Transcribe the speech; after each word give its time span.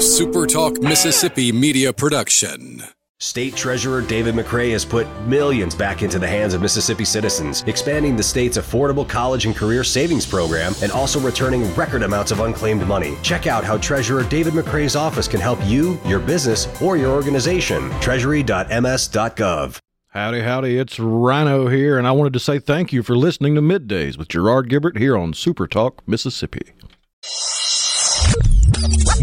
SuperTalk 0.00 0.82
Mississippi 0.82 1.52
media 1.52 1.92
production. 1.92 2.82
State 3.18 3.54
Treasurer 3.54 4.00
David 4.00 4.34
McRae 4.34 4.72
has 4.72 4.82
put 4.82 5.06
millions 5.26 5.74
back 5.74 6.02
into 6.02 6.18
the 6.18 6.26
hands 6.26 6.54
of 6.54 6.62
Mississippi 6.62 7.04
citizens, 7.04 7.62
expanding 7.66 8.16
the 8.16 8.22
state's 8.22 8.56
affordable 8.56 9.06
college 9.06 9.44
and 9.44 9.54
career 9.54 9.84
savings 9.84 10.24
program 10.24 10.72
and 10.82 10.90
also 10.90 11.20
returning 11.20 11.70
record 11.74 12.02
amounts 12.02 12.30
of 12.30 12.40
unclaimed 12.40 12.86
money. 12.88 13.18
Check 13.22 13.46
out 13.46 13.62
how 13.62 13.76
Treasurer 13.76 14.22
David 14.22 14.54
McRae's 14.54 14.96
office 14.96 15.28
can 15.28 15.38
help 15.38 15.58
you, 15.66 16.00
your 16.06 16.18
business, 16.18 16.66
or 16.80 16.96
your 16.96 17.10
organization. 17.10 17.90
Treasury.ms.gov. 18.00 19.78
Howdy, 20.08 20.40
howdy, 20.40 20.78
it's 20.78 20.98
Rhino 20.98 21.68
here, 21.68 21.98
and 21.98 22.06
I 22.06 22.12
wanted 22.12 22.32
to 22.32 22.40
say 22.40 22.58
thank 22.58 22.90
you 22.94 23.02
for 23.02 23.18
listening 23.18 23.54
to 23.54 23.60
Middays 23.60 24.16
with 24.16 24.28
Gerard 24.28 24.70
Gibert 24.70 24.96
here 24.96 25.14
on 25.14 25.34
Super 25.34 25.66
Talk, 25.66 26.02
Mississippi. 26.08 26.72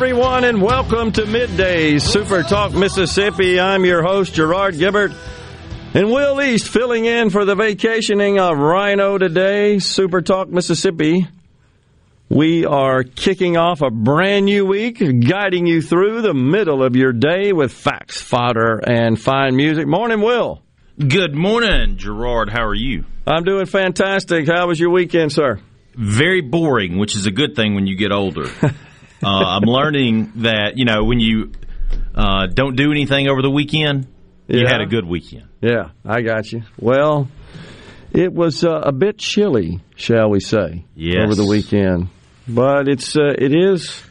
Everyone, 0.00 0.44
and 0.44 0.62
welcome 0.62 1.12
to 1.12 1.24
Middays 1.24 2.00
Super 2.00 2.42
Talk 2.42 2.72
Mississippi. 2.72 3.60
I'm 3.60 3.84
your 3.84 4.02
host, 4.02 4.32
Gerard 4.32 4.76
Gibert, 4.76 5.12
and 5.92 6.10
Will 6.10 6.40
East 6.40 6.68
filling 6.68 7.04
in 7.04 7.28
for 7.28 7.44
the 7.44 7.54
vacationing 7.54 8.38
of 8.40 8.56
Rhino 8.56 9.18
today, 9.18 9.78
Super 9.78 10.22
Talk 10.22 10.48
Mississippi. 10.48 11.28
We 12.30 12.64
are 12.64 13.02
kicking 13.02 13.58
off 13.58 13.82
a 13.82 13.90
brand 13.90 14.46
new 14.46 14.64
week, 14.64 15.02
guiding 15.28 15.66
you 15.66 15.82
through 15.82 16.22
the 16.22 16.32
middle 16.32 16.82
of 16.82 16.96
your 16.96 17.12
day 17.12 17.52
with 17.52 17.70
facts, 17.70 18.22
fodder, 18.22 18.78
and 18.78 19.20
fine 19.20 19.54
music. 19.54 19.86
Morning, 19.86 20.22
Will. 20.22 20.62
Good 20.98 21.34
morning, 21.34 21.98
Gerard. 21.98 22.48
How 22.48 22.64
are 22.64 22.74
you? 22.74 23.04
I'm 23.26 23.44
doing 23.44 23.66
fantastic. 23.66 24.46
How 24.46 24.66
was 24.66 24.80
your 24.80 24.92
weekend, 24.92 25.30
sir? 25.30 25.60
Very 25.94 26.40
boring, 26.40 26.96
which 26.96 27.14
is 27.14 27.26
a 27.26 27.30
good 27.30 27.54
thing 27.54 27.74
when 27.74 27.86
you 27.86 27.96
get 27.96 28.12
older. 28.12 28.46
uh, 29.22 29.26
I'm 29.28 29.62
learning 29.62 30.32
that 30.36 30.76
you 30.76 30.84
know 30.84 31.04
when 31.04 31.20
you 31.20 31.52
uh, 32.14 32.46
don't 32.46 32.76
do 32.76 32.90
anything 32.90 33.28
over 33.28 33.42
the 33.42 33.50
weekend, 33.50 34.06
you 34.48 34.66
had 34.66 34.80
a 34.80 34.86
good 34.86 35.04
weekend. 35.06 35.48
Yeah, 35.60 35.90
I 36.04 36.22
got 36.22 36.50
you. 36.52 36.62
Well, 36.78 37.28
it 38.12 38.32
was 38.32 38.64
uh, 38.64 38.80
a 38.82 38.92
bit 38.92 39.18
chilly, 39.18 39.80
shall 39.94 40.30
we 40.30 40.40
say, 40.40 40.84
Yes. 40.94 41.22
over 41.24 41.34
the 41.34 41.46
weekend. 41.46 42.08
But 42.48 42.88
it's 42.88 43.16
uh, 43.16 43.34
it 43.38 43.54
is 43.54 44.02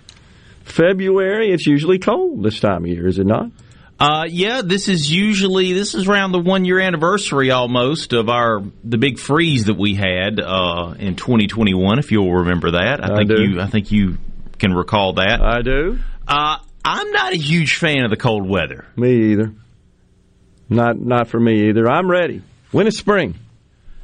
February. 0.64 1.52
It's 1.52 1.66
usually 1.66 2.00
cold 2.00 2.44
this 2.44 2.60
time 2.60 2.84
of 2.86 2.88
year, 2.90 3.08
is 3.08 3.20
it 3.20 3.26
not? 3.26 3.52
Uh, 4.00 4.24
yeah, 4.30 4.62
this 4.64 4.88
is 4.88 5.12
usually 5.12 5.74
this 5.74 5.94
is 5.94 6.08
around 6.08 6.32
the 6.32 6.40
one 6.40 6.64
year 6.64 6.80
anniversary 6.80 7.52
almost 7.52 8.14
of 8.14 8.30
our 8.30 8.62
the 8.86 8.98
big 8.98 9.20
freeze 9.20 9.66
that 9.66 9.78
we 9.78 9.94
had 9.94 10.40
uh, 10.40 10.94
in 10.98 11.16
2021. 11.18 12.00
If 12.00 12.12
you'll 12.12 12.32
remember 12.34 12.72
that, 12.72 13.04
I, 13.04 13.14
I 13.14 13.18
think 13.18 13.30
do. 13.30 13.42
you 13.44 13.60
I 13.60 13.68
think 13.68 13.92
you 13.92 14.18
can 14.60 14.74
recall 14.74 15.14
that. 15.14 15.42
I 15.42 15.62
do. 15.62 16.00
Uh, 16.28 16.58
I'm 16.86 17.12
not 17.12 17.34
a 17.34 17.38
huge 17.38 17.76
fan 17.76 18.04
of 18.04 18.12
the 18.12 18.18
cold 18.18 18.48
weather. 18.48 18.86
Me 18.96 19.32
either. 19.32 19.54
Not 20.70 21.00
not 21.00 21.28
for 21.28 21.40
me 21.40 21.70
either. 21.70 21.90
I'm 21.90 22.10
ready. 22.10 22.42
When 22.72 22.86
is 22.88 22.98
spring? 22.98 23.36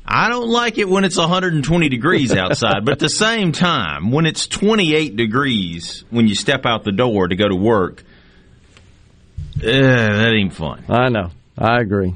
I 0.07 0.29
don't 0.29 0.49
like 0.49 0.77
it 0.77 0.87
when 0.87 1.03
it's 1.03 1.17
120 1.17 1.89
degrees 1.89 2.31
outside, 2.33 2.85
but 2.85 2.91
at 2.93 2.99
the 2.99 3.09
same 3.09 3.51
time, 3.51 4.11
when 4.11 4.25
it's 4.27 4.45
28 4.47 5.15
degrees 5.15 6.03
when 6.11 6.27
you 6.27 6.35
step 6.35 6.65
out 6.65 6.83
the 6.83 6.91
door 6.91 7.27
to 7.27 7.35
go 7.35 7.47
to 7.47 7.55
work, 7.55 8.03
eh, 9.63 9.71
that 9.71 10.33
ain't 10.33 10.53
fun. 10.53 10.83
I 10.89 11.09
know. 11.09 11.31
I 11.57 11.79
agree. 11.79 12.15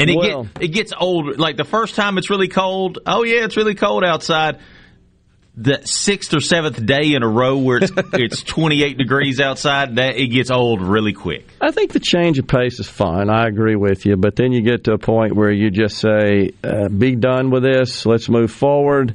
And 0.00 0.10
it 0.10 0.16
Well- 0.16 0.44
get, 0.44 0.62
it 0.64 0.68
gets 0.68 0.92
old. 0.98 1.38
Like 1.38 1.56
the 1.56 1.64
first 1.64 1.94
time 1.94 2.18
it's 2.18 2.30
really 2.30 2.48
cold. 2.48 2.98
Oh 3.06 3.22
yeah, 3.22 3.44
it's 3.44 3.56
really 3.56 3.74
cold 3.74 4.02
outside. 4.04 4.58
The 5.56 5.82
sixth 5.84 6.34
or 6.34 6.40
seventh 6.40 6.84
day 6.84 7.14
in 7.14 7.22
a 7.22 7.28
row 7.28 7.58
where 7.58 7.78
it's 7.78 7.92
it's 8.12 8.42
28 8.42 8.98
degrees 8.98 9.40
outside, 9.40 9.96
that 9.96 10.16
it 10.16 10.28
gets 10.28 10.50
old 10.50 10.82
really 10.82 11.12
quick. 11.12 11.46
I 11.60 11.70
think 11.70 11.92
the 11.92 12.00
change 12.00 12.38
of 12.38 12.48
pace 12.48 12.80
is 12.80 12.88
fine. 12.88 13.30
I 13.30 13.46
agree 13.46 13.76
with 13.76 14.04
you, 14.04 14.16
but 14.16 14.34
then 14.34 14.52
you 14.52 14.62
get 14.62 14.84
to 14.84 14.92
a 14.92 14.98
point 14.98 15.36
where 15.36 15.52
you 15.52 15.70
just 15.70 15.98
say, 15.98 16.50
uh, 16.64 16.88
"Be 16.88 17.14
done 17.14 17.50
with 17.50 17.62
this. 17.62 18.04
Let's 18.04 18.28
move 18.28 18.50
forward." 18.50 19.14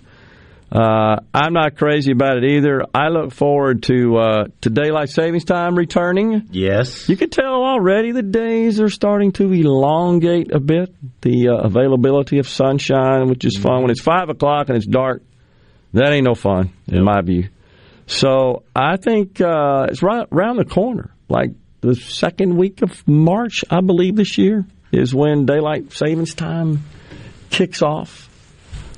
Uh, 0.72 1.18
I'm 1.34 1.54
not 1.54 1.78
crazy 1.78 2.12
about 2.12 2.38
it 2.38 2.44
either. 2.44 2.84
I 2.94 3.10
look 3.10 3.34
forward 3.34 3.84
to 3.84 4.18
uh, 4.18 4.44
to 4.62 4.70
daylight 4.70 5.10
savings 5.10 5.44
time 5.44 5.76
returning. 5.76 6.48
Yes. 6.52 7.10
You 7.10 7.18
can 7.18 7.32
tell 7.32 7.64
already 7.64 8.12
the 8.12 8.22
days 8.22 8.80
are 8.80 8.90
starting 8.90 9.32
to 9.34 9.52
elongate 9.52 10.54
a 10.54 10.60
bit. 10.60 10.94
The 11.22 11.50
uh, 11.50 11.66
availability 11.66 12.38
of 12.38 12.48
sunshine, 12.48 13.30
which 13.30 13.46
is 13.46 13.58
fun 13.58 13.82
when 13.82 13.90
it's 13.90 14.02
five 14.02 14.30
o'clock 14.30 14.70
and 14.70 14.78
it's 14.78 14.86
dark. 14.86 15.24
That 15.94 16.14
ain't 16.14 16.26
no 16.26 16.36
fun 16.36 16.74
in 16.88 17.04
my 17.04 17.22
view. 17.22 17.50
So 18.06 18.64
I 18.76 18.98
think 18.98 19.40
uh, 19.42 19.88
it's 19.90 20.02
right 20.02 20.28
around 20.32 20.58
the 20.58 20.66
corner. 20.66 21.12
Like 21.28 21.52
the 21.82 21.96
second 21.96 22.58
week 22.58 22.82
of 22.82 23.08
March, 23.08 23.64
I 23.70 23.82
believe 23.82 24.16
this 24.16 24.38
year 24.38 24.66
is 24.92 25.14
when 25.14 25.46
daylight 25.46 25.94
savings 25.94 26.34
time 26.34 26.84
kicks 27.50 27.82
off. 27.82 28.28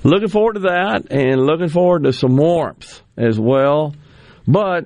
Looking 0.03 0.29
forward 0.29 0.53
to 0.53 0.59
that, 0.61 1.11
and 1.11 1.41
looking 1.41 1.69
forward 1.69 2.03
to 2.03 2.13
some 2.13 2.35
warmth 2.35 3.01
as 3.17 3.39
well. 3.39 3.93
But 4.47 4.85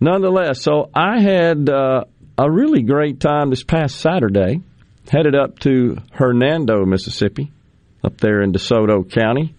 nonetheless, 0.00 0.60
so 0.62 0.90
I 0.92 1.20
had 1.20 1.70
uh, 1.70 2.04
a 2.36 2.50
really 2.50 2.82
great 2.82 3.20
time 3.20 3.50
this 3.50 3.62
past 3.62 3.96
Saturday. 4.00 4.60
Headed 5.08 5.34
up 5.34 5.58
to 5.60 5.96
Hernando, 6.12 6.84
Mississippi, 6.84 7.50
up 8.04 8.18
there 8.18 8.42
in 8.42 8.52
DeSoto 8.52 9.10
County, 9.10 9.54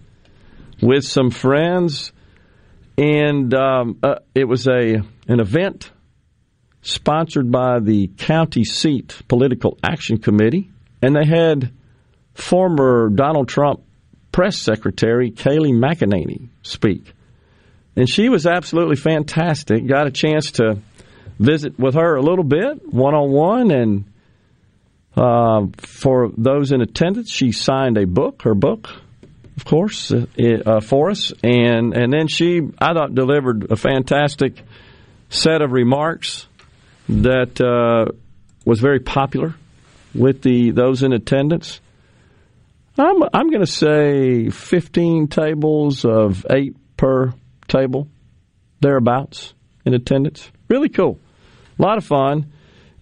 with 0.82 1.04
some 1.04 1.30
friends, 1.30 2.12
and 2.98 3.54
um, 3.54 3.98
uh, 4.02 4.16
it 4.34 4.44
was 4.44 4.66
a 4.66 5.02
an 5.28 5.40
event 5.40 5.90
sponsored 6.82 7.50
by 7.50 7.78
the 7.78 8.08
county 8.18 8.64
seat 8.64 9.22
political 9.28 9.78
action 9.82 10.18
committee, 10.18 10.70
and 11.00 11.14
they 11.14 11.24
had 11.24 11.72
former 12.34 13.08
Donald 13.08 13.48
Trump 13.48 13.82
press 14.32 14.58
secretary 14.58 15.30
Kayleigh 15.30 15.72
McEnany 15.72 16.48
speak. 16.62 17.12
And 17.94 18.08
she 18.08 18.28
was 18.28 18.46
absolutely 18.46 18.96
fantastic. 18.96 19.86
Got 19.86 20.06
a 20.06 20.10
chance 20.10 20.52
to 20.52 20.78
visit 21.38 21.78
with 21.78 21.94
her 21.94 22.16
a 22.16 22.22
little 22.22 22.44
bit, 22.44 22.92
one 22.92 23.14
on 23.14 23.30
one. 23.30 23.70
And 23.70 24.04
uh, 25.14 25.66
for 25.76 26.30
those 26.36 26.72
in 26.72 26.80
attendance, 26.80 27.30
she 27.30 27.52
signed 27.52 27.98
a 27.98 28.06
book, 28.06 28.42
her 28.42 28.54
book, 28.54 28.88
of 29.56 29.64
course, 29.64 30.12
uh, 30.12 30.26
uh, 30.66 30.80
for 30.80 31.10
us. 31.10 31.32
And, 31.42 31.94
and 31.96 32.12
then 32.12 32.28
she, 32.28 32.60
I 32.78 32.94
thought, 32.94 33.14
delivered 33.14 33.70
a 33.70 33.76
fantastic 33.76 34.62
set 35.28 35.62
of 35.62 35.72
remarks 35.72 36.46
that 37.08 37.60
uh, 37.60 38.12
was 38.64 38.80
very 38.80 39.00
popular 39.00 39.54
with 40.14 40.42
the 40.42 40.70
those 40.70 41.02
in 41.02 41.12
attendance. 41.12 41.80
I'm 42.98 43.22
I'm 43.32 43.48
going 43.48 43.64
to 43.64 43.66
say 43.66 44.50
15 44.50 45.28
tables 45.28 46.04
of 46.04 46.44
eight 46.50 46.76
per 46.96 47.32
table, 47.66 48.08
thereabouts 48.80 49.54
in 49.84 49.94
attendance. 49.94 50.50
Really 50.68 50.90
cool, 50.90 51.18
a 51.78 51.82
lot 51.82 51.98
of 51.98 52.04
fun, 52.04 52.52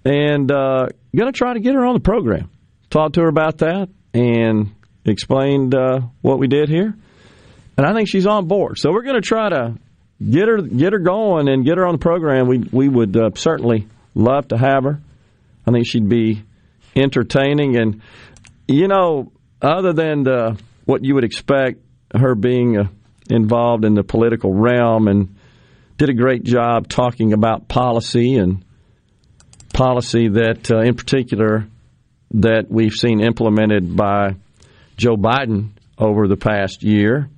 and 0.04 0.50
uh, 0.50 0.86
going 1.14 1.32
to 1.32 1.36
try 1.36 1.54
to 1.54 1.60
get 1.60 1.74
her 1.74 1.84
on 1.84 1.94
the 1.94 2.00
program. 2.00 2.50
Talk 2.88 3.14
to 3.14 3.22
her 3.22 3.28
about 3.28 3.58
that 3.58 3.88
and 4.14 4.74
explained 5.04 5.74
uh, 5.74 6.00
what 6.22 6.38
we 6.38 6.48
did 6.48 6.68
here, 6.68 6.94
and 7.76 7.86
I 7.86 7.92
think 7.94 8.08
she's 8.08 8.26
on 8.26 8.46
board. 8.46 8.78
So 8.78 8.90
we're 8.92 9.02
going 9.02 9.20
to 9.20 9.26
try 9.26 9.48
to 9.48 9.74
get 10.28 10.48
her 10.48 10.58
get 10.60 10.92
her 10.92 10.98
going 10.98 11.48
and 11.48 11.64
get 11.64 11.78
her 11.78 11.86
on 11.86 11.94
the 11.94 11.98
program. 11.98 12.46
We 12.46 12.58
we 12.58 12.88
would 12.88 13.16
uh, 13.16 13.30
certainly 13.34 13.86
love 14.14 14.48
to 14.48 14.58
have 14.58 14.84
her. 14.84 15.00
I 15.66 15.70
think 15.70 15.86
she'd 15.86 16.08
be 16.08 16.42
entertaining 16.96 17.76
and 17.76 18.02
you 18.66 18.88
know 18.88 19.30
other 19.62 19.92
than 19.92 20.22
the, 20.22 20.58
what 20.84 21.04
you 21.04 21.14
would 21.14 21.24
expect, 21.24 21.80
her 22.14 22.34
being 22.34 22.78
uh, 22.78 22.88
involved 23.28 23.84
in 23.84 23.94
the 23.94 24.02
political 24.02 24.52
realm 24.52 25.06
and 25.06 25.36
did 25.98 26.08
a 26.08 26.14
great 26.14 26.42
job 26.42 26.88
talking 26.88 27.32
about 27.32 27.68
policy 27.68 28.36
and 28.36 28.64
policy 29.72 30.28
that, 30.28 30.70
uh, 30.70 30.80
in 30.80 30.94
particular, 30.94 31.66
that 32.32 32.70
we've 32.70 32.94
seen 32.94 33.20
implemented 33.20 33.96
by 33.96 34.34
Joe 35.00 35.16
Biden 35.16 35.70
over 35.96 36.28
the 36.28 36.36
past 36.36 36.82
year 36.82 37.30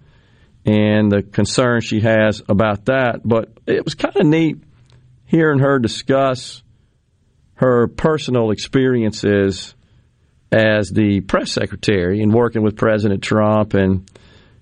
and 0.65 1.11
the 1.11 1.23
concern 1.23 1.81
she 1.81 2.01
has 2.01 2.43
about 2.49 2.87
that. 2.87 3.21
But 3.25 3.51
it 3.67 3.85
was 3.85 3.95
kind 3.95 4.17
of 4.17 4.27
neat 4.27 4.57
hearing 5.27 5.61
her 5.61 5.79
discuss 5.79 6.63
her 7.55 7.87
personal 7.87 8.51
experiences 8.51 9.77
as 10.51 10.91
the 10.91 11.21
press 11.21 11.53
secretary 11.53 12.21
and 12.21 12.35
working 12.35 12.63
with 12.63 12.77
President 12.77 13.23
Trump, 13.23 13.75
and 13.75 14.11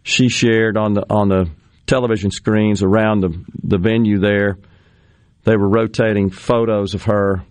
she 0.02 0.28
shared 0.28 0.76
on 0.76 0.92
the 0.92 1.04
on 1.08 1.28
the 1.28 1.50
television 1.86 2.30
screens 2.30 2.82
around 2.82 3.20
the 3.20 3.44
the 3.64 3.78
venue 3.78 4.18
there. 4.18 4.58
They 5.44 5.56
were 5.56 5.70
rotating 5.70 6.28
photos 6.28 6.92
of 6.92 7.04
her, 7.04 7.42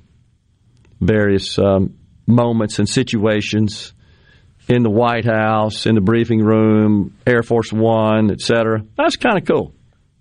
various 1.01 1.57
um, 1.57 1.95
moments 2.27 2.77
and 2.77 2.87
situations 2.87 3.93
in 4.69 4.83
the 4.83 4.89
White 4.89 5.25
House, 5.25 5.87
in 5.87 5.95
the 5.95 6.01
briefing 6.01 6.41
room, 6.41 7.17
Air 7.25 7.41
Force 7.41 7.73
One, 7.73 8.31
et 8.31 8.39
cetera. 8.39 8.83
That's 8.95 9.15
kind 9.15 9.37
of 9.37 9.45
cool, 9.45 9.73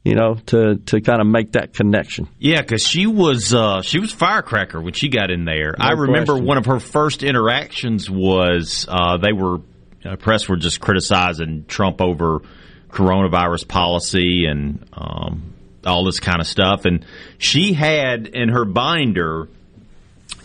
you 0.02 0.14
know, 0.14 0.36
to 0.46 0.76
to 0.86 1.00
kind 1.02 1.20
of 1.20 1.26
make 1.26 1.52
that 1.52 1.74
connection. 1.74 2.28
Yeah, 2.38 2.62
because 2.62 2.82
she 2.82 3.06
was 3.06 3.52
uh, 3.52 3.82
she 3.82 3.98
was 4.00 4.10
firecracker 4.10 4.80
when 4.80 4.94
she 4.94 5.10
got 5.10 5.30
in 5.30 5.44
there. 5.44 5.74
No 5.78 5.84
I 5.84 5.92
remember 5.92 6.32
question. 6.32 6.46
one 6.46 6.56
of 6.56 6.64
her 6.66 6.80
first 6.80 7.22
interactions 7.22 8.08
was 8.10 8.86
uh, 8.88 9.18
they 9.18 9.34
were 9.34 9.58
uh, 10.04 10.16
press 10.16 10.48
were 10.48 10.56
just 10.56 10.80
criticizing 10.80 11.66
Trump 11.68 12.00
over 12.00 12.40
coronavirus 12.88 13.68
policy 13.68 14.46
and 14.46 14.88
um, 14.94 15.52
all 15.84 16.04
this 16.04 16.20
kind 16.20 16.40
of 16.40 16.46
stuff, 16.46 16.86
and 16.86 17.04
she 17.36 17.74
had 17.74 18.28
in 18.28 18.48
her 18.48 18.64
binder 18.64 19.46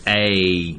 a 0.06 0.78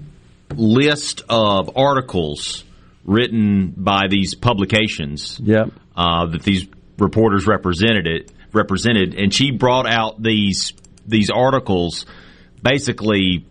list 0.54 1.24
of 1.28 1.76
articles 1.76 2.64
written 3.06 3.74
by 3.78 4.08
these 4.10 4.36
publications 4.36 5.40
Yep. 5.44 5.70
uh, 5.96 6.26
that 6.28 6.44
these 6.44 6.66
reporters 6.98 7.46
represented 7.48 8.08
it 8.08 8.32
represented, 8.54 9.14
and 9.16 9.34
she 9.34 9.52
brought 9.52 9.86
out 9.88 10.22
these 10.22 10.74
these 11.08 11.30
articles, 11.30 12.06
basically, 12.64 13.46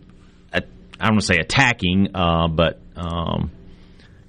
I 0.53 0.59
don't 0.59 1.11
want 1.15 1.19
to 1.21 1.25
say 1.25 1.37
attacking, 1.37 2.09
uh, 2.15 2.47
but 2.47 2.81
um, 2.97 3.51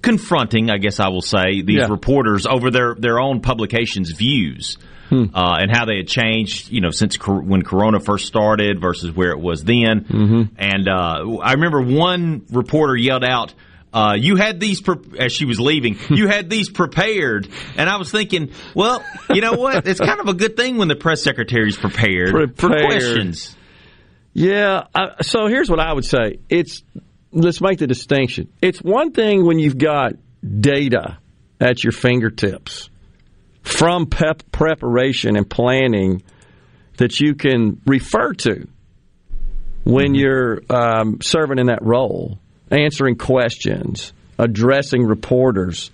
confronting, 0.01 0.69
I 0.69 0.77
guess 0.77 0.99
I 0.99 1.09
will 1.09 1.21
say, 1.21 1.61
these 1.61 1.77
Yeah. 1.79 1.87
reporters 1.89 2.45
over 2.45 2.71
their 2.71 2.95
their 2.95 3.19
own 3.19 3.41
publications' 3.41 4.11
views. 4.11 4.77
Uh, 5.09 5.19
and 5.33 5.71
how 5.73 5.85
they 5.85 5.95
had 5.99 6.07
changed, 6.09 6.69
you 6.69 6.81
know, 6.81 6.89
since 6.91 7.15
cor- 7.15 7.41
when 7.41 7.61
Corona 7.61 7.97
first 8.01 8.25
started 8.25 8.81
versus 8.81 9.09
where 9.15 9.31
it 9.31 9.39
was 9.39 9.63
then. 9.63 10.01
Mm-hmm. 10.01 10.41
And 10.57 10.89
uh, 10.89 11.37
I 11.41 11.53
remember 11.53 11.81
one 11.81 12.41
reporter 12.51 12.93
yelled 12.93 13.23
out, 13.23 13.53
uh, 13.97 14.13
"You 14.17 14.35
had 14.35 14.59
these 14.59 14.81
pre-, 14.81 15.17
as 15.19 15.31
she 15.33 15.45
was 15.45 15.59
leaving. 15.59 15.97
You 16.09 16.27
had 16.27 16.49
these 16.49 16.69
prepared." 16.69 17.47
And 17.77 17.89
I 17.89 17.97
was 17.97 18.11
thinking, 18.11 18.51
well, 18.75 19.03
you 19.33 19.41
know 19.41 19.53
what? 19.53 19.87
It's 19.87 19.99
kind 19.99 20.19
of 20.19 20.27
a 20.27 20.33
good 20.33 20.55
thing 20.55 20.77
when 20.77 20.87
the 20.87 20.95
press 20.95 21.23
secretary's 21.23 21.77
prepared, 21.77 22.31
for 22.31 22.47
Prepared. 22.47 22.85
questions. 22.85 23.55
Yeah. 24.33 24.83
I, 24.93 25.21
so 25.23 25.47
here's 25.47 25.69
what 25.69 25.79
I 25.79 25.91
would 25.93 26.05
say. 26.05 26.39
It's 26.49 26.83
let's 27.31 27.59
make 27.61 27.79
the 27.79 27.87
distinction. 27.87 28.51
It's 28.61 28.79
one 28.79 29.11
thing 29.11 29.45
when 29.45 29.57
you've 29.59 29.77
got 29.77 30.13
data 30.47 31.17
at 31.59 31.83
your 31.83 31.91
fingertips 31.91 32.89
from 33.63 34.05
pep 34.05 34.43
preparation 34.51 35.35
and 35.35 35.49
planning 35.49 36.21
that 36.97 37.19
you 37.19 37.33
can 37.35 37.81
refer 37.85 38.33
to 38.33 38.67
when 39.83 40.13
you're 40.15 40.61
um, 40.69 41.19
serving 41.21 41.59
in 41.59 41.67
that 41.67 41.81
role, 41.81 42.39
answering 42.71 43.15
questions, 43.15 44.13
addressing 44.37 45.03
reporters. 45.03 45.91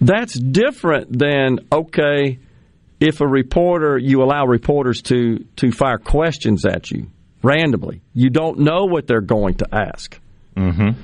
That's 0.00 0.34
different 0.34 1.18
than 1.18 1.60
okay 1.72 2.38
if 3.00 3.20
a 3.20 3.26
reporter 3.26 3.98
you 3.98 4.22
allow 4.22 4.46
reporters 4.46 5.02
to 5.02 5.44
to 5.56 5.72
fire 5.72 5.98
questions 5.98 6.64
at 6.64 6.90
you 6.90 7.10
randomly. 7.42 8.02
You 8.12 8.30
don't 8.30 8.60
know 8.60 8.86
what 8.86 9.06
they're 9.06 9.20
going 9.20 9.56
to 9.56 9.68
ask, 9.72 10.18
mm-hmm. 10.56 10.98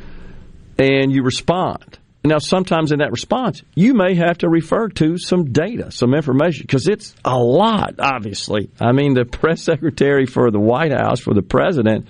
and 0.79 1.13
you 1.13 1.23
respond. 1.23 1.99
Now, 2.23 2.39
sometimes 2.39 2.93
in 2.93 2.99
that 2.99 3.13
response, 3.13 3.63
you 3.75 3.95
may 3.95 4.15
have 4.15 4.39
to 4.39 4.49
refer 4.49 4.89
to 4.89 5.17
some 5.17 5.53
data, 5.53 5.91
some 5.91 6.13
information, 6.13 6.65
because 6.65 6.87
it's 6.87 7.15
a 7.25 7.37
lot. 7.37 7.95
Obviously, 7.99 8.71
I 8.79 8.93
mean, 8.93 9.15
the 9.15 9.25
press 9.25 9.63
secretary 9.63 10.27
for 10.27 10.51
the 10.51 10.61
White 10.61 10.93
House 10.93 11.21
for 11.21 11.33
the 11.33 11.43
president. 11.43 12.07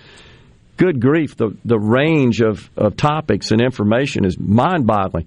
Good 0.81 0.99
grief, 0.99 1.37
the 1.37 1.51
the 1.63 1.79
range 1.79 2.41
of, 2.41 2.71
of 2.75 2.97
topics 2.97 3.51
and 3.51 3.61
information 3.61 4.25
is 4.25 4.39
mind 4.39 4.87
boggling. 4.87 5.27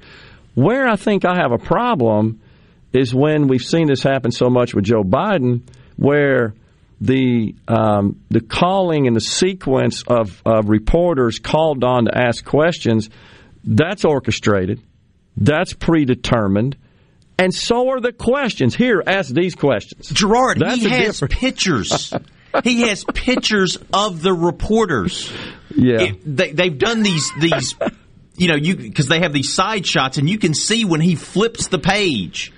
Where 0.55 0.87
I 0.87 0.95
think 0.95 1.25
I 1.25 1.35
have 1.35 1.51
a 1.51 1.59
problem 1.59 2.41
is 2.91 3.13
when 3.13 3.47
we've 3.47 3.61
seen 3.61 3.85
this 3.85 4.01
happen 4.01 4.31
so 4.31 4.49
much 4.49 4.73
with 4.73 4.83
Joe 4.83 5.03
Biden, 5.03 5.61
where 5.95 6.55
the 6.99 7.53
um, 7.67 8.19
the 8.31 8.41
calling 8.41 9.05
and 9.05 9.15
the 9.15 9.21
sequence 9.21 10.03
of, 10.07 10.41
of 10.43 10.69
reporters 10.69 11.37
called 11.37 11.83
on 11.83 12.05
to 12.05 12.17
ask 12.17 12.43
questions, 12.43 13.11
that's 13.63 14.05
orchestrated, 14.05 14.81
that's 15.37 15.73
predetermined, 15.73 16.77
and 17.37 17.53
so 17.53 17.89
are 17.89 18.01
the 18.01 18.11
questions. 18.11 18.73
Here, 18.73 19.03
ask 19.05 19.31
these 19.31 19.53
questions. 19.53 20.09
Gerard, 20.09 20.57
That's 20.59 20.81
he 20.81 20.89
has 20.89 21.19
different- 21.19 21.33
pictures. 21.33 22.11
he 22.63 22.81
has 22.87 23.03
pictures 23.13 23.77
of 23.93 24.21
the 24.21 24.33
reporters. 24.33 25.31
Yeah. 25.75 26.01
It- 26.01 26.37
they, 26.37 26.51
they've 26.51 26.77
done 26.77 27.03
these 27.03 27.31
these, 27.39 27.75
you 28.37 28.47
know, 28.47 28.55
you 28.55 28.75
because 28.75 29.07
they 29.07 29.19
have 29.19 29.33
these 29.33 29.53
side 29.53 29.85
shots, 29.87 30.17
and 30.17 30.29
you 30.29 30.37
can 30.37 30.53
see 30.53 30.85
when 30.85 31.01
he 31.01 31.15
flips 31.15 31.67
the 31.67 31.79
page. 31.79 32.51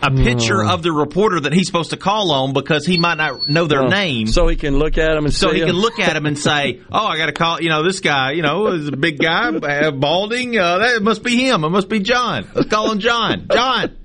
A 0.00 0.12
picture 0.12 0.62
Oh. 0.62 0.74
of 0.74 0.84
the 0.84 0.92
reporter 0.92 1.40
that 1.40 1.52
he's 1.52 1.66
supposed 1.66 1.90
to 1.90 1.96
call 1.96 2.30
on 2.30 2.52
because 2.52 2.86
he 2.86 2.98
might 2.98 3.16
not 3.16 3.48
know 3.48 3.66
their 3.66 3.88
name. 3.88 4.28
So 4.28 4.46
he 4.46 4.54
can 4.54 4.78
look 4.78 4.96
at 4.96 5.12
them 5.12 5.24
and 5.24 5.34
So 5.34 5.50
he 5.50 5.60
'em. 5.60 5.66
can 5.66 5.76
look 5.76 5.98
at 5.98 6.14
him 6.16 6.24
and 6.24 6.38
say, 6.38 6.78
"Oh, 6.92 7.04
I 7.04 7.16
got 7.18 7.26
to 7.26 7.32
call. 7.32 7.60
You 7.60 7.68
know, 7.68 7.82
this 7.82 7.98
guy. 7.98 8.30
You 8.30 8.42
know, 8.42 8.68
is 8.68 8.86
a 8.86 8.92
big 8.92 9.18
guy, 9.18 9.48
uh, 9.48 9.90
balding. 9.90 10.56
Uh, 10.56 10.78
that 10.78 11.02
must 11.02 11.24
be 11.24 11.34
him. 11.34 11.64
It 11.64 11.70
must 11.70 11.88
be 11.88 11.98
John. 11.98 12.46
Let's 12.54 12.68
call 12.68 12.92
him 12.92 13.00
John. 13.00 13.48
John. 13.52 13.96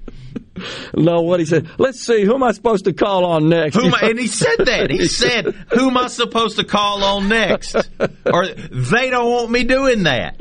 No, 0.95 1.21
what 1.21 1.39
he 1.39 1.45
said. 1.45 1.69
Let's 1.77 1.99
see. 1.99 2.23
Who 2.25 2.33
am 2.35 2.43
I 2.43 2.51
supposed 2.51 2.85
to 2.85 2.93
call 2.93 3.25
on 3.25 3.49
next? 3.49 3.75
Who 3.75 3.85
am 3.85 3.93
and 4.01 4.19
he 4.19 4.27
said 4.27 4.65
that. 4.65 4.89
He 4.91 5.07
said, 5.07 5.45
"Who 5.73 5.89
am 5.89 5.97
I 5.97 6.07
supposed 6.07 6.57
to 6.57 6.63
call 6.63 7.03
on 7.03 7.29
next?" 7.29 7.75
Or 7.75 8.45
they 8.47 9.09
don't 9.09 9.29
want 9.31 9.51
me 9.51 9.63
doing 9.63 10.03
that. 10.03 10.39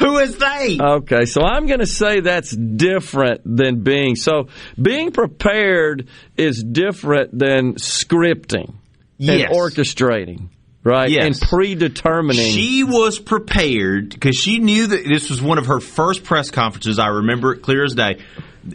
Who 0.00 0.18
is 0.18 0.36
they? 0.38 0.76
Okay, 0.80 1.24
so 1.24 1.42
I'm 1.42 1.66
going 1.66 1.78
to 1.78 1.86
say 1.86 2.20
that's 2.20 2.50
different 2.50 3.42
than 3.44 3.82
being 3.84 4.16
so. 4.16 4.48
Being 4.80 5.12
prepared 5.12 6.08
is 6.36 6.62
different 6.62 7.36
than 7.38 7.74
scripting 7.74 8.74
Yes. 9.18 9.46
and 9.48 9.56
orchestrating, 9.56 10.48
right? 10.82 11.08
Yes. 11.08 11.24
And 11.40 11.48
predetermining. 11.48 12.50
She 12.52 12.82
was 12.82 13.20
prepared 13.20 14.10
because 14.10 14.34
she 14.36 14.58
knew 14.58 14.88
that 14.88 15.04
this 15.06 15.30
was 15.30 15.40
one 15.40 15.58
of 15.58 15.66
her 15.66 15.78
first 15.78 16.24
press 16.24 16.50
conferences. 16.50 16.98
I 16.98 17.06
remember 17.06 17.52
it 17.52 17.62
clear 17.62 17.84
as 17.84 17.94
day. 17.94 18.18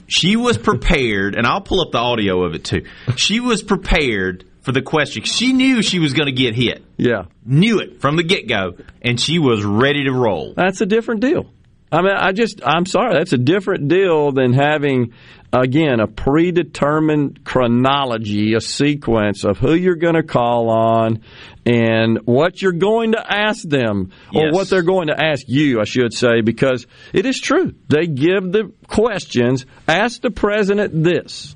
She 0.07 0.35
was 0.35 0.57
prepared, 0.57 1.35
and 1.35 1.45
I'll 1.47 1.61
pull 1.61 1.81
up 1.81 1.91
the 1.91 1.97
audio 1.97 2.43
of 2.43 2.53
it 2.55 2.63
too. 2.63 2.85
She 3.15 3.39
was 3.39 3.63
prepared 3.63 4.45
for 4.61 4.71
the 4.71 4.81
question. 4.81 5.23
She 5.23 5.53
knew 5.53 5.81
she 5.81 5.99
was 5.99 6.13
going 6.13 6.27
to 6.27 6.31
get 6.31 6.53
hit. 6.55 6.83
yeah, 6.97 7.23
Knew 7.45 7.79
it 7.79 8.01
from 8.01 8.15
the 8.17 8.23
get 8.23 8.47
go, 8.47 8.73
and 9.01 9.19
she 9.19 9.39
was 9.39 9.63
ready 9.63 10.03
to 10.03 10.11
roll. 10.11 10.53
that's 10.55 10.81
a 10.81 10.85
different 10.85 11.21
deal. 11.21 11.49
I 11.91 12.01
mean, 12.01 12.11
I 12.15 12.31
just, 12.33 12.61
I'm 12.63 12.85
sorry, 12.85 13.13
that's 13.15 13.33
a 13.33 13.37
different 13.37 13.87
deal 13.87 14.31
than 14.31 14.53
having, 14.53 15.13
again, 15.51 15.99
a 15.99 16.05
predetermined 16.07 17.43
chronology, 17.43 18.53
a 18.53 18.61
sequence 18.61 19.43
of 19.43 19.57
who 19.57 19.73
you're 19.73 19.95
going 19.95 20.13
to 20.13 20.21
call 20.23 20.69
on 20.69 21.23
and 21.65 22.19
what 22.25 22.61
you're 22.61 22.73
going 22.73 23.13
to 23.13 23.23
ask 23.27 23.67
them 23.67 24.11
or 24.33 24.45
Yes. 24.45 24.53
what 24.53 24.69
they're 24.69 24.83
going 24.83 25.07
to 25.07 25.19
ask 25.19 25.45
you, 25.47 25.81
I 25.81 25.85
should 25.85 26.13
say, 26.13 26.41
because 26.41 26.85
it 27.11 27.25
is 27.25 27.39
true. 27.39 27.73
They 27.87 28.05
give 28.05 28.51
the 28.51 28.71
questions, 28.87 29.65
ask 29.87 30.21
the 30.21 30.31
president 30.31 31.03
this. 31.03 31.55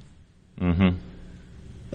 Mm-hmm. 0.60 0.98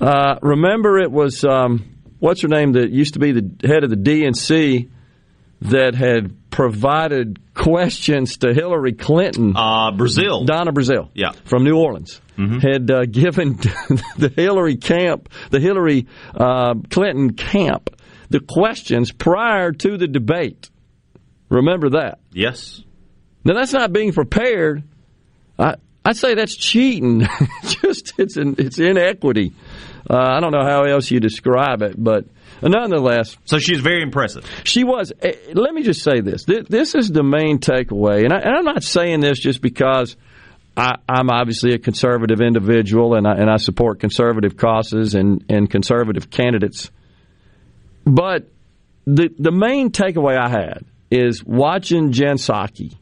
Uh, 0.00 0.38
remember, 0.42 0.98
it 0.98 1.10
was, 1.10 1.44
um, 1.44 1.96
what's 2.20 2.42
her 2.42 2.48
name 2.48 2.72
that 2.72 2.90
used 2.90 3.14
to 3.14 3.18
be 3.20 3.32
the 3.32 3.66
head 3.66 3.82
of 3.82 3.90
the 3.90 3.96
DNC 3.96 4.88
that 5.62 5.96
had 5.96 6.50
provided 6.50 7.40
questions 7.58 8.38
to 8.38 8.54
Hillary 8.54 8.92
Clinton. 8.94 9.54
Uh, 9.56 9.90
Brazile. 9.92 10.46
Donna 10.46 10.72
Brazile, 10.72 11.10
Yeah. 11.14 11.32
from 11.44 11.64
New 11.64 11.76
Orleans, 11.76 12.20
had 12.36 12.90
uh, 12.90 13.04
given 13.04 13.56
the 14.16 14.32
Hillary 14.34 14.76
camp, 14.76 15.28
the 15.50 15.60
Hillary 15.60 16.06
uh, 16.34 16.74
Clinton 16.90 17.34
camp, 17.34 17.90
the 18.30 18.40
questions 18.40 19.12
prior 19.12 19.72
to 19.72 19.96
the 19.98 20.06
debate. 20.06 20.70
Remember 21.50 21.90
that. 21.90 22.20
Yes. 22.32 22.82
Now 23.44 23.54
that's 23.54 23.72
not 23.72 23.92
being 23.92 24.12
prepared. 24.12 24.84
I 25.58 25.74
I'd 26.04 26.16
say 26.16 26.34
that's 26.34 26.56
cheating. 26.56 27.20
Just 27.64 28.12
it's 28.18 28.36
an, 28.36 28.54
it's 28.58 28.78
inequity. 28.78 29.52
Uh, 30.08 30.16
I 30.16 30.40
don't 30.40 30.52
know 30.52 30.64
how 30.64 30.84
else 30.84 31.10
you 31.10 31.20
describe 31.20 31.82
it, 31.82 31.94
but 32.02 32.24
nonetheless, 32.62 33.36
So 33.44 33.58
she's 33.58 33.80
very 33.80 34.02
impressive. 34.02 34.44
she 34.64 34.84
was. 34.84 35.12
eh, 35.22 35.32
Let 35.54 35.74
me 35.74 35.82
just 35.82 36.02
say 36.02 36.20
this: 36.20 36.44
this 36.44 36.94
is 36.94 37.08
the 37.10 37.22
main 37.22 37.58
takeaway, 37.58 38.24
and, 38.24 38.32
I, 38.32 38.38
and 38.38 38.56
I'm 38.56 38.64
not 38.64 38.82
saying 38.82 39.20
this 39.20 39.38
just 39.38 39.60
because 39.62 40.16
I, 40.76 40.96
I'm 41.08 41.30
obviously 41.30 41.72
a 41.74 41.78
conservative 41.78 42.40
individual 42.40 43.14
and 43.14 43.26
I, 43.26 43.32
and 43.34 43.50
I 43.50 43.56
support 43.56 44.00
conservative 44.00 44.56
causes 44.56 45.14
and, 45.14 45.44
and 45.48 45.68
conservative 45.70 46.30
candidates. 46.30 46.90
But 48.04 48.48
the 49.06 49.28
the 49.38 49.52
main 49.52 49.90
takeaway 49.90 50.38
I 50.38 50.48
had 50.48 50.84
is 51.10 51.42
watching 51.44 52.12
Jen 52.12 52.36
Psaki 52.36 52.94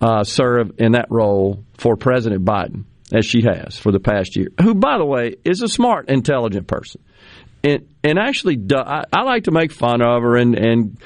uh, 0.00 0.24
serve 0.24 0.72
in 0.78 0.92
that 0.92 1.06
role 1.10 1.64
for 1.78 1.96
President 1.96 2.44
Biden 2.44 2.84
as 3.12 3.24
she 3.24 3.42
has 3.42 3.78
for 3.78 3.90
the 3.90 4.00
past 4.00 4.36
year. 4.36 4.48
Who, 4.60 4.74
by 4.74 4.98
the 4.98 5.04
way, 5.04 5.36
is 5.44 5.62
a 5.62 5.68
smart, 5.68 6.08
intelligent 6.08 6.66
person, 6.66 7.00
and 7.64 7.86
and 8.04 8.18
actually, 8.18 8.56
do, 8.56 8.76
I, 8.76 9.04
I 9.12 9.22
like 9.22 9.44
to 9.44 9.50
make 9.50 9.72
fun 9.72 10.02
of 10.02 10.22
her 10.22 10.36
and 10.36 10.54
and 10.54 10.98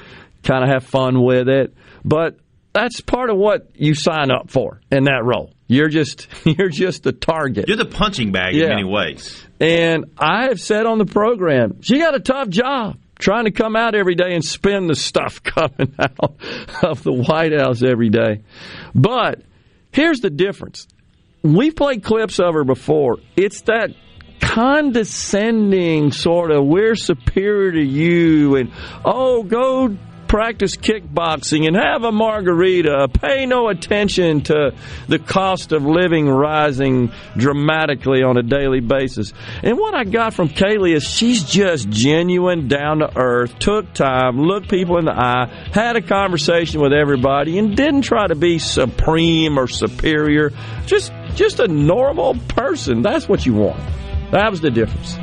kind 0.43 0.63
of 0.63 0.69
have 0.69 0.83
fun 0.85 1.21
with 1.23 1.47
it, 1.49 1.73
but 2.05 2.37
that's 2.73 3.01
part 3.01 3.29
of 3.29 3.37
what 3.37 3.69
you 3.75 3.93
sign 3.95 4.31
up 4.31 4.49
for 4.49 4.81
in 4.91 5.03
that 5.05 5.23
role. 5.23 5.51
You're 5.67 5.89
just 5.89 6.27
you're 6.45 6.69
just 6.69 7.03
the 7.03 7.11
target. 7.13 7.67
You're 7.67 7.77
the 7.77 7.85
punching 7.85 8.31
bag 8.31 8.55
Yeah. 8.55 8.63
in 8.65 8.69
many 8.69 8.83
ways. 8.83 9.43
And 9.59 10.05
I 10.17 10.45
have 10.45 10.59
said 10.59 10.85
on 10.85 10.97
the 10.97 11.05
program, 11.05 11.81
she 11.81 11.99
got 11.99 12.15
a 12.15 12.19
tough 12.19 12.49
job 12.49 12.97
trying 13.19 13.45
to 13.45 13.51
come 13.51 13.75
out 13.77 13.95
every 13.95 14.15
day 14.15 14.33
and 14.33 14.43
spin 14.43 14.87
the 14.87 14.95
stuff 14.95 15.41
coming 15.43 15.93
out 15.99 16.35
of 16.83 17.03
the 17.03 17.13
White 17.13 17.53
House 17.57 17.81
every 17.81 18.09
day. 18.09 18.41
But 18.93 19.41
here's 19.91 20.19
the 20.19 20.29
difference. 20.29 20.87
We've 21.43 21.75
played 21.75 22.03
clips 22.03 22.39
of 22.39 22.53
her 22.55 22.63
before. 22.65 23.17
It's 23.37 23.61
that 23.63 23.91
condescending 24.39 26.11
sort 26.11 26.51
of 26.51 26.65
we're 26.65 26.95
superior 26.95 27.71
to 27.71 27.83
you 27.83 28.55
and 28.55 28.71
oh 29.05 29.43
go 29.43 29.95
practice 30.33 30.75
kickboxing 30.75 31.67
and 31.67 31.75
have 31.75 32.03
a 32.03 32.11
margarita. 32.11 33.07
Pay 33.21 33.45
no 33.45 33.69
attention 33.69 34.41
to 34.41 34.73
the 35.07 35.19
cost 35.19 35.71
of 35.71 35.85
living 35.85 36.27
rising 36.27 37.11
dramatically 37.37 38.23
on 38.23 38.35
a 38.35 38.41
daily 38.41 38.79
basis. 38.79 39.31
And 39.61 39.77
what 39.77 39.93
i 39.93 40.03
got 40.03 40.33
from 40.33 40.49
Kayleigh 40.49 40.95
is 40.95 41.03
she's 41.03 41.43
just 41.43 41.87
genuine 41.87 42.67
down 42.67 42.97
to 42.99 43.15
earth 43.15 43.59
took 43.59 43.93
time 43.93 44.41
looked 44.41 44.71
people 44.71 44.97
in 44.97 45.05
the 45.05 45.13
eye 45.13 45.45
had 45.71 45.97
a 45.97 46.01
conversation 46.01 46.81
with 46.81 46.93
everybody 46.93 47.59
and 47.59 47.77
didn't 47.77 48.01
try 48.01 48.25
to 48.25 48.33
be 48.33 48.57
supreme 48.57 49.59
or 49.59 49.67
superior. 49.67 50.51
Just 50.87 51.13
just 51.35 51.59
a 51.59 51.67
normal 51.67 52.33
person. 52.47 53.03
That's 53.03 53.29
what 53.29 53.45
you 53.45 53.53
want 53.53 54.02
that 54.33 54.51
was 54.51 54.61
the 54.61 54.71
difference 54.71 55.17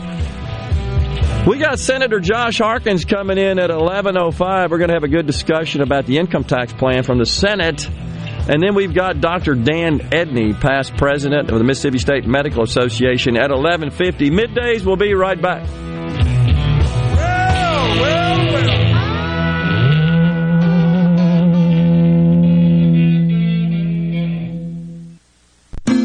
we 1.47 1.59
got 1.59 1.79
Senator 1.79 2.21
Josh 2.21 2.59
Harkins 2.59 3.07
coming 3.07 3.39
in 3.39 3.59
at 3.59 3.71
11:05. 3.71 4.71
We're 4.71 4.77
going 4.77 4.89
to 4.89 4.95
have 4.95 5.05
a 5.05 5.09
good 5.09 5.27
discussion 5.27 5.81
about 5.81 6.05
the 6.05 6.19
income 6.19 6.45
tax 6.45 6.73
plan 6.73 7.03
from 7.03 7.19
the 7.19 7.25
Senate. 7.25 7.89
And 7.89 8.63
then 8.63 8.75
we've 8.75 8.95
got 8.95 9.21
Dr. 9.21 9.55
Dan 9.55 10.01
Edney, 10.01 10.59
past 10.59 10.97
president 10.97 11.51
of 11.51 11.59
the 11.59 11.65
Mississippi 11.65 11.99
State 11.99 12.27
Medical 12.27 12.63
Association 12.63 13.39
at 13.39 13.51
11:50. 13.51 14.31
Middays 14.31 14.85
we'll 14.85 14.97
be 14.97 15.15
right 15.15 15.41
back. 15.41 15.67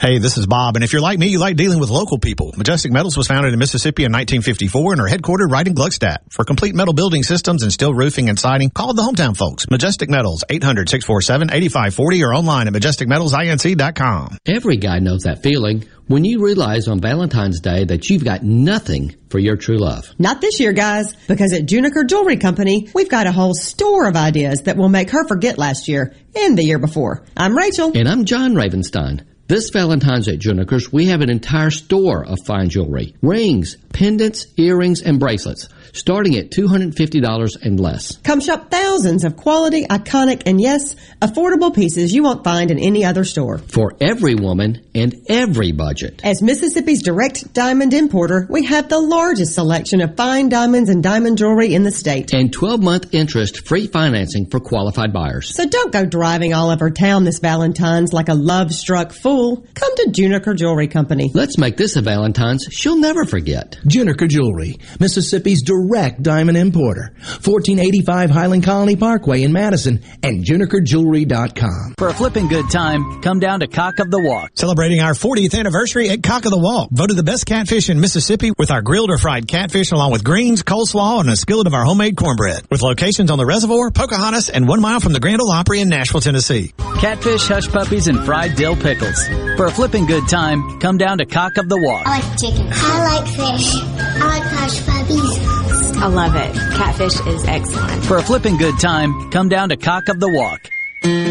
Hey, 0.00 0.16
this 0.16 0.38
is 0.38 0.46
Bob, 0.46 0.76
and 0.76 0.82
if 0.82 0.94
you're 0.94 1.02
like 1.02 1.18
me, 1.18 1.26
you 1.26 1.38
like 1.38 1.56
dealing 1.56 1.78
with 1.78 1.90
local 1.90 2.16
people. 2.16 2.54
Majestic 2.56 2.90
Metals 2.90 3.18
was 3.18 3.26
founded 3.26 3.52
in 3.52 3.58
Mississippi 3.58 4.04
in 4.04 4.12
1954 4.12 4.92
and 4.94 5.00
are 5.02 5.06
headquartered 5.06 5.50
right 5.50 5.66
in 5.66 5.74
Gluckstadt. 5.74 6.20
For 6.30 6.42
complete 6.42 6.74
metal 6.74 6.94
building 6.94 7.22
systems 7.22 7.62
and 7.62 7.70
steel 7.70 7.92
roofing 7.92 8.30
and 8.30 8.38
siding, 8.38 8.70
call 8.70 8.94
the 8.94 9.02
hometown 9.02 9.36
folks. 9.36 9.68
Majestic 9.68 10.08
Metals, 10.08 10.42
800-647-8540 10.48 12.26
or 12.26 12.34
online 12.34 12.66
at 12.66 12.72
majesticmetalsinc.com. 12.72 14.38
Every 14.46 14.78
guy 14.78 15.00
knows 15.00 15.24
that 15.24 15.42
feeling 15.42 15.86
when 16.06 16.24
you 16.24 16.42
realize 16.42 16.88
on 16.88 17.00
Valentine's 17.00 17.60
Day 17.60 17.84
that 17.84 18.08
you've 18.08 18.24
got 18.24 18.42
nothing 18.42 19.14
for 19.28 19.38
your 19.38 19.56
true 19.58 19.76
love. 19.76 20.14
Not 20.18 20.40
this 20.40 20.60
year, 20.60 20.72
guys, 20.72 21.12
because 21.28 21.52
at 21.52 21.66
Juniker 21.66 22.08
Jewelry 22.08 22.38
Company, 22.38 22.88
we've 22.94 23.10
got 23.10 23.26
a 23.26 23.32
whole 23.32 23.52
store 23.52 24.08
of 24.08 24.16
ideas 24.16 24.62
that 24.62 24.78
will 24.78 24.88
make 24.88 25.10
her 25.10 25.28
forget 25.28 25.58
last 25.58 25.88
year 25.88 26.14
and 26.34 26.56
the 26.56 26.64
year 26.64 26.78
before. 26.78 27.22
I'm 27.36 27.54
Rachel. 27.54 27.92
And 27.94 28.08
I'm 28.08 28.24
John 28.24 28.54
Ravenstein. 28.54 29.26
This 29.50 29.70
Valentine's 29.70 30.28
at 30.28 30.38
Juniker's, 30.38 30.92
we 30.92 31.06
have 31.06 31.22
an 31.22 31.28
entire 31.28 31.72
store 31.72 32.24
of 32.24 32.38
fine 32.46 32.68
jewelry. 32.68 33.16
Rings, 33.20 33.76
pendants, 33.92 34.46
earrings, 34.56 35.02
and 35.02 35.18
bracelets, 35.18 35.68
starting 35.92 36.36
at 36.36 36.50
$250 36.50 37.62
and 37.62 37.80
less. 37.80 38.16
Come 38.18 38.40
shop 38.40 38.70
thousands 38.70 39.24
of 39.24 39.36
quality, 39.36 39.84
iconic, 39.84 40.42
and 40.46 40.60
yes, 40.60 40.94
affordable 41.20 41.74
pieces 41.74 42.12
you 42.12 42.22
won't 42.22 42.44
find 42.44 42.70
in 42.70 42.78
any 42.78 43.04
other 43.04 43.24
store. 43.24 43.58
For 43.58 43.94
every 44.00 44.34
woman 44.34 44.84
and 44.94 45.14
every 45.28 45.72
budget. 45.72 46.20
As 46.24 46.42
Mississippi's 46.42 47.02
direct 47.02 47.52
diamond 47.52 47.94
importer, 47.94 48.46
we 48.48 48.64
have 48.66 48.88
the 48.88 49.00
largest 49.00 49.54
selection 49.54 50.00
of 50.00 50.16
fine 50.16 50.48
diamonds 50.48 50.90
and 50.90 51.02
diamond 51.02 51.38
jewelry 51.38 51.74
in 51.74 51.82
the 51.82 51.90
state. 51.90 52.32
And 52.32 52.52
12 52.52 52.82
month 52.82 53.14
interest 53.14 53.66
free 53.66 53.86
financing 53.86 54.46
for 54.50 54.60
qualified 54.60 55.12
buyers. 55.12 55.54
So 55.54 55.66
don't 55.66 55.92
go 55.92 56.04
driving 56.04 56.54
all 56.54 56.70
over 56.70 56.90
town 56.90 57.24
this 57.24 57.38
Valentine's 57.38 58.12
like 58.12 58.28
a 58.28 58.34
love 58.34 58.72
struck 58.72 59.12
fool. 59.12 59.66
Come 59.74 59.96
to 59.96 60.10
Juniker 60.10 60.56
Jewelry 60.56 60.88
Company. 60.88 61.30
Let's 61.34 61.58
make 61.58 61.76
this 61.76 61.96
a 61.96 62.02
Valentine's 62.02 62.68
she'll 62.70 62.98
never 62.98 63.24
forget. 63.24 63.78
Juniker 63.86 64.28
Jewelry, 64.28 64.78
Mississippi's 64.98 65.62
direct 65.62 65.79
diamond 66.22 66.56
importer. 66.56 67.12
1485 67.44 68.30
Highland 68.30 68.64
Colony 68.64 68.96
Parkway 68.96 69.42
in 69.42 69.52
Madison 69.52 70.02
and 70.22 70.44
junikerjewelry.com. 70.44 71.94
For 71.98 72.08
a 72.08 72.14
flipping 72.14 72.48
good 72.48 72.70
time, 72.70 73.20
come 73.22 73.40
down 73.40 73.60
to 73.60 73.66
Cock 73.66 73.98
of 73.98 74.10
the 74.10 74.20
Walk. 74.20 74.50
Celebrating 74.54 75.00
our 75.00 75.12
40th 75.12 75.58
anniversary 75.58 76.10
at 76.10 76.22
Cock 76.22 76.44
of 76.44 76.50
the 76.50 76.58
Walk. 76.58 76.90
Voted 76.90 77.16
the 77.16 77.22
best 77.22 77.46
catfish 77.46 77.90
in 77.90 78.00
Mississippi 78.00 78.52
with 78.58 78.70
our 78.70 78.82
grilled 78.82 79.10
or 79.10 79.18
fried 79.18 79.48
catfish 79.48 79.92
along 79.92 80.12
with 80.12 80.24
greens, 80.24 80.62
coleslaw, 80.62 81.20
and 81.20 81.30
a 81.30 81.36
skillet 81.36 81.66
of 81.66 81.74
our 81.74 81.84
homemade 81.84 82.16
cornbread. 82.16 82.66
With 82.70 82.82
locations 82.82 83.30
on 83.30 83.38
the 83.38 83.46
reservoir, 83.46 83.90
Pocahontas, 83.90 84.48
and 84.50 84.68
one 84.68 84.80
mile 84.80 85.00
from 85.00 85.12
the 85.12 85.20
Grand 85.20 85.40
Ole 85.40 85.50
Opry 85.50 85.80
in 85.80 85.88
Nashville, 85.88 86.20
Tennessee. 86.20 86.72
Catfish, 87.00 87.46
hush 87.46 87.68
puppies, 87.68 88.08
and 88.08 88.24
fried 88.24 88.56
dill 88.56 88.76
pickles. 88.76 89.26
For 89.56 89.66
a 89.66 89.70
flipping 89.70 90.06
good 90.06 90.28
time, 90.28 90.78
come 90.80 90.98
down 90.98 91.18
to 91.18 91.26
Cock 91.26 91.56
of 91.56 91.68
the 91.68 91.78
Walk. 91.78 92.06
I 92.06 92.20
like 92.20 92.38
chicken. 92.38 92.68
I 92.70 93.14
like 93.14 93.26
fish. 93.26 93.74
I 93.76 94.38
like 94.38 94.42
hush 94.42 94.86
puppies. 94.86 95.59
I 96.02 96.06
love 96.06 96.34
it. 96.34 96.54
Catfish 96.76 97.20
is 97.26 97.44
excellent. 97.44 98.04
For 98.04 98.16
a 98.16 98.22
flipping 98.22 98.56
good 98.56 98.78
time, 98.80 99.30
come 99.30 99.48
down 99.48 99.68
to 99.68 99.76
Cock 99.76 100.08
of 100.08 100.18
the 100.18 100.28
Walk. 100.28 100.70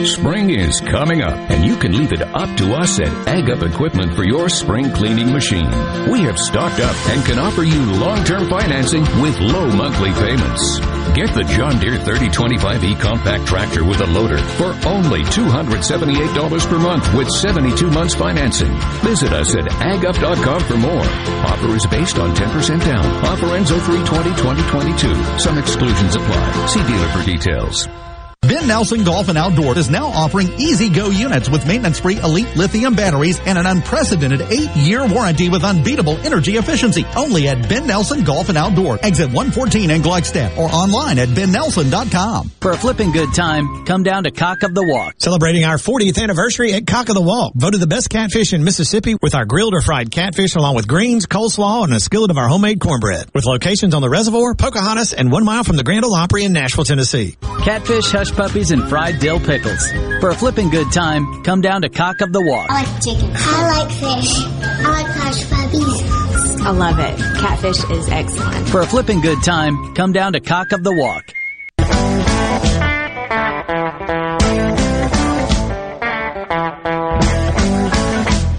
Spring 0.05 0.49
is 0.49 0.79
coming 0.81 1.21
up, 1.21 1.38
and 1.51 1.63
you 1.63 1.75
can 1.77 1.95
leave 1.95 2.11
it 2.11 2.21
up 2.21 2.57
to 2.57 2.73
us 2.73 2.99
at 2.99 3.27
Ag 3.27 3.49
Up 3.51 3.61
Equipment 3.61 4.15
for 4.15 4.23
your 4.23 4.49
spring 4.49 4.91
cleaning 4.91 5.31
machine. 5.31 5.69
We 6.11 6.21
have 6.21 6.39
stocked 6.39 6.79
up 6.79 6.95
and 7.07 7.23
can 7.25 7.38
offer 7.38 7.63
you 7.63 7.79
long-term 7.93 8.49
financing 8.49 9.03
with 9.21 9.39
low 9.39 9.67
monthly 9.71 10.11
payments. 10.13 10.99
Get 11.13 11.34
the 11.34 11.44
John 11.44 11.80
Deere 11.80 11.98
3025E 11.98 13.00
compact 13.00 13.48
tractor 13.48 13.84
with 13.84 14.01
a 14.01 14.06
loader 14.06 14.38
for 14.38 14.75
only 14.88 15.24
$278 15.24 16.70
per 16.70 16.80
month 16.80 17.13
with 17.13 17.30
72 17.30 17.89
months 17.89 18.16
financing. 18.16 18.72
Visit 19.04 19.34
us 19.34 19.56
at 19.56 19.66
agup.com 19.66 20.62
for 20.63 20.78
more. 20.78 21.06
Offer 21.46 21.75
is 21.75 21.86
based 21.88 22.18
on 22.20 22.36
10% 22.36 22.86
down. 22.86 23.06
Offer 23.25 23.56
ends 23.56 23.72
03 23.72 23.98
2022 24.00 25.39
Some 25.39 25.58
exclusions 25.58 26.16
apply. 26.16 26.66
See 26.68 26.84
dealer 26.86 27.10
for 27.10 27.25
details. 27.25 28.09
Ben 28.50 28.68
Nelson 28.68 29.03
Golf 29.03 29.29
and 29.29 29.38
Outdoor 29.38 29.77
is 29.77 29.91
now 29.91 30.08
offering 30.08 30.51
E-Z-GO 30.60 31.12
units 31.12 31.48
with 31.48 31.68
maintenance-free 31.68 32.18
elite 32.18 32.56
lithium 32.56 32.96
batteries 32.96 33.39
and 33.46 33.60
an 33.60 33.68
unprecedented 33.68 34.41
eight-year 34.41 35.08
warranty 35.08 35.50
with 35.50 35.63
unbeatable 35.63 36.18
energy 36.25 36.58
efficiency. 36.58 37.06
Only 37.15 37.48
at 37.48 37.70
Ben 37.70 37.86
Nelson 37.86 38.24
Golf 38.24 38.50
and 38.50 38.58
Outdoor, 38.58 38.98
exit 39.06 39.27
114 39.27 39.91
in 39.91 40.01
Gluckstadt, 40.01 40.58
or 40.58 40.68
online 40.70 41.20
at 41.20 41.27
bennelson.com. 41.27 42.50
For 42.60 42.72
a 42.72 42.77
flipping 42.77 43.12
good 43.12 43.36
time, 43.36 43.86
come 43.86 44.01
down 44.01 44.24
to 44.24 44.32
Cock 44.32 44.63
of 44.63 44.74
the 44.74 44.84
Walk. 44.84 45.13
Celebrating 45.20 45.63
our 45.65 45.77
40th 45.77 46.20
anniversary 46.20 46.74
at 46.74 46.88
Cock 46.88 47.10
of 47.10 47.15
the 47.15 47.22
Walk, 47.22 47.53
voted 47.53 47.79
the 47.79 47.86
best 47.86 48.10
catfish 48.10 48.51
in 48.53 48.63
Mississippi 48.63 49.15
with 49.22 49.36
our 49.36 49.46
grilled 49.46 49.75
or 49.75 49.82
fried 49.82 50.10
catfish 50.10 50.56
along 50.56 50.74
with 50.74 50.88
greens, 50.88 51.27
coleslaw, 51.27 51.84
and 51.84 51.94
a 51.94 52.00
skillet 52.00 52.32
of 52.32 52.38
our 52.39 52.48
homemade 52.48 52.79
cornbread. 52.79 53.27
With 53.32 53.46
locations 53.46 53.94
on 53.94 54.01
the 54.01 54.10
reservoir, 54.10 54.56
Pocahontas, 54.56 55.13
and 55.13 55.32
one 55.32 55.46
mile 55.46 55.63
from 55.63 55.75
the 55.75 55.84
Grand 55.84 56.03
Ole 56.03 56.15
Opry 56.15 56.46
in 56.46 56.53
Nashville, 56.53 56.84
Tennessee. 56.84 57.38
Catfish, 57.62 58.10
hush 58.10 58.38
puppies, 58.39 58.72
and 58.72 58.88
fried 58.88 59.19
dill 59.19 59.38
pickles. 59.38 59.91
For 60.22 60.29
a 60.29 60.34
flipping 60.34 60.69
good 60.69 60.89
time, 60.93 61.43
come 61.43 61.60
down 61.60 61.81
to 61.81 61.89
Cock 61.89 62.22
of 62.22 62.31
the 62.31 62.41
Walk. 62.41 62.67
I 62.69 62.84
like 62.84 63.03
chicken. 63.03 63.31
I 63.36 63.67
like 63.67 63.91
fish. 63.91 64.31
I 64.63 64.91
like 64.91 65.08
hush 65.08 65.50
puppies. 65.50 66.62
I 66.62 66.72
love 66.72 67.00
it. 67.00 67.17
Catfish 67.41 67.84
is 67.91 68.08
excellent. 68.08 68.69
For 68.69 68.79
a 68.79 68.86
flipping 68.86 69.19
good 69.19 69.43
time, 69.43 69.93
come 69.93 70.13
down 70.13 70.31
to 70.34 70.39
Cock 70.39 70.72
of 70.72 70.86
the 70.86 70.93
Walk. 70.93 71.34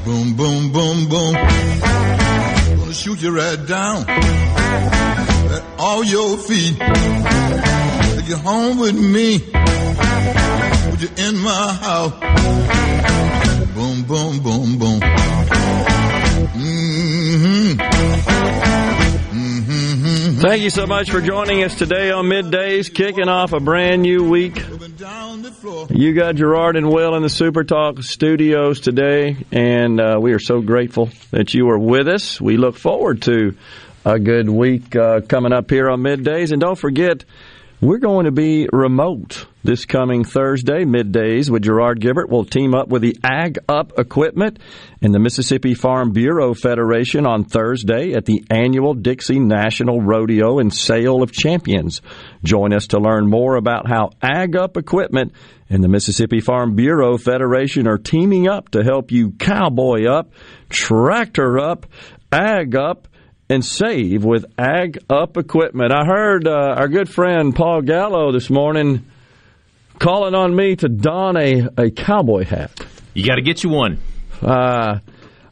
Boom, 0.04 0.36
boom, 0.36 0.72
boom, 0.72 1.08
boom. 1.08 1.34
Gonna 2.80 2.92
shoot 2.92 3.22
you 3.22 3.34
right 3.34 3.66
down 3.66 4.04
at 4.10 5.64
all 5.78 6.04
your 6.04 6.36
feet. 6.36 7.79
You 8.30 8.36
home 8.36 8.78
with 8.78 8.94
me. 8.94 9.40
Put 9.40 9.52
you 11.02 11.08
in 11.16 11.36
my 11.38 11.72
house. 11.72 12.12
Boom, 13.74 14.04
boom, 14.04 14.38
boom, 14.38 14.78
boom. 14.78 15.00
Mm-hmm. 17.00 17.80
Thank 20.38 20.62
you 20.62 20.70
so 20.70 20.86
much 20.86 21.10
for 21.10 21.20
joining 21.20 21.64
us 21.64 21.74
today 21.74 22.12
on 22.12 22.26
Middays, 22.26 22.94
kicking 22.94 23.28
off 23.28 23.52
a 23.52 23.58
brand 23.58 24.02
new 24.02 24.30
week. 24.30 24.62
You 25.90 26.14
got 26.14 26.36
Gerard 26.36 26.76
and 26.76 26.88
Will 26.88 27.16
in 27.16 27.24
the 27.24 27.28
Super 27.28 27.64
Talk 27.64 28.00
studios 28.04 28.78
today, 28.78 29.38
and 29.50 30.00
uh, 30.00 30.20
we 30.20 30.34
are 30.34 30.38
so 30.38 30.60
grateful 30.60 31.10
that 31.32 31.52
you 31.52 31.68
are 31.68 31.78
with 31.78 32.06
us. 32.06 32.40
We 32.40 32.58
look 32.58 32.76
forward 32.76 33.22
to 33.22 33.56
a 34.04 34.18
good 34.18 34.48
week 34.48 34.94
uh, 34.96 35.20
coming 35.22 35.52
up 35.52 35.68
here 35.70 35.90
on 35.90 36.00
Middays. 36.00 36.52
And 36.52 36.60
don't 36.60 36.78
forget, 36.78 37.24
we're 37.80 37.98
going 37.98 38.26
to 38.26 38.30
be 38.30 38.68
remote 38.70 39.46
this 39.64 39.86
coming 39.86 40.22
Thursday, 40.22 40.84
middays, 40.84 41.48
with 41.48 41.62
Gerard 41.62 41.98
Gibert. 41.98 42.28
We'll 42.28 42.44
team 42.44 42.74
up 42.74 42.88
with 42.88 43.00
the 43.00 43.16
Ag 43.24 43.58
Up 43.68 43.98
Equipment 43.98 44.58
and 45.00 45.14
the 45.14 45.18
Mississippi 45.18 45.72
Farm 45.72 46.12
Bureau 46.12 46.52
Federation 46.52 47.26
on 47.26 47.44
Thursday 47.44 48.12
at 48.12 48.26
the 48.26 48.44
annual 48.50 48.92
Dixie 48.92 49.38
National 49.38 50.02
Rodeo 50.02 50.58
and 50.58 50.72
Sale 50.72 51.22
of 51.22 51.32
Champions. 51.32 52.02
Join 52.44 52.74
us 52.74 52.88
to 52.88 52.98
learn 52.98 53.30
more 53.30 53.56
about 53.56 53.88
how 53.88 54.10
Ag 54.20 54.56
Up 54.56 54.76
Equipment 54.76 55.32
and 55.70 55.82
the 55.82 55.88
Mississippi 55.88 56.40
Farm 56.40 56.74
Bureau 56.74 57.16
Federation 57.16 57.88
are 57.88 57.98
teaming 57.98 58.46
up 58.46 58.70
to 58.72 58.84
help 58.84 59.10
you 59.10 59.30
cowboy 59.30 60.04
up, 60.04 60.32
tractor 60.68 61.58
up, 61.58 61.86
ag 62.30 62.76
up, 62.76 63.08
and 63.50 63.64
save 63.64 64.24
with 64.24 64.46
Ag 64.56 64.98
Up 65.10 65.36
Equipment. 65.36 65.92
I 65.92 66.04
heard 66.06 66.46
uh, 66.46 66.52
our 66.78 66.86
good 66.88 67.08
friend 67.08 67.54
Paul 67.54 67.82
Gallo 67.82 68.30
this 68.32 68.48
morning 68.48 69.04
calling 69.98 70.34
on 70.36 70.54
me 70.54 70.76
to 70.76 70.88
don 70.88 71.36
a, 71.36 71.68
a 71.76 71.90
cowboy 71.90 72.44
hat. 72.44 72.70
You 73.12 73.26
got 73.26 73.34
to 73.34 73.42
get 73.42 73.64
you 73.64 73.70
one. 73.70 73.98
Uh, 74.40 75.00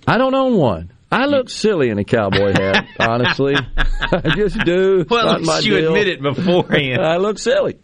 I 0.07 0.17
don't 0.17 0.35
own 0.35 0.57
one. 0.57 0.93
I 1.11 1.27
look 1.27 1.51
silly 1.51 1.89
in 1.89 1.99
a 1.99 2.05
cowboy 2.05 2.53
hat, 2.53 2.87
honestly. 3.01 3.57
I 3.57 4.35
just 4.37 4.59
do. 4.65 5.05
Well, 5.09 5.29
at 5.51 5.65
you 5.65 5.77
deal. 5.77 5.89
admit 5.89 6.07
it 6.07 6.23
beforehand. 6.23 7.03
I 7.05 7.17
look 7.17 7.39
silly. 7.39 7.79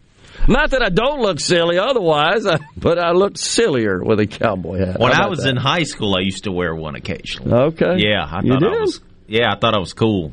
Not 0.47 0.71
that 0.73 0.83
I 0.83 0.91
don't 0.91 1.23
look 1.23 1.41
silly 1.41 1.79
otherwise, 1.79 2.47
I, 2.47 2.59
but 2.77 2.99
I 2.99 3.13
look 3.13 3.39
sillier 3.39 4.05
with 4.05 4.21
a 4.21 4.27
cowboy 4.27 4.79
hat. 4.79 5.01
When 5.01 5.13
I 5.13 5.27
was 5.29 5.41
that? 5.41 5.49
in 5.49 5.57
high 5.57 5.85
school, 5.85 6.15
I 6.15 6.21
used 6.21 6.45
to 6.45 6.53
wear 6.53 6.75
one 6.75 6.95
occasionally. 6.97 7.51
Okay. 7.53 7.97
Yeah, 7.99 8.25
I 8.25 8.43
You 8.45 8.53
thought 8.53 8.63
I 8.65 8.81
was. 8.81 9.01
Yeah, 9.27 9.53
I 9.53 9.59
thought 9.59 9.75
I 9.75 9.79
was 9.79 9.93
cool. 9.93 10.33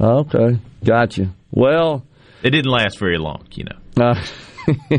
Okay, 0.00 0.58
gotcha. 0.84 1.30
Well, 1.50 2.04
It 2.42 2.50
didn't 2.50 2.70
last 2.70 2.98
very 2.98 3.18
long, 3.18 3.46
you 3.52 3.64
know. 3.64 4.04
Uh, 4.04 4.24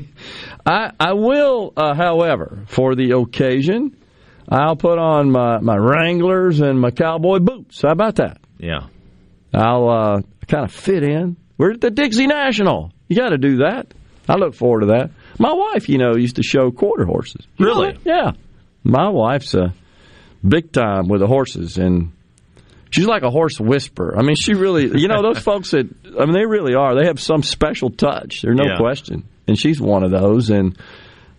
I 0.66 0.92
I 1.00 1.14
will, 1.14 1.74
uh, 1.78 1.94
however, 1.94 2.64
for 2.68 2.96
the 2.96 3.12
occasion, 3.18 3.96
I'll 4.50 4.76
put 4.76 4.98
on 4.98 5.32
my, 5.32 5.60
my 5.60 5.78
Wranglers 5.78 6.60
and 6.60 6.80
my 6.80 6.92
cowboy 6.92 7.40
boots. 7.40 7.82
How 7.82 7.92
about 7.92 8.16
that? 8.16 8.40
Yeah. 8.58 8.88
I'll 9.54 9.90
uh, 9.90 10.22
kind 10.48 10.66
of 10.66 10.72
fit 10.72 11.04
in. 11.04 11.38
We're 11.58 11.72
at 11.72 11.82
the 11.82 11.92
Dixie 11.92 12.28
National. 12.28 12.92
You 13.08 13.16
got 13.16 13.30
to 13.30 13.38
do 13.38 13.58
that. 13.58 13.94
I 14.28 14.36
look 14.36 14.54
forward 14.54 14.82
to 14.82 14.86
that. 14.88 15.12
My 15.40 15.54
wife, 15.54 15.90
you 15.90 15.98
know, 15.98 16.16
used 16.16 16.36
to 16.36 16.44
show 16.44 16.72
quarter 16.72 17.06
horses. 17.06 17.46
You 17.58 17.66
Really? 17.66 17.98
Yeah. 18.06 18.32
My 18.84 19.10
wife's 19.10 19.54
a 19.56 19.74
big 20.48 20.72
time 20.72 21.08
with 21.08 21.22
the 21.22 21.28
horses, 21.28 21.78
and 21.78 22.12
she's 22.92 23.06
like 23.06 23.24
a 23.24 23.30
horse 23.30 23.60
whisperer. 23.60 24.16
I 24.18 24.22
mean, 24.22 24.36
she 24.36 24.54
really, 24.54 25.00
you 25.00 25.08
know, 25.08 25.22
those 25.22 25.40
folks 25.44 25.72
that, 25.72 25.88
I 26.20 26.26
mean, 26.26 26.34
they 26.34 26.46
really 26.46 26.76
are. 26.76 26.96
They 26.96 27.06
have 27.06 27.20
some 27.20 27.44
special 27.44 27.90
touch. 27.90 28.42
There's 28.42 28.58
no 28.58 28.66
Yeah. 28.66 28.78
question. 28.78 29.24
And 29.48 29.58
she's 29.58 29.82
one 29.82 30.04
of 30.04 30.12
those, 30.12 30.50
and 30.52 30.78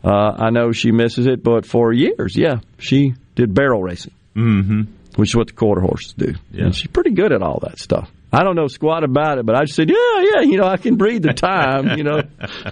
uh, 0.04 0.08
I 0.10 0.50
know 0.50 0.72
she 0.72 0.90
misses 0.92 1.26
it, 1.26 1.42
but 1.44 1.64
for 1.66 1.92
years, 1.92 2.36
yeah, 2.36 2.56
she 2.78 3.14
did 3.34 3.54
barrel 3.54 3.82
racing 3.82 4.12
Mm-hmm. 4.36 4.82
which 5.16 5.30
is 5.30 5.36
what 5.36 5.48
the 5.48 5.52
quarter 5.52 5.80
horses 5.80 6.12
do. 6.14 6.34
Yeah. 6.52 6.64
And 6.66 6.74
she's 6.74 6.90
pretty 6.90 7.10
good 7.10 7.32
at 7.32 7.42
all 7.42 7.60
that 7.62 7.78
stuff. 7.78 8.10
I 8.32 8.44
don't 8.44 8.54
know 8.54 8.68
squat 8.68 9.02
about 9.02 9.38
it, 9.38 9.46
but 9.46 9.56
I 9.56 9.62
just 9.64 9.74
said, 9.74 9.88
yeah, 9.90 10.20
yeah, 10.22 10.40
you 10.42 10.56
know, 10.56 10.66
I 10.66 10.76
can 10.76 10.94
breathe 10.96 11.22
the 11.22 11.32
time, 11.32 11.98
you 11.98 12.04
know. 12.04 12.22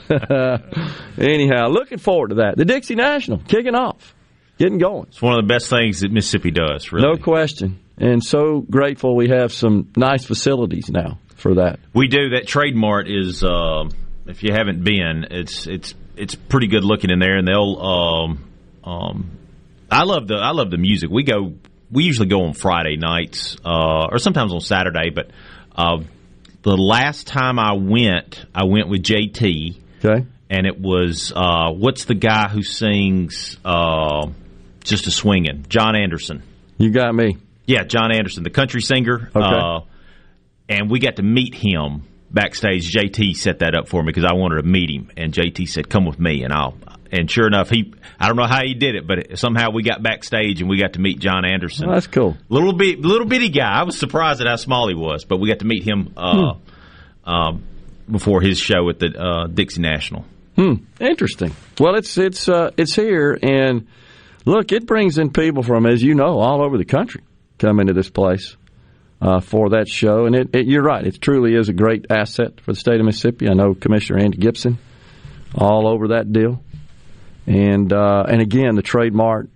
Anyhow, 1.19 1.69
looking 1.69 1.99
forward 1.99 2.29
to 2.29 2.35
that. 2.37 2.57
The 2.57 2.65
Dixie 2.65 2.95
National 2.95 3.39
kicking 3.39 3.75
off, 3.75 4.15
getting 4.57 4.79
going. 4.79 5.07
It's 5.09 5.21
one 5.21 5.35
of 5.39 5.43
the 5.47 5.53
best 5.53 5.69
things 5.69 6.01
that 6.01 6.13
Mississippi 6.13 6.51
does, 6.53 6.93
really. 6.93 7.09
No 7.09 7.17
question. 7.17 7.79
And 8.01 8.23
so 8.23 8.61
grateful 8.61 9.17
we 9.17 9.29
have 9.29 9.53
some 9.53 9.91
nice 9.97 10.25
facilities 10.25 10.89
now 10.91 11.19
for 11.37 11.57
that. 11.57 11.81
We 11.93 12.09
do. 12.09 12.31
That 12.31 12.47
Trade 12.47 12.77
Mart 12.77 13.09
is, 13.09 13.43
um 13.45 13.91
if 14.29 14.43
you 14.43 14.53
haven't 14.53 14.85
been, 14.85 15.27
it's 15.31 15.67
it's 15.67 15.95
it's 16.17 16.35
pretty 16.35 16.69
good 16.69 16.85
looking 16.85 17.11
in 17.11 17.19
there, 17.19 17.37
and 17.37 17.49
they'll. 17.49 17.77
Um, 17.81 18.45
um, 18.85 19.31
I 19.91 20.05
love 20.05 20.29
the 20.29 20.37
I 20.37 20.51
love 20.51 20.71
the 20.71 20.77
music. 20.77 21.11
We 21.11 21.25
go. 21.25 21.55
We 21.91 22.05
usually 22.05 22.29
go 22.29 22.45
on 22.45 22.53
Friday 22.53 22.97
nights, 22.97 23.57
uh, 23.65 24.09
or 24.13 24.19
sometimes 24.19 24.53
on 24.53 24.61
Saturday. 24.61 25.11
But 25.11 25.31
uh, 25.75 26.03
the 26.63 26.77
last 26.77 27.27
time 27.27 27.59
I 27.59 27.73
went, 27.73 28.45
I 28.55 28.65
went 28.65 28.89
with 28.89 29.03
JT. 29.03 29.81
Okay. 30.05 30.27
And 30.51 30.67
it 30.67 30.79
was 30.79 31.33
uh, 31.35 31.73
what's 31.73 32.05
the 32.05 32.15
guy 32.15 32.49
who 32.49 32.63
sings 32.63 33.59
uh, 33.65 34.29
"Just 34.85 35.07
a 35.07 35.11
Swingin'"? 35.11 35.67
John 35.69 35.97
Anderson. 35.97 36.43
You 36.77 36.91
got 36.91 37.15
me. 37.15 37.39
Yeah, 37.69 37.85
John 37.85 38.11
Anderson, 38.13 38.45
the 38.45 38.51
country 38.51 38.81
singer. 38.81 39.31
Okay. 39.37 39.41
Uh, 39.41 39.81
and 40.71 40.91
we 40.91 41.01
got 41.01 41.17
to 41.17 41.23
meet 41.23 41.55
him 41.55 42.03
backstage. 42.31 42.91
JT 42.91 43.37
set 43.37 43.59
that 43.59 43.75
up 43.75 43.89
for 43.89 44.03
me 44.03 44.07
because 44.07 44.25
I 44.25 44.33
wanted 44.33 44.63
to 44.63 44.63
meet 44.63 44.89
him, 44.89 45.11
and 45.19 45.35
JT 45.35 45.69
said, 45.69 45.87
"Come 45.87 46.07
with 46.07 46.19
me," 46.19 46.45
and 46.45 46.53
I'll. 46.53 46.79
And 47.13 47.31
sure 47.31 47.47
enough, 47.47 47.69
he 47.69 47.93
I 48.19 48.27
don't 48.27 48.37
know 48.37 48.47
how 48.47 48.63
he 48.65 48.73
did 48.73 48.95
it, 48.95 49.07
but 49.07 49.39
somehow 49.39 49.71
we 49.71 49.83
got 49.83 50.03
backstage 50.03 50.63
and 50.63 50.71
we 50.71 50.79
got 50.79 50.95
to 50.95 51.01
meet 51.01 51.19
John 51.19 51.45
Anderson. 51.45 51.89
Well, 51.89 51.97
that's 51.97 52.07
cool. 52.07 52.39
Little 52.49 52.73
bit, 52.73 53.01
little 53.01 53.27
bitty 53.27 53.51
guy. 53.51 53.71
I 53.71 53.83
was 53.83 53.99
surprised 53.99 54.41
at 54.41 54.47
how 54.47 54.57
small 54.57 54.89
he 54.89 54.95
was, 54.95 55.27
but 55.27 55.39
we 55.39 55.49
got 55.49 55.59
to 55.59 55.67
meet 55.67 55.83
him 55.83 56.15
uh, 56.17 56.55
um, 57.25 57.65
before 58.11 58.41
his 58.41 58.59
show 58.59 58.89
at 58.89 58.99
the 58.99 59.09
uh, 59.09 59.47
Dixie 59.47 59.83
National. 59.83 60.25
Hmm. 60.57 60.75
Interesting. 61.01 61.55
Well, 61.79 61.97
it's 61.97 62.17
it's 62.17 62.49
uh, 62.49 62.71
it's 62.79 62.95
here, 62.95 63.39
and 63.43 63.87
look, 64.47 64.73
it 64.73 64.87
brings 64.87 65.19
in 65.19 65.33
people 65.33 65.63
from, 65.63 65.85
as 65.85 66.03
you 66.03 66.15
know, 66.15 66.39
all 66.39 66.63
over 66.65 66.79
the 66.79 66.87
country 66.87 67.23
come 67.59 67.81
into 67.81 67.93
this 67.93 68.11
place 68.11 68.57
uh, 69.21 69.41
for 69.41 69.71
that 69.71 69.89
show. 69.89 70.27
And 70.27 70.35
it, 70.35 70.55
it, 70.55 70.67
you're 70.67 70.83
right; 70.83 71.07
it 71.07 71.21
truly 71.21 71.55
is 71.55 71.69
a 71.69 71.73
great 71.73 72.07
asset 72.11 72.61
for 72.61 72.73
the 72.73 72.79
state 72.79 73.01
of 73.01 73.07
Mississippi. 73.07 73.49
I 73.49 73.55
know 73.55 73.75
Commissioner 73.75 74.21
Andy 74.21 74.39
Gibson 74.39 74.79
all 75.55 75.89
over 75.89 76.09
that 76.09 76.33
deal, 76.33 76.63
and 77.47 77.93
uh, 77.93 78.25
and 78.29 78.41
again, 78.41 78.75
the 78.75 78.83
Trade 78.83 79.15
Mart, 79.15 79.49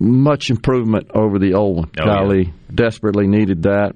much 0.00 0.50
improvement 0.50 1.10
over 1.14 1.38
the 1.38 1.54
old 1.54 1.76
one. 1.76 1.90
Oh, 1.98 2.04
yeah. 2.04 2.52
Desperately 2.74 3.26
needed 3.26 3.64
that, 3.64 3.94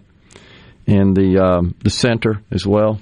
and 0.86 1.16
the 1.16 1.38
um, 1.38 1.74
the 1.82 1.90
center 1.90 2.42
as 2.50 2.66
well. 2.66 3.00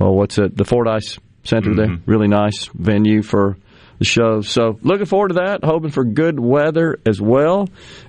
Oh, 0.00 0.12
what's 0.12 0.38
it? 0.38 0.56
The 0.56 0.64
Fordice 0.64 1.18
Center 1.44 1.74
there, 1.74 1.98
really 2.06 2.28
nice 2.28 2.66
venue 2.72 3.22
for 3.22 3.56
the 4.02 4.08
show. 4.08 4.40
So 4.40 4.78
looking 4.82 5.06
forward 5.06 5.28
to 5.28 5.34
that. 5.34 5.64
Hoping 5.64 5.90
for 5.90 6.04
good 6.04 6.40
weather 6.40 6.98
as 7.06 7.20
well. 7.20 7.68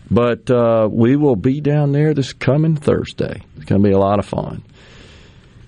But 0.09 0.49
uh, 0.49 0.89
we 0.91 1.15
will 1.15 1.35
be 1.35 1.61
down 1.61 1.91
there 1.91 2.13
this 2.13 2.33
coming 2.33 2.75
Thursday. 2.75 3.41
It's 3.55 3.65
going 3.65 3.81
to 3.81 3.87
be 3.87 3.93
a 3.93 3.99
lot 3.99 4.19
of 4.19 4.25
fun. 4.25 4.63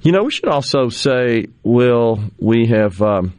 You 0.01 0.11
know, 0.11 0.23
we 0.23 0.31
should 0.31 0.49
also 0.49 0.89
say, 0.89 1.47
Will, 1.63 2.19
we 2.39 2.67
have 2.67 3.01
um, 3.01 3.33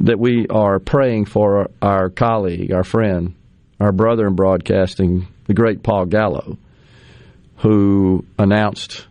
that 0.00 0.18
we 0.18 0.46
are 0.48 0.78
praying 0.78 1.26
for 1.26 1.70
our 1.82 2.08
colleague, 2.08 2.72
our 2.72 2.84
friend, 2.84 3.34
our 3.80 3.92
brother 3.92 4.26
in 4.26 4.34
broadcasting, 4.34 5.28
the 5.46 5.54
great 5.54 5.82
Paul 5.82 6.06
Gallo, 6.06 6.58
who 7.58 8.24
announced 8.38 9.06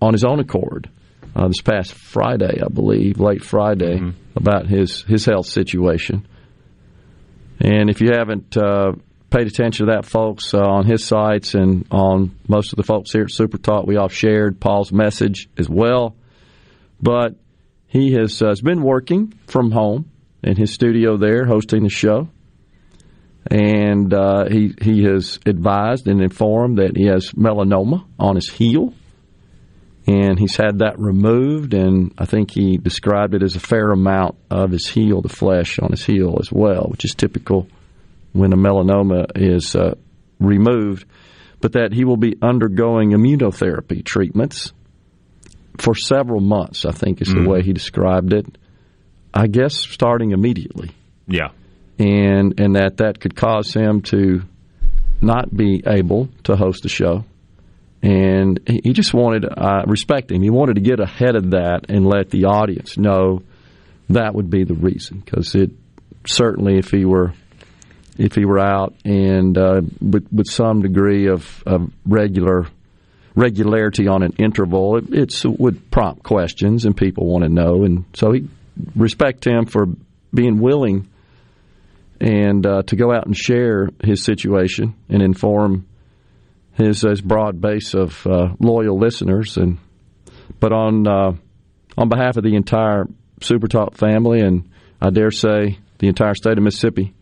on 0.00 0.12
his 0.12 0.24
own 0.24 0.38
accord 0.38 0.90
uh, 1.34 1.48
this 1.48 1.60
past 1.60 1.94
Friday, 1.94 2.60
I 2.64 2.68
believe, 2.68 3.20
late 3.20 3.44
Friday, 3.44 3.98
mm-hmm. 3.98 4.18
about 4.36 4.66
his, 4.66 5.02
his 5.02 5.24
health 5.24 5.46
situation. 5.46 6.26
And 7.60 7.90
if 7.90 8.00
you 8.00 8.10
haven't 8.12 8.56
uh, 8.56 8.92
paid 9.30 9.46
attention 9.46 9.86
to 9.86 9.92
that, 9.92 10.06
folks, 10.06 10.54
uh, 10.54 10.60
on 10.60 10.86
his 10.86 11.04
sites 11.04 11.54
and 11.54 11.86
on 11.90 12.36
most 12.46 12.72
of 12.72 12.76
the 12.76 12.82
folks 12.82 13.12
here 13.12 13.22
at 13.22 13.32
Super 13.32 13.58
Talk, 13.58 13.86
we 13.86 13.96
all 13.96 14.08
shared 14.08 14.60
Paul's 14.60 14.92
message 14.92 15.48
as 15.58 15.68
well. 15.68 16.16
But 17.00 17.34
he 17.86 18.12
has, 18.12 18.40
uh, 18.42 18.48
has 18.48 18.60
been 18.60 18.82
working 18.82 19.34
from 19.46 19.70
home 19.70 20.10
in 20.42 20.56
his 20.56 20.72
studio 20.72 21.16
there, 21.16 21.46
hosting 21.46 21.82
the 21.82 21.90
show. 21.90 22.28
And 23.50 24.12
uh, 24.12 24.44
he 24.50 24.74
he 24.82 25.04
has 25.04 25.38
advised 25.46 26.06
and 26.06 26.20
informed 26.20 26.78
that 26.78 26.96
he 26.96 27.06
has 27.06 27.32
melanoma 27.32 28.04
on 28.18 28.34
his 28.34 28.50
heel, 28.50 28.92
and 30.08 30.38
he's 30.38 30.56
had 30.56 30.78
that 30.78 30.98
removed. 30.98 31.74
And 31.74 32.14
I 32.16 32.24
think 32.24 32.50
he 32.50 32.78
described 32.78 33.34
it 33.34 33.42
as 33.42 33.56
a 33.56 33.60
fair 33.60 33.90
amount 33.90 34.36
of 34.50 34.70
his 34.70 34.88
heel, 34.88 35.20
the 35.20 35.28
flesh 35.28 35.78
on 35.78 35.90
his 35.90 36.04
heel 36.04 36.38
as 36.40 36.50
well, 36.50 36.86
which 36.88 37.04
is 37.04 37.14
typical 37.14 37.68
when 38.32 38.54
a 38.54 38.56
melanoma 38.56 39.26
is 39.36 39.76
uh, 39.76 39.94
removed. 40.40 41.06
But 41.60 41.72
that 41.72 41.92
he 41.92 42.04
will 42.04 42.16
be 42.16 42.36
undergoing 42.40 43.10
immunotherapy 43.10 44.02
treatments 44.02 44.72
for 45.76 45.94
several 45.94 46.40
months. 46.40 46.86
I 46.86 46.92
think 46.92 47.20
is 47.20 47.28
the 47.28 47.40
mm. 47.40 47.48
way 47.48 47.62
he 47.62 47.72
described 47.72 48.32
it. 48.32 48.46
I 49.34 49.46
guess 49.46 49.74
starting 49.74 50.30
immediately. 50.30 50.90
Yeah. 51.26 51.48
And 51.98 52.58
and 52.58 52.76
that 52.76 52.98
that 52.98 53.20
could 53.20 53.36
cause 53.36 53.74
him 53.74 54.02
to 54.02 54.42
not 55.20 55.54
be 55.54 55.82
able 55.86 56.28
to 56.44 56.56
host 56.56 56.84
the 56.84 56.88
show. 56.88 57.24
And 58.02 58.60
he 58.66 58.92
just 58.92 59.12
wanted, 59.12 59.44
respect 59.86 60.30
him, 60.30 60.42
he 60.42 60.50
wanted 60.50 60.74
to 60.76 60.80
get 60.80 61.00
ahead 61.00 61.34
of 61.34 61.50
that 61.50 61.86
and 61.88 62.06
let 62.06 62.30
the 62.30 62.44
audience 62.44 62.96
know 62.96 63.42
that 64.10 64.34
would 64.34 64.50
be 64.50 64.64
the 64.64 64.74
reason. 64.74 65.20
Because 65.20 65.54
it 65.54 65.70
certainly, 66.26 66.78
if 66.78 66.90
he 66.90 67.04
were 67.04 67.32
if 68.18 68.34
he 68.34 68.44
were 68.44 68.58
out 68.58 68.94
and 69.04 69.56
uh, 69.56 69.80
with, 70.00 70.26
with 70.32 70.50
some 70.50 70.82
degree 70.82 71.28
of, 71.28 71.62
of 71.64 71.88
regular 72.04 72.66
regularity 73.36 74.08
on 74.08 74.24
an 74.24 74.32
interval, 74.38 74.96
it 74.96 75.44
would 75.44 75.90
prompt 75.92 76.24
questions 76.24 76.84
and 76.84 76.96
people 76.96 77.26
want 77.26 77.44
to 77.44 77.48
know. 77.48 77.84
And 77.84 78.04
so 78.14 78.32
he 78.32 78.48
respect 78.96 79.46
him 79.46 79.66
for 79.66 79.86
being 80.34 80.58
willing 80.58 81.08
and 82.20 82.66
uh, 82.66 82.82
to 82.82 82.96
go 82.96 83.12
out 83.12 83.26
and 83.26 83.36
share 83.36 83.90
his 84.02 84.24
situation 84.24 84.96
and 85.08 85.22
inform 85.22 85.86
his, 86.78 87.02
his 87.02 87.20
broad 87.20 87.60
base 87.60 87.92
of 87.92 88.26
uh, 88.26 88.54
loyal 88.58 88.98
listeners. 88.98 89.56
And 89.56 89.78
but 90.58 90.72
on 90.72 91.06
uh, 91.06 91.32
on 91.96 92.08
behalf 92.08 92.36
of 92.36 92.44
the 92.44 92.54
entire 92.54 93.06
Super 93.42 93.68
Talk 93.68 93.96
family, 93.96 94.40
and 94.40 94.70
I 95.00 95.10
dare 95.10 95.30
say 95.30 95.78
the 95.98 96.08
entire 96.08 96.34
state 96.34 96.56
of 96.56 96.64
Mississippi, 96.64 97.14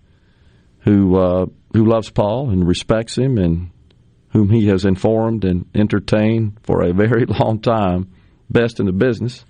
who 0.81 1.17
uh, 1.17 1.47
who 1.73 1.87
loves 1.87 2.11
Paul 2.11 2.51
and 2.51 2.67
respects 2.67 3.17
him, 3.17 3.39
and 3.39 3.71
whom 4.31 4.51
he 4.51 4.67
has 4.69 4.85
informed 4.85 5.45
and 5.45 5.67
entertained 5.75 6.59
for 6.63 6.83
a 6.83 6.93
very 6.93 7.25
long 7.41 7.61
time, 7.61 8.13
best 8.51 8.79
in 8.79 8.87
the 8.87 8.93
business 8.93 9.45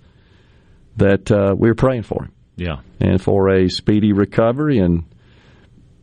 that 0.97 1.31
uh, 1.31 1.55
we 1.57 1.69
are 1.69 1.75
praying 1.75 2.05
for 2.05 2.25
him. 2.25 2.33
Yeah. 2.57 2.77
And 3.01 3.21
for 3.21 3.51
a 3.51 3.69
speedy 3.69 4.13
recovery 4.13 4.79
and 4.79 5.05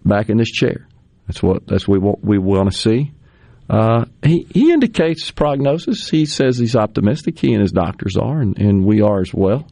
back 0.06 0.30
in 0.30 0.38
this 0.38 0.52
chair. 0.52 0.88
That's 1.28 1.42
what 1.42 1.66
that's 1.66 1.88
what 1.88 2.24
we 2.24 2.38
want 2.38 2.72
to 2.72 2.78
see. 2.78 3.12
Uh, 3.74 4.06
he 4.24 4.46
he 4.54 4.72
indicates 4.72 5.32
prognosis. 5.32 6.08
He 6.08 6.26
says 6.26 6.58
he's 6.58 6.76
optimistic. 6.76 7.40
He 7.40 7.54
and 7.54 7.62
his 7.62 7.72
doctors 7.72 8.18
are, 8.18 8.40
and, 8.40 8.58
and 8.60 8.86
we 8.86 9.02
are 9.02 9.20
as 9.20 9.34
well. 9.34 9.66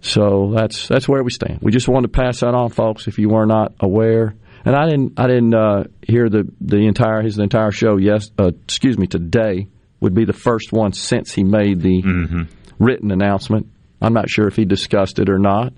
So 0.00 0.52
that's 0.56 0.88
that's 0.88 1.06
where 1.06 1.22
we 1.22 1.30
stand. 1.30 1.58
We 1.60 1.72
just 1.72 1.88
wanted 1.88 2.12
to 2.12 2.20
pass 2.20 2.40
that 2.40 2.54
on, 2.54 2.70
folks. 2.70 3.08
If 3.08 3.18
you 3.18 3.28
were 3.28 3.44
not 3.44 3.74
aware, 3.80 4.34
and 4.64 4.74
I 4.74 4.88
didn't 4.88 5.20
I 5.20 5.26
didn't 5.26 5.54
uh, 5.54 5.84
hear 6.00 6.30
the 6.30 6.50
the 6.62 6.86
entire 6.86 7.22
his 7.22 7.38
entire 7.38 7.70
show. 7.70 7.98
Yes, 7.98 8.30
uh, 8.38 8.52
excuse 8.64 8.96
me. 8.96 9.06
Today 9.06 9.68
would 10.00 10.14
be 10.14 10.24
the 10.24 10.32
first 10.32 10.72
one 10.72 10.94
since 10.94 11.32
he 11.32 11.44
made 11.44 11.82
the 11.82 12.02
mm-hmm. 12.02 12.42
written 12.78 13.10
announcement. 13.12 13.68
I'm 14.00 14.14
not 14.14 14.30
sure 14.30 14.48
if 14.48 14.56
he 14.56 14.64
discussed 14.64 15.18
it 15.18 15.28
or 15.28 15.38
not. 15.38 15.74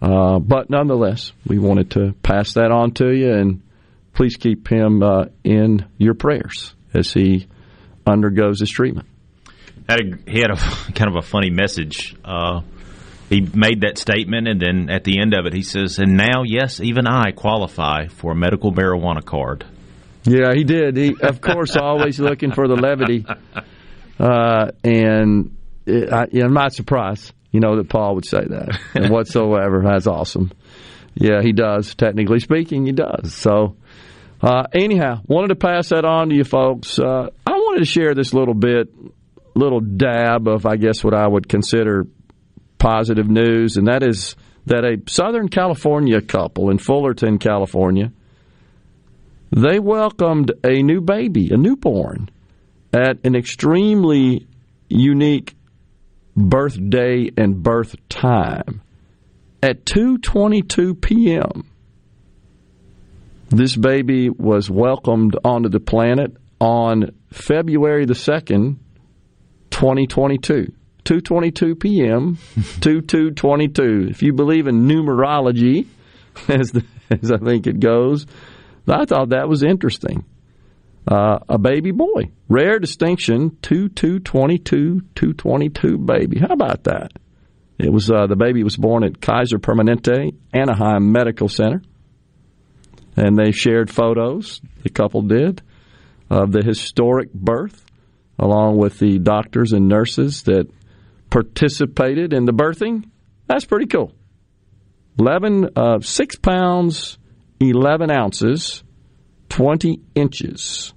Uh, 0.00 0.38
but 0.38 0.70
nonetheless, 0.70 1.32
we 1.46 1.58
wanted 1.58 1.90
to 1.92 2.14
pass 2.22 2.54
that 2.54 2.70
on 2.70 2.92
to 2.92 3.10
you, 3.10 3.32
and 3.32 3.62
please 4.14 4.36
keep 4.36 4.68
him 4.68 5.02
uh, 5.02 5.26
in 5.42 5.86
your 5.98 6.14
prayers 6.14 6.74
as 6.94 7.12
he 7.12 7.46
undergoes 8.06 8.60
his 8.60 8.70
treatment. 8.70 9.06
Had 9.88 10.00
a, 10.00 10.30
he 10.30 10.40
had 10.40 10.50
a 10.50 10.56
kind 10.94 11.08
of 11.10 11.16
a 11.16 11.22
funny 11.22 11.50
message. 11.50 12.16
Uh, 12.24 12.62
he 13.28 13.40
made 13.40 13.80
that 13.82 13.98
statement, 13.98 14.48
and 14.48 14.60
then 14.60 14.90
at 14.90 15.04
the 15.04 15.20
end 15.20 15.34
of 15.34 15.46
it, 15.46 15.52
he 15.52 15.62
says, 15.62 15.98
"And 15.98 16.16
now, 16.16 16.42
yes, 16.44 16.80
even 16.80 17.06
I 17.06 17.32
qualify 17.32 18.06
for 18.06 18.32
a 18.32 18.36
medical 18.36 18.72
marijuana 18.72 19.24
card." 19.24 19.64
Yeah, 20.24 20.54
he 20.54 20.64
did. 20.64 20.96
He, 20.96 21.14
of 21.20 21.40
course, 21.40 21.76
always 21.76 22.18
looking 22.18 22.52
for 22.52 22.66
the 22.68 22.76
levity, 22.76 23.26
uh, 24.18 24.70
and 24.82 25.56
it, 25.86 26.12
I, 26.12 26.26
I'm 26.42 26.54
not 26.54 26.72
surprised, 26.72 27.32
you 27.50 27.60
know, 27.60 27.76
that 27.76 27.88
Paul 27.88 28.16
would 28.16 28.26
say 28.26 28.44
that 28.46 28.78
and 28.94 29.10
whatsoever. 29.10 29.82
That's 29.84 30.06
awesome. 30.06 30.52
Yeah, 31.14 31.42
he 31.42 31.52
does. 31.52 31.94
Technically 31.94 32.40
speaking, 32.40 32.86
he 32.86 32.92
does. 32.92 33.34
So, 33.34 33.76
uh, 34.44 34.66
anyhow, 34.74 35.22
wanted 35.26 35.48
to 35.48 35.56
pass 35.56 35.88
that 35.88 36.04
on 36.04 36.28
to 36.28 36.34
you 36.34 36.44
folks. 36.44 36.98
Uh, 36.98 37.30
I 37.46 37.50
wanted 37.50 37.78
to 37.78 37.86
share 37.86 38.14
this 38.14 38.34
little 38.34 38.52
bit, 38.52 38.88
little 39.54 39.80
dab 39.80 40.46
of, 40.48 40.66
I 40.66 40.76
guess, 40.76 41.02
what 41.02 41.14
I 41.14 41.26
would 41.26 41.48
consider 41.48 42.06
positive 42.76 43.26
news, 43.26 43.78
and 43.78 43.86
that 43.86 44.02
is 44.02 44.36
that 44.66 44.84
a 44.84 44.98
Southern 45.10 45.48
California 45.48 46.20
couple 46.20 46.68
in 46.68 46.76
Fullerton, 46.76 47.38
California, 47.38 48.12
they 49.50 49.78
welcomed 49.78 50.52
a 50.62 50.82
new 50.82 51.00
baby, 51.00 51.48
a 51.50 51.56
newborn, 51.56 52.28
at 52.92 53.24
an 53.24 53.34
extremely 53.34 54.46
unique 54.90 55.56
birthday 56.36 57.30
and 57.34 57.62
birth 57.62 57.96
time 58.10 58.82
at 59.62 59.86
2:22 59.86 61.00
p.m. 61.00 61.64
This 63.54 63.76
baby 63.76 64.30
was 64.30 64.68
welcomed 64.68 65.36
onto 65.44 65.68
the 65.68 65.78
planet 65.78 66.36
on 66.60 67.12
February 67.30 68.04
the 68.04 68.14
2nd, 68.14 68.78
2022. 69.70 70.72
2:22 71.04 71.78
p.m. 71.78 72.36
2222. 72.80 74.08
If 74.10 74.22
you 74.22 74.32
believe 74.32 74.66
in 74.66 74.88
numerology 74.88 75.86
as 76.48 76.72
the, 76.72 76.84
as 77.10 77.30
I 77.30 77.36
think 77.36 77.68
it 77.68 77.78
goes, 77.78 78.26
I 78.88 79.04
thought 79.04 79.28
that 79.28 79.48
was 79.48 79.62
interesting 79.62 80.24
uh, 81.06 81.38
a 81.48 81.58
baby 81.58 81.92
boy. 81.92 82.32
Rare 82.48 82.80
distinction, 82.80 83.56
2222, 83.62 85.00
222 85.14 85.98
baby. 85.98 86.40
How 86.40 86.54
about 86.54 86.84
that? 86.84 87.12
It 87.78 87.92
was 87.92 88.10
uh, 88.10 88.26
the 88.26 88.36
baby 88.36 88.64
was 88.64 88.76
born 88.76 89.04
at 89.04 89.20
Kaiser 89.20 89.58
Permanente 89.58 90.34
Anaheim 90.52 91.12
Medical 91.12 91.48
Center, 91.48 91.82
and 93.16 93.38
they 93.38 93.52
shared 93.52 93.90
photos. 93.90 94.60
The 94.82 94.90
couple 94.90 95.22
did 95.22 95.62
of 96.30 96.52
the 96.52 96.62
historic 96.62 97.32
birth, 97.32 97.84
along 98.38 98.78
with 98.78 98.98
the 98.98 99.18
doctors 99.18 99.72
and 99.72 99.88
nurses 99.88 100.42
that 100.44 100.68
participated 101.30 102.32
in 102.32 102.44
the 102.44 102.52
birthing. 102.52 103.04
That's 103.46 103.64
pretty 103.64 103.86
cool. 103.86 104.12
Eleven, 105.18 105.68
uh, 105.76 106.00
six 106.00 106.36
pounds, 106.36 107.18
eleven 107.60 108.10
ounces 108.10 108.82
20 109.54 110.00
inches. 110.16 110.92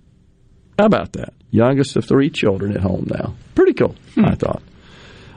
How 0.79 0.85
about 0.85 1.13
that? 1.13 1.35
Youngest 1.51 1.95
of 1.95 2.05
three 2.05 2.31
children 2.31 2.75
at 2.75 2.81
home 2.81 3.05
now. 3.07 3.35
Pretty 3.53 3.73
cool, 3.73 3.95
hmm. 4.15 4.25
I 4.25 4.33
thought. 4.33 4.63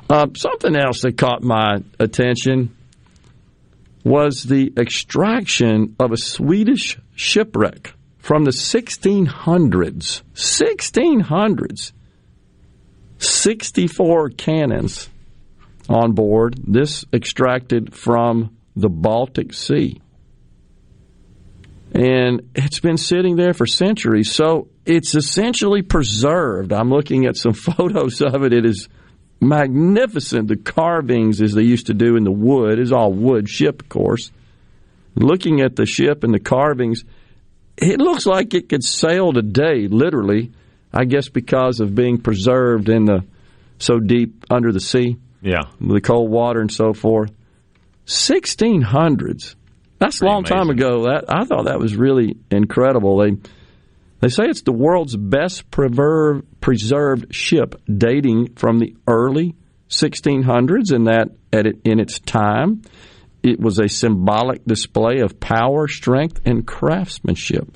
Uh, 0.08 0.26
something 0.34 0.74
else 0.74 1.02
that 1.02 1.18
caught 1.18 1.42
my 1.42 1.82
attention 1.98 2.74
was 4.04 4.42
the 4.42 4.72
extraction 4.76 5.96
of 5.98 6.12
a 6.12 6.16
Swedish 6.16 6.98
shipwreck 7.14 7.94
from 8.18 8.44
the 8.44 8.50
1600s. 8.50 10.22
1600s. 10.34 11.92
64 13.18 14.30
cannons 14.30 15.10
on 15.88 16.12
board. 16.12 16.58
This 16.66 17.04
extracted 17.12 17.94
from 17.94 18.56
the 18.74 18.88
Baltic 18.88 19.52
Sea 19.52 20.00
and 21.92 22.50
it's 22.54 22.80
been 22.80 22.96
sitting 22.96 23.36
there 23.36 23.52
for 23.52 23.66
centuries. 23.66 24.32
So 24.32 24.68
it's 24.86 25.14
essentially 25.14 25.82
preserved. 25.82 26.72
I'm 26.72 26.90
looking 26.90 27.26
at 27.26 27.36
some 27.36 27.52
photos 27.54 28.20
of 28.20 28.42
it. 28.42 28.52
It 28.52 28.64
is 28.64 28.88
magnificent. 29.40 30.48
The 30.48 30.56
carvings, 30.56 31.40
as 31.40 31.54
they 31.54 31.62
used 31.62 31.86
to 31.86 31.94
do 31.94 32.16
in 32.16 32.24
the 32.24 32.30
wood, 32.30 32.78
is 32.78 32.92
all 32.92 33.12
wood 33.12 33.48
ship, 33.48 33.82
of 33.82 33.88
course. 33.88 34.30
Looking 35.16 35.60
at 35.60 35.76
the 35.76 35.86
ship 35.86 36.22
and 36.22 36.32
the 36.32 36.40
carvings, 36.40 37.04
it 37.76 37.98
looks 37.98 38.26
like 38.26 38.54
it 38.54 38.68
could 38.68 38.84
sail 38.84 39.32
today, 39.32 39.88
literally. 39.88 40.52
I 40.92 41.04
guess 41.04 41.28
because 41.28 41.80
of 41.80 41.94
being 41.94 42.18
preserved 42.18 42.88
in 42.88 43.04
the 43.04 43.24
so 43.78 43.98
deep 43.98 44.44
under 44.50 44.72
the 44.72 44.80
sea. 44.80 45.16
Yeah, 45.40 45.62
the 45.80 46.00
cold 46.00 46.30
water 46.30 46.60
and 46.60 46.70
so 46.70 46.92
forth. 46.92 47.32
1600s. 48.06 49.54
That's 49.98 50.20
a 50.20 50.24
long 50.24 50.40
amazing. 50.40 50.56
time 50.56 50.70
ago. 50.70 51.04
That 51.04 51.24
I 51.28 51.44
thought 51.44 51.66
that 51.66 51.78
was 51.78 51.94
really 51.94 52.36
incredible. 52.50 53.18
They 53.18 53.36
they 54.20 54.28
say 54.28 54.44
it's 54.44 54.62
the 54.62 54.72
world's 54.72 55.16
best 55.16 55.70
preserved 55.70 57.34
ship, 57.34 57.80
dating 57.86 58.54
from 58.54 58.78
the 58.78 58.94
early 59.06 59.54
1600s, 59.88 60.92
and 60.92 61.06
that 61.06 61.30
at 61.52 61.66
it, 61.66 61.80
in 61.84 61.98
its 61.98 62.20
time, 62.20 62.82
it 63.42 63.58
was 63.58 63.78
a 63.78 63.88
symbolic 63.88 64.64
display 64.64 65.20
of 65.20 65.40
power, 65.40 65.88
strength, 65.88 66.40
and 66.44 66.66
craftsmanship. 66.66 67.66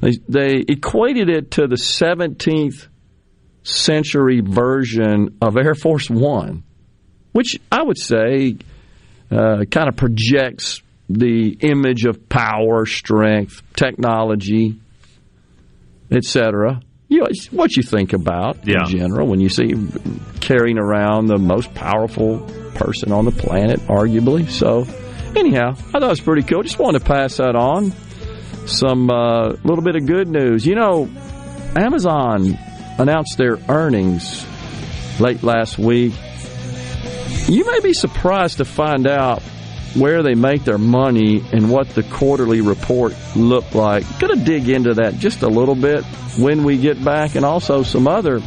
They, 0.00 0.12
they 0.28 0.64
equated 0.68 1.28
it 1.28 1.52
to 1.52 1.66
the 1.66 1.76
17th 1.76 2.88
century 3.62 4.40
version 4.40 5.38
of 5.40 5.56
Air 5.56 5.74
Force 5.74 6.10
One, 6.10 6.64
which 7.32 7.58
I 7.70 7.82
would 7.82 7.98
say 7.98 8.56
uh, 9.30 9.64
kind 9.70 9.88
of 9.88 9.96
projects 9.96 10.82
the 11.08 11.56
image 11.60 12.04
of 12.04 12.28
power, 12.28 12.84
strength, 12.84 13.62
technology, 13.74 14.80
etc. 16.10 16.80
You 17.08 17.20
know, 17.20 17.28
what 17.52 17.76
you 17.76 17.82
think 17.82 18.12
about 18.12 18.66
yeah. 18.66 18.80
in 18.80 18.86
general 18.86 19.26
when 19.26 19.40
you 19.40 19.48
see 19.48 19.72
carrying 20.40 20.78
around 20.78 21.26
the 21.26 21.38
most 21.38 21.72
powerful 21.74 22.40
person 22.74 23.12
on 23.12 23.24
the 23.24 23.30
planet, 23.30 23.80
arguably. 23.80 24.48
So, 24.48 24.86
anyhow, 25.34 25.70
I 25.70 25.74
thought 25.74 26.02
it 26.02 26.08
was 26.08 26.20
pretty 26.20 26.42
cool. 26.42 26.62
Just 26.62 26.78
wanted 26.78 27.00
to 27.00 27.04
pass 27.04 27.38
that 27.38 27.56
on. 27.56 27.92
Some 28.66 29.10
uh, 29.10 29.48
little 29.64 29.82
bit 29.82 29.96
of 29.96 30.04
good 30.06 30.28
news. 30.28 30.66
You 30.66 30.74
know, 30.74 31.08
Amazon 31.74 32.58
announced 32.98 33.38
their 33.38 33.58
earnings 33.68 34.46
late 35.18 35.42
last 35.42 35.78
week. 35.78 36.12
You 37.46 37.64
may 37.64 37.80
be 37.80 37.94
surprised 37.94 38.58
to 38.58 38.66
find 38.66 39.06
out 39.06 39.42
where 39.94 40.22
they 40.22 40.34
make 40.34 40.64
their 40.64 40.78
money 40.78 41.42
and 41.52 41.70
what 41.70 41.88
the 41.90 42.02
quarterly 42.02 42.60
report 42.60 43.14
looked 43.36 43.74
like. 43.74 44.04
Going 44.18 44.38
to 44.38 44.44
dig 44.44 44.68
into 44.68 44.94
that 44.94 45.18
just 45.18 45.42
a 45.42 45.48
little 45.48 45.74
bit 45.74 46.04
when 46.38 46.64
we 46.64 46.78
get 46.78 47.02
back, 47.04 47.34
and 47.34 47.44
also 47.44 47.82
some 47.82 48.06
other 48.06 48.40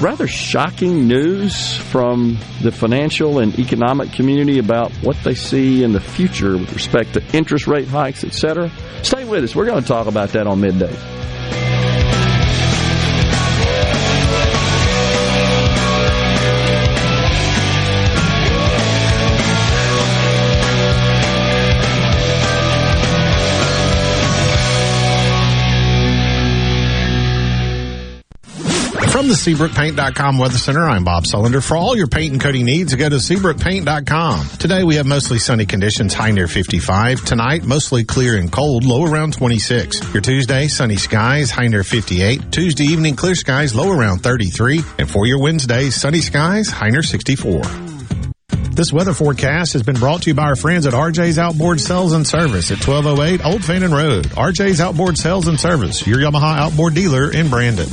rather 0.00 0.26
shocking 0.26 1.06
news 1.06 1.76
from 1.76 2.38
the 2.62 2.72
financial 2.72 3.38
and 3.38 3.58
economic 3.58 4.12
community 4.12 4.58
about 4.58 4.92
what 5.02 5.16
they 5.24 5.34
see 5.34 5.82
in 5.82 5.92
the 5.92 6.00
future 6.00 6.56
with 6.56 6.72
respect 6.72 7.14
to 7.14 7.36
interest 7.36 7.66
rate 7.66 7.88
hikes, 7.88 8.24
etc. 8.24 8.70
Stay 9.02 9.24
with 9.24 9.44
us. 9.44 9.54
We're 9.54 9.66
going 9.66 9.82
to 9.82 9.88
talk 9.88 10.06
about 10.06 10.30
that 10.30 10.46
on 10.46 10.60
midday. 10.60 11.19
The 29.26 29.34
SeabrookPaint.com 29.34 30.38
Weather 30.38 30.56
Center, 30.56 30.88
I'm 30.88 31.04
Bob 31.04 31.24
Sullender. 31.24 31.62
For 31.62 31.76
all 31.76 31.96
your 31.96 32.06
paint 32.06 32.32
and 32.32 32.40
coating 32.40 32.64
needs, 32.64 32.94
go 32.94 33.08
to 33.08 33.16
SeabrookPaint.com. 33.16 34.48
Today 34.58 34.84
we 34.84 34.94
have 34.96 35.06
mostly 35.06 35.38
sunny 35.38 35.66
conditions, 35.66 36.14
high 36.14 36.30
near 36.30 36.46
55. 36.46 37.24
Tonight, 37.24 37.64
mostly 37.64 38.04
clear 38.04 38.36
and 38.36 38.52
cold, 38.52 38.84
low 38.84 39.04
around 39.04 39.34
26. 39.34 40.14
Your 40.14 40.20
Tuesday, 40.20 40.68
sunny 40.68 40.96
skies, 40.96 41.50
high 41.50 41.66
near 41.66 41.82
58. 41.82 42.52
Tuesday 42.52 42.84
evening, 42.84 43.16
clear 43.16 43.34
skies, 43.34 43.74
low 43.74 43.90
around 43.90 44.20
33. 44.20 44.82
And 44.98 45.10
for 45.10 45.26
your 45.26 45.42
Wednesday, 45.42 45.90
sunny 45.90 46.20
skies, 46.20 46.70
high 46.70 46.90
near 46.90 47.02
64. 47.02 47.62
This 48.72 48.92
weather 48.92 49.12
forecast 49.12 49.72
has 49.72 49.82
been 49.82 49.96
brought 49.96 50.22
to 50.22 50.30
you 50.30 50.34
by 50.34 50.44
our 50.44 50.56
friends 50.56 50.86
at 50.86 50.94
RJ's 50.94 51.38
Outboard 51.38 51.80
Sales 51.80 52.12
and 52.12 52.26
Service 52.26 52.70
at 52.70 52.78
1208 52.86 53.44
Old 53.44 53.64
Fannin 53.64 53.92
Road. 53.92 54.26
RJ's 54.26 54.80
Outboard 54.80 55.18
Sales 55.18 55.48
and 55.48 55.58
Service, 55.58 56.06
your 56.06 56.18
Yamaha 56.18 56.58
outboard 56.58 56.94
dealer 56.94 57.32
in 57.32 57.50
Brandon. 57.50 57.88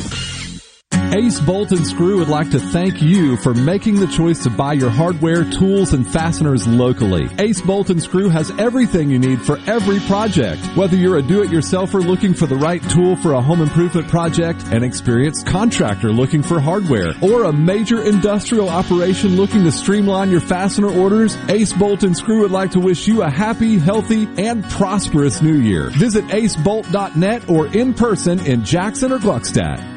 Ace 1.13 1.39
Bolt 1.39 1.71
and 1.71 1.85
Screw 1.85 2.19
would 2.19 2.27
like 2.27 2.51
to 2.51 2.59
thank 2.59 3.01
you 3.01 3.37
for 3.37 3.53
making 3.53 3.99
the 3.99 4.07
choice 4.07 4.43
to 4.43 4.49
buy 4.49 4.73
your 4.73 4.89
hardware, 4.89 5.43
tools, 5.43 5.93
and 5.93 6.07
fasteners 6.07 6.67
locally. 6.67 7.27
Ace 7.39 7.61
Bolt 7.61 7.89
and 7.89 8.01
Screw 8.01 8.29
has 8.29 8.51
everything 8.59 9.09
you 9.09 9.17
need 9.17 9.41
for 9.41 9.57
every 9.67 9.99
project. 10.01 10.61
Whether 10.75 10.95
you're 10.95 11.17
a 11.17 11.21
do-it-yourselfer 11.21 12.05
looking 12.05 12.33
for 12.33 12.45
the 12.45 12.55
right 12.55 12.83
tool 12.89 13.15
for 13.15 13.33
a 13.33 13.41
home 13.41 13.61
improvement 13.61 14.07
project, 14.09 14.63
an 14.67 14.83
experienced 14.83 15.47
contractor 15.47 16.11
looking 16.11 16.43
for 16.43 16.59
hardware, 16.59 17.13
or 17.21 17.45
a 17.45 17.53
major 17.53 18.03
industrial 18.03 18.69
operation 18.69 19.35
looking 19.37 19.63
to 19.63 19.71
streamline 19.71 20.29
your 20.29 20.41
fastener 20.41 20.89
orders, 20.89 21.35
Ace 21.49 21.73
Bolt 21.73 22.03
and 22.03 22.15
Screw 22.15 22.41
would 22.41 22.51
like 22.51 22.71
to 22.71 22.79
wish 22.79 23.07
you 23.07 23.23
a 23.23 23.29
happy, 23.29 23.79
healthy, 23.79 24.27
and 24.37 24.63
prosperous 24.69 25.41
new 25.41 25.57
year. 25.57 25.89
Visit 25.91 26.25
acebolt.net 26.25 27.49
or 27.49 27.67
in 27.67 27.93
person 27.93 28.45
in 28.45 28.63
Jackson 28.63 29.11
or 29.11 29.19
Gluckstadt. 29.19 29.96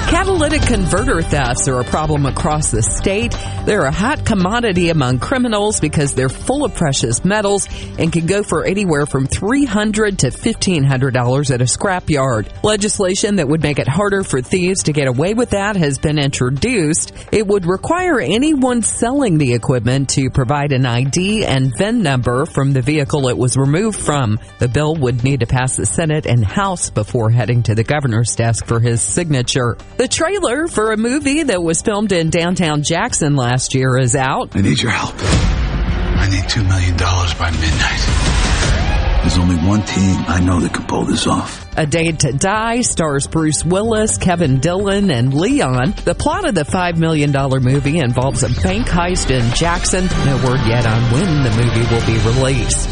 Catalytic 0.11 0.63
converter 0.63 1.21
thefts 1.21 1.69
are 1.69 1.79
a 1.79 1.85
problem 1.85 2.25
across 2.25 2.69
the 2.69 2.81
state. 2.83 3.31
They're 3.65 3.85
a 3.85 3.91
hot 3.93 4.25
commodity 4.25 4.89
among 4.89 5.19
criminals 5.19 5.79
because 5.79 6.13
they're 6.13 6.27
full 6.27 6.65
of 6.65 6.75
precious 6.75 7.23
metals 7.23 7.69
and 7.97 8.11
can 8.11 8.25
go 8.25 8.43
for 8.43 8.65
anywhere 8.65 9.05
from 9.05 9.25
$300 9.25 10.17
to 10.17 10.27
$1,500 10.31 11.51
at 11.53 11.61
a 11.61 11.63
scrapyard. 11.63 12.61
Legislation 12.61 13.37
that 13.37 13.47
would 13.47 13.63
make 13.63 13.79
it 13.79 13.87
harder 13.87 14.23
for 14.23 14.41
thieves 14.41 14.83
to 14.83 14.91
get 14.91 15.07
away 15.07 15.33
with 15.33 15.51
that 15.51 15.77
has 15.77 15.97
been 15.97 16.19
introduced. 16.19 17.13
It 17.31 17.47
would 17.47 17.65
require 17.65 18.19
anyone 18.19 18.81
selling 18.81 19.37
the 19.37 19.53
equipment 19.53 20.09
to 20.09 20.29
provide 20.29 20.73
an 20.73 20.85
ID 20.85 21.45
and 21.45 21.71
VIN 21.77 22.01
number 22.03 22.45
from 22.45 22.73
the 22.73 22.81
vehicle 22.81 23.29
it 23.29 23.37
was 23.37 23.55
removed 23.55 23.99
from. 23.99 24.39
The 24.59 24.67
bill 24.67 24.93
would 24.95 25.23
need 25.23 25.39
to 25.39 25.47
pass 25.47 25.77
the 25.77 25.85
Senate 25.85 26.25
and 26.25 26.43
House 26.43 26.89
before 26.89 27.29
heading 27.29 27.63
to 27.63 27.75
the 27.75 27.85
governor's 27.85 28.35
desk 28.35 28.65
for 28.65 28.81
his 28.81 29.01
signature. 29.01 29.77
The 30.01 30.07
trailer 30.07 30.67
for 30.67 30.93
a 30.93 30.97
movie 30.97 31.43
that 31.43 31.61
was 31.61 31.83
filmed 31.83 32.11
in 32.11 32.31
downtown 32.31 32.81
Jackson 32.81 33.35
last 33.35 33.75
year 33.75 33.99
is 33.99 34.15
out. 34.15 34.55
I 34.55 34.61
need 34.61 34.81
your 34.81 34.89
help. 34.89 35.13
I 35.13 36.27
need 36.27 36.41
$2 36.45 36.67
million 36.67 36.97
by 36.97 37.51
midnight. 37.51 39.21
There's 39.21 39.37
only 39.37 39.57
one 39.57 39.83
team 39.83 40.25
I 40.27 40.39
know 40.43 40.59
that 40.59 40.73
can 40.73 40.87
pull 40.87 41.03
this 41.03 41.27
off. 41.27 41.67
A 41.77 41.85
Day 41.85 42.11
to 42.13 42.31
Die 42.31 42.81
stars 42.81 43.27
Bruce 43.27 43.63
Willis, 43.63 44.17
Kevin 44.17 44.59
Dillon, 44.59 45.11
and 45.11 45.35
Leon. 45.35 45.93
The 46.03 46.15
plot 46.15 46.49
of 46.49 46.55
the 46.55 46.63
$5 46.63 46.97
million 46.97 47.31
movie 47.31 47.99
involves 47.99 48.41
a 48.41 48.49
bank 48.63 48.87
heist 48.87 49.29
in 49.29 49.53
Jackson. 49.53 50.07
No 50.25 50.37
word 50.37 50.61
yet 50.65 50.87
on 50.87 50.99
when 51.11 51.43
the 51.43 51.51
movie 51.51 51.93
will 51.93 52.07
be 52.07 52.17
released. 52.27 52.89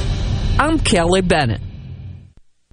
I'm 0.59 0.77
Kelly 0.77 1.21
Bennett. 1.21 1.61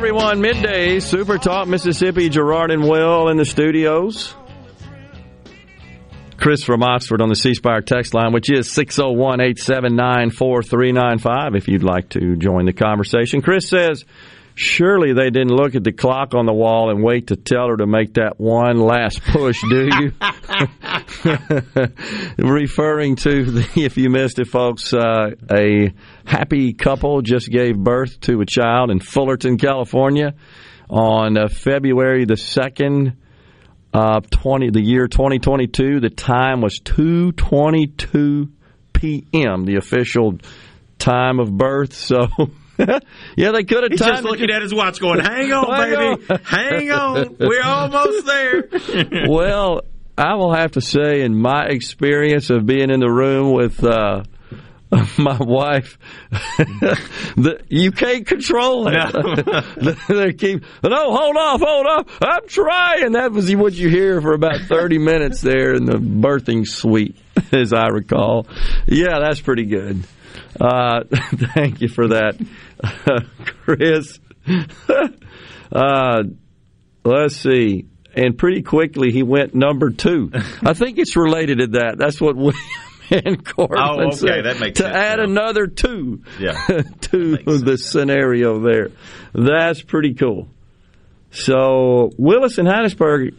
Everyone. 0.00 0.40
Midday 0.40 0.98
Super 0.98 1.36
Talk 1.36 1.68
Mississippi. 1.68 2.30
Gerard 2.30 2.70
and 2.70 2.88
Will 2.88 3.28
in 3.28 3.36
the 3.36 3.44
studios. 3.44 4.34
Chris 6.38 6.64
from 6.64 6.82
Oxford 6.82 7.20
on 7.20 7.28
the 7.28 7.36
C 7.36 7.52
Spire 7.52 7.82
text 7.82 8.14
line, 8.14 8.32
which 8.32 8.50
is 8.50 8.72
601 8.72 9.42
879 9.42 10.30
4395, 10.30 11.54
if 11.54 11.68
you'd 11.68 11.82
like 11.82 12.08
to 12.08 12.34
join 12.36 12.64
the 12.64 12.72
conversation. 12.72 13.42
Chris 13.42 13.68
says, 13.68 14.06
Surely 14.62 15.14
they 15.14 15.30
didn't 15.30 15.54
look 15.54 15.74
at 15.74 15.84
the 15.84 15.90
clock 15.92 16.34
on 16.34 16.44
the 16.44 16.52
wall 16.52 16.90
and 16.90 17.02
wait 17.02 17.28
to 17.28 17.36
tell 17.36 17.68
her 17.68 17.78
to 17.78 17.86
make 17.86 18.12
that 18.14 18.38
one 18.38 18.78
last 18.78 19.22
push, 19.22 19.58
do 19.70 19.88
you? 19.88 20.12
Referring 22.36 23.16
to, 23.16 23.50
the, 23.52 23.66
if 23.76 23.96
you 23.96 24.10
missed 24.10 24.38
it, 24.38 24.48
folks, 24.48 24.92
uh, 24.92 25.30
a 25.50 25.94
happy 26.26 26.74
couple 26.74 27.22
just 27.22 27.50
gave 27.50 27.78
birth 27.78 28.20
to 28.20 28.42
a 28.42 28.44
child 28.44 28.90
in 28.90 29.00
Fullerton, 29.00 29.56
California 29.56 30.34
on 30.90 31.38
uh, 31.38 31.48
February 31.48 32.26
the 32.26 32.34
2nd 32.34 33.16
of 33.94 34.28
20, 34.28 34.72
the 34.72 34.82
year 34.82 35.08
2022. 35.08 36.00
The 36.00 36.10
time 36.10 36.60
was 36.60 36.78
2.22 36.80 38.50
p.m., 38.92 39.64
the 39.64 39.76
official 39.76 40.36
time 40.98 41.40
of 41.40 41.50
birth. 41.50 41.94
So... 42.10 42.28
yeah, 43.36 43.52
they 43.52 43.64
could 43.64 43.82
have. 43.82 43.92
He's 43.92 44.00
just 44.00 44.24
looking 44.24 44.50
at 44.50 44.62
his 44.62 44.72
watch, 44.74 45.00
going, 45.00 45.20
"Hang 45.20 45.52
on, 45.52 45.74
Hang 45.74 45.90
baby, 45.90 46.26
on. 46.30 46.40
hang 46.44 46.90
on, 46.90 47.36
we're 47.38 47.62
almost 47.62 48.26
there." 48.26 48.68
well, 49.28 49.82
I 50.16 50.34
will 50.34 50.52
have 50.52 50.72
to 50.72 50.80
say, 50.80 51.22
in 51.22 51.36
my 51.36 51.66
experience 51.66 52.50
of 52.50 52.66
being 52.66 52.90
in 52.90 53.00
the 53.00 53.10
room 53.10 53.52
with 53.52 53.82
uh, 53.84 54.24
my 55.18 55.36
wife, 55.38 55.98
the, 57.36 57.60
you 57.68 57.92
can't 57.92 58.26
control 58.26 58.88
it. 58.88 60.06
they 60.08 60.32
keep, 60.32 60.64
no, 60.82 61.16
hold 61.16 61.36
off, 61.36 61.60
hold 61.64 61.86
off. 61.86 62.18
I'm 62.22 62.48
trying. 62.48 63.12
That 63.12 63.32
was 63.32 63.54
what 63.54 63.74
you 63.74 63.88
hear 63.88 64.20
for 64.20 64.32
about 64.32 64.60
30 64.68 64.98
minutes 64.98 65.40
there 65.40 65.74
in 65.74 65.84
the 65.84 65.98
birthing 65.98 66.66
suite, 66.66 67.16
as 67.52 67.72
I 67.72 67.88
recall. 67.88 68.46
Yeah, 68.86 69.20
that's 69.20 69.40
pretty 69.40 69.66
good. 69.66 70.04
Uh, 70.58 71.04
thank 71.54 71.80
you 71.80 71.88
for 71.88 72.08
that, 72.08 72.38
Chris. 73.64 74.18
uh, 75.72 76.22
let's 77.04 77.36
see. 77.36 77.86
And 78.14 78.36
pretty 78.36 78.62
quickly, 78.62 79.12
he 79.12 79.22
went 79.22 79.54
number 79.54 79.90
two. 79.90 80.30
I 80.62 80.72
think 80.74 80.98
it's 80.98 81.16
related 81.16 81.58
to 81.58 81.66
that. 81.78 81.94
That's 81.98 82.20
what 82.20 82.34
William 82.36 82.54
and 83.10 83.44
Corbin 83.44 83.78
Oh, 83.78 84.00
okay, 84.08 84.16
said. 84.16 84.44
that 84.46 84.58
makes 84.58 84.78
to 84.78 84.84
sense 84.84 84.96
add 84.96 85.18
now. 85.18 85.24
another 85.24 85.66
two 85.68 86.22
Yeah, 86.38 86.54
to 87.02 87.36
the 87.36 87.78
scenario 87.78 88.58
there. 88.60 88.90
That's 89.32 89.80
pretty 89.82 90.14
cool. 90.14 90.48
So 91.30 92.10
Willis 92.18 92.58
and 92.58 92.66
Hattiesburg. 92.66 93.34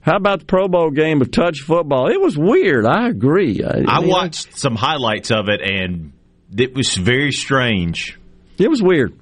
How 0.00 0.16
about 0.16 0.40
the 0.40 0.44
Pro 0.44 0.68
Bowl 0.68 0.90
game 0.90 1.22
of 1.22 1.30
touch 1.30 1.60
football? 1.60 2.08
It 2.10 2.20
was 2.20 2.36
weird. 2.36 2.84
I 2.84 3.08
agree. 3.08 3.64
I, 3.64 3.84
I 3.88 4.00
watched 4.00 4.54
some 4.56 4.76
highlights 4.76 5.30
of 5.30 5.48
it, 5.48 5.62
and 5.62 6.12
it 6.56 6.74
was 6.74 6.94
very 6.94 7.32
strange. 7.32 8.18
It 8.58 8.68
was 8.68 8.82
weird. 8.82 9.18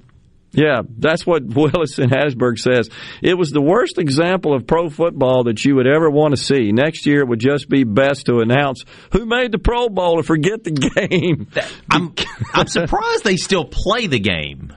Yeah, 0.53 0.83
that's 0.97 1.25
what 1.25 1.43
Willis 1.55 1.97
in 1.97 2.09
Hattiesburg 2.09 2.59
says. 2.59 2.89
It 3.21 3.33
was 3.33 3.49
the 3.51 3.61
worst 3.61 3.97
example 3.97 4.53
of 4.55 4.67
pro 4.67 4.89
football 4.89 5.45
that 5.45 5.65
you 5.65 5.75
would 5.75 5.87
ever 5.87 6.09
want 6.09 6.35
to 6.35 6.41
see. 6.41 6.71
Next 6.71 7.05
year, 7.05 7.21
it 7.21 7.27
would 7.27 7.39
just 7.39 7.67
be 7.69 7.83
best 7.83 8.27
to 8.27 8.39
announce 8.39 8.85
who 9.11 9.25
made 9.25 9.51
the 9.51 9.57
Pro 9.57 9.89
Bowl 9.89 10.17
and 10.17 10.25
forget 10.25 10.63
the 10.63 10.71
game. 11.09 11.47
I'm, 11.89 12.13
I'm 12.53 12.67
surprised 12.67 13.23
they 13.23 13.37
still 13.37 13.65
play 13.65 14.07
the 14.07 14.19
game. 14.19 14.73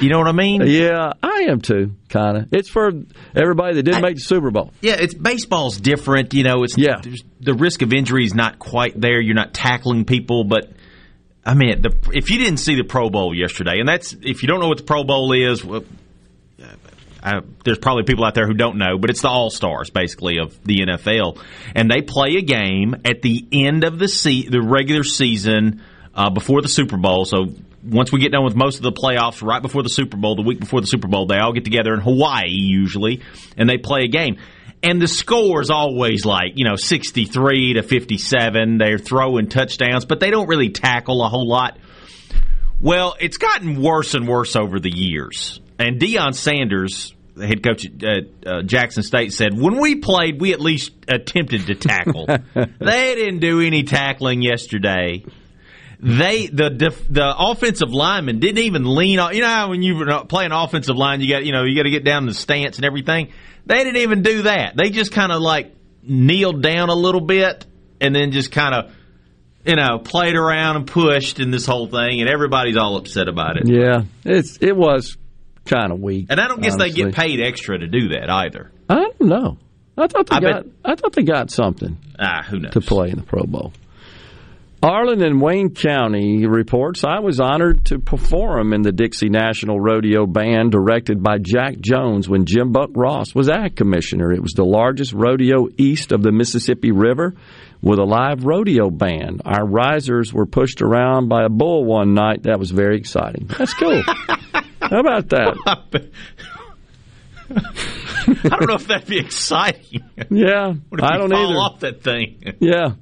You 0.00 0.10
know 0.10 0.18
what 0.18 0.28
I 0.28 0.32
mean? 0.32 0.62
Yeah, 0.66 1.12
I 1.22 1.46
am 1.48 1.60
too, 1.60 1.92
kind 2.08 2.36
of. 2.36 2.52
It's 2.52 2.68
for 2.68 2.90
everybody 3.34 3.74
that 3.74 3.82
didn't 3.82 4.02
make 4.02 4.16
the 4.16 4.22
Super 4.22 4.50
Bowl. 4.50 4.72
Yeah, 4.80 4.96
it's 4.98 5.14
baseball's 5.14 5.78
different. 5.78 6.34
You 6.34 6.44
know, 6.44 6.62
it's 6.64 6.76
yeah. 6.76 7.00
The 7.40 7.54
risk 7.54 7.82
of 7.82 7.92
injury 7.92 8.24
is 8.24 8.34
not 8.34 8.58
quite 8.58 9.00
there. 9.00 9.20
You're 9.20 9.34
not 9.34 9.54
tackling 9.54 10.04
people, 10.04 10.44
but 10.44 10.70
I 11.44 11.54
mean, 11.54 11.82
the, 11.82 11.96
if 12.12 12.30
you 12.30 12.38
didn't 12.38 12.58
see 12.58 12.76
the 12.76 12.84
Pro 12.84 13.10
Bowl 13.10 13.34
yesterday, 13.34 13.78
and 13.78 13.88
that's 13.88 14.12
if 14.12 14.42
you 14.42 14.48
don't 14.48 14.60
know 14.60 14.68
what 14.68 14.78
the 14.78 14.84
Pro 14.84 15.04
Bowl 15.04 15.32
is, 15.32 15.64
well, 15.64 15.84
I, 17.22 17.40
there's 17.64 17.78
probably 17.78 18.04
people 18.04 18.24
out 18.24 18.34
there 18.34 18.46
who 18.46 18.54
don't 18.54 18.78
know, 18.78 18.98
but 18.98 19.10
it's 19.10 19.22
the 19.22 19.28
All 19.28 19.50
Stars 19.50 19.90
basically 19.90 20.38
of 20.38 20.62
the 20.64 20.80
NFL, 20.80 21.42
and 21.74 21.90
they 21.90 22.02
play 22.02 22.36
a 22.36 22.42
game 22.42 22.96
at 23.04 23.22
the 23.22 23.46
end 23.50 23.84
of 23.84 23.98
the 23.98 24.08
se- 24.08 24.48
the 24.48 24.62
regular 24.62 25.04
season 25.04 25.82
uh, 26.14 26.30
before 26.30 26.62
the 26.62 26.68
Super 26.68 26.96
Bowl. 26.96 27.24
So 27.24 27.46
once 27.90 28.12
we 28.12 28.20
get 28.20 28.32
done 28.32 28.44
with 28.44 28.54
most 28.54 28.76
of 28.76 28.82
the 28.82 28.92
playoffs, 28.92 29.42
right 29.42 29.62
before 29.62 29.82
the 29.82 29.88
Super 29.88 30.16
Bowl, 30.16 30.36
the 30.36 30.42
week 30.42 30.60
before 30.60 30.80
the 30.80 30.86
Super 30.86 31.08
Bowl, 31.08 31.26
they 31.26 31.38
all 31.38 31.52
get 31.52 31.64
together 31.64 31.94
in 31.94 32.00
Hawaii 32.00 32.48
usually, 32.50 33.22
and 33.56 33.68
they 33.68 33.78
play 33.78 34.04
a 34.04 34.08
game. 34.08 34.38
And 34.82 35.02
the 35.02 35.08
score 35.08 35.60
is 35.60 35.70
always 35.70 36.24
like, 36.24 36.52
you 36.54 36.64
know, 36.64 36.76
63 36.76 37.74
to 37.74 37.82
57. 37.82 38.78
They're 38.78 38.98
throwing 38.98 39.48
touchdowns, 39.48 40.04
but 40.04 40.20
they 40.20 40.30
don't 40.30 40.46
really 40.46 40.70
tackle 40.70 41.24
a 41.24 41.28
whole 41.28 41.48
lot. 41.48 41.78
Well, 42.80 43.16
it's 43.18 43.38
gotten 43.38 43.82
worse 43.82 44.14
and 44.14 44.28
worse 44.28 44.54
over 44.54 44.78
the 44.78 44.94
years. 44.94 45.60
And 45.80 46.00
Deion 46.00 46.34
Sanders, 46.34 47.12
the 47.34 47.46
head 47.46 47.64
coach 47.64 47.86
at 47.86 48.24
uh, 48.46 48.62
Jackson 48.62 49.02
State, 49.02 49.32
said, 49.32 49.58
when 49.58 49.80
we 49.80 49.96
played, 49.96 50.40
we 50.40 50.52
at 50.52 50.60
least 50.60 50.92
attempted 51.08 51.66
to 51.66 51.74
tackle. 51.74 52.26
they 52.54 53.14
didn't 53.16 53.40
do 53.40 53.60
any 53.60 53.82
tackling 53.82 54.42
yesterday 54.42 55.24
they 56.00 56.46
the 56.46 56.70
def, 56.70 57.06
the 57.08 57.34
offensive 57.36 57.90
lineman 57.90 58.38
didn't 58.38 58.58
even 58.58 58.84
lean 58.84 59.18
on. 59.18 59.34
You 59.34 59.42
know 59.42 59.48
how 59.48 59.70
when 59.70 59.82
you 59.82 59.96
were 59.96 60.24
playing 60.24 60.52
offensive 60.52 60.96
line, 60.96 61.20
you 61.20 61.28
got 61.28 61.44
you 61.44 61.52
know 61.52 61.64
you 61.64 61.76
got 61.76 61.84
to 61.84 61.90
get 61.90 62.04
down 62.04 62.26
the 62.26 62.34
stance 62.34 62.76
and 62.76 62.84
everything. 62.84 63.32
They 63.66 63.82
didn't 63.82 63.96
even 63.96 64.22
do 64.22 64.42
that. 64.42 64.76
They 64.76 64.90
just 64.90 65.12
kind 65.12 65.32
of 65.32 65.40
like 65.40 65.74
kneeled 66.02 66.62
down 66.62 66.88
a 66.88 66.94
little 66.94 67.20
bit 67.20 67.66
and 68.00 68.14
then 68.14 68.30
just 68.30 68.52
kind 68.52 68.74
of 68.74 68.92
you 69.64 69.76
know 69.76 69.98
played 69.98 70.36
around 70.36 70.76
and 70.76 70.86
pushed 70.86 71.40
in 71.40 71.50
this 71.50 71.66
whole 71.66 71.88
thing, 71.88 72.20
and 72.20 72.28
everybody's 72.28 72.76
all 72.76 72.96
upset 72.96 73.28
about 73.28 73.56
it. 73.56 73.68
Yeah, 73.68 74.02
it's 74.24 74.58
it 74.60 74.76
was 74.76 75.16
kind 75.64 75.92
of 75.92 76.00
weak. 76.00 76.26
And 76.30 76.40
I 76.40 76.48
don't 76.48 76.62
guess 76.62 76.74
honestly. 76.74 77.04
they 77.04 77.10
get 77.10 77.14
paid 77.14 77.40
extra 77.40 77.78
to 77.78 77.86
do 77.86 78.10
that 78.10 78.30
either. 78.30 78.70
I 78.88 78.94
don't 78.94 79.20
know. 79.20 79.58
I 79.96 80.06
thought 80.06 80.28
they 80.28 80.36
I 80.36 80.40
got. 80.40 80.64
Bet, 80.64 80.72
I 80.84 80.94
thought 80.94 81.12
they 81.12 81.24
got 81.24 81.50
something. 81.50 81.98
Ah, 82.18 82.44
who 82.48 82.60
knows? 82.60 82.72
To 82.72 82.80
play 82.80 83.10
in 83.10 83.16
the 83.16 83.22
Pro 83.22 83.42
Bowl. 83.42 83.72
Arlen 84.80 85.22
and 85.24 85.40
Wayne 85.40 85.74
County 85.74 86.46
reports 86.46 87.02
I 87.02 87.18
was 87.18 87.40
honored 87.40 87.86
to 87.86 87.98
perform 87.98 88.72
in 88.72 88.82
the 88.82 88.92
Dixie 88.92 89.28
National 89.28 89.80
Rodeo 89.80 90.24
Band 90.24 90.70
directed 90.70 91.20
by 91.20 91.38
Jack 91.38 91.80
Jones 91.80 92.28
when 92.28 92.44
Jim 92.44 92.70
Buck 92.70 92.90
Ross 92.94 93.34
was 93.34 93.48
ag 93.48 93.74
commissioner. 93.74 94.32
It 94.32 94.40
was 94.40 94.52
the 94.52 94.64
largest 94.64 95.12
rodeo 95.12 95.66
east 95.76 96.12
of 96.12 96.22
the 96.22 96.30
Mississippi 96.30 96.92
River 96.92 97.34
with 97.82 97.98
a 97.98 98.04
live 98.04 98.44
rodeo 98.44 98.88
band. 98.88 99.42
Our 99.44 99.66
risers 99.66 100.32
were 100.32 100.46
pushed 100.46 100.80
around 100.80 101.28
by 101.28 101.44
a 101.44 101.48
bull 101.48 101.84
one 101.84 102.14
night. 102.14 102.44
That 102.44 102.60
was 102.60 102.70
very 102.70 102.98
exciting. 102.98 103.48
That's 103.58 103.74
cool. 103.74 104.02
How 104.80 105.00
about 105.00 105.28
that? 105.30 105.56
I 107.50 108.48
don't 108.48 108.68
know 108.68 108.74
if 108.74 108.86
that'd 108.86 109.08
be 109.08 109.18
exciting. 109.18 110.04
Yeah, 110.30 110.74
I 111.02 111.16
don't 111.18 111.30
fall 111.30 111.46
either. 111.50 111.58
Off 111.58 111.80
that 111.80 112.02
thing. 112.02 112.56
Yeah, 112.60 112.92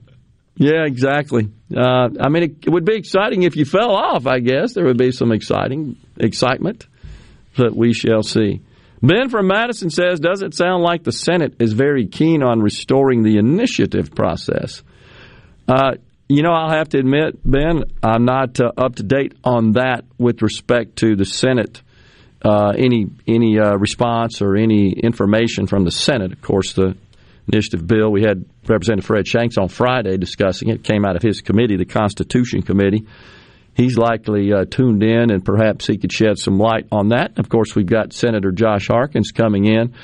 yeah, 0.57 0.85
exactly. 0.87 1.51
Uh, 1.75 2.09
I 2.21 2.29
mean, 2.29 2.43
it, 2.45 2.57
it, 2.67 2.71
would 2.71 2.85
be 2.85 2.95
exciting 2.95 3.43
if 3.43 3.57
you 3.57 3.65
fell 3.65 3.91
off. 3.91 4.27
I 4.27 4.39
guess 4.39 4.75
there 4.75 4.85
would 4.85 4.99
be 4.99 5.11
some 5.11 5.33
exciting 5.33 5.97
excitement, 6.17 6.87
but 7.57 7.75
we 7.75 7.93
shall 7.93 8.23
see. 8.23 8.61
Ben 9.03 9.29
from 9.29 9.49
Madison 9.49 9.91
says, 9.91 10.21
"Does 10.21 10.43
it 10.43 10.55
sound 10.55 10.85
like 10.85 11.03
the 11.03 11.13
Senate 11.13 11.57
is 11.59 11.73
very 11.73 12.07
keen 12.07 12.43
on 12.43 12.61
restoring 12.61 13.23
the 13.23 13.39
initiative 13.39 14.15
process?" 14.15 14.83
Uh, 15.67 15.95
you 16.29 16.43
know, 16.43 16.53
I'll 16.53 16.71
have 16.71 16.89
to 16.91 16.99
admit, 16.99 17.39
Ben, 17.45 17.85
I'm 18.03 18.25
not 18.25 18.61
uh, 18.61 18.73
up 18.77 18.97
to 18.97 19.03
date 19.03 19.35
on 19.45 19.73
that 19.73 20.05
with 20.19 20.43
respect 20.43 20.97
to 20.97 21.15
the 21.15 21.25
Senate. 21.25 21.83
Uh, 22.45 22.73
any 22.77 23.07
any 23.27 23.59
uh, 23.59 23.77
response 23.77 24.41
or 24.41 24.57
any 24.57 24.91
information 24.91 25.67
from 25.67 25.85
the 25.85 25.91
Senate? 25.91 26.33
Of 26.33 26.43
course, 26.43 26.75
the 26.75 26.97
initiative 27.53 27.87
bill. 27.87 28.11
We 28.11 28.23
had 28.23 28.45
Representative 28.67 29.07
Fred 29.07 29.27
Shanks 29.27 29.57
on 29.57 29.69
Friday 29.69 30.17
discussing 30.17 30.69
it. 30.69 30.77
it 30.77 30.85
came 30.85 31.05
out 31.05 31.17
of 31.17 31.23
his 31.23 31.41
committee, 31.41 31.77
the 31.77 31.85
Constitution 31.85 32.63
Committee. 32.63 33.07
He's 33.75 33.99
likely 33.99 34.53
uh, 34.53 34.65
tuned 34.65 35.03
in, 35.03 35.31
and 35.31 35.45
perhaps 35.45 35.87
he 35.87 35.99
could 35.99 36.11
shed 36.11 36.39
some 36.39 36.59
light 36.59 36.87
on 36.91 37.11
that. 37.11 37.39
Of 37.39 37.49
course, 37.49 37.75
we've 37.77 37.87
got 37.87 38.13
Senator 38.13 38.51
Josh 38.51 38.89
Harkins 38.89 39.33
coming 39.33 39.67
in. 39.67 39.95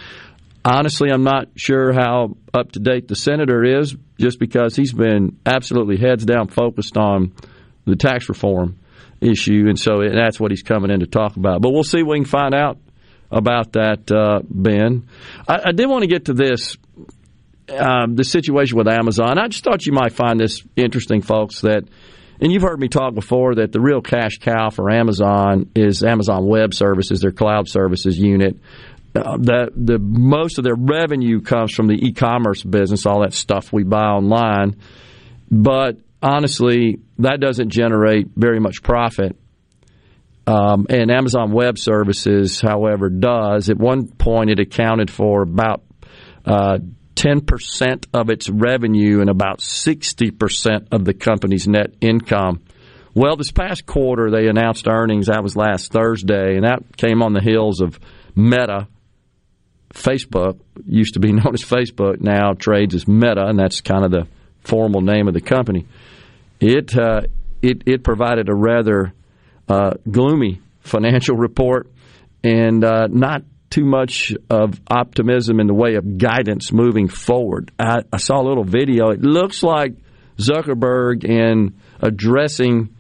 Honestly, 0.65 1.11
I'm 1.11 1.25
not 1.25 1.49
sure 1.57 1.93
how 1.93 2.37
up 2.55 2.73
to 2.73 2.81
date 2.81 3.09
the 3.09 3.17
senator 3.17 3.65
is, 3.65 3.97
just 4.19 4.39
because 4.39 4.77
he's 4.77 4.93
been 4.93 5.39
absolutely 5.47 5.97
heads 5.97 6.25
down 6.25 6.49
focused 6.49 6.97
on 6.97 7.33
the 7.87 7.97
tax 7.97 8.29
reform 8.29 8.79
issue, 9.21 9.65
and 9.69 9.79
so 9.79 10.03
that's 10.13 10.39
what 10.39 10.51
he's 10.51 10.63
coming 10.63 10.91
in 10.91 11.01
to 11.01 11.07
talk 11.07 11.37
about. 11.37 11.63
But 11.63 11.73
we'll 11.73 11.83
see. 11.83 12.03
We 12.03 12.19
can 12.19 12.25
find 12.27 12.55
out 12.55 12.79
about 13.31 13.73
that, 13.73 14.13
uh, 14.13 14.41
Ben. 14.49 15.09
I, 15.49 15.61
I 15.67 15.73
did 15.73 15.89
want 15.89 16.03
to 16.03 16.09
get 16.09 16.27
to 16.27 16.35
this 16.35 16.77
um, 17.69 18.17
the 18.17 18.25
situation 18.25 18.77
with 18.77 18.89
Amazon. 18.89 19.39
I 19.39 19.49
just 19.49 19.65
thought 19.65 19.87
you 19.87 19.93
might 19.93 20.13
find 20.13 20.39
this 20.39 20.63
interesting, 20.77 21.23
folks. 21.23 21.61
That, 21.61 21.85
and 22.41 22.53
you've 22.53 22.63
heard 22.63 22.81
me 22.81 22.89
talk 22.89 23.15
before 23.15 23.57
that 23.57 23.73
the 23.73 23.81
real 23.81 24.01
cash 24.01 24.39
cow 24.39 24.71
for 24.71 24.91
Amazon 24.91 25.71
is 25.75 26.03
Amazon 26.03 26.47
Web 26.47 26.75
Services, 26.75 27.21
their 27.21 27.33
cloud 27.33 27.69
services 27.69 28.19
unit. 28.19 28.59
Uh, 29.15 29.37
that 29.37 29.71
the 29.77 29.99
most 29.99 30.57
of 30.57 30.65
their 30.65 30.75
revenue 30.75 31.43
comes 31.43 31.75
from 31.75 31.87
the 31.87 31.95
e-commerce 31.95 32.63
business, 32.63 33.05
all 33.05 33.21
that 33.21 33.35
stuff 33.35 33.71
we 33.71 33.85
buy 33.85 34.07
online. 34.07 34.77
But 35.51 35.99
honestly, 36.23 37.01
that 37.19 37.39
doesn't 37.39 37.69
generate 37.69 38.29
very 38.35 38.59
much 38.59 38.83
profit. 38.83 39.37
Um, 40.47 40.87
and 40.89 41.11
Amazon 41.11 41.53
Web 41.53 41.79
Services, 41.79 42.61
however, 42.61 43.11
does. 43.11 43.69
At 43.69 43.77
one 43.77 44.09
point, 44.09 44.51
it 44.51 44.59
accounted 44.59 45.11
for 45.11 45.43
about 45.43 45.83
uh, 46.45 46.79
10% 47.15 48.07
of 48.15 48.31
its 48.31 48.49
revenue 48.49 49.21
and 49.21 49.31
about 49.31 49.59
60% 49.59 50.89
of 50.93 51.05
the 51.05 51.15
company's 51.15 51.69
net 51.69 51.95
income. 52.01 52.63
Well, 53.15 53.37
this 53.37 53.53
past 53.53 53.85
quarter, 53.85 54.31
they 54.31 54.49
announced 54.49 54.89
earnings. 54.89 55.27
That 55.27 55.43
was 55.43 55.57
last 55.57 55.93
Thursday, 55.93 56.57
and 56.57 56.65
that 56.65 56.97
came 56.97 57.23
on 57.23 57.35
the 57.35 57.43
heels 57.43 57.81
of 57.81 57.99
Meta. 58.35 58.89
Facebook 59.93 60.59
used 60.87 61.15
to 61.15 61.21
be 61.21 61.33
known 61.33 61.53
as 61.53 61.63
Facebook, 61.63 62.21
now 62.21 62.55
trades 62.55 62.95
as 62.95 63.07
Meta, 63.07 63.45
and 63.47 63.59
that's 63.59 63.83
kind 63.83 64.05
of 64.05 64.11
the 64.11 64.27
formal 64.61 65.03
name 65.03 65.29
of 65.29 65.35
the 65.35 65.41
company. 65.41 65.87
It 66.61 66.97
uh, 66.97 67.23
it, 67.61 67.83
it 67.87 68.03
provided 68.03 68.49
a 68.49 68.55
rather 68.55 69.13
uh, 69.69 69.93
gloomy 70.11 70.61
financial 70.81 71.37
report 71.37 71.91
and 72.43 72.85
uh, 72.85 73.07
not 73.09 73.43
too 73.73 73.85
much 73.85 74.35
of 74.51 74.81
optimism 74.89 75.59
in 75.59 75.67
the 75.67 75.75
way 75.75 75.95
of 75.95 76.19
guidance 76.19 76.71
moving 76.73 77.09
forward. 77.09 77.73
I, 77.79 78.03
I 78.13 78.19
saw 78.19 78.41
a 78.41 78.47
little 78.47 78.65
video. 78.65 79.09
It 79.09 79.23
looks 79.23 79.63
like 79.63 79.95
Zuckerberg 80.37 81.25
in 81.25 81.75
addressing 82.01 82.95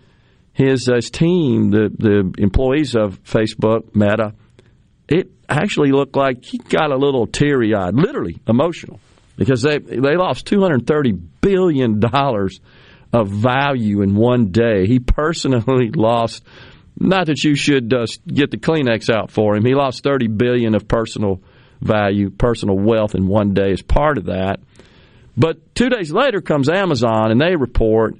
his, 0.54 0.86
his 0.86 1.10
team, 1.10 1.70
the, 1.70 1.90
the 1.96 2.34
employees 2.38 2.94
of 2.94 3.22
Facebook, 3.24 3.94
Meta, 3.94 4.34
it 5.08 5.30
actually 5.48 5.92
looked 5.92 6.16
like 6.16 6.42
he 6.44 6.58
got 6.58 6.90
a 6.90 6.96
little 6.96 7.26
teary 7.26 7.74
eyed, 7.74 7.94
literally 7.94 8.38
emotional, 8.48 8.98
because 9.36 9.60
they, 9.62 9.78
they 9.78 10.16
lost 10.16 10.46
$230 10.46 11.20
billion 11.42 12.02
of 13.12 13.28
value 13.28 14.00
in 14.00 14.14
one 14.14 14.52
day. 14.52 14.86
He 14.86 15.00
personally 15.00 15.90
lost 15.94 16.44
not 16.98 17.26
that 17.26 17.42
you 17.42 17.54
should 17.54 17.92
uh, 17.92 18.06
get 18.26 18.50
the 18.50 18.56
Kleenex 18.56 19.12
out 19.12 19.30
for 19.30 19.56
him. 19.56 19.64
He 19.64 19.74
lost 19.74 20.02
30 20.02 20.28
billion 20.28 20.74
of 20.74 20.86
personal 20.86 21.42
value, 21.80 22.30
personal 22.30 22.78
wealth 22.78 23.14
in 23.14 23.26
one 23.26 23.54
day 23.54 23.72
as 23.72 23.82
part 23.82 24.18
of 24.18 24.26
that. 24.26 24.60
But 25.36 25.74
two 25.74 25.88
days 25.88 26.12
later 26.12 26.40
comes 26.40 26.68
Amazon 26.68 27.30
and 27.30 27.40
they 27.40 27.56
report, 27.56 28.16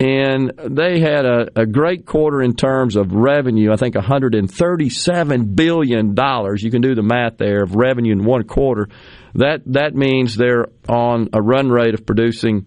and 0.00 0.52
they 0.68 0.98
had 0.98 1.24
a, 1.24 1.60
a 1.60 1.66
great 1.66 2.06
quarter 2.06 2.42
in 2.42 2.54
terms 2.54 2.96
of 2.96 3.12
revenue. 3.12 3.72
I 3.72 3.76
think 3.76 3.94
137 3.94 5.54
billion 5.54 6.14
dollars. 6.14 6.62
You 6.62 6.70
can 6.70 6.82
do 6.82 6.94
the 6.94 7.02
math 7.02 7.36
there 7.36 7.62
of 7.62 7.76
revenue 7.76 8.12
in 8.12 8.24
one 8.24 8.44
quarter. 8.44 8.88
That 9.34 9.62
that 9.66 9.94
means 9.94 10.34
they're 10.34 10.66
on 10.88 11.28
a 11.32 11.40
run 11.40 11.68
rate 11.70 11.94
of 11.94 12.04
producing 12.04 12.66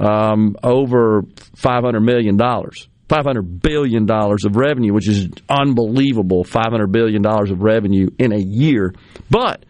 um, 0.00 0.56
over 0.62 1.22
500 1.54 2.00
million 2.00 2.36
dollars 2.36 2.88
500 3.10 3.60
billion 3.60 4.06
dollars 4.06 4.44
of 4.44 4.54
revenue, 4.54 4.94
which 4.94 5.08
is 5.08 5.28
unbelievable. 5.48 6.44
500 6.44 6.92
billion 6.92 7.22
dollars 7.22 7.50
of 7.50 7.60
revenue 7.60 8.08
in 8.20 8.32
a 8.32 8.38
year, 8.38 8.94
but 9.28 9.64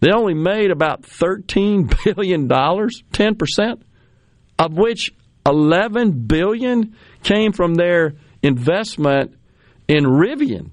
they 0.00 0.10
only 0.12 0.32
made 0.32 0.70
about 0.70 1.04
13 1.04 1.90
billion 2.04 2.48
dollars, 2.48 3.02
10 3.12 3.34
percent, 3.34 3.82
of 4.58 4.72
which 4.72 5.14
11 5.46 6.26
billion 6.26 6.96
came 7.22 7.52
from 7.52 7.74
their 7.74 8.14
investment 8.42 9.36
in 9.86 10.04
Rivian, 10.04 10.70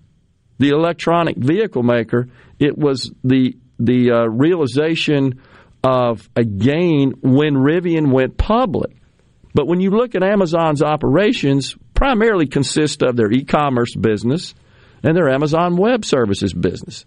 the 0.59 0.69
electronic 0.69 1.35
vehicle 1.35 1.83
maker. 1.83 2.29
It 2.57 2.77
was 2.77 3.11
the 3.25 3.57
the 3.79 4.11
uh, 4.11 4.27
realization 4.27 5.41
of 5.83 6.29
a 6.37 6.45
gain 6.45 7.15
when 7.21 7.55
Rivian 7.55 8.13
went 8.13 8.37
public. 8.37 8.95
But 9.53 9.67
when 9.67 9.81
you 9.81 9.89
look 9.89 10.13
at 10.13 10.21
Amazon's 10.21 10.83
operations, 10.83 11.75
primarily 11.97 12.45
consist 12.45 13.01
of 13.01 13.15
their 13.15 13.31
e-commerce 13.31 13.95
business 13.95 14.53
and 15.01 15.17
their 15.17 15.29
Amazon 15.29 15.77
Web 15.77 16.05
Services 16.05 16.53
business. 16.53 17.05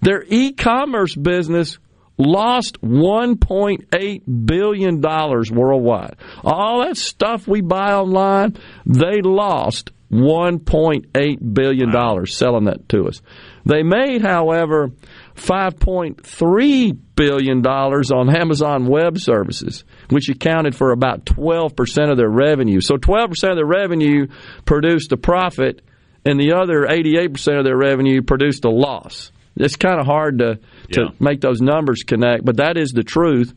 Their 0.00 0.24
e-commerce 0.26 1.14
business 1.14 1.78
lost 2.16 2.80
1.8 2.80 4.46
billion 4.46 5.00
dollars 5.02 5.50
worldwide. 5.52 6.16
All 6.42 6.86
that 6.86 6.96
stuff 6.96 7.46
we 7.46 7.60
buy 7.60 7.92
online, 7.92 8.56
they 8.86 9.20
lost 9.20 9.90
1.8 10.10 11.54
billion 11.54 11.92
dollars 11.92 12.34
selling 12.34 12.64
that 12.64 12.88
to 12.88 13.08
us. 13.08 13.20
They 13.66 13.82
made, 13.82 14.22
however, 14.22 14.92
5.3 15.36 16.96
billion 17.14 17.62
dollars 17.62 18.10
on 18.10 18.34
Amazon 18.34 18.86
Web 18.86 19.18
Services, 19.18 19.84
which 20.10 20.28
accounted 20.28 20.74
for 20.74 20.92
about 20.92 21.24
12% 21.24 22.10
of 22.10 22.16
their 22.16 22.28
revenue. 22.28 22.80
So 22.80 22.96
12% 22.96 23.50
of 23.50 23.56
their 23.56 23.66
revenue 23.66 24.26
produced 24.64 25.12
a 25.12 25.16
profit 25.16 25.82
and 26.24 26.38
the 26.40 26.52
other 26.54 26.82
88% 26.88 27.58
of 27.58 27.64
their 27.64 27.76
revenue 27.76 28.22
produced 28.22 28.64
a 28.64 28.70
loss. 28.70 29.30
It's 29.56 29.76
kind 29.76 29.98
of 30.00 30.06
hard 30.06 30.38
to 30.40 30.58
to 30.92 31.00
Yeah. 31.02 31.08
make 31.18 31.40
those 31.40 31.60
numbers 31.60 32.02
connect, 32.06 32.44
but 32.44 32.58
that 32.58 32.76
is 32.76 32.90
the 32.90 33.02
truth. 33.02 33.54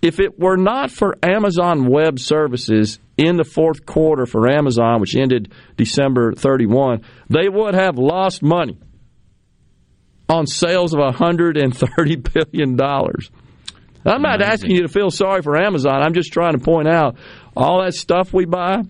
If 0.00 0.20
it 0.20 0.38
were 0.38 0.56
not 0.56 0.90
for 0.90 1.16
Amazon 1.22 1.86
Web 1.86 2.18
Services 2.18 2.98
in 3.16 3.36
the 3.36 3.44
fourth 3.44 3.86
quarter 3.86 4.26
for 4.26 4.48
Amazon, 4.48 5.00
which 5.00 5.16
ended 5.16 5.50
December 5.76 6.32
31, 6.34 7.00
they 7.30 7.48
would 7.48 7.74
have 7.74 7.98
lost 7.98 8.42
money 8.42 8.76
on 10.28 10.46
sales 10.46 10.94
of 10.94 11.00
$130 11.00 12.32
billion. 12.52 12.80
I'm 14.06 14.22
not 14.22 14.42
asking 14.42 14.72
you 14.72 14.82
to 14.82 14.88
feel 14.88 15.10
sorry 15.10 15.42
for 15.42 15.56
Amazon. 15.56 16.02
I'm 16.02 16.14
just 16.14 16.32
trying 16.32 16.52
to 16.52 16.58
point 16.58 16.88
out 16.88 17.16
all 17.56 17.82
that 17.82 17.94
stuff 17.94 18.32
we 18.32 18.44
buy, 18.44 18.82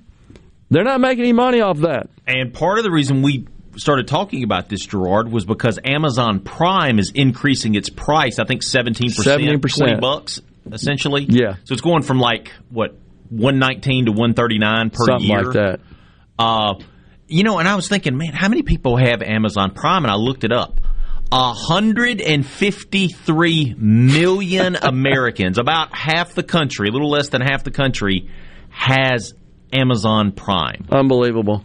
they're 0.70 0.85
not 0.85 1.01
making 1.01 1.20
any 1.24 1.32
money 1.32 1.61
off 1.61 1.78
that. 1.78 2.09
And 2.26 2.53
part 2.53 2.78
of 2.78 2.85
the 2.85 2.91
reason 2.91 3.22
we 3.22 3.47
started 3.76 4.09
talking 4.09 4.43
about 4.45 4.68
this, 4.68 4.85
Gerard, 4.87 5.30
was 5.30 5.45
because 5.45 5.78
Amazon 5.85 6.41
Prime 6.41 6.99
is 6.99 7.12
increasing 7.14 7.74
its 7.74 7.91
price. 7.91 8.39
I 8.39 8.45
think 8.45 8.62
seventeen 8.62 9.11
percent, 9.11 9.43
17%. 9.43 9.76
twenty 9.78 10.01
bucks, 10.01 10.41
essentially. 10.72 11.26
Yeah. 11.28 11.57
So 11.64 11.74
it's 11.74 11.82
going 11.82 12.03
from 12.03 12.18
like 12.18 12.51
what 12.70 12.97
one 13.28 13.59
nineteen 13.59 14.07
to 14.07 14.12
one 14.12 14.35
thirty 14.35 14.59
nine 14.59 14.91
per 14.91 15.05
Something 15.05 15.28
year. 15.28 15.43
like 15.45 15.53
that. 15.55 15.80
Uh, 16.39 16.74
you 17.28 17.45
know, 17.45 17.59
and 17.59 17.68
I 17.68 17.76
was 17.76 17.89
thinking, 17.89 18.16
man, 18.16 18.32
how 18.32 18.49
many 18.49 18.62
people 18.62 18.97
have 18.97 19.22
Amazon 19.22 19.72
Prime? 19.72 20.05
And 20.05 20.11
I 20.11 20.16
looked 20.16 20.45
it 20.45 20.53
up. 20.53 20.80
153 21.31 23.75
million 23.77 24.77
Americans, 24.83 25.59
about 25.59 25.95
half 25.95 26.35
the 26.35 26.43
country, 26.43 26.89
a 26.89 26.93
little 26.93 27.11
less 27.11 27.29
than 27.31 27.41
half 27.41 27.64
the 27.64 27.70
country, 27.70 28.29
has 28.70 29.33
Amazon 29.72 30.33
Prime. 30.33 30.87
Unbelievable. 30.91 31.64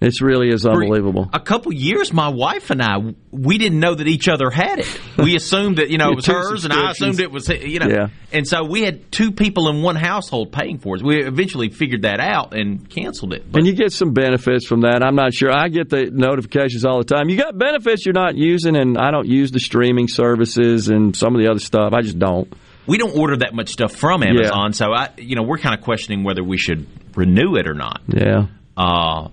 It 0.00 0.20
really 0.20 0.50
is 0.50 0.66
unbelievable. 0.66 1.30
A 1.32 1.40
couple 1.40 1.72
years, 1.72 2.12
my 2.12 2.28
wife 2.28 2.70
and 2.70 2.82
I, 2.82 2.98
we 3.30 3.58
didn't 3.58 3.80
know 3.80 3.94
that 3.94 4.06
each 4.06 4.28
other 4.28 4.50
had 4.50 4.80
it. 4.80 5.00
We 5.16 5.34
assumed 5.36 5.78
that 5.78 5.88
you 5.88 5.98
know 5.98 6.10
it 6.10 6.16
was 6.16 6.26
hers, 6.26 6.64
and 6.64 6.74
I 6.74 6.90
assumed 6.90 7.20
it 7.20 7.30
was 7.30 7.48
you 7.48 7.78
know. 7.78 7.88
Yeah. 7.88 8.08
And 8.32 8.46
so 8.46 8.64
we 8.64 8.82
had 8.82 9.10
two 9.10 9.32
people 9.32 9.68
in 9.68 9.82
one 9.82 9.96
household 9.96 10.52
paying 10.52 10.78
for 10.78 10.96
it. 10.96 11.02
We 11.02 11.22
eventually 11.24 11.70
figured 11.70 12.02
that 12.02 12.20
out 12.20 12.54
and 12.54 12.88
canceled 12.90 13.32
it. 13.32 13.44
and 13.54 13.66
you 13.66 13.72
get 13.72 13.92
some 13.92 14.12
benefits 14.12 14.66
from 14.66 14.82
that. 14.82 15.02
I'm 15.02 15.14
not 15.14 15.32
sure. 15.32 15.50
I 15.50 15.68
get 15.68 15.88
the 15.88 16.10
notifications 16.10 16.84
all 16.84 16.98
the 16.98 17.04
time. 17.04 17.30
You 17.30 17.38
got 17.38 17.56
benefits 17.56 18.04
you're 18.04 18.12
not 18.12 18.36
using, 18.36 18.76
and 18.76 18.98
I 18.98 19.10
don't 19.10 19.28
use 19.28 19.52
the 19.52 19.60
streaming 19.60 20.08
services 20.08 20.88
and 20.88 21.16
some 21.16 21.34
of 21.34 21.40
the 21.40 21.48
other 21.50 21.60
stuff. 21.60 21.92
I 21.94 22.02
just 22.02 22.18
don't. 22.18 22.52
We 22.86 22.98
don't 22.98 23.16
order 23.16 23.38
that 23.38 23.54
much 23.54 23.70
stuff 23.70 23.94
from 23.94 24.22
Amazon, 24.22 24.74
so 24.74 24.92
I, 24.92 25.08
you 25.16 25.36
know, 25.36 25.42
we're 25.42 25.56
kind 25.56 25.74
of 25.74 25.82
questioning 25.82 26.22
whether 26.24 26.44
we 26.44 26.58
should 26.58 26.86
renew 27.16 27.56
it 27.56 27.66
or 27.66 27.72
not. 27.72 28.02
Yeah. 28.08 28.48
Uh, 28.76 29.28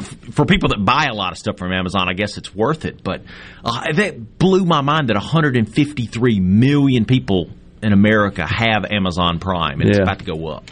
for 0.00 0.44
people 0.44 0.68
that 0.70 0.84
buy 0.84 1.06
a 1.10 1.14
lot 1.14 1.32
of 1.32 1.38
stuff 1.38 1.56
from 1.56 1.72
Amazon, 1.72 2.08
I 2.08 2.12
guess 2.12 2.36
it's 2.36 2.54
worth 2.54 2.84
it. 2.84 3.02
But 3.02 3.22
uh, 3.64 3.92
that 3.94 4.38
blew 4.38 4.64
my 4.64 4.82
mind 4.82 5.08
that 5.08 5.16
153 5.16 6.40
million 6.40 7.04
people 7.04 7.50
in 7.82 7.92
America 7.92 8.46
have 8.46 8.84
Amazon 8.90 9.38
Prime, 9.38 9.80
and 9.80 9.90
it's 9.90 9.98
about 9.98 10.18
to 10.18 10.24
go 10.24 10.48
up. 10.48 10.70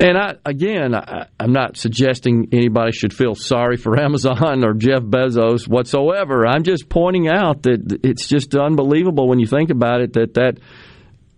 And 0.00 0.18
I, 0.18 0.34
again, 0.44 0.94
I, 0.94 1.28
I'm 1.38 1.52
not 1.52 1.76
suggesting 1.76 2.48
anybody 2.52 2.92
should 2.92 3.14
feel 3.14 3.34
sorry 3.34 3.76
for 3.76 3.98
Amazon 4.02 4.64
or 4.64 4.74
Jeff 4.74 5.02
Bezos 5.02 5.68
whatsoever. 5.68 6.46
I'm 6.46 6.64
just 6.64 6.88
pointing 6.88 7.28
out 7.28 7.62
that 7.62 8.00
it's 8.02 8.26
just 8.26 8.54
unbelievable 8.54 9.28
when 9.28 9.38
you 9.38 9.46
think 9.46 9.70
about 9.70 10.00
it 10.00 10.14
that 10.14 10.34
that 10.34 10.58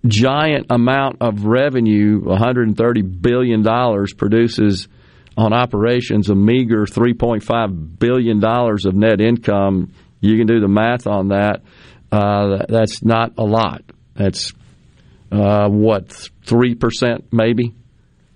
giant 0.07 0.67
amount 0.71 1.19
of 1.21 1.45
revenue, 1.45 2.21
130 2.21 3.03
billion 3.03 3.63
dollars, 3.63 4.15
produces 4.15 4.89
on 5.37 5.53
operations 5.53 6.30
a 6.30 6.34
meager 6.34 6.84
3.5 6.84 7.99
billion 7.99 8.41
dollars 8.41 8.87
of 8.87 8.95
net 8.95 9.20
income. 9.20 9.93
You 10.20 10.37
can 10.39 10.47
do 10.47 10.61
the 10.61 10.68
math 10.68 11.07
on 11.07 11.28
that. 11.28 11.62
Uh, 12.11 12.64
that's 12.68 13.03
not 13.03 13.32
a 13.37 13.45
lot. 13.45 13.82
That's 14.14 14.53
uh, 15.30 15.68
what 15.68 16.12
three 16.45 16.74
percent 16.74 17.26
maybe 17.32 17.74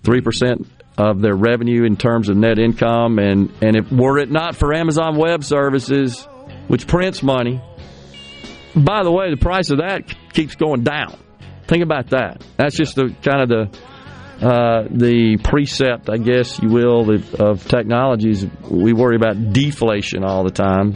three 0.02 0.20
percent 0.20 0.66
of 0.98 1.20
their 1.20 1.34
revenue 1.34 1.84
in 1.84 1.96
terms 1.96 2.28
of 2.28 2.36
net 2.36 2.58
income, 2.58 3.18
and 3.18 3.50
and 3.62 3.76
if 3.76 3.90
were 3.90 4.18
it 4.18 4.30
not 4.30 4.56
for 4.56 4.74
Amazon 4.74 5.16
Web 5.16 5.44
Services, 5.44 6.26
which 6.68 6.86
prints 6.86 7.22
money, 7.22 7.62
by 8.74 9.02
the 9.02 9.10
way, 9.10 9.30
the 9.30 9.38
price 9.38 9.70
of 9.70 9.78
that 9.78 10.02
keeps 10.32 10.56
going 10.56 10.82
down. 10.82 11.18
Think 11.66 11.82
about 11.84 12.10
that. 12.10 12.44
That's 12.56 12.76
just 12.76 12.96
the 12.96 13.14
kind 13.22 13.42
of 13.42 13.48
the 13.48 13.78
uh, 14.40 14.84
the 14.90 15.38
precept, 15.42 16.08
I 16.08 16.16
guess 16.16 16.60
you 16.62 16.70
will, 16.70 17.10
of- 17.10 17.68
technologies. 17.68 18.46
We 18.70 18.92
worry 18.92 19.16
about 19.16 19.52
deflation 19.52 20.24
all 20.24 20.44
the 20.44 20.50
time 20.50 20.94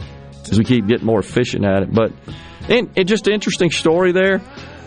as 0.49 0.57
we 0.57 0.65
keep 0.65 0.87
getting 0.87 1.05
more 1.05 1.19
efficient 1.19 1.65
at 1.65 1.83
it. 1.83 1.93
But 1.93 2.11
and, 2.67 2.91
and 2.97 3.07
just 3.07 3.27
an 3.27 3.33
interesting 3.33 3.69
story 3.69 4.11
there. 4.11 4.41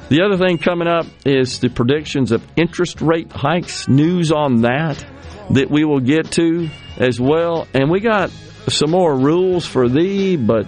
The 0.09 0.23
other 0.23 0.37
thing 0.37 0.59
coming 0.59 0.89
up 0.89 1.07
is 1.25 1.61
the 1.61 1.69
predictions 1.69 2.33
of 2.33 2.45
interest 2.57 3.01
rate 3.01 3.31
hikes. 3.31 3.89
News 3.89 4.33
on 4.33 4.63
that 4.63 5.05
that 5.51 5.71
we 5.71 5.85
will 5.85 6.01
get 6.01 6.33
to 6.33 6.69
as 6.97 7.21
well. 7.21 7.67
And 7.75 7.91
we 7.91 8.01
got 8.01 8.31
some 8.69 8.91
more 8.91 9.15
rules 9.17 9.67
for 9.67 9.89
thee, 9.89 10.37
but 10.37 10.67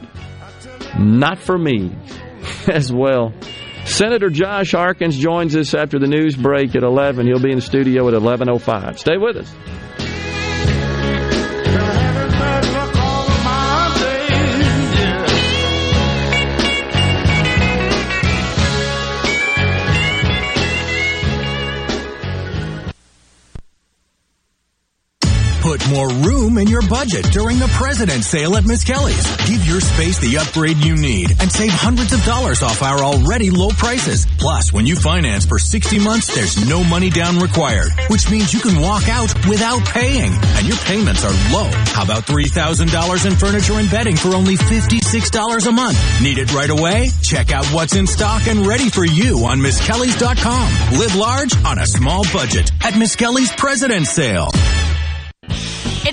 not 0.99 1.39
for 1.39 1.59
me 1.59 1.97
as 2.69 2.93
well. 2.93 3.33
Senator 3.91 4.31
Josh 4.31 4.71
Harkins 4.71 5.19
joins 5.19 5.57
us 5.57 5.75
after 5.75 5.99
the 5.99 6.07
news 6.07 6.37
break 6.37 6.77
at 6.77 6.85
11. 6.85 7.27
He'll 7.27 7.43
be 7.43 7.51
in 7.51 7.57
the 7.57 7.63
studio 7.63 8.07
at 8.09 8.15
11.05. 8.15 8.99
Stay 8.99 9.19
with 9.19 9.37
us. 9.37 9.80
More 25.91 26.09
room 26.09 26.57
in 26.59 26.69
your 26.69 26.83
budget 26.83 27.25
during 27.33 27.59
the 27.59 27.69
President's 27.69 28.29
Sale 28.29 28.57
at 28.57 28.65
Miss 28.65 28.85
Kelly's. 28.85 29.27
Give 29.47 29.67
your 29.67 29.81
space 29.81 30.19
the 30.19 30.39
upgrade 30.39 30.79
you 30.79 30.95
need 30.97 31.33
and 31.41 31.51
save 31.51 31.73
hundreds 31.73 32.13
of 32.13 32.25
dollars 32.25 32.63
off 32.63 32.83
our 32.83 33.01
already 33.01 33.51
low 33.51 33.71
prices. 33.71 34.27
Plus, 34.39 34.73
when 34.73 34.87
you 34.87 34.95
finance 34.95 35.45
for 35.45 35.59
60 35.59 35.99
months, 35.99 36.35
there's 36.35 36.69
no 36.69 36.85
money 36.85 37.11
down 37.11 37.39
required, 37.39 37.91
which 38.09 38.31
means 38.31 38.55
you 38.55 38.61
can 38.61 38.81
walk 38.81 39.09
out 39.09 39.35
without 39.49 39.85
paying 39.85 40.33
and 40.33 40.67
your 40.67 40.77
payments 40.79 41.25
are 41.25 41.35
low. 41.53 41.69
How 41.93 42.05
about 42.05 42.25
$3,000 42.25 43.27
in 43.27 43.37
furniture 43.37 43.75
and 43.75 43.91
bedding 43.91 44.17
for 44.17 44.35
only 44.35 44.55
$56 44.57 45.67
a 45.67 45.73
month? 45.73 45.99
Need 46.23 46.39
it 46.39 46.55
right 46.55 46.71
away? 46.71 47.11
Check 47.23 47.53
out 47.53 47.67
what's 47.67 47.97
in 47.97 48.07
stock 48.07 48.47
and 48.47 48.67
ready 48.67 48.89
for 48.89 49.05
you 49.05 49.45
on 49.45 49.59
MissKellys.com. 49.59 50.99
Live 50.99 51.17
large 51.17 51.53
on 51.65 51.79
a 51.79 51.87
small 51.87 52.25
budget 52.33 52.71
at 52.83 52.97
Miss 52.97 53.17
Kelly's 53.17 53.51
President's 53.53 54.11
Sale. 54.11 54.49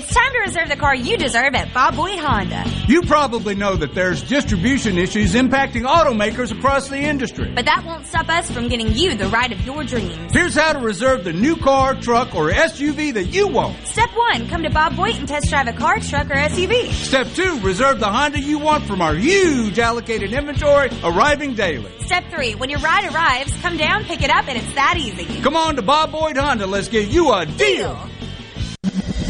It's 0.08 0.16
time 0.16 0.32
to 0.32 0.38
reserve 0.38 0.70
the 0.70 0.76
car 0.76 0.94
you 0.94 1.18
deserve 1.18 1.54
at 1.54 1.74
Bob 1.74 1.94
Boyd 1.94 2.18
Honda. 2.18 2.64
You 2.86 3.02
probably 3.02 3.54
know 3.54 3.76
that 3.76 3.94
there's 3.94 4.22
distribution 4.22 4.96
issues 4.96 5.34
impacting 5.34 5.82
automakers 5.82 6.50
across 6.50 6.88
the 6.88 6.96
industry. 6.96 7.52
But 7.54 7.66
that 7.66 7.84
won't 7.84 8.06
stop 8.06 8.30
us 8.30 8.50
from 8.50 8.68
getting 8.68 8.94
you 8.94 9.14
the 9.16 9.28
ride 9.28 9.52
of 9.52 9.60
your 9.66 9.84
dreams. 9.84 10.32
Here's 10.32 10.54
how 10.54 10.72
to 10.72 10.78
reserve 10.78 11.24
the 11.24 11.34
new 11.34 11.56
car, 11.56 11.94
truck, 11.94 12.34
or 12.34 12.50
SUV 12.50 13.12
that 13.12 13.24
you 13.24 13.48
want. 13.48 13.86
Step 13.86 14.08
one, 14.14 14.48
come 14.48 14.62
to 14.62 14.70
Bob 14.70 14.96
Boyd 14.96 15.16
and 15.16 15.28
test 15.28 15.50
drive 15.50 15.66
a 15.68 15.74
car, 15.74 16.00
truck, 16.00 16.30
or 16.30 16.36
SUV. 16.36 16.90
Step 16.90 17.26
two, 17.34 17.60
reserve 17.60 18.00
the 18.00 18.08
Honda 18.08 18.40
you 18.40 18.58
want 18.58 18.84
from 18.84 19.02
our 19.02 19.14
huge 19.14 19.78
allocated 19.78 20.32
inventory 20.32 20.88
arriving 21.04 21.52
daily. 21.52 21.92
Step 22.06 22.24
three, 22.30 22.54
when 22.54 22.70
your 22.70 22.80
ride 22.80 23.12
arrives, 23.12 23.54
come 23.60 23.76
down, 23.76 24.04
pick 24.04 24.22
it 24.22 24.30
up, 24.30 24.48
and 24.48 24.56
it's 24.56 24.74
that 24.74 24.96
easy. 24.96 25.26
Come 25.42 25.54
on 25.54 25.76
to 25.76 25.82
Bob 25.82 26.12
Boyd 26.12 26.38
Honda. 26.38 26.66
Let's 26.66 26.88
give 26.88 27.12
you 27.12 27.30
a 27.34 27.44
deal. 27.44 28.08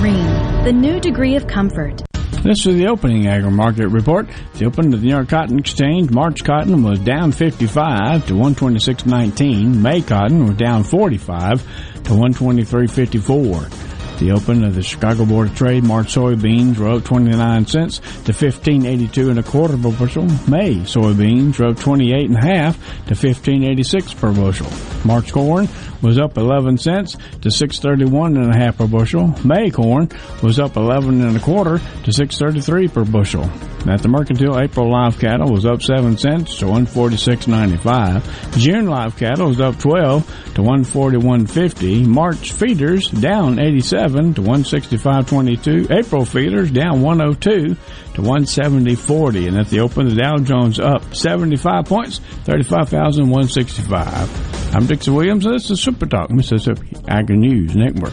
Rheem, 0.00 0.64
the 0.64 0.72
new 0.72 0.98
degree 1.00 1.36
of 1.36 1.46
comfort. 1.46 2.00
This 2.42 2.64
is 2.64 2.76
the 2.76 2.86
opening 2.86 3.26
agri 3.26 3.50
market 3.50 3.88
report. 3.88 4.26
The 4.54 4.64
open 4.64 4.94
of 4.94 5.02
the 5.02 5.06
New 5.06 5.12
York 5.12 5.28
Cotton 5.28 5.58
Exchange, 5.58 6.10
March 6.10 6.42
cotton 6.42 6.82
was 6.82 6.98
down 6.98 7.32
55 7.32 8.26
to 8.28 8.32
126.19. 8.32 9.76
May 9.76 10.00
cotton 10.00 10.46
was 10.46 10.56
down 10.56 10.82
45 10.82 11.62
to 12.04 12.10
123.54. 12.12 13.89
The 14.20 14.32
open 14.32 14.64
of 14.64 14.74
the 14.74 14.82
Chicago 14.82 15.24
Board 15.24 15.48
of 15.48 15.56
Trade, 15.56 15.82
March 15.82 16.14
soybeans 16.14 16.76
were 16.76 16.90
up 16.90 17.04
29 17.04 17.64
cents 17.64 18.00
to 18.26 18.32
15.82 18.32 19.30
and 19.30 19.38
a 19.38 19.42
quarter 19.42 19.78
per 19.78 19.90
bushel. 19.92 20.24
May 20.46 20.74
soybeans 20.80 21.58
were 21.58 21.68
up 21.68 21.78
28 21.78 22.28
and 22.28 22.36
a 22.36 22.46
half 22.46 23.06
to 23.06 23.14
15.86 23.14 24.14
per 24.20 24.30
bushel. 24.34 24.68
March 25.06 25.32
corn 25.32 25.70
was 26.02 26.18
up 26.18 26.36
11 26.36 26.76
cents 26.76 27.14
to 27.40 27.48
6.31 27.48 28.36
and 28.36 28.54
a 28.54 28.58
half 28.58 28.76
per 28.76 28.86
bushel. 28.86 29.34
May 29.42 29.70
corn 29.70 30.10
was 30.42 30.58
up 30.58 30.76
11 30.76 31.22
and 31.22 31.36
a 31.38 31.40
quarter 31.40 31.78
to 31.78 32.10
6.33 32.10 32.92
per 32.92 33.04
bushel. 33.06 33.50
At 33.88 34.02
the 34.02 34.08
mercantile, 34.08 34.60
April 34.60 34.92
live 34.92 35.18
cattle 35.18 35.50
was 35.50 35.64
up 35.64 35.80
7 35.80 36.18
cents 36.18 36.58
to 36.58 36.66
146.95. 36.66 38.58
June 38.58 38.86
live 38.86 39.16
cattle 39.16 39.48
was 39.48 39.60
up 39.60 39.78
12 39.78 40.26
to 40.56 40.60
141.50. 40.60 42.04
March 42.04 42.52
feeders 42.52 43.08
down 43.08 43.58
87 43.58 44.09
to 44.12 44.42
165.22. 44.42 45.90
April 45.90 46.24
feeders 46.24 46.70
down 46.70 47.02
102 47.02 47.74
to 47.74 48.20
170.40. 48.20 49.48
And 49.48 49.58
at 49.58 49.68
the 49.68 49.80
open, 49.80 50.08
the 50.08 50.14
Dow 50.14 50.38
Jones 50.38 50.78
up 50.80 51.14
75 51.14 51.84
points, 51.84 52.20
35,165. 52.44 54.74
I'm 54.74 54.86
Dixie 54.86 55.10
Williams, 55.10 55.44
and 55.46 55.54
this 55.54 55.70
is 55.70 55.80
Super 55.80 56.06
Talk 56.06 56.30
Mississippi 56.30 56.96
Agri 57.08 57.36
News 57.36 57.76
Network. 57.76 58.12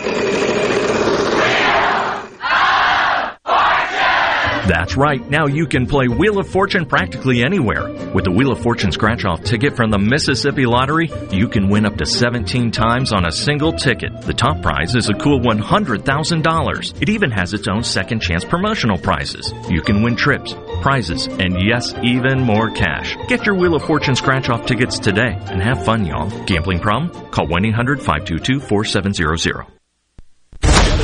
That's 4.71 4.95
right. 4.95 5.19
Now 5.29 5.47
you 5.47 5.67
can 5.67 5.85
play 5.85 6.07
Wheel 6.07 6.39
of 6.39 6.47
Fortune 6.47 6.85
practically 6.85 7.43
anywhere. 7.43 7.89
With 8.13 8.23
the 8.23 8.31
Wheel 8.31 8.53
of 8.53 8.61
Fortune 8.61 8.93
scratch 8.93 9.25
off 9.25 9.43
ticket 9.43 9.75
from 9.75 9.91
the 9.91 9.99
Mississippi 9.99 10.65
Lottery, 10.65 11.11
you 11.29 11.49
can 11.49 11.67
win 11.67 11.85
up 11.85 11.97
to 11.97 12.05
17 12.05 12.71
times 12.71 13.11
on 13.11 13.25
a 13.25 13.33
single 13.33 13.73
ticket. 13.73 14.21
The 14.21 14.33
top 14.33 14.61
prize 14.61 14.95
is 14.95 15.09
a 15.09 15.13
cool 15.13 15.41
$100,000. 15.41 17.01
It 17.01 17.09
even 17.09 17.31
has 17.31 17.53
its 17.53 17.67
own 17.67 17.83
second 17.83 18.21
chance 18.21 18.45
promotional 18.45 18.97
prizes. 18.97 19.53
You 19.69 19.81
can 19.81 20.03
win 20.03 20.15
trips, 20.15 20.55
prizes, 20.81 21.27
and 21.27 21.61
yes, 21.61 21.93
even 22.01 22.39
more 22.39 22.71
cash. 22.71 23.17
Get 23.27 23.45
your 23.45 23.55
Wheel 23.55 23.75
of 23.75 23.83
Fortune 23.83 24.15
scratch 24.15 24.47
off 24.47 24.65
tickets 24.65 24.99
today 24.99 25.37
and 25.47 25.61
have 25.61 25.83
fun, 25.83 26.05
y'all. 26.05 26.29
Gambling 26.45 26.79
problem? 26.79 27.29
Call 27.31 27.47
1 27.47 27.65
800 27.65 27.99
522 27.99 28.61
4700. 28.61 29.80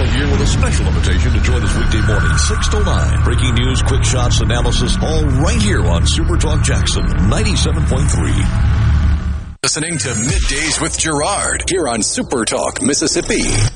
Here 0.06 0.30
with 0.30 0.42
a 0.42 0.48
special 0.48 0.86
invitation 0.88 1.32
to 1.34 1.40
join 1.42 1.64
us 1.64 1.76
weekday 1.76 2.02
morning, 2.06 2.38
6 2.38 2.68
to 2.70 2.84
9. 2.84 3.24
Breaking 3.24 3.56
news, 3.56 3.82
quick 3.82 4.04
shots, 4.04 4.42
analysis, 4.42 4.96
all 5.02 5.24
right 5.24 5.60
here 5.62 5.82
on 5.82 6.06
Super 6.06 6.38
Talk 6.38 6.64
Jackson 6.64 7.04
97.3. 7.04 9.58
Listening 9.64 9.98
to 9.98 10.10
Middays 10.10 10.80
with 10.82 10.98
Gerard 11.00 11.64
here 11.70 11.88
on 11.88 12.04
Super 12.04 12.44
Talk, 12.46 12.82
Mississippi. 12.82 13.40
It's 13.40 13.72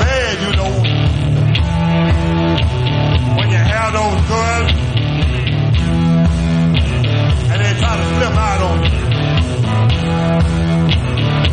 bad, 0.00 0.40
you 0.40 0.52
know, 0.56 0.70
when 3.36 3.50
you 3.50 3.56
have 3.56 3.92
those 3.92 4.20
girls 4.28 4.89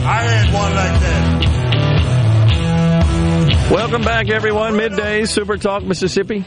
I 0.09 0.21
had 0.23 0.53
one 0.53 0.73
like 0.73 1.01
that. 1.01 1.43
Welcome 3.71 4.03
back, 4.03 4.29
everyone. 4.29 4.77
Midday 4.77 5.25
Super 5.25 5.57
Talk, 5.57 5.83
Mississippi. 5.83 6.45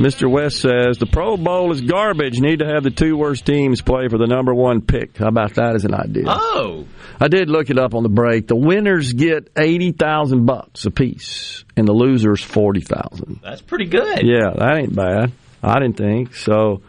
Mr. 0.00 0.28
West 0.30 0.60
says 0.60 0.98
the 0.98 1.06
Pro 1.06 1.36
Bowl 1.36 1.70
is 1.72 1.80
garbage. 1.82 2.40
Need 2.40 2.58
to 2.60 2.66
have 2.66 2.82
the 2.82 2.90
two 2.90 3.16
worst 3.16 3.44
teams 3.46 3.80
play 3.82 4.08
for 4.08 4.16
the 4.18 4.26
number 4.26 4.52
one 4.54 4.80
pick. 4.80 5.16
How 5.18 5.28
about 5.28 5.54
that 5.54 5.74
as 5.76 5.84
an 5.84 5.94
idea? 5.94 6.24
Oh, 6.26 6.86
I 7.20 7.28
did 7.28 7.48
look 7.50 7.68
it 7.70 7.78
up 7.78 7.94
on 7.94 8.02
the 8.02 8.08
break. 8.08 8.46
The 8.48 8.56
winners 8.56 9.12
get 9.12 9.50
eighty 9.56 9.92
thousand 9.92 10.46
bucks 10.46 10.84
apiece, 10.86 11.64
and 11.76 11.86
the 11.86 11.92
losers 11.92 12.42
forty 12.42 12.80
thousand. 12.80 13.38
that's 13.42 13.62
pretty 13.62 13.86
good. 13.86 14.22
Yeah, 14.24 14.50
that 14.56 14.78
ain't 14.78 14.96
bad. 14.96 15.30
I 15.62 15.78
didn't 15.78 15.98
think 15.98 16.34
so. 16.34 16.80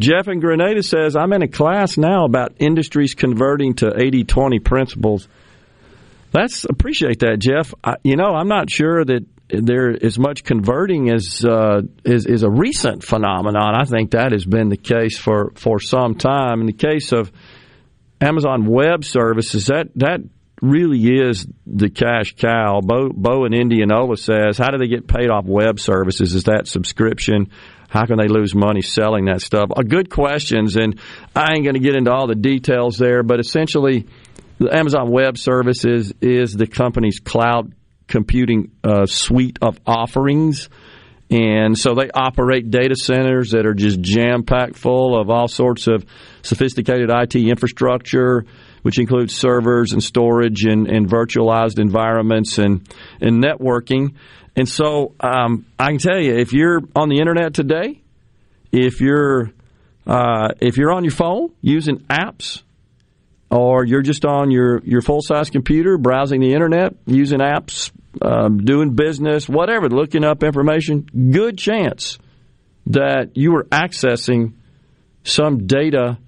Jeff 0.00 0.28
in 0.28 0.40
Grenada 0.40 0.82
says 0.82 1.14
I'm 1.14 1.32
in 1.32 1.42
a 1.42 1.48
class 1.48 1.98
now 1.98 2.24
about 2.24 2.54
industries 2.58 3.14
converting 3.14 3.74
to 3.74 3.86
80-20 3.86 4.64
principles. 4.64 5.28
That's 6.32 6.64
appreciate 6.64 7.20
that, 7.20 7.38
Jeff. 7.38 7.74
I, 7.84 7.96
you 8.02 8.16
know, 8.16 8.34
I'm 8.34 8.48
not 8.48 8.70
sure 8.70 9.04
that 9.04 9.26
there 9.48 9.90
is 9.90 10.18
much 10.18 10.44
converting 10.44 11.10
as 11.10 11.44
uh, 11.44 11.82
is 12.04 12.24
is 12.26 12.44
a 12.44 12.50
recent 12.50 13.04
phenomenon. 13.04 13.74
I 13.74 13.84
think 13.84 14.12
that 14.12 14.32
has 14.32 14.44
been 14.44 14.68
the 14.68 14.76
case 14.76 15.18
for 15.18 15.52
for 15.56 15.80
some 15.80 16.14
time. 16.14 16.60
In 16.60 16.66
the 16.66 16.72
case 16.72 17.12
of 17.12 17.32
Amazon 18.20 18.66
Web 18.66 19.04
Services, 19.04 19.66
that 19.66 19.88
that 19.96 20.20
really 20.62 21.00
is 21.20 21.46
the 21.66 21.90
cash 21.90 22.34
cow. 22.36 22.80
Bo, 22.80 23.08
Bo 23.08 23.44
in 23.44 23.54
Indianola 23.54 24.16
says, 24.16 24.58
how 24.58 24.68
do 24.70 24.78
they 24.78 24.88
get 24.88 25.08
paid 25.08 25.30
off 25.30 25.44
web 25.46 25.80
services? 25.80 26.34
Is 26.34 26.44
that 26.44 26.68
subscription? 26.68 27.50
How 27.90 28.06
can 28.06 28.18
they 28.18 28.28
lose 28.28 28.54
money 28.54 28.82
selling 28.82 29.24
that 29.26 29.42
stuff? 29.42 29.70
Uh, 29.76 29.82
good 29.82 30.08
questions, 30.08 30.76
and 30.76 30.98
I 31.34 31.54
ain't 31.54 31.64
going 31.64 31.74
to 31.74 31.80
get 31.80 31.96
into 31.96 32.12
all 32.12 32.28
the 32.28 32.36
details 32.36 32.96
there, 32.96 33.22
but 33.24 33.40
essentially, 33.40 34.06
the 34.58 34.74
Amazon 34.74 35.10
Web 35.10 35.36
Services 35.36 36.14
is 36.20 36.52
the 36.52 36.68
company's 36.68 37.18
cloud 37.18 37.74
computing 38.06 38.70
uh, 38.84 39.06
suite 39.06 39.58
of 39.60 39.80
offerings. 39.86 40.68
And 41.30 41.78
so 41.78 41.94
they 41.94 42.10
operate 42.10 42.70
data 42.70 42.96
centers 42.96 43.52
that 43.52 43.64
are 43.64 43.74
just 43.74 44.00
jam 44.00 44.42
packed 44.42 44.76
full 44.76 45.18
of 45.18 45.30
all 45.30 45.46
sorts 45.46 45.86
of 45.86 46.04
sophisticated 46.42 47.08
IT 47.08 47.36
infrastructure, 47.36 48.44
which 48.82 48.98
includes 48.98 49.34
servers 49.34 49.92
and 49.92 50.02
storage 50.02 50.64
and, 50.64 50.88
and 50.88 51.08
virtualized 51.08 51.78
environments 51.78 52.58
and, 52.58 52.88
and 53.20 53.42
networking. 53.42 54.14
And 54.60 54.68
so 54.68 55.14
um, 55.20 55.64
I 55.78 55.86
can 55.86 55.96
tell 55.96 56.20
you, 56.20 56.36
if 56.36 56.52
you're 56.52 56.82
on 56.94 57.08
the 57.08 57.16
internet 57.16 57.54
today, 57.54 58.02
if 58.70 59.00
you're 59.00 59.52
uh, 60.06 60.48
if 60.60 60.76
you're 60.76 60.92
on 60.92 61.02
your 61.02 61.12
phone 61.12 61.54
using 61.62 62.00
apps, 62.10 62.62
or 63.50 63.86
you're 63.86 64.02
just 64.02 64.26
on 64.26 64.50
your, 64.50 64.82
your 64.84 65.00
full 65.00 65.22
size 65.22 65.48
computer 65.48 65.96
browsing 65.96 66.42
the 66.42 66.52
internet 66.52 66.94
using 67.06 67.38
apps, 67.38 67.90
um, 68.20 68.58
doing 68.58 68.94
business, 68.94 69.48
whatever, 69.48 69.88
looking 69.88 70.24
up 70.24 70.42
information, 70.42 71.06
good 71.32 71.56
chance 71.56 72.18
that 72.88 73.38
you 73.38 73.56
are 73.56 73.64
accessing 73.64 74.52
some 75.24 75.66
data 75.68 76.18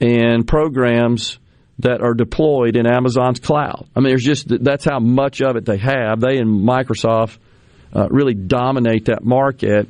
and 0.00 0.46
programs 0.46 1.40
that 1.80 2.00
are 2.00 2.14
deployed 2.14 2.76
in 2.76 2.86
Amazon's 2.86 3.40
cloud. 3.40 3.88
I 3.96 3.98
mean, 3.98 4.10
there's 4.10 4.22
just 4.22 4.46
that's 4.62 4.84
how 4.84 5.00
much 5.00 5.42
of 5.42 5.56
it 5.56 5.64
they 5.64 5.78
have. 5.78 6.20
They 6.20 6.38
and 6.38 6.64
Microsoft 6.64 7.38
uh, 7.94 8.08
really 8.10 8.34
dominate 8.34 9.06
that 9.06 9.24
market. 9.24 9.88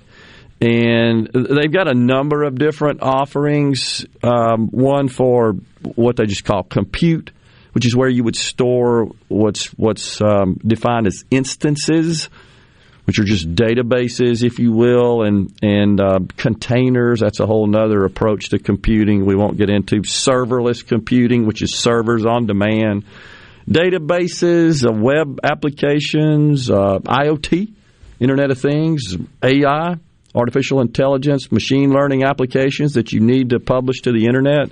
And 0.61 1.29
they've 1.33 1.73
got 1.73 1.89
a 1.89 1.95
number 1.95 2.45
of 2.45 2.57
different 2.57 3.03
offerings. 3.03 4.07
Um, 4.23 4.69
one 4.69 5.09
for 5.09 5.55
what 5.83 6.17
they 6.17 6.27
just 6.27 6.45
call 6.45 6.63
compute, 6.63 7.33
which 7.73 7.85
is 7.85 7.97
where 7.97 8.09
you 8.09 8.23
would 8.23 8.37
store 8.37 9.11
what's 9.27 9.67
what's 9.77 10.21
um, 10.21 10.61
defined 10.65 11.09
as 11.09 11.25
instances, 11.33 12.29
which 13.07 13.19
are 13.19 13.25
just 13.25 13.53
databases, 13.57 14.45
if 14.45 14.61
you 14.61 14.71
will, 14.71 15.23
and 15.23 15.53
and 15.63 16.01
uh, 16.01 16.21
containers. 16.37 17.19
That's 17.19 17.41
a 17.41 17.47
whole 17.47 17.69
other 17.77 18.05
approach 18.05 18.51
to 18.51 18.61
computing. 18.61 19.27
We 19.27 19.35
won't 19.35 19.57
get 19.57 19.69
into 19.69 20.03
serverless 20.03 20.87
computing, 20.87 21.45
which 21.45 21.63
is 21.63 21.75
servers 21.75 22.25
on 22.25 22.47
demand, 22.47 23.03
databases, 23.69 24.89
uh, 24.89 24.93
web 24.93 25.41
applications, 25.43 26.71
uh, 26.71 27.01
IoT, 27.01 27.73
Internet 28.23 28.53
of 28.53 28.61
Things, 28.61 29.17
AI, 29.43 29.97
artificial 30.33 30.81
intelligence, 30.81 31.51
machine 31.51 31.91
learning 31.91 32.23
applications 32.23 32.93
that 32.93 33.13
you 33.13 33.19
need 33.19 33.51
to 33.51 33.59
publish 33.59 34.03
to 34.03 34.13
the 34.13 34.27
internet. 34.27 34.71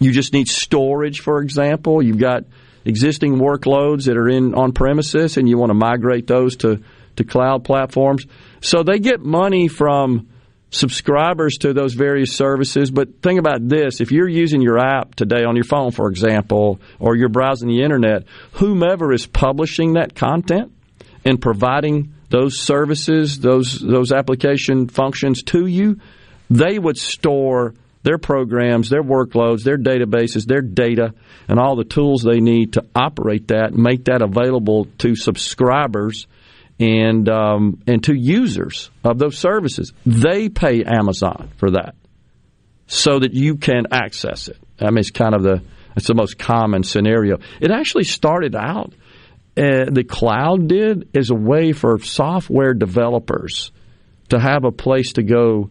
You 0.00 0.10
just 0.10 0.32
need 0.32 0.48
storage, 0.48 1.20
for 1.20 1.42
example. 1.42 2.02
You've 2.02 2.18
got 2.18 2.44
existing 2.86 3.34
workloads 3.34 4.04
that 4.06 4.16
are 4.16 4.26
in 4.26 4.54
on 4.54 4.72
premises 4.72 5.36
and 5.36 5.46
you 5.46 5.58
want 5.58 5.68
to 5.68 5.74
migrate 5.74 6.26
those 6.26 6.56
to, 6.56 6.82
to 7.16 7.24
cloud 7.24 7.62
platforms. 7.62 8.24
So 8.62 8.82
they 8.82 9.00
get 9.00 9.20
money 9.20 9.68
from 9.68 10.28
subscribers 10.70 11.58
to 11.58 11.74
those 11.74 11.92
various 11.92 12.34
services. 12.34 12.90
But 12.90 13.20
think 13.20 13.38
about 13.38 13.68
this 13.68 14.00
if 14.00 14.12
you're 14.12 14.28
using 14.28 14.62
your 14.62 14.78
app 14.78 15.14
today 15.14 15.44
on 15.44 15.56
your 15.56 15.64
phone, 15.64 15.90
for 15.90 16.08
example, 16.08 16.80
or 16.98 17.16
you're 17.16 17.28
browsing 17.28 17.68
the 17.68 17.82
internet, 17.82 18.24
whomever 18.52 19.12
is 19.12 19.26
publishing 19.26 19.92
that 19.94 20.14
content 20.14 20.72
and 21.26 21.38
providing 21.38 22.14
those 22.30 22.60
services, 22.60 23.40
those 23.40 23.80
those 23.80 24.12
application 24.12 24.88
functions 24.88 25.42
to 25.44 25.66
you, 25.66 26.00
they 26.50 26.78
would 26.78 26.98
store 26.98 27.74
their 28.02 28.18
programs, 28.18 28.90
their 28.90 29.02
workloads, 29.02 29.64
their 29.64 29.78
databases, 29.78 30.46
their 30.46 30.62
data, 30.62 31.14
and 31.48 31.58
all 31.58 31.76
the 31.76 31.84
tools 31.84 32.22
they 32.22 32.40
need 32.40 32.74
to 32.74 32.84
operate 32.94 33.48
that, 33.48 33.74
make 33.74 34.04
that 34.04 34.22
available 34.22 34.86
to 34.98 35.14
subscribers 35.14 36.26
and 36.78 37.28
um, 37.28 37.82
and 37.86 38.04
to 38.04 38.14
users 38.14 38.90
of 39.04 39.18
those 39.18 39.36
services. 39.36 39.92
They 40.06 40.48
pay 40.48 40.84
Amazon 40.84 41.50
for 41.56 41.72
that, 41.72 41.96
so 42.86 43.18
that 43.18 43.34
you 43.34 43.56
can 43.56 43.86
access 43.90 44.48
it. 44.48 44.58
I 44.80 44.90
mean, 44.90 44.98
it's 44.98 45.10
kind 45.10 45.34
of 45.34 45.42
the 45.42 45.62
it's 45.96 46.06
the 46.06 46.14
most 46.14 46.38
common 46.38 46.84
scenario. 46.84 47.38
It 47.60 47.70
actually 47.70 48.04
started 48.04 48.54
out 48.54 48.92
uh, 49.58 49.90
the 49.90 50.04
cloud 50.04 50.68
did 50.68 51.08
is 51.14 51.30
a 51.30 51.34
way 51.34 51.72
for 51.72 51.98
software 51.98 52.74
developers 52.74 53.72
to 54.28 54.38
have 54.38 54.64
a 54.64 54.70
place 54.70 55.14
to 55.14 55.22
go 55.22 55.70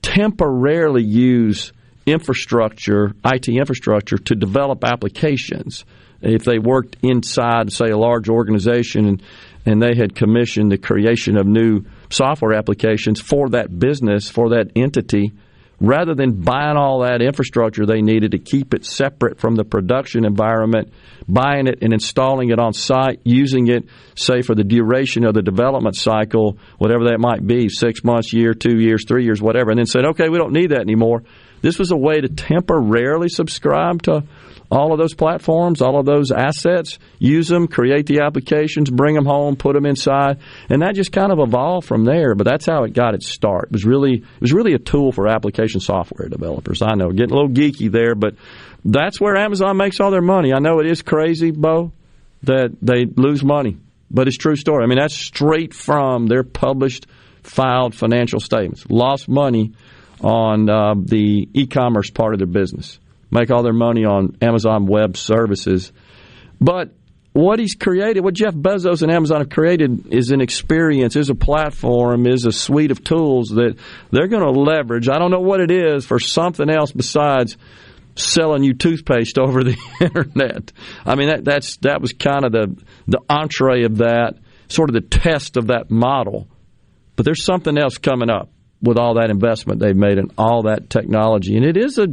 temporarily 0.00 1.04
use 1.04 1.72
infrastructure, 2.06 3.12
IT 3.24 3.48
infrastructure, 3.48 4.16
to 4.16 4.34
develop 4.34 4.84
applications. 4.84 5.84
If 6.22 6.44
they 6.44 6.58
worked 6.58 6.96
inside, 7.02 7.72
say, 7.72 7.90
a 7.90 7.98
large 7.98 8.28
organization 8.28 9.06
and, 9.06 9.22
and 9.66 9.82
they 9.82 9.94
had 9.94 10.14
commissioned 10.14 10.72
the 10.72 10.78
creation 10.78 11.36
of 11.36 11.46
new 11.46 11.84
software 12.08 12.54
applications 12.54 13.20
for 13.20 13.50
that 13.50 13.78
business, 13.78 14.30
for 14.30 14.50
that 14.50 14.70
entity, 14.76 15.32
rather 15.80 16.14
than 16.14 16.42
buying 16.42 16.76
all 16.76 17.00
that 17.00 17.22
infrastructure 17.22 17.86
they 17.86 18.02
needed 18.02 18.32
to 18.32 18.38
keep 18.38 18.74
it 18.74 18.84
separate 18.84 19.40
from 19.40 19.54
the 19.56 19.64
production 19.64 20.26
environment, 20.26 20.92
buying 21.26 21.66
it 21.66 21.78
and 21.82 21.92
installing 21.92 22.50
it 22.50 22.58
on 22.58 22.74
site, 22.74 23.20
using 23.24 23.68
it, 23.68 23.84
say, 24.14 24.42
for 24.42 24.54
the 24.54 24.64
duration 24.64 25.24
of 25.24 25.34
the 25.34 25.42
development 25.42 25.96
cycle, 25.96 26.58
whatever 26.78 27.04
that 27.04 27.18
might 27.18 27.44
be 27.46 27.68
six 27.68 28.04
months, 28.04 28.32
year, 28.32 28.52
two 28.52 28.78
years, 28.78 29.04
three 29.08 29.24
years, 29.24 29.40
whatever 29.40 29.70
and 29.70 29.78
then 29.78 29.86
said, 29.86 30.04
okay, 30.04 30.28
we 30.28 30.38
don't 30.38 30.52
need 30.52 30.70
that 30.70 30.80
anymore. 30.80 31.22
This 31.62 31.78
was 31.78 31.90
a 31.90 31.96
way 31.96 32.20
to 32.20 32.28
temporarily 32.28 33.28
subscribe 33.28 34.02
to 34.02 34.24
all 34.70 34.92
of 34.92 34.98
those 34.98 35.14
platforms, 35.14 35.82
all 35.82 35.98
of 35.98 36.06
those 36.06 36.30
assets, 36.30 36.98
use 37.18 37.48
them, 37.48 37.66
create 37.66 38.06
the 38.06 38.20
applications, 38.20 38.88
bring 38.88 39.14
them 39.14 39.26
home, 39.26 39.56
put 39.56 39.74
them 39.74 39.84
inside, 39.84 40.38
and 40.68 40.82
that 40.82 40.94
just 40.94 41.10
kind 41.10 41.32
of 41.32 41.40
evolved 41.40 41.86
from 41.86 42.04
there. 42.04 42.34
But 42.34 42.46
that's 42.46 42.66
how 42.66 42.84
it 42.84 42.92
got 42.92 43.14
its 43.14 43.28
start. 43.28 43.66
It 43.66 43.72
was 43.72 43.84
really 43.84 44.14
it 44.14 44.40
was 44.40 44.52
really 44.52 44.74
a 44.74 44.78
tool 44.78 45.12
for 45.12 45.28
application 45.28 45.80
software 45.80 46.28
developers. 46.28 46.82
I 46.82 46.94
know, 46.94 47.10
getting 47.10 47.32
a 47.32 47.34
little 47.34 47.50
geeky 47.50 47.90
there, 47.90 48.14
but 48.14 48.36
that's 48.84 49.20
where 49.20 49.36
Amazon 49.36 49.76
makes 49.76 50.00
all 50.00 50.10
their 50.10 50.22
money. 50.22 50.52
I 50.52 50.60
know 50.60 50.78
it 50.78 50.86
is 50.86 51.02
crazy, 51.02 51.50
Bo, 51.50 51.92
that 52.44 52.70
they 52.80 53.06
lose 53.06 53.42
money, 53.42 53.76
but 54.10 54.28
it's 54.28 54.36
true 54.36 54.56
story. 54.56 54.84
I 54.84 54.86
mean, 54.86 54.98
that's 54.98 55.16
straight 55.16 55.74
from 55.74 56.26
their 56.26 56.44
published 56.44 57.06
filed 57.42 57.94
financial 57.94 58.38
statements. 58.38 58.84
Lost 58.88 59.28
money 59.28 59.72
on 60.22 60.68
uh, 60.68 60.94
the 60.96 61.48
e-commerce 61.54 62.10
part 62.10 62.34
of 62.34 62.38
their 62.38 62.46
business 62.46 62.98
make 63.30 63.50
all 63.50 63.62
their 63.62 63.72
money 63.72 64.04
on 64.04 64.36
Amazon 64.40 64.86
Web 64.86 65.16
Services. 65.16 65.92
But 66.60 66.92
what 67.32 67.58
he's 67.58 67.74
created, 67.74 68.24
what 68.24 68.34
Jeff 68.34 68.54
Bezos 68.54 69.02
and 69.02 69.12
Amazon 69.12 69.40
have 69.40 69.50
created, 69.50 70.12
is 70.12 70.30
an 70.30 70.40
experience, 70.40 71.16
is 71.16 71.30
a 71.30 71.34
platform, 71.34 72.26
is 72.26 72.44
a 72.44 72.52
suite 72.52 72.90
of 72.90 73.04
tools 73.04 73.50
that 73.50 73.76
they're 74.10 74.26
going 74.26 74.42
to 74.42 74.60
leverage. 74.60 75.08
I 75.08 75.18
don't 75.18 75.30
know 75.30 75.40
what 75.40 75.60
it 75.60 75.70
is 75.70 76.04
for 76.04 76.18
something 76.18 76.68
else 76.68 76.90
besides 76.90 77.56
selling 78.16 78.64
you 78.64 78.74
toothpaste 78.74 79.38
over 79.38 79.62
the 79.62 79.76
internet. 80.00 80.72
I 81.06 81.14
mean, 81.14 81.28
that, 81.28 81.44
that's 81.44 81.76
that 81.78 82.00
was 82.00 82.12
kind 82.12 82.44
of 82.44 82.52
the 82.52 82.82
the 83.06 83.20
entree 83.28 83.84
of 83.84 83.98
that, 83.98 84.34
sort 84.68 84.90
of 84.90 84.94
the 84.94 85.00
test 85.00 85.56
of 85.56 85.68
that 85.68 85.90
model. 85.90 86.48
But 87.14 87.26
there's 87.26 87.44
something 87.44 87.78
else 87.78 87.98
coming 87.98 88.30
up 88.30 88.50
with 88.82 88.98
all 88.98 89.14
that 89.14 89.30
investment 89.30 89.80
they've 89.80 89.96
made 89.96 90.18
and 90.18 90.32
all 90.38 90.62
that 90.64 90.90
technology, 90.90 91.56
and 91.56 91.64
it 91.64 91.76
is 91.76 91.98
a 91.98 92.08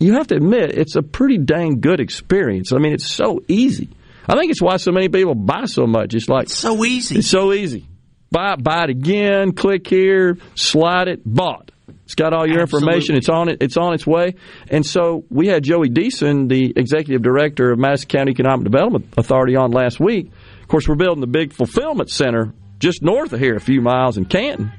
you 0.00 0.14
have 0.14 0.28
to 0.28 0.36
admit 0.36 0.78
it's 0.78 0.96
a 0.96 1.02
pretty 1.02 1.38
dang 1.38 1.80
good 1.80 2.00
experience. 2.00 2.72
I 2.72 2.78
mean, 2.78 2.92
it's 2.92 3.10
so 3.10 3.40
easy. 3.48 3.88
I 4.28 4.36
think 4.36 4.50
it's 4.50 4.62
why 4.62 4.76
so 4.76 4.92
many 4.92 5.08
people 5.08 5.34
buy 5.34 5.64
so 5.64 5.86
much. 5.86 6.14
It's 6.14 6.28
like 6.28 6.44
it's 6.44 6.54
so 6.54 6.84
easy. 6.84 7.18
It's 7.18 7.30
so 7.30 7.52
easy. 7.52 7.86
Buy 8.30 8.56
buy 8.56 8.84
it 8.84 8.90
again. 8.90 9.52
Click 9.52 9.88
here. 9.88 10.36
Slide 10.54 11.08
it. 11.08 11.22
Bought. 11.24 11.72
It's 12.04 12.14
got 12.14 12.32
all 12.32 12.46
your 12.46 12.62
Absolutely. 12.62 12.88
information. 12.88 13.16
It's 13.16 13.28
on 13.28 13.48
it. 13.48 13.62
It's 13.62 13.76
on 13.76 13.92
its 13.94 14.06
way. 14.06 14.34
And 14.68 14.84
so 14.84 15.24
we 15.30 15.46
had 15.46 15.62
Joey 15.62 15.90
Deason, 15.90 16.48
the 16.48 16.72
executive 16.74 17.22
director 17.22 17.70
of 17.70 17.78
Madison 17.78 18.08
County 18.08 18.32
Economic 18.32 18.64
Development 18.64 19.06
Authority, 19.16 19.56
on 19.56 19.72
last 19.72 20.00
week. 20.00 20.30
Of 20.62 20.68
course, 20.68 20.88
we're 20.88 20.94
building 20.94 21.20
the 21.20 21.26
big 21.26 21.52
fulfillment 21.52 22.10
center 22.10 22.52
just 22.78 23.02
north 23.02 23.32
of 23.32 23.40
here, 23.40 23.56
a 23.56 23.60
few 23.60 23.80
miles 23.80 24.16
in 24.16 24.24
Canton. 24.24 24.72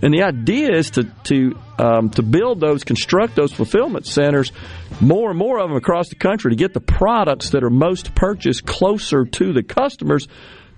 And 0.00 0.14
the 0.14 0.22
idea 0.22 0.70
is 0.72 0.90
to 0.92 1.04
to 1.24 1.58
um, 1.78 2.10
to 2.10 2.22
build 2.22 2.60
those, 2.60 2.84
construct 2.84 3.34
those 3.34 3.52
fulfillment 3.52 4.06
centers, 4.06 4.52
more 5.00 5.30
and 5.30 5.38
more 5.38 5.58
of 5.58 5.68
them 5.68 5.76
across 5.76 6.08
the 6.08 6.16
country 6.16 6.50
to 6.50 6.56
get 6.56 6.74
the 6.74 6.80
products 6.80 7.50
that 7.50 7.62
are 7.64 7.70
most 7.70 8.14
purchased 8.14 8.66
closer 8.66 9.24
to 9.24 9.52
the 9.52 9.62
customers 9.62 10.28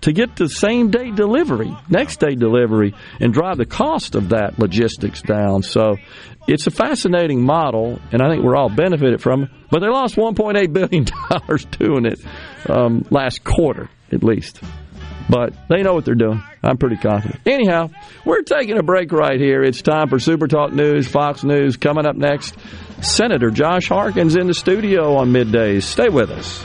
to 0.03 0.13
get 0.13 0.37
the 0.37 0.49
same 0.49 0.91
day 0.91 1.11
delivery, 1.11 1.77
next 1.89 2.21
day 2.21 2.35
delivery, 2.35 2.95
and 3.21 3.33
drive 3.33 3.59
the 3.59 3.67
cost 3.67 4.15
of 4.15 4.31
that 4.31 4.59
logistics 4.59 5.21
down. 5.23 5.63
So 5.63 5.97
it's 6.49 6.67
a 6.67 6.71
fascinating 6.71 7.45
model, 7.45 8.01
and 8.13 8.23
I 8.23 8.31
think 8.31 8.43
we're 8.43 8.57
all 8.57 8.71
benefited 8.71 9.21
from 9.21 9.45
it. 9.45 9.51
But 9.71 9.81
they 9.81 9.89
lost 9.89 10.17
$1.8 10.17 10.73
billion 10.73 11.05
doing 11.79 12.07
it 12.07 12.21
um, 12.69 13.07
last 13.11 13.45
quarter, 13.45 13.91
at 14.11 14.23
least. 14.23 14.61
But 15.31 15.55
they 15.69 15.83
know 15.83 15.95
what 15.95 16.05
they're 16.05 16.15
doing. 16.15 16.43
I'm 16.63 16.77
pretty 16.77 16.97
confident. 16.97 17.41
Anyhow, 17.47 17.91
we're 18.25 18.43
taking 18.43 18.79
a 18.79 18.83
break 18.83 19.13
right 19.13 19.41
here. 19.41 19.63
It's 19.63 19.81
time 19.81 20.09
for 20.09 20.19
Super 20.19 20.49
Talk 20.49 20.73
News, 20.73 21.07
Fox 21.09 21.45
News. 21.45 21.77
Coming 21.77 22.05
up 22.07 22.17
next, 22.17 22.57
Senator 23.01 23.51
Josh 23.51 23.89
Harkins 23.89 24.37
in 24.37 24.47
the 24.47 24.55
studio 24.55 25.17
on 25.17 25.33
middays. 25.33 25.85
Stay 25.85 26.09
with 26.09 26.31
us. 26.31 26.65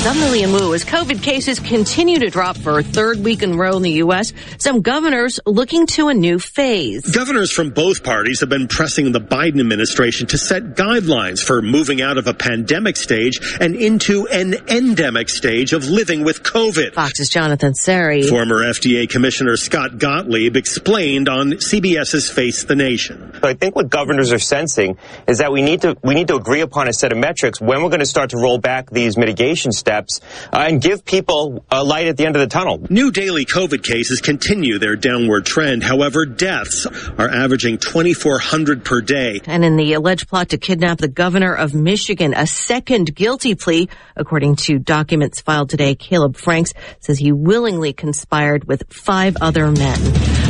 News. 0.00 0.06
I'm 0.06 0.20
Lillian 0.20 0.52
Wu. 0.52 0.74
As 0.74 0.84
COVID 0.84 1.22
cases 1.22 1.60
continue 1.60 2.18
to 2.20 2.30
drop 2.30 2.56
for 2.56 2.78
a 2.78 2.82
third 2.82 3.18
week 3.18 3.42
in 3.42 3.52
a 3.52 3.56
row 3.56 3.76
in 3.76 3.82
the 3.82 3.90
U.S., 4.04 4.32
some 4.58 4.80
governors 4.80 5.40
looking 5.46 5.86
to 5.88 6.08
a 6.08 6.14
new 6.14 6.38
phase. 6.38 7.02
Governors 7.02 7.50
from 7.50 7.70
both 7.70 8.02
parties 8.02 8.40
have 8.40 8.48
been 8.48 8.68
pressing 8.68 9.12
the 9.12 9.20
Biden 9.20 9.60
administration 9.60 10.26
to 10.28 10.38
set 10.38 10.74
guidelines 10.74 11.44
for 11.44 11.60
moving 11.60 12.00
out 12.00 12.18
of 12.18 12.26
a 12.26 12.34
pandemic 12.34 12.96
stage 12.96 13.40
and 13.60 13.74
into 13.74 14.26
an 14.28 14.54
endemic 14.68 15.28
stage 15.28 15.72
of 15.72 15.86
living 15.86 16.24
with 16.24 16.42
COVID. 16.42 16.94
Fox's 16.94 17.28
Jonathan 17.28 17.72
Serrie. 17.74 18.28
Former 18.28 18.62
FDA 18.62 19.08
Commissioner 19.08 19.56
Scott 19.56 19.98
Gottlieb 19.98 20.56
explained 20.56 21.28
on 21.28 21.52
CBS's 21.52 22.30
Face 22.30 22.64
the 22.64 22.76
Nation. 22.76 23.38
I 23.42 23.54
think 23.54 23.76
what 23.76 23.90
governors 23.90 24.32
are 24.32 24.38
sensing 24.38 24.98
is 25.26 25.38
that 25.38 25.52
we 25.52 25.62
need 25.62 25.82
to 25.82 25.96
we 26.02 26.14
need 26.14 26.28
to 26.28 26.36
agree 26.36 26.60
upon 26.60 26.88
a 26.88 26.92
set 26.92 27.12
of 27.12 27.18
metrics 27.18 27.60
when 27.60 27.82
we're 27.82 27.90
going 27.90 28.00
to 28.00 28.06
start 28.06 28.30
to 28.30 28.38
roll 28.38 28.58
back 28.58 28.90
these 28.90 29.16
mitigation 29.16 29.72
steps 29.72 29.89
uh, 29.90 30.58
and 30.68 30.80
give 30.80 31.04
people 31.04 31.64
a 31.70 31.84
light 31.84 32.06
at 32.06 32.16
the 32.16 32.26
end 32.26 32.36
of 32.36 32.40
the 32.40 32.46
tunnel. 32.46 32.86
New 32.90 33.10
daily 33.10 33.44
COVID 33.44 33.82
cases 33.82 34.20
continue 34.20 34.78
their 34.78 34.96
downward 34.96 35.46
trend. 35.46 35.82
However, 35.82 36.26
deaths 36.26 36.86
are 36.86 37.28
averaging 37.28 37.78
2,400 37.78 38.84
per 38.84 39.00
day. 39.00 39.40
And 39.46 39.64
in 39.64 39.76
the 39.76 39.94
alleged 39.94 40.28
plot 40.28 40.50
to 40.50 40.58
kidnap 40.58 40.98
the 40.98 41.08
governor 41.08 41.54
of 41.54 41.74
Michigan, 41.74 42.34
a 42.34 42.46
second 42.46 43.14
guilty 43.14 43.54
plea, 43.54 43.88
according 44.16 44.56
to 44.56 44.78
documents 44.78 45.40
filed 45.40 45.70
today, 45.70 45.94
Kaleb 45.94 46.36
Franks 46.36 46.72
says 47.00 47.18
he 47.18 47.32
willingly 47.32 47.92
conspired 47.92 48.64
with 48.64 48.92
five 48.92 49.36
other 49.40 49.70
men. 49.70 49.98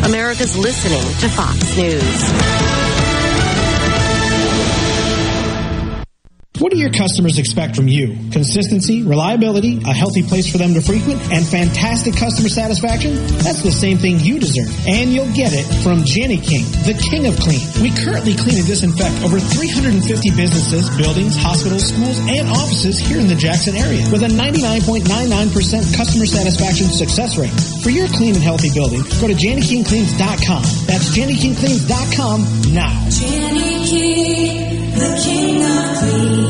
America's 0.05 0.57
listening 0.57 1.03
to 1.20 1.28
Fox 1.28 1.76
News. 1.76 3.00
What 6.61 6.73
do 6.73 6.79
your 6.79 6.93
customers 6.93 7.39
expect 7.39 7.75
from 7.75 7.89
you? 7.89 8.13
Consistency, 8.37 9.03
reliability, 9.03 9.81
a 9.81 9.97
healthy 9.97 10.23
place 10.23 10.45
for 10.45 10.59
them 10.59 10.75
to 10.75 10.83
frequent, 10.85 11.17
and 11.33 11.41
fantastic 11.41 12.13
customer 12.13 12.51
satisfaction? 12.53 13.17
That's 13.41 13.63
the 13.65 13.73
same 13.73 13.97
thing 13.97 14.21
you 14.21 14.39
deserve. 14.39 14.69
And 14.87 15.09
you'll 15.09 15.33
get 15.33 15.57
it 15.57 15.65
from 15.81 16.05
Jenny 16.05 16.37
King, 16.37 16.69
the 16.85 16.93
king 17.01 17.25
of 17.25 17.41
clean. 17.41 17.65
We 17.81 17.89
currently 17.97 18.37
clean 18.37 18.61
and 18.61 18.69
disinfect 18.69 19.25
over 19.25 19.41
350 19.41 20.05
businesses, 20.37 20.85
buildings, 21.01 21.33
hospitals, 21.41 21.89
schools, 21.89 22.21
and 22.29 22.45
offices 22.53 23.01
here 23.01 23.25
in 23.25 23.33
the 23.33 23.41
Jackson 23.41 23.73
area 23.73 24.05
with 24.13 24.21
a 24.21 24.29
99.99% 24.29 25.97
customer 25.97 26.29
satisfaction 26.29 26.93
success 26.93 27.41
rate. 27.41 27.57
For 27.81 27.89
your 27.89 28.05
clean 28.13 28.37
and 28.37 28.45
healthy 28.45 28.69
building, 28.77 29.01
go 29.17 29.33
to 29.33 29.37
JennyKingCleans.com. 29.37 30.63
That's 30.85 31.09
JennyKingCleans.com 31.17 32.77
now. 32.77 32.93
Jenny 33.09 33.81
King, 33.89 34.93
the 34.93 35.09
king 35.25 35.65
of 35.65 35.89
clean. 35.97 36.50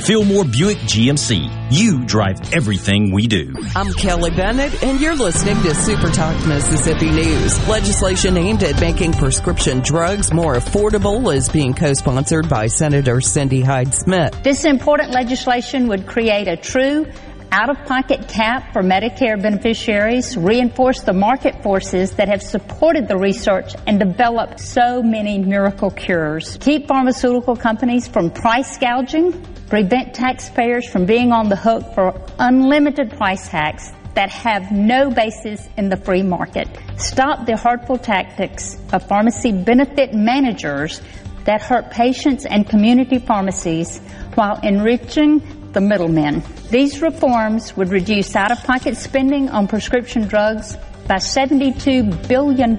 Fillmore 0.00 0.44
Buick 0.44 0.78
GMC. 0.78 1.70
You 1.70 2.04
drive 2.06 2.54
everything 2.54 3.12
we 3.12 3.26
do. 3.26 3.54
I'm 3.76 3.92
Kelly 3.92 4.30
Bennett, 4.30 4.82
and 4.82 4.98
you're 4.98 5.14
listening 5.14 5.62
to 5.62 5.74
Super 5.74 6.08
Talk 6.08 6.34
Mississippi 6.46 7.10
News. 7.10 7.68
Legislation 7.68 8.38
aimed 8.38 8.62
at 8.62 8.80
making 8.80 9.12
prescription 9.12 9.80
drugs 9.80 10.32
more 10.32 10.54
affordable 10.54 11.34
is 11.34 11.50
being 11.50 11.74
co-sponsored 11.74 12.48
by 12.48 12.66
Senator 12.66 13.20
Cindy 13.20 13.60
Hyde 13.60 13.92
Smith. 13.92 14.42
This 14.42 14.64
important 14.64 15.10
legislation 15.10 15.86
would 15.88 16.06
create 16.06 16.48
a 16.48 16.56
true 16.56 17.06
out-of-pocket 17.52 18.28
cap 18.28 18.72
for 18.72 18.82
Medicare 18.82 19.40
beneficiaries, 19.40 20.36
reinforce 20.36 21.00
the 21.02 21.12
market 21.12 21.62
forces 21.62 22.12
that 22.12 22.28
have 22.28 22.42
supported 22.42 23.08
the 23.08 23.16
research 23.16 23.74
and 23.86 23.98
developed 23.98 24.60
so 24.60 25.02
many 25.02 25.38
miracle 25.38 25.90
cures, 25.90 26.56
keep 26.60 26.86
pharmaceutical 26.86 27.56
companies 27.56 28.06
from 28.06 28.30
price 28.30 28.78
gouging, 28.78 29.32
prevent 29.68 30.14
taxpayers 30.14 30.88
from 30.88 31.06
being 31.06 31.32
on 31.32 31.48
the 31.48 31.56
hook 31.56 31.94
for 31.94 32.14
unlimited 32.38 33.10
price 33.10 33.46
hacks 33.48 33.90
that 34.14 34.30
have 34.30 34.70
no 34.72 35.10
basis 35.10 35.68
in 35.76 35.88
the 35.88 35.96
free 35.96 36.22
market. 36.22 36.68
Stop 36.96 37.46
the 37.46 37.56
hurtful 37.56 37.96
tactics 37.98 38.76
of 38.92 39.06
pharmacy 39.06 39.52
benefit 39.52 40.12
managers 40.12 41.00
that 41.44 41.62
hurt 41.62 41.90
patients 41.90 42.44
and 42.46 42.68
community 42.68 43.18
pharmacies 43.18 43.98
while 44.34 44.60
enriching 44.62 45.40
the 45.72 45.80
middlemen. 45.80 46.42
These 46.70 47.02
reforms 47.02 47.76
would 47.76 47.90
reduce 47.90 48.34
out-of-pocket 48.36 48.96
spending 48.96 49.48
on 49.48 49.68
prescription 49.68 50.26
drugs 50.26 50.76
by 51.06 51.16
$72 51.16 52.28
billion, 52.28 52.76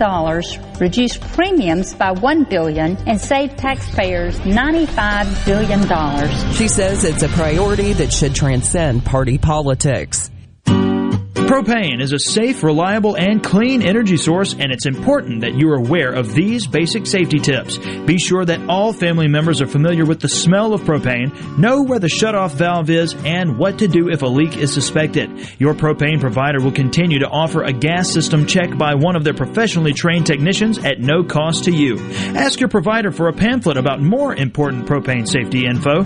reduce 0.80 1.18
premiums 1.18 1.94
by 1.94 2.12
1 2.12 2.46
billion, 2.46 2.96
and 3.06 3.20
save 3.20 3.58
taxpayers 3.58 4.40
$95 4.40 5.46
billion. 5.46 6.54
She 6.54 6.70
says 6.70 7.04
it's 7.04 7.24
a 7.24 7.30
priority 7.30 7.92
that 7.94 8.14
should 8.14 8.34
transcend 8.34 9.04
party 9.04 9.38
politics. 9.38 10.32
Propane 11.52 12.02
is 12.02 12.14
a 12.14 12.18
safe, 12.18 12.64
reliable, 12.64 13.18
and 13.18 13.44
clean 13.44 13.82
energy 13.82 14.16
source, 14.16 14.54
and 14.54 14.72
it's 14.72 14.86
important 14.86 15.42
that 15.42 15.54
you 15.54 15.70
are 15.72 15.76
aware 15.76 16.14
of 16.14 16.34
these 16.34 16.66
basic 16.66 17.06
safety 17.06 17.40
tips. 17.40 17.78
Be 18.06 18.18
sure 18.18 18.46
that 18.46 18.70
all 18.70 18.94
family 18.94 19.28
members 19.28 19.60
are 19.62 19.68
familiar 19.68 20.06
with 20.06 20.22
the 20.22 20.30
smell 20.30 20.74
of 20.74 20.80
propane, 20.84 21.58
know 21.58 21.84
where 21.84 22.00
the 22.00 22.08
shutoff 22.08 22.52
valve 22.52 22.90
is, 22.90 23.16
and 23.26 23.58
what 23.58 23.80
to 23.80 23.90
do 23.90 24.08
if 24.08 24.22
a 24.22 24.28
leak 24.28 24.56
is 24.56 24.74
suspected. 24.74 25.30
Your 25.60 25.74
propane 25.74 26.22
provider 26.22 26.62
will 26.62 26.72
continue 26.72 27.20
to 27.20 27.28
offer 27.28 27.64
a 27.64 27.74
gas 27.74 28.10
system 28.10 28.46
check 28.46 28.78
by 28.78 28.96
one 28.96 29.18
of 29.18 29.26
their 29.26 29.34
professionally 29.34 29.92
trained 29.92 30.28
technicians 30.28 30.78
at 30.78 31.02
no 31.02 31.22
cost 31.22 31.66
to 31.66 31.72
you. 31.74 32.00
Ask 32.34 32.62
your 32.62 32.70
provider 32.70 33.12
for 33.12 33.28
a 33.28 33.34
pamphlet 33.34 33.76
about 33.76 34.00
more 34.02 34.34
important 34.34 34.86
propane 34.86 35.28
safety 35.28 35.66
info. 35.66 36.06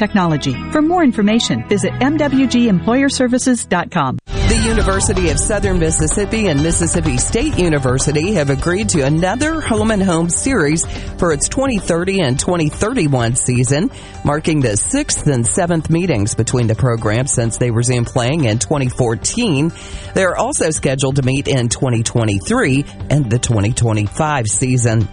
technology. 0.01 0.55
For 0.71 0.81
more 0.81 1.03
information, 1.03 1.67
visit 1.67 1.91
MWGEmployerServices.com. 1.93 4.17
The 4.25 4.63
University 4.67 5.29
of 5.29 5.39
Southern 5.39 5.79
Mississippi 5.79 6.47
and 6.47 6.61
Mississippi 6.61 7.15
State 7.17 7.57
University 7.57 8.33
have 8.33 8.49
agreed 8.49 8.89
to 8.89 9.05
another 9.05 9.61
Home 9.61 9.91
and 9.91 10.03
Home 10.03 10.29
series 10.29 10.85
for 11.17 11.31
its 11.31 11.47
2030 11.47 12.19
and 12.21 12.37
2031 12.37 13.35
season, 13.35 13.89
marking 14.25 14.59
the 14.59 14.75
sixth 14.75 15.25
and 15.27 15.47
seventh 15.47 15.89
meetings 15.89 16.35
between 16.35 16.67
the 16.67 16.75
programs 16.75 17.31
since 17.31 17.59
they 17.59 17.71
resumed 17.71 18.07
playing 18.07 18.43
in 18.43 18.59
2014. 18.59 19.71
They're 20.15 20.35
also 20.35 20.69
scheduled 20.71 21.15
to 21.15 21.21
meet 21.21 21.47
in 21.47 21.69
2023 21.69 22.83
and 23.09 23.31
the 23.31 23.39
2025 23.39 24.47
season. 24.47 25.07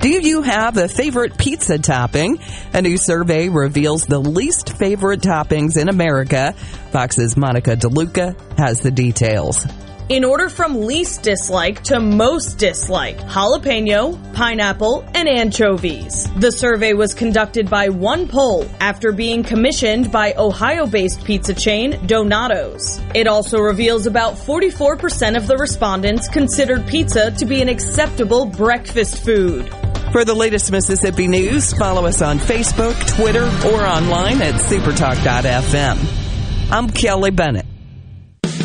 Do 0.00 0.08
you 0.08 0.42
have 0.42 0.76
a 0.76 0.86
favorite 0.86 1.36
pizza 1.36 1.76
topping? 1.76 2.38
A 2.72 2.80
new 2.80 2.96
survey 2.96 3.48
reveals 3.48 4.06
the 4.06 4.20
least 4.20 4.76
favorite 4.76 5.22
toppings 5.22 5.76
in 5.76 5.88
America. 5.88 6.52
Fox's 6.92 7.36
Monica 7.36 7.74
DeLuca 7.74 8.36
has 8.56 8.78
the 8.78 8.92
details. 8.92 9.66
In 10.08 10.24
order 10.24 10.48
from 10.48 10.86
least 10.86 11.22
dislike 11.22 11.82
to 11.84 11.98
most 11.98 12.58
dislike, 12.58 13.18
jalapeno, 13.18 14.16
pineapple, 14.34 15.04
and 15.14 15.28
anchovies. 15.28 16.28
The 16.36 16.52
survey 16.52 16.92
was 16.94 17.12
conducted 17.12 17.68
by 17.68 17.88
OnePoll 17.88 18.70
after 18.80 19.10
being 19.10 19.42
commissioned 19.42 20.12
by 20.12 20.32
Ohio-based 20.38 21.24
pizza 21.24 21.52
chain 21.52 22.06
Donato's. 22.06 23.00
It 23.16 23.26
also 23.26 23.58
reveals 23.58 24.06
about 24.06 24.34
44% 24.34 25.36
of 25.36 25.48
the 25.48 25.56
respondents 25.56 26.28
considered 26.28 26.86
pizza 26.86 27.32
to 27.32 27.44
be 27.44 27.60
an 27.60 27.68
acceptable 27.68 28.46
breakfast 28.46 29.24
food. 29.24 29.68
For 30.12 30.24
the 30.24 30.34
latest 30.34 30.72
Mississippi 30.72 31.28
news, 31.28 31.74
follow 31.74 32.06
us 32.06 32.22
on 32.22 32.38
Facebook, 32.38 32.96
Twitter, 33.16 33.44
or 33.44 33.86
online 33.86 34.40
at 34.40 34.54
supertalk.fm. 34.54 35.98
I'm 36.70 36.88
Kelly 36.88 37.30
Bennett. 37.30 37.66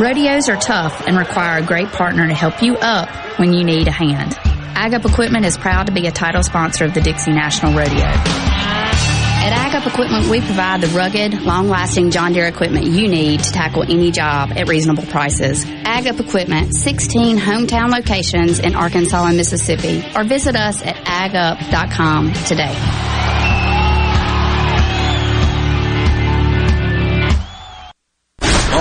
Rodeos 0.00 0.48
are 0.48 0.56
tough 0.56 1.08
and 1.08 1.18
require 1.18 1.58
a 1.58 1.66
great 1.66 1.88
partner 1.88 2.24
to 2.28 2.32
help 2.32 2.62
you 2.62 2.76
up 2.76 3.08
when 3.40 3.52
you 3.52 3.64
need 3.64 3.88
a 3.88 3.90
hand. 3.90 4.38
Ag 4.76 4.94
Up 4.94 5.04
Equipment 5.04 5.44
is 5.44 5.58
proud 5.58 5.88
to 5.88 5.92
be 5.92 6.06
a 6.06 6.12
title 6.12 6.44
sponsor 6.44 6.84
of 6.84 6.94
the 6.94 7.00
Dixie 7.00 7.32
National 7.32 7.76
Rodeo. 7.76 8.04
At 8.04 9.52
Ag 9.52 9.74
Up 9.74 9.92
Equipment, 9.92 10.28
we 10.28 10.40
provide 10.40 10.82
the 10.82 10.86
rugged, 10.88 11.42
long-lasting 11.42 12.12
John 12.12 12.32
Deere 12.32 12.46
equipment 12.46 12.86
you 12.86 13.08
need 13.08 13.40
to 13.40 13.50
tackle 13.50 13.82
any 13.82 14.12
job 14.12 14.52
at 14.54 14.68
reasonable 14.68 15.04
prices. 15.06 15.64
Ag 15.66 16.06
Up 16.06 16.20
Equipment, 16.20 16.76
16 16.76 17.36
hometown 17.36 17.90
locations 17.90 18.60
in 18.60 18.76
Arkansas 18.76 19.24
and 19.24 19.36
Mississippi, 19.36 20.04
or 20.14 20.22
visit 20.22 20.54
us 20.54 20.80
at 20.80 20.94
agup.com 20.94 22.32
today. 22.44 23.07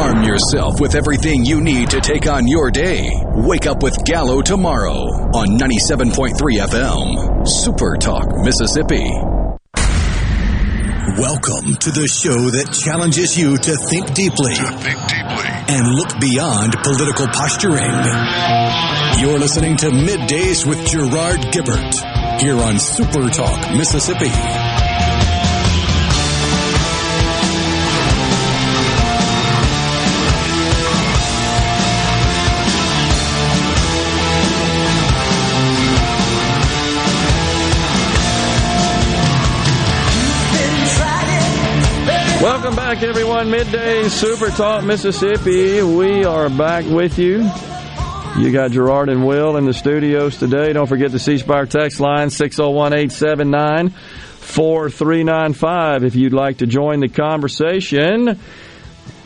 Arm 0.08 0.24
yourself 0.24 0.80
with 0.80 0.96
everything 0.96 1.44
you 1.44 1.60
need 1.60 1.90
to 1.90 2.00
take 2.00 2.28
on 2.28 2.48
your 2.48 2.72
day. 2.72 3.12
Wake 3.36 3.68
up 3.68 3.84
with 3.84 4.06
Gallo 4.06 4.42
tomorrow 4.42 5.00
on 5.36 5.60
97.3 5.60 6.32
FM, 6.64 7.46
Super 7.46 7.98
Talk, 7.98 8.26
Mississippi. 8.38 9.04
Welcome 11.20 11.76
to 11.76 11.92
the 11.92 12.08
show 12.08 12.40
that 12.40 12.72
challenges 12.72 13.38
you 13.38 13.58
to 13.58 13.76
think 13.76 14.14
deeply, 14.14 14.56
to 14.56 14.72
think 14.80 15.00
deeply. 15.12 15.76
and 15.76 15.96
look 15.96 16.18
beyond 16.22 16.72
political 16.84 17.28
posturing. 17.28 17.92
You're 19.20 19.40
listening 19.40 19.76
to 19.78 19.88
Middays 19.88 20.66
with 20.66 20.88
Gerard 20.88 21.42
Gibert 21.52 22.40
here 22.40 22.56
on 22.56 22.80
Super 22.80 23.28
Talk, 23.30 23.76
Mississippi. 23.76 24.32
Back, 42.94 43.04
everyone. 43.04 43.52
Midday 43.52 44.08
Super 44.08 44.48
Talk 44.48 44.86
Mississippi. 44.86 45.82
We 45.82 46.24
are 46.24 46.50
back 46.50 46.86
with 46.86 47.20
you. 47.20 47.40
You 48.38 48.54
got 48.54 48.72
Gerard 48.72 49.10
and 49.10 49.28
Will 49.28 49.58
in 49.58 49.66
the 49.66 49.74
studios 49.74 50.38
today. 50.38 50.72
Don't 50.72 50.88
forget 50.88 51.12
the 51.12 51.20
C 51.20 51.38
text 51.38 52.00
line 52.00 52.30
601 52.30 52.94
879 52.94 53.90
4395 53.90 56.06
if 56.06 56.16
you'd 56.16 56.32
like 56.32 56.60
to 56.60 56.66
join 56.66 57.02
the 57.02 57.10
conversation. 57.10 58.40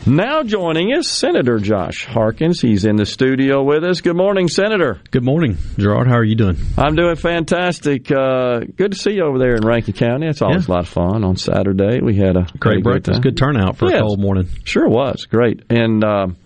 Now 0.04 0.42
joining 0.42 0.92
us, 0.94 1.06
Senator 1.06 1.58
Josh 1.58 2.06
Harkins. 2.06 2.60
He's 2.60 2.84
in 2.84 2.96
the 2.96 3.06
studio 3.06 3.62
with 3.62 3.84
us. 3.84 4.00
Good 4.00 4.16
morning, 4.16 4.48
Senator. 4.48 5.00
Good 5.12 5.22
morning, 5.22 5.56
Gerard. 5.78 6.08
How 6.08 6.16
are 6.16 6.24
you 6.24 6.34
doing? 6.34 6.56
I'm 6.76 6.96
doing 6.96 7.14
fantastic. 7.14 8.10
Uh, 8.10 8.60
good 8.76 8.92
to 8.92 8.98
see 8.98 9.12
you 9.12 9.24
over 9.24 9.38
there 9.38 9.54
in 9.54 9.64
Rankin 9.64 9.94
County. 9.94 10.26
It's 10.26 10.42
always 10.42 10.66
a 10.66 10.70
lot 10.72 10.80
of 10.80 10.88
fun 10.88 11.22
on 11.22 11.36
Saturday. 11.36 12.00
We 12.02 12.16
had 12.16 12.36
a 12.36 12.46
Great 12.58 12.82
breakfast. 12.82 13.22
Good 13.22 13.36
turnout 13.36 13.76
for 13.76 13.94
a 13.94 14.00
cold 14.00 14.18
morning. 14.18 14.48
Sure 14.64 14.88
was. 14.88 15.26
Great. 15.26 15.62
And 15.70 16.02
um, 16.02 16.36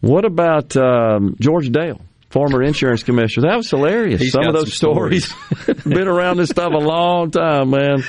what 0.00 0.24
about 0.24 0.74
um, 0.78 1.36
George 1.38 1.68
Dale, 1.70 2.00
former 2.30 2.62
insurance 2.62 3.02
commissioner? 3.02 3.50
That 3.50 3.56
was 3.58 3.68
hilarious. 3.68 4.22
He's 4.22 4.32
some 4.32 4.46
of 4.46 4.54
those 4.54 4.74
some 4.74 4.94
stories. 4.94 5.26
stories. 5.26 5.82
Been 5.84 6.08
around 6.08 6.38
this 6.38 6.48
stuff 6.48 6.72
a 6.72 6.78
long 6.78 7.30
time, 7.30 7.68
man. 7.68 8.02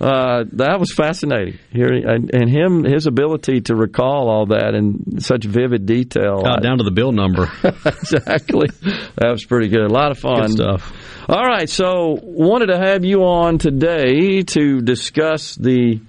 Uh, 0.00 0.44
that 0.52 0.80
was 0.80 0.92
fascinating. 0.92 1.58
Here 1.70 1.88
and, 1.88 2.34
and 2.34 2.48
him, 2.48 2.84
his 2.84 3.06
ability 3.06 3.60
to 3.62 3.74
recall 3.74 4.30
all 4.30 4.46
that 4.46 4.74
in 4.74 5.20
such 5.20 5.44
vivid 5.44 5.84
detail. 5.84 6.42
Uh, 6.44 6.56
down 6.56 6.78
to 6.78 6.84
the 6.84 6.90
bill 6.90 7.12
number. 7.12 7.52
exactly. 7.62 8.68
That 9.16 9.28
was 9.30 9.44
pretty 9.44 9.68
good. 9.68 9.82
A 9.82 9.92
lot 9.92 10.10
of 10.10 10.18
fun 10.18 10.46
Good 10.46 10.50
stuff. 10.52 11.26
All 11.28 11.44
right, 11.44 11.68
so 11.68 12.18
wanted 12.22 12.66
to 12.68 12.78
have 12.78 13.04
you 13.04 13.24
on 13.24 13.58
today 13.58 14.42
to 14.42 14.80
discuss 14.80 15.54
the 15.54 16.00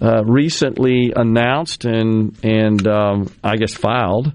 uh, 0.00 0.24
recently 0.24 1.12
announced 1.14 1.84
and 1.84 2.38
and 2.44 2.86
um, 2.86 3.32
I 3.42 3.56
guess 3.56 3.74
filed 3.74 4.32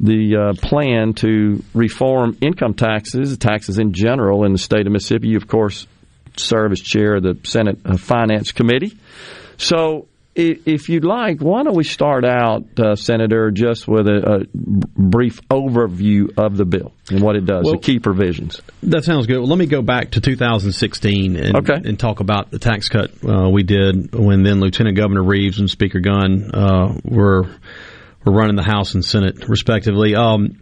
the 0.00 0.36
uh, 0.36 0.68
plan 0.68 1.12
to 1.14 1.62
reform 1.74 2.38
income 2.40 2.74
taxes, 2.74 3.36
taxes 3.36 3.78
in 3.78 3.92
general 3.92 4.44
in 4.44 4.52
the 4.52 4.58
state 4.58 4.86
of 4.86 4.92
Mississippi. 4.92 5.28
You, 5.28 5.36
of 5.36 5.48
course, 5.48 5.86
serve 6.38 6.72
as 6.72 6.80
chair 6.80 7.16
of 7.16 7.22
the 7.22 7.38
Senate 7.44 7.78
uh, 7.84 7.96
Finance 7.96 8.52
Committee. 8.52 8.96
So, 9.56 10.06
if 10.40 10.88
you'd 10.88 11.04
like, 11.04 11.40
why 11.40 11.64
don't 11.64 11.76
we 11.76 11.82
start 11.82 12.24
out, 12.24 12.62
uh, 12.78 12.94
Senator, 12.94 13.50
just 13.50 13.88
with 13.88 14.06
a, 14.06 14.42
a 14.42 14.46
brief 14.54 15.40
overview 15.48 16.38
of 16.38 16.56
the 16.56 16.64
bill 16.64 16.92
and 17.10 17.20
what 17.20 17.34
it 17.34 17.44
does, 17.44 17.64
Well- 17.64 17.74
the 17.74 17.80
key 17.80 17.98
provisions. 17.98 18.60
That 18.84 19.02
sounds 19.02 19.26
good. 19.26 19.38
Well, 19.38 19.48
let 19.48 19.58
me 19.58 19.66
go 19.66 19.82
back 19.82 20.12
to 20.12 20.20
2016 20.20 21.36
and, 21.36 21.56
and 21.68 21.98
talk 21.98 22.20
about 22.20 22.52
the 22.52 22.60
tax 22.60 22.88
cut 22.88 23.10
uh, 23.28 23.48
we 23.50 23.64
did 23.64 24.14
when 24.14 24.44
then 24.44 24.60
Lieutenant 24.60 24.96
Governor 24.96 25.24
Reeves 25.24 25.58
and 25.58 25.68
Speaker 25.68 25.98
Gunn 25.98 26.50
uh, 26.54 26.94
were 27.04 27.50
were 28.24 28.32
running 28.32 28.56
the 28.56 28.62
House 28.62 28.94
and 28.94 29.04
Senate 29.04 29.48
respectively. 29.48 30.14
Um, 30.14 30.60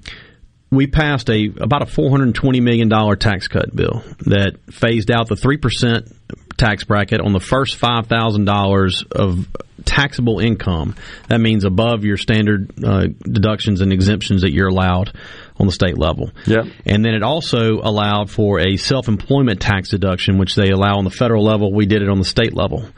we 0.70 0.86
passed 0.86 1.30
a 1.30 1.46
about 1.60 1.82
a 1.82 1.86
420 1.86 2.60
million 2.60 2.88
dollar 2.88 3.16
tax 3.16 3.48
cut 3.48 3.74
bill 3.74 4.02
that 4.20 4.56
phased 4.70 5.10
out 5.10 5.28
the 5.28 5.36
three 5.36 5.56
percent 5.56 6.12
tax 6.56 6.84
bracket 6.84 7.20
on 7.20 7.32
the 7.32 7.40
first 7.40 7.76
five 7.76 8.06
thousand 8.06 8.44
dollars 8.44 9.04
of 9.12 9.46
taxable 9.84 10.40
income. 10.40 10.96
That 11.28 11.40
means 11.40 11.64
above 11.64 12.04
your 12.04 12.16
standard 12.16 12.72
uh, 12.84 13.06
deductions 13.22 13.80
and 13.80 13.92
exemptions 13.92 14.42
that 14.42 14.52
you're 14.52 14.68
allowed 14.68 15.16
on 15.58 15.66
the 15.66 15.72
state 15.72 15.96
level. 15.96 16.30
Yeah. 16.46 16.64
And 16.84 17.04
then 17.04 17.14
it 17.14 17.22
also 17.22 17.80
allowed 17.82 18.30
for 18.30 18.60
a 18.60 18.76
self 18.76 19.08
employment 19.08 19.60
tax 19.60 19.90
deduction, 19.90 20.38
which 20.38 20.54
they 20.54 20.70
allow 20.70 20.98
on 20.98 21.04
the 21.04 21.10
federal 21.10 21.44
level. 21.44 21.72
We 21.72 21.86
did 21.86 22.02
it 22.02 22.08
on 22.08 22.18
the 22.18 22.24
state 22.24 22.54
level. 22.54 22.88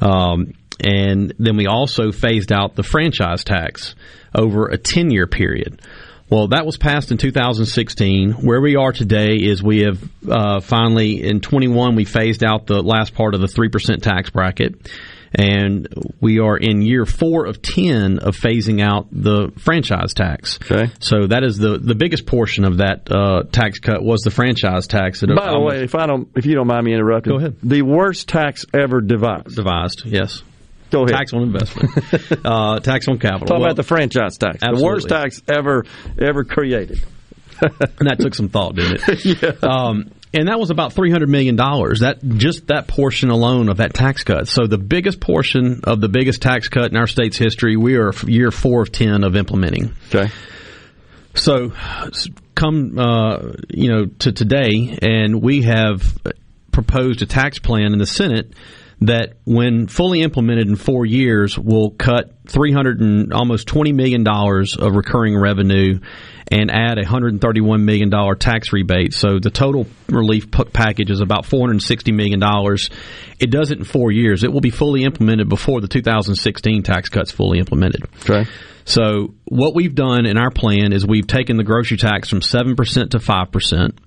Um, 0.00 0.52
and 0.80 1.32
then 1.38 1.56
we 1.56 1.66
also 1.66 2.12
phased 2.12 2.52
out 2.52 2.74
the 2.74 2.82
franchise 2.82 3.44
tax 3.44 3.94
over 4.34 4.66
a 4.66 4.76
10 4.76 5.10
year 5.10 5.26
period. 5.26 5.80
Well, 6.30 6.48
that 6.48 6.64
was 6.64 6.78
passed 6.78 7.10
in 7.10 7.18
2016. 7.18 8.32
Where 8.32 8.60
we 8.60 8.76
are 8.76 8.92
today 8.92 9.36
is 9.36 9.62
we 9.62 9.80
have 9.80 10.02
uh, 10.28 10.60
finally, 10.60 11.22
in 11.22 11.40
21, 11.40 11.96
we 11.96 12.04
phased 12.04 12.42
out 12.42 12.66
the 12.66 12.82
last 12.82 13.14
part 13.14 13.34
of 13.34 13.40
the 13.40 13.46
3% 13.46 14.02
tax 14.02 14.30
bracket. 14.30 14.74
And 15.36 15.88
we 16.20 16.38
are 16.38 16.56
in 16.56 16.80
year 16.80 17.04
four 17.04 17.46
of 17.46 17.60
10 17.60 18.20
of 18.20 18.36
phasing 18.36 18.80
out 18.80 19.08
the 19.10 19.52
franchise 19.58 20.14
tax. 20.14 20.60
Okay. 20.62 20.92
So 21.00 21.26
that 21.26 21.42
is 21.42 21.58
the, 21.58 21.76
the 21.76 21.96
biggest 21.96 22.24
portion 22.24 22.64
of 22.64 22.78
that 22.78 23.10
uh, 23.10 23.42
tax 23.50 23.80
cut 23.80 24.02
was 24.02 24.20
the 24.20 24.30
franchise 24.30 24.86
tax. 24.86 25.20
That 25.20 25.34
By 25.34 25.50
the 25.50 25.58
way, 25.58 25.82
if 25.82 25.96
I 25.96 26.06
don't, 26.06 26.28
if 26.36 26.46
you 26.46 26.54
don't 26.54 26.68
mind 26.68 26.86
me 26.86 26.94
interrupting, 26.94 27.32
go 27.32 27.38
ahead. 27.38 27.56
The 27.64 27.82
worst 27.82 28.28
tax 28.28 28.64
ever 28.72 29.00
devised. 29.00 29.56
Devised, 29.56 30.02
yes. 30.06 30.42
Go 30.94 31.02
ahead. 31.02 31.16
Tax 31.16 31.32
on 31.32 31.42
investment, 31.42 31.90
uh, 32.44 32.78
tax 32.78 33.08
on 33.08 33.18
capital. 33.18 33.48
Talking 33.48 33.62
Well, 33.62 33.70
about 33.70 33.76
the 33.76 33.82
franchise 33.82 34.38
tax, 34.38 34.60
the 34.60 34.80
worst 34.80 35.08
tax 35.08 35.42
ever 35.48 35.84
ever 36.20 36.44
created. 36.44 37.04
and 37.60 38.08
that 38.08 38.18
took 38.20 38.34
some 38.34 38.48
thought, 38.48 38.76
didn't 38.76 39.00
it? 39.08 39.24
yeah. 39.42 39.68
Um, 39.68 40.12
and 40.32 40.48
that 40.48 40.58
was 40.58 40.70
about 40.70 40.92
three 40.92 41.10
hundred 41.10 41.30
million 41.30 41.56
dollars. 41.56 42.00
That 42.00 42.22
just 42.22 42.68
that 42.68 42.86
portion 42.86 43.30
alone 43.30 43.68
of 43.68 43.78
that 43.78 43.92
tax 43.92 44.22
cut. 44.22 44.46
So 44.46 44.68
the 44.68 44.78
biggest 44.78 45.20
portion 45.20 45.80
of 45.84 46.00
the 46.00 46.08
biggest 46.08 46.42
tax 46.42 46.68
cut 46.68 46.92
in 46.92 46.96
our 46.96 47.06
state's 47.08 47.36
history, 47.36 47.76
we 47.76 47.96
are 47.96 48.12
year 48.26 48.52
four 48.52 48.82
of 48.82 48.92
ten 48.92 49.24
of 49.24 49.34
implementing. 49.34 49.94
Okay. 50.14 50.32
So 51.34 51.72
come 52.54 52.98
uh, 52.98 53.52
you 53.68 53.88
know 53.88 54.06
to 54.20 54.32
today, 54.32 54.96
and 55.02 55.42
we 55.42 55.62
have 55.62 56.16
proposed 56.70 57.22
a 57.22 57.26
tax 57.26 57.58
plan 57.58 57.92
in 57.92 57.98
the 57.98 58.06
Senate 58.06 58.52
that, 59.00 59.34
when 59.44 59.86
fully 59.86 60.22
implemented 60.22 60.68
in 60.68 60.76
four 60.76 61.04
years, 61.04 61.58
will 61.58 61.90
cut 61.90 62.32
three 62.46 62.72
hundred 62.72 63.00
and 63.00 63.32
almost 63.32 63.66
twenty 63.66 63.92
million 63.92 64.24
dollars 64.24 64.76
of 64.76 64.94
recurring 64.94 65.38
revenue 65.38 65.98
and 66.48 66.70
add 66.70 66.98
a 66.98 67.06
hundred 67.06 67.32
and 67.32 67.40
thirty-one 67.40 67.84
million 67.84 68.10
dollar 68.10 68.34
tax 68.34 68.72
rebate. 68.72 69.14
So 69.14 69.38
the 69.38 69.50
total 69.50 69.86
relief 70.08 70.50
package 70.50 71.10
is 71.10 71.20
about 71.20 71.46
four 71.46 71.60
hundred 71.60 71.72
and 71.72 71.82
sixty 71.82 72.12
million 72.12 72.40
dollars. 72.40 72.90
It 73.38 73.50
does 73.50 73.70
it 73.70 73.78
in 73.78 73.84
four 73.84 74.12
years. 74.12 74.44
It 74.44 74.52
will 74.52 74.60
be 74.60 74.70
fully 74.70 75.04
implemented 75.04 75.48
before 75.48 75.80
the 75.80 75.88
2016 75.88 76.82
tax 76.82 77.08
cuts 77.08 77.30
fully 77.30 77.58
implemented. 77.58 78.04
Okay. 78.28 78.48
So 78.84 79.34
what 79.46 79.74
we've 79.74 79.94
done 79.94 80.26
in 80.26 80.36
our 80.36 80.50
plan 80.50 80.92
is 80.92 81.06
we've 81.06 81.26
taken 81.26 81.56
the 81.56 81.64
grocery 81.64 81.96
tax 81.96 82.28
from 82.28 82.42
seven 82.42 82.76
percent 82.76 83.12
to 83.12 83.20
five 83.20 83.50
percent. 83.50 83.98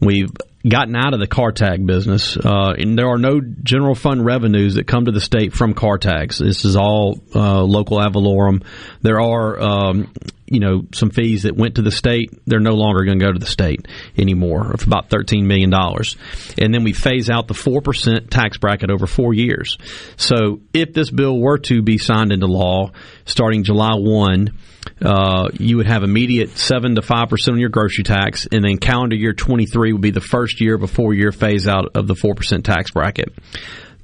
We've 0.00 0.30
gotten 0.68 0.94
out 0.94 1.14
of 1.14 1.20
the 1.20 1.26
car 1.26 1.52
tag 1.52 1.86
business, 1.86 2.36
uh, 2.36 2.74
and 2.76 2.98
there 2.98 3.08
are 3.08 3.18
no 3.18 3.40
general 3.40 3.94
fund 3.94 4.24
revenues 4.24 4.74
that 4.74 4.86
come 4.86 5.06
to 5.06 5.12
the 5.12 5.20
state 5.20 5.54
from 5.54 5.72
car 5.72 5.96
tags. 5.96 6.38
This 6.38 6.64
is 6.64 6.76
all 6.76 7.18
uh, 7.34 7.62
local 7.62 8.00
ad 8.00 8.12
valorem. 8.12 8.62
There 9.00 9.20
are, 9.20 9.58
um, 9.58 10.12
you 10.46 10.60
know, 10.60 10.82
some 10.92 11.10
fees 11.10 11.44
that 11.44 11.56
went 11.56 11.76
to 11.76 11.82
the 11.82 11.90
state. 11.90 12.30
They're 12.46 12.60
no 12.60 12.74
longer 12.74 13.04
going 13.04 13.18
to 13.18 13.24
go 13.24 13.32
to 13.32 13.38
the 13.38 13.46
state 13.46 13.88
anymore, 14.18 14.72
of 14.72 14.86
about 14.86 15.08
thirteen 15.08 15.46
million 15.46 15.70
dollars. 15.70 16.16
And 16.58 16.74
then 16.74 16.84
we 16.84 16.92
phase 16.92 17.30
out 17.30 17.48
the 17.48 17.54
four 17.54 17.80
percent 17.80 18.30
tax 18.30 18.58
bracket 18.58 18.90
over 18.90 19.06
four 19.06 19.32
years. 19.32 19.78
So 20.16 20.60
if 20.74 20.92
this 20.92 21.10
bill 21.10 21.38
were 21.38 21.58
to 21.58 21.82
be 21.82 21.96
signed 21.96 22.32
into 22.32 22.46
law 22.46 22.90
starting 23.24 23.64
July 23.64 23.94
one 23.94 24.58
uh, 25.02 25.48
you 25.52 25.78
would 25.78 25.86
have 25.86 26.02
immediate 26.02 26.56
seven 26.58 26.94
to 26.94 27.02
five 27.02 27.28
percent 27.28 27.54
on 27.54 27.60
your 27.60 27.70
grocery 27.70 28.04
tax, 28.04 28.46
and 28.50 28.64
then 28.64 28.78
calendar 28.78 29.16
year 29.16 29.32
twenty 29.32 29.66
three 29.66 29.92
would 29.92 30.02
be 30.02 30.10
the 30.10 30.20
first 30.20 30.60
year 30.60 30.78
before 30.78 31.14
year 31.14 31.32
phase 31.32 31.66
out 31.66 31.96
of 31.96 32.06
the 32.06 32.14
four 32.14 32.34
percent 32.34 32.64
tax 32.64 32.90
bracket. 32.90 33.32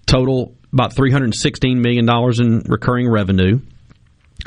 Total 0.06 0.54
about 0.72 0.94
three 0.94 1.12
hundred 1.12 1.34
sixteen 1.34 1.80
million 1.80 2.06
dollars 2.06 2.40
in 2.40 2.62
recurring 2.66 3.10
revenue, 3.10 3.60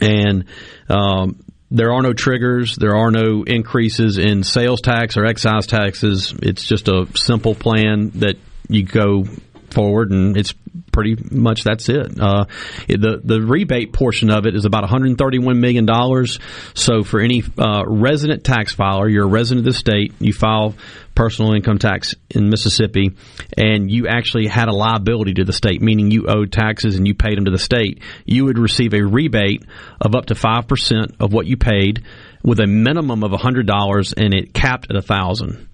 and 0.01 0.45
um, 0.89 1.43
there 1.71 1.93
are 1.93 2.01
no 2.01 2.13
triggers. 2.13 2.75
There 2.75 2.95
are 2.95 3.11
no 3.11 3.43
increases 3.43 4.17
in 4.17 4.43
sales 4.43 4.81
tax 4.81 5.17
or 5.17 5.25
excise 5.25 5.67
taxes. 5.67 6.33
It's 6.41 6.65
just 6.65 6.87
a 6.87 7.07
simple 7.15 7.53
plan 7.53 8.11
that 8.15 8.37
you 8.67 8.83
go 8.83 9.25
forward, 9.74 10.11
and 10.11 10.38
it's 10.38 10.53
pretty 10.91 11.17
much 11.32 11.63
that's 11.63 11.89
it. 11.89 12.20
Uh, 12.20 12.45
the 12.88 13.22
the 13.24 13.41
rebate 13.41 13.93
portion 13.93 14.30
of 14.30 14.45
it 14.45 14.55
is 14.55 14.65
about 14.65 14.84
131 14.84 15.59
million 15.59 15.86
dollars. 15.86 16.39
So 16.74 17.03
for 17.03 17.20
any 17.20 17.43
uh, 17.57 17.84
resident 17.86 18.43
tax 18.43 18.74
filer, 18.74 19.07
you're 19.07 19.26
a 19.26 19.30
resident 19.30 19.67
of 19.67 19.74
the 19.74 19.78
state, 19.78 20.13
you 20.20 20.34
file 20.34 20.76
personal 21.15 21.53
income 21.53 21.80
tax 21.80 22.15
in 22.30 22.49
Mississippi, 22.49 23.11
and 23.57 23.91
you 23.91 24.07
actually 24.07 24.47
had 24.47 24.70
a 24.70 24.74
liability 24.74 25.34
to 25.34 25.43
the 25.43 25.53
state, 25.53 25.82
meaning 25.82 26.11
you 26.11 26.28
owed 26.28 26.51
taxes 26.51 26.95
and 26.95 27.07
you 27.07 27.13
paid 27.13 27.38
them 27.38 27.45
to 27.45 27.51
the 27.51 27.57
state, 27.57 28.01
you 28.26 28.45
would 28.45 28.57
receive 28.57 28.93
a 28.93 29.01
rebate 29.01 29.63
of 29.99 30.15
up 30.15 30.28
to 30.28 30.36
five 30.36 30.67
percent 30.67 31.15
of 31.20 31.34
what 31.34 31.45
you 31.45 31.57
paid, 31.57 32.03
with 32.43 32.59
a 32.59 32.67
minimum 32.67 33.24
of 33.24 33.32
$100 33.32 34.13
and 34.17 34.34
it 34.34 34.53
capped 34.53 34.88
at 34.89 34.95
a 34.95 35.01
thousand 35.01 35.68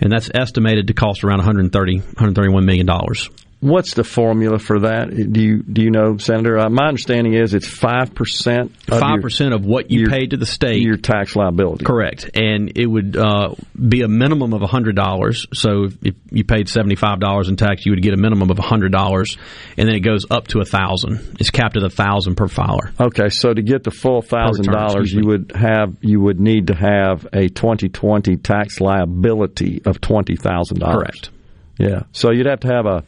and 0.00 0.10
that's 0.12 0.30
estimated 0.34 0.86
to 0.88 0.94
cost 0.94 1.24
around 1.24 1.38
130 1.38 1.98
131 1.98 2.64
million 2.64 2.86
dollars 2.86 3.28
What's 3.60 3.92
the 3.92 4.04
formula 4.04 4.58
for 4.58 4.80
that? 4.80 5.10
Do 5.10 5.38
you 5.38 5.62
do 5.62 5.82
you 5.82 5.90
know, 5.90 6.16
Senator? 6.16 6.58
Uh, 6.58 6.70
my 6.70 6.88
understanding 6.88 7.34
is 7.34 7.52
it's 7.52 7.68
five 7.68 8.14
percent. 8.14 8.72
Five 8.86 9.20
percent 9.20 9.52
of 9.52 9.66
what 9.66 9.90
you 9.90 10.00
your, 10.00 10.10
paid 10.10 10.30
to 10.30 10.38
the 10.38 10.46
state, 10.46 10.80
your 10.80 10.96
tax 10.96 11.36
liability. 11.36 11.84
Correct, 11.84 12.30
and 12.32 12.72
it 12.76 12.86
would 12.86 13.18
uh, 13.18 13.54
be 13.76 14.00
a 14.00 14.08
minimum 14.08 14.54
of 14.54 14.62
hundred 14.62 14.96
dollars. 14.96 15.46
So 15.52 15.88
if 16.02 16.14
you 16.30 16.42
paid 16.42 16.70
seventy 16.70 16.94
five 16.94 17.20
dollars 17.20 17.50
in 17.50 17.56
tax, 17.56 17.84
you 17.84 17.92
would 17.92 18.00
get 18.00 18.14
a 18.14 18.16
minimum 18.16 18.50
of 18.50 18.58
hundred 18.58 18.92
dollars, 18.92 19.36
and 19.76 19.86
then 19.86 19.94
it 19.94 20.00
goes 20.00 20.24
up 20.30 20.48
to 20.48 20.60
a 20.60 20.64
thousand. 20.64 21.36
It's 21.38 21.50
capped 21.50 21.76
at 21.76 21.82
a 21.82 21.90
thousand 21.90 22.36
per 22.36 22.48
filer. 22.48 22.92
Okay, 22.98 23.28
so 23.28 23.52
to 23.52 23.60
get 23.60 23.84
the 23.84 23.90
full 23.90 24.22
thousand 24.22 24.72
dollars, 24.72 25.12
you 25.12 25.26
would 25.26 25.52
have 25.54 25.98
you 26.00 26.18
would 26.18 26.40
need 26.40 26.68
to 26.68 26.74
have 26.74 27.26
a 27.34 27.48
twenty 27.50 27.90
twenty 27.90 28.38
tax 28.38 28.80
liability 28.80 29.82
of 29.84 30.00
twenty 30.00 30.36
thousand 30.36 30.78
dollars. 30.78 30.96
Correct. 30.96 31.30
Yeah, 31.78 32.02
so 32.12 32.30
you'd 32.30 32.46
have 32.46 32.60
to 32.60 32.68
have 32.68 32.86
a 32.86 33.04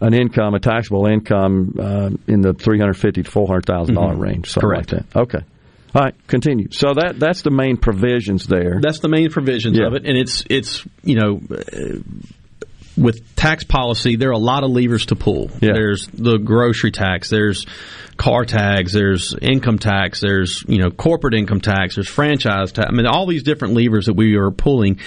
an 0.00 0.14
income, 0.14 0.54
a 0.54 0.60
taxable 0.60 1.06
income 1.06 1.74
uh, 1.78 2.10
in 2.26 2.40
the 2.40 2.54
three 2.54 2.78
hundred 2.78 2.94
fifty 2.94 3.22
to 3.22 3.30
four 3.30 3.46
hundred 3.46 3.66
thousand 3.66 3.96
mm-hmm. 3.96 4.20
range. 4.20 4.54
Correct. 4.54 4.92
Like 4.92 5.08
that. 5.10 5.20
okay. 5.20 5.44
All 5.94 6.02
right, 6.02 6.26
continue. 6.26 6.68
So 6.72 6.94
that 6.94 7.20
that's 7.20 7.42
the 7.42 7.52
main 7.52 7.76
provisions 7.76 8.46
there. 8.46 8.80
That's 8.82 8.98
the 8.98 9.08
main 9.08 9.30
provisions 9.30 9.78
yeah. 9.78 9.86
of 9.86 9.94
it, 9.94 10.04
and 10.06 10.16
it's 10.16 10.44
it's 10.50 10.84
you 11.02 11.16
know. 11.16 11.40
Uh, 11.50 11.98
with 12.96 13.34
tax 13.34 13.64
policy, 13.64 14.14
there 14.14 14.28
are 14.28 14.34
a 14.34 14.38
lot 14.38 14.62
of 14.62 14.70
levers 14.70 15.06
to 15.06 15.16
pull. 15.16 15.50
Yeah. 15.60 15.72
There's 15.72 16.06
the 16.06 16.38
grocery 16.38 16.92
tax. 16.92 17.28
There's 17.28 17.66
car 18.16 18.44
tags, 18.44 18.92
there's 18.92 19.34
income 19.40 19.78
tax, 19.78 20.20
there's 20.20 20.64
you 20.68 20.78
know 20.78 20.90
corporate 20.90 21.34
income 21.34 21.60
tax, 21.60 21.96
there's 21.96 22.08
franchise 22.08 22.72
tax. 22.72 22.88
I 22.88 22.92
mean, 22.92 23.06
all 23.06 23.26
these 23.26 23.42
different 23.42 23.74
levers 23.74 24.06
that 24.06 24.14
we 24.14 24.36
are 24.36 24.50
pulling. 24.50 25.00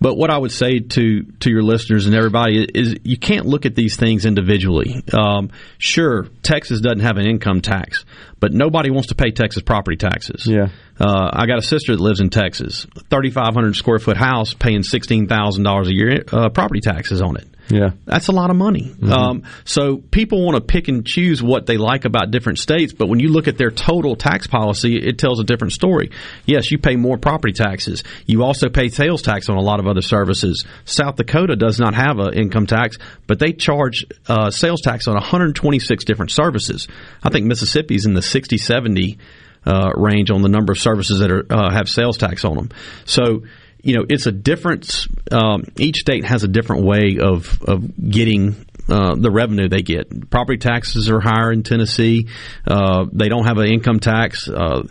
But 0.00 0.16
what 0.16 0.30
I 0.30 0.38
would 0.38 0.52
say 0.52 0.80
to 0.80 1.22
to 1.40 1.50
your 1.50 1.62
listeners 1.62 2.06
and 2.06 2.14
everybody 2.14 2.64
is, 2.74 2.96
you 3.02 3.18
can't 3.18 3.46
look 3.46 3.66
at 3.66 3.74
these 3.74 3.96
things 3.96 4.26
individually. 4.26 5.02
Um, 5.12 5.50
sure, 5.78 6.28
Texas 6.42 6.80
doesn't 6.80 7.00
have 7.00 7.16
an 7.16 7.26
income 7.26 7.60
tax, 7.60 8.04
but 8.40 8.52
nobody 8.52 8.90
wants 8.90 9.08
to 9.08 9.14
pay 9.14 9.30
Texas 9.30 9.62
property 9.62 9.96
taxes. 9.96 10.46
Yeah. 10.46 10.68
Uh, 10.98 11.30
I 11.32 11.46
got 11.46 11.58
a 11.58 11.62
sister 11.62 11.96
that 11.96 12.00
lives 12.00 12.20
in 12.20 12.30
Texas, 12.30 12.86
3,500 13.10 13.74
square 13.74 13.98
foot 13.98 14.16
house, 14.16 14.54
paying 14.54 14.80
$16,000 14.80 15.86
a 15.86 15.92
year 15.92 16.24
uh, 16.32 16.50
property 16.50 16.80
taxes 16.80 17.20
on 17.20 17.36
it. 17.36 17.48
Yeah, 17.68 17.90
that's 18.04 18.28
a 18.28 18.32
lot 18.32 18.50
of 18.50 18.56
money. 18.56 18.90
Mm-hmm. 18.90 19.12
Um, 19.12 19.42
so 19.64 19.96
people 19.96 20.44
want 20.44 20.56
to 20.56 20.60
pick 20.60 20.88
and 20.88 21.06
choose 21.06 21.42
what 21.42 21.66
they 21.66 21.76
like 21.76 22.04
about 22.04 22.30
different 22.30 22.58
states, 22.58 22.92
but 22.92 23.08
when 23.08 23.20
you 23.20 23.28
look 23.28 23.48
at 23.48 23.56
their 23.56 23.70
total 23.70 24.16
tax 24.16 24.46
policy, 24.46 24.96
it 24.96 25.18
tells 25.18 25.40
a 25.40 25.44
different 25.44 25.72
story. 25.72 26.10
Yes, 26.44 26.70
you 26.70 26.78
pay 26.78 26.96
more 26.96 27.16
property 27.16 27.52
taxes. 27.52 28.02
You 28.26 28.44
also 28.44 28.68
pay 28.68 28.88
sales 28.88 29.22
tax 29.22 29.48
on 29.48 29.56
a 29.56 29.62
lot 29.62 29.80
of 29.80 29.86
other 29.86 30.02
services. 30.02 30.64
South 30.84 31.16
Dakota 31.16 31.56
does 31.56 31.78
not 31.78 31.94
have 31.94 32.18
an 32.18 32.34
income 32.34 32.66
tax, 32.66 32.98
but 33.26 33.38
they 33.38 33.52
charge 33.52 34.04
uh, 34.28 34.50
sales 34.50 34.80
tax 34.82 35.08
on 35.08 35.14
126 35.14 36.04
different 36.04 36.30
services. 36.30 36.88
I 37.22 37.30
think 37.30 37.46
Mississippi's 37.46 38.06
in 38.06 38.14
the 38.14 38.22
60, 38.22 38.58
70 38.58 39.18
uh, 39.66 39.92
range 39.96 40.30
on 40.30 40.42
the 40.42 40.48
number 40.48 40.72
of 40.72 40.78
services 40.78 41.20
that 41.20 41.30
are, 41.30 41.46
uh, 41.50 41.70
have 41.70 41.88
sales 41.88 42.18
tax 42.18 42.44
on 42.44 42.56
them. 42.56 42.70
So 43.06 43.44
you 43.84 43.96
know, 43.96 44.06
it's 44.08 44.26
a 44.26 44.32
difference. 44.32 45.06
Um, 45.30 45.64
each 45.78 45.98
state 45.98 46.24
has 46.24 46.42
a 46.42 46.48
different 46.48 46.84
way 46.84 47.18
of 47.20 47.62
of 47.62 48.10
getting 48.10 48.56
uh, 48.88 49.14
the 49.14 49.30
revenue 49.30 49.68
they 49.68 49.82
get. 49.82 50.30
Property 50.30 50.58
taxes 50.58 51.10
are 51.10 51.20
higher 51.20 51.52
in 51.52 51.62
Tennessee. 51.62 52.28
Uh, 52.66 53.06
they 53.12 53.28
don't 53.28 53.46
have 53.46 53.58
an 53.58 53.66
income 53.66 54.00
tax. 54.00 54.48
Uh, 54.48 54.82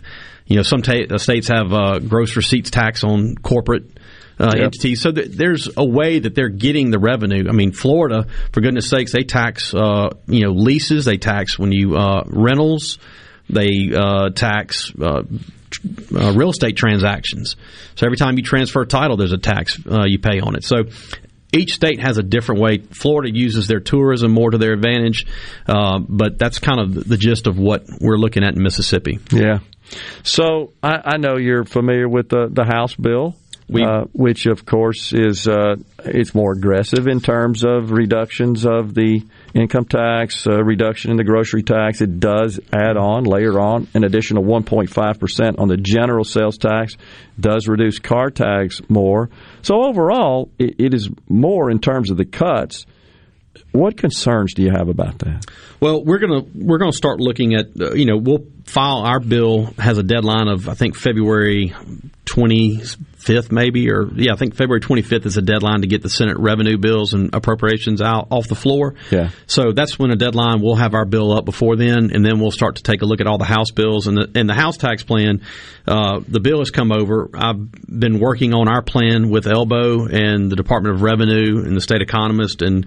you 0.46 0.56
know, 0.56 0.62
some 0.62 0.82
ta- 0.82 1.06
uh, 1.10 1.18
states 1.18 1.48
have 1.48 1.72
uh, 1.72 1.98
gross 1.98 2.36
receipts 2.36 2.70
tax 2.70 3.04
on 3.04 3.36
corporate. 3.36 3.84
Uh, 4.36 4.50
yep. 4.52 4.64
entities. 4.64 5.00
So 5.00 5.12
th- 5.12 5.28
there's 5.28 5.68
a 5.76 5.84
way 5.84 6.18
that 6.18 6.34
they're 6.34 6.48
getting 6.48 6.90
the 6.90 6.98
revenue. 6.98 7.48
I 7.48 7.52
mean, 7.52 7.70
Florida, 7.70 8.26
for 8.50 8.60
goodness 8.60 8.90
sakes, 8.90 9.12
they 9.12 9.22
tax 9.22 9.72
uh, 9.72 10.10
you 10.26 10.40
know 10.40 10.50
leases, 10.50 11.04
they 11.04 11.18
tax 11.18 11.56
when 11.56 11.70
you 11.70 11.96
uh, 11.96 12.24
rentals, 12.26 12.98
they 13.48 13.92
uh, 13.94 14.30
tax 14.30 14.92
uh, 16.14 16.32
real 16.32 16.50
estate 16.50 16.76
transactions. 16.76 17.56
So 17.94 18.06
every 18.06 18.16
time 18.16 18.36
you 18.36 18.42
transfer 18.42 18.82
a 18.82 18.86
title, 18.86 19.16
there's 19.16 19.32
a 19.32 19.38
tax 19.38 19.78
uh, 19.90 20.04
you 20.04 20.18
pay 20.18 20.40
on 20.40 20.56
it. 20.56 20.64
So 20.64 20.84
each 21.52 21.74
state 21.74 22.00
has 22.00 22.18
a 22.18 22.22
different 22.22 22.60
way. 22.60 22.78
Florida 22.78 23.30
uses 23.32 23.68
their 23.68 23.80
tourism 23.80 24.32
more 24.32 24.50
to 24.50 24.58
their 24.58 24.72
advantage, 24.72 25.26
uh, 25.66 25.98
but 26.00 26.38
that's 26.38 26.58
kind 26.58 26.80
of 26.80 27.08
the 27.08 27.16
gist 27.16 27.46
of 27.46 27.58
what 27.58 27.86
we're 28.00 28.18
looking 28.18 28.44
at 28.44 28.54
in 28.54 28.62
Mississippi. 28.62 29.20
Yeah. 29.30 29.60
So 30.22 30.72
I, 30.82 31.00
I 31.04 31.16
know 31.18 31.36
you're 31.36 31.64
familiar 31.64 32.08
with 32.08 32.28
the, 32.28 32.48
the 32.50 32.64
House 32.64 32.94
bill. 32.94 33.36
We, 33.66 33.82
uh, 33.82 34.02
which 34.12 34.44
of 34.44 34.66
course 34.66 35.14
is 35.14 35.48
uh, 35.48 35.76
it's 36.04 36.34
more 36.34 36.52
aggressive 36.52 37.06
in 37.06 37.20
terms 37.20 37.64
of 37.64 37.92
reductions 37.92 38.66
of 38.66 38.92
the 38.92 39.22
income 39.54 39.84
tax, 39.84 40.46
uh, 40.46 40.62
reduction 40.62 41.10
in 41.10 41.16
the 41.16 41.24
grocery 41.24 41.62
tax. 41.62 42.00
It 42.00 42.18
does 42.18 42.58
add 42.72 42.96
on, 42.96 43.24
layer 43.24 43.58
on, 43.58 43.88
an 43.94 44.04
additional 44.04 44.42
1.5% 44.42 45.58
on 45.58 45.68
the 45.68 45.76
general 45.76 46.24
sales 46.24 46.58
tax, 46.58 46.96
does 47.38 47.68
reduce 47.68 47.98
car 47.98 48.30
tax 48.30 48.82
more. 48.88 49.30
So 49.62 49.84
overall, 49.84 50.50
it, 50.58 50.74
it 50.78 50.94
is 50.94 51.08
more 51.28 51.70
in 51.70 51.78
terms 51.78 52.10
of 52.10 52.16
the 52.16 52.24
cuts. 52.24 52.86
What 53.70 53.96
concerns 53.96 54.54
do 54.54 54.62
you 54.62 54.70
have 54.70 54.88
about 54.88 55.20
that? 55.20 55.46
Well, 55.80 56.04
we're 56.04 56.18
gonna 56.18 56.42
we're 56.54 56.78
gonna 56.78 56.92
start 56.92 57.20
looking 57.20 57.54
at 57.54 57.66
uh, 57.80 57.92
you 57.92 58.06
know 58.06 58.16
we'll 58.16 58.44
file 58.64 59.02
our 59.04 59.20
bill 59.20 59.66
has 59.78 59.98
a 59.98 60.02
deadline 60.02 60.48
of 60.48 60.68
I 60.68 60.74
think 60.74 60.96
February 60.96 61.74
25th, 62.24 63.52
maybe, 63.52 63.90
or 63.90 64.08
yeah, 64.14 64.32
I 64.32 64.36
think 64.36 64.54
February 64.54 64.80
25th 64.80 65.26
is 65.26 65.36
a 65.36 65.42
deadline 65.42 65.82
to 65.82 65.86
get 65.86 66.02
the 66.02 66.08
Senate 66.08 66.38
revenue 66.38 66.78
bills 66.78 67.12
and 67.12 67.34
appropriations 67.34 68.00
out 68.00 68.28
off 68.30 68.48
the 68.48 68.54
floor. 68.54 68.94
Yeah. 69.10 69.30
So 69.46 69.72
that's 69.72 69.98
when 69.98 70.10
a 70.10 70.16
deadline. 70.16 70.62
We'll 70.62 70.76
have 70.76 70.94
our 70.94 71.04
bill 71.04 71.32
up 71.32 71.44
before 71.44 71.76
then, 71.76 72.10
and 72.12 72.24
then 72.24 72.40
we'll 72.40 72.50
start 72.50 72.76
to 72.76 72.82
take 72.82 73.02
a 73.02 73.04
look 73.04 73.20
at 73.20 73.26
all 73.26 73.36
the 73.36 73.44
House 73.44 73.70
bills 73.70 74.06
and 74.06 74.16
the 74.16 74.30
and 74.34 74.48
the 74.48 74.54
House 74.54 74.78
tax 74.78 75.02
plan. 75.02 75.42
Uh, 75.86 76.20
the 76.26 76.40
bill 76.40 76.60
has 76.60 76.70
come 76.70 76.90
over. 76.92 77.28
I've 77.34 77.70
been 77.70 78.18
working 78.18 78.54
on 78.54 78.68
our 78.68 78.80
plan 78.80 79.28
with 79.28 79.44
LBO 79.44 80.10
and 80.10 80.50
the 80.50 80.56
Department 80.56 80.94
of 80.94 81.02
Revenue 81.02 81.62
and 81.62 81.76
the 81.76 81.82
state 81.82 82.00
economist, 82.00 82.62
and 82.62 82.86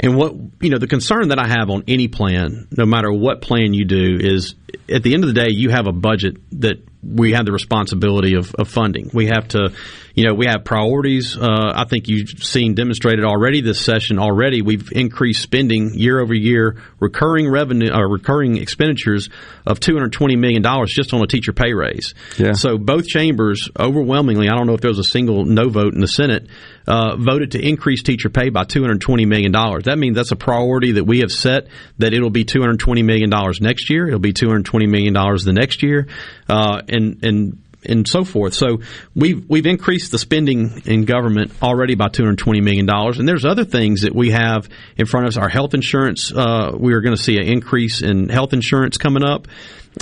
and 0.00 0.16
what 0.16 0.34
you 0.60 0.70
know 0.70 0.78
the 0.78 0.86
concern 0.86 1.28
that 1.28 1.38
I 1.38 1.46
have 1.46 1.68
on 1.68 1.84
any 1.86 2.08
plan, 2.08 2.68
no 2.70 2.86
matter 2.86 3.12
what 3.12 3.42
plan 3.42 3.74
you 3.74 3.84
do, 3.84 4.16
is 4.18 4.54
at 4.88 5.02
the 5.02 5.14
end 5.14 5.24
of 5.24 5.28
the 5.32 5.34
day 5.34 5.48
you 5.50 5.70
have 5.70 5.86
a 5.86 5.92
budget 5.92 6.36
that 6.60 6.76
we 7.02 7.32
have 7.32 7.46
the 7.46 7.52
responsibility 7.52 8.34
of, 8.34 8.54
of 8.56 8.68
funding. 8.68 9.10
We 9.14 9.26
have 9.26 9.48
to, 9.48 9.72
you 10.14 10.26
know, 10.26 10.34
we 10.34 10.46
have 10.46 10.64
priorities. 10.64 11.36
Uh, 11.36 11.72
I 11.74 11.84
think 11.84 12.08
you've 12.08 12.42
seen 12.42 12.74
demonstrated 12.74 13.24
already 13.24 13.60
this 13.60 13.80
session. 13.80 14.18
Already, 14.18 14.62
we've 14.62 14.90
increased 14.90 15.42
spending 15.42 15.94
year 15.94 16.20
over 16.20 16.34
year, 16.34 16.82
recurring 16.98 17.48
revenue, 17.48 17.92
uh, 17.92 18.00
recurring 18.00 18.56
expenditures 18.56 19.30
of 19.64 19.78
two 19.78 19.94
hundred 19.94 20.12
twenty 20.12 20.36
million 20.36 20.62
dollars 20.62 20.92
just 20.92 21.14
on 21.14 21.22
a 21.22 21.26
teacher 21.26 21.52
pay 21.52 21.72
raise. 21.72 22.14
Yeah. 22.36 22.52
So 22.52 22.78
both 22.78 23.06
chambers 23.06 23.68
overwhelmingly, 23.78 24.48
I 24.48 24.56
don't 24.56 24.66
know 24.66 24.74
if 24.74 24.80
there 24.80 24.90
was 24.90 24.98
a 24.98 25.04
single 25.04 25.44
no 25.44 25.68
vote 25.68 25.94
in 25.94 26.00
the 26.00 26.08
Senate, 26.08 26.48
uh, 26.86 27.16
voted 27.16 27.52
to 27.52 27.60
increase 27.60 28.02
teacher 28.02 28.28
pay 28.28 28.48
by 28.48 28.64
two 28.64 28.80
hundred 28.80 29.00
twenty 29.00 29.24
million 29.24 29.52
dollars. 29.52 29.84
That 29.84 29.98
means 29.98 30.16
that's 30.16 30.32
a 30.32 30.36
priority 30.36 30.92
that 30.92 31.04
we 31.04 31.20
have 31.20 31.30
set. 31.30 31.68
That 31.98 32.12
it'll 32.12 32.30
be 32.30 32.44
two 32.44 32.60
hundred 32.60 32.80
twenty 32.80 33.04
million 33.04 33.30
dollars 33.30 33.60
next 33.60 33.88
year. 33.88 34.08
It'll 34.08 34.18
be 34.18 34.32
two 34.32 34.48
hundred 34.48 34.64
twenty 34.64 34.88
million 34.88 35.14
dollars 35.14 35.44
the 35.44 35.52
next 35.52 35.82
year, 35.84 36.08
uh, 36.48 36.82
and 36.90 37.24
and 37.24 37.62
and 37.84 38.08
so 38.08 38.24
forth. 38.24 38.54
So 38.54 38.80
we've 39.14 39.48
we've 39.48 39.66
increased 39.66 40.12
the 40.12 40.18
spending 40.18 40.82
in 40.84 41.04
government 41.04 41.52
already 41.62 41.94
by 41.94 42.08
two 42.08 42.24
hundred 42.24 42.38
twenty 42.38 42.60
million 42.60 42.86
dollars, 42.86 43.18
and 43.18 43.28
there's 43.28 43.44
other 43.44 43.64
things 43.64 44.02
that 44.02 44.14
we 44.14 44.30
have 44.30 44.68
in 44.96 45.06
front 45.06 45.26
of 45.26 45.28
us. 45.28 45.36
Our 45.36 45.48
health 45.48 45.74
insurance, 45.74 46.32
uh, 46.32 46.72
we 46.78 46.94
are 46.94 47.00
going 47.00 47.16
to 47.16 47.22
see 47.22 47.36
an 47.36 47.44
increase 47.44 48.02
in 48.02 48.28
health 48.28 48.52
insurance 48.52 48.98
coming 48.98 49.24
up. 49.24 49.48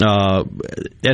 Uh, 0.00 0.44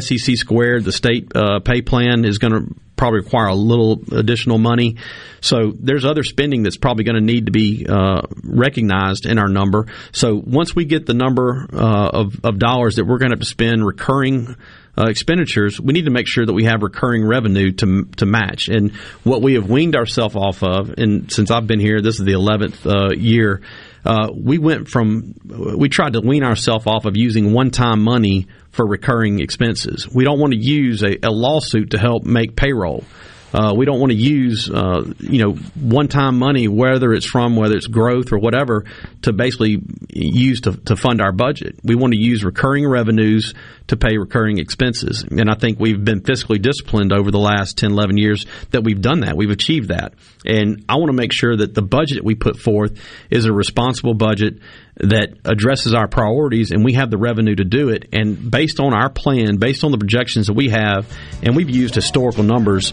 SEC 0.01 0.37
squared, 0.37 0.85
the 0.85 0.93
state 0.93 1.31
uh, 1.37 1.61
pay 1.61 1.83
plan 1.83 2.25
is 2.25 2.39
going 2.39 2.53
to 2.53 2.75
probably 2.97 3.21
require 3.21 3.47
a 3.47 3.55
little 3.55 4.01
additional 4.13 4.59
money. 4.59 4.97
So 5.41 5.73
there's 5.77 6.05
other 6.05 6.23
spending 6.23 6.63
that's 6.63 6.77
probably 6.77 7.05
going 7.05 7.17
to 7.17 7.21
need 7.21 7.47
to 7.47 7.53
be 7.53 7.87
uh, 7.89 8.23
recognized 8.45 9.27
in 9.27 9.39
our 9.39 9.49
number. 9.49 9.87
So 10.13 10.41
once 10.45 10.75
we 10.75 10.85
get 10.85 11.07
the 11.07 11.15
number 11.15 11.67
uh, 11.73 12.11
of, 12.11 12.41
of 12.45 12.59
dollars 12.59 12.97
that 12.97 13.05
we're 13.05 13.19
going 13.19 13.31
to 13.31 13.37
have 13.37 13.41
to 13.41 13.47
spend 13.47 13.85
recurring 13.85 14.57
uh, 14.97 15.07
expenditures, 15.09 15.81
we 15.81 15.93
need 15.93 16.05
to 16.05 16.11
make 16.11 16.27
sure 16.27 16.45
that 16.45 16.53
we 16.53 16.65
have 16.65 16.83
recurring 16.83 17.27
revenue 17.27 17.73
to 17.73 18.05
to 18.17 18.27
match. 18.27 18.69
And 18.69 18.93
what 19.25 19.41
we 19.41 19.55
have 19.55 19.69
weaned 19.71 19.97
ourselves 19.97 20.37
off 20.37 20.63
of, 20.63 20.91
and 20.99 21.33
since 21.33 21.51
I've 21.51 21.67
been 21.67 21.81
here, 21.81 22.03
this 22.03 22.19
is 22.19 22.27
the 22.27 22.33
eleventh 22.33 22.87
uh, 22.87 23.11
year. 23.17 23.63
Uh, 24.05 24.29
we 24.35 24.59
went 24.59 24.89
from 24.89 25.35
we 25.45 25.89
tried 25.89 26.15
to 26.15 26.21
wean 26.21 26.43
ourselves 26.43 26.87
off 26.87 27.05
of 27.05 27.17
using 27.17 27.53
one 27.53 27.71
time 27.71 28.03
money 28.03 28.49
for 28.71 28.87
recurring 28.87 29.41
expenses. 29.41 30.09
We 30.13 30.25
don't 30.25 30.39
want 30.39 30.53
to 30.53 30.59
use 30.59 31.03
a, 31.03 31.17
a 31.23 31.31
lawsuit 31.31 31.91
to 31.91 31.99
help 31.99 32.25
make 32.25 32.57
payroll. 32.57 33.05
Uh, 33.53 33.75
we 33.77 33.85
don't 33.85 34.01
want 34.01 34.13
to 34.13 34.19
use, 34.19 34.71
uh, 34.71 35.03
you 35.19 35.43
know, 35.43 35.53
one-time 35.75 36.39
money, 36.39 36.69
whether 36.69 37.13
it's 37.13 37.27
from 37.27 37.57
whether 37.57 37.77
it's 37.77 37.87
growth 37.87 38.33
or 38.33 38.39
whatever, 38.39 38.85
to 39.23 39.33
basically 39.33 39.79
use 40.09 40.63
to, 40.63 40.73
to 40.73 40.97
fund 40.97 41.21
our 41.21 41.33
budget. 41.33 41.79
We 41.85 41.95
want 41.95 42.15
to 42.15 42.19
use 42.19 42.45
recurring 42.45 42.89
revenues 42.89 43.55
to 43.89 43.97
pay 43.97 44.17
recurring 44.17 44.59
expenses, 44.59 45.25
and 45.31 45.51
I 45.51 45.55
think 45.55 45.79
we've 45.79 46.03
been 46.03 46.23
fiscally 46.23 46.61
disciplined 46.61 47.13
over 47.13 47.31
the 47.31 47.39
last 47.39 47.77
10, 47.79 47.93
11 47.93 48.17
years 48.17 48.47
that 48.71 48.85
we've 48.85 49.01
done 49.01 49.21
that. 49.21 49.37
We've 49.37 49.51
achieved 49.51 49.89
that, 49.89 50.15
and 50.47 50.85
I 50.89 50.97
want 50.97 51.09
to 51.09 51.17
make 51.17 51.33
sure 51.33 51.55
that 51.57 51.75
the 51.75 51.83
budget 51.83 52.25
we 52.25 52.35
put 52.35 52.59
forth 52.59 52.99
is 53.31 53.45
a 53.45 53.53
responsible 53.53 54.15
budget 54.15 54.61
that 54.97 55.31
addresses 55.45 55.95
our 55.95 56.07
priorities 56.07 56.71
and 56.71 56.85
we 56.85 56.93
have 56.95 57.11
the 57.11 57.17
revenue 57.17 57.55
to 57.55 57.65
do 57.65 57.89
it. 57.89 58.09
And 58.13 58.51
based 58.51 58.79
on 58.79 58.93
our 58.93 59.09
plan, 59.09 59.57
based 59.57 59.85
on 59.85 59.91
the 59.91 59.99
projections 59.99 60.49
that 60.49 60.55
we 60.55 60.69
have, 60.69 61.11
and 61.43 61.57
we've 61.57 61.71
used 61.71 61.95
historical 61.95 62.45
numbers, 62.45 62.93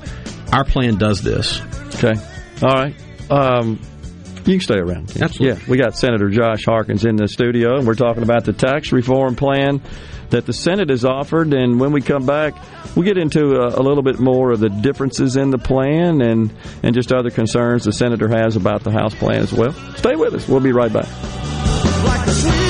our 0.51 0.63
plan 0.63 0.97
does 0.97 1.21
this. 1.21 1.61
Okay. 1.95 2.15
All 2.61 2.69
right. 2.69 2.95
Um, 3.29 3.79
you 4.45 4.55
can 4.55 4.61
stay 4.61 4.79
around. 4.79 5.21
Absolutely. 5.21 5.47
Yeah, 5.47 5.69
we 5.69 5.77
got 5.77 5.95
Senator 5.95 6.29
Josh 6.29 6.65
Harkins 6.65 7.05
in 7.05 7.17
the 7.17 7.27
studio, 7.27 7.77
and 7.77 7.85
we're 7.85 7.93
talking 7.93 8.23
about 8.23 8.45
the 8.45 8.53
tax 8.53 8.91
reform 8.91 9.35
plan 9.35 9.81
that 10.29 10.45
the 10.45 10.53
Senate 10.53 10.89
has 10.89 11.05
offered. 11.05 11.53
And 11.53 11.79
when 11.79 11.91
we 11.91 12.01
come 12.01 12.25
back, 12.25 12.55
we'll 12.95 13.05
get 13.05 13.17
into 13.17 13.55
a, 13.55 13.79
a, 13.79 13.81
little 13.81 14.03
bit 14.03 14.19
more 14.19 14.51
of 14.51 14.59
the 14.59 14.69
differences 14.69 15.37
in 15.37 15.49
the 15.49 15.57
plan 15.57 16.21
and, 16.21 16.51
and 16.83 16.95
just 16.95 17.11
other 17.11 17.29
concerns 17.29 17.85
the 17.85 17.91
senator 17.91 18.27
has 18.27 18.55
about 18.55 18.83
the 18.83 18.91
House 18.91 19.13
plan 19.13 19.41
as 19.41 19.53
well. 19.53 19.73
Stay 19.97 20.15
with 20.15 20.33
us. 20.33 20.47
We'll 20.47 20.61
be 20.61 20.71
right 20.71 20.91
back. 20.91 21.68
From 22.25 22.68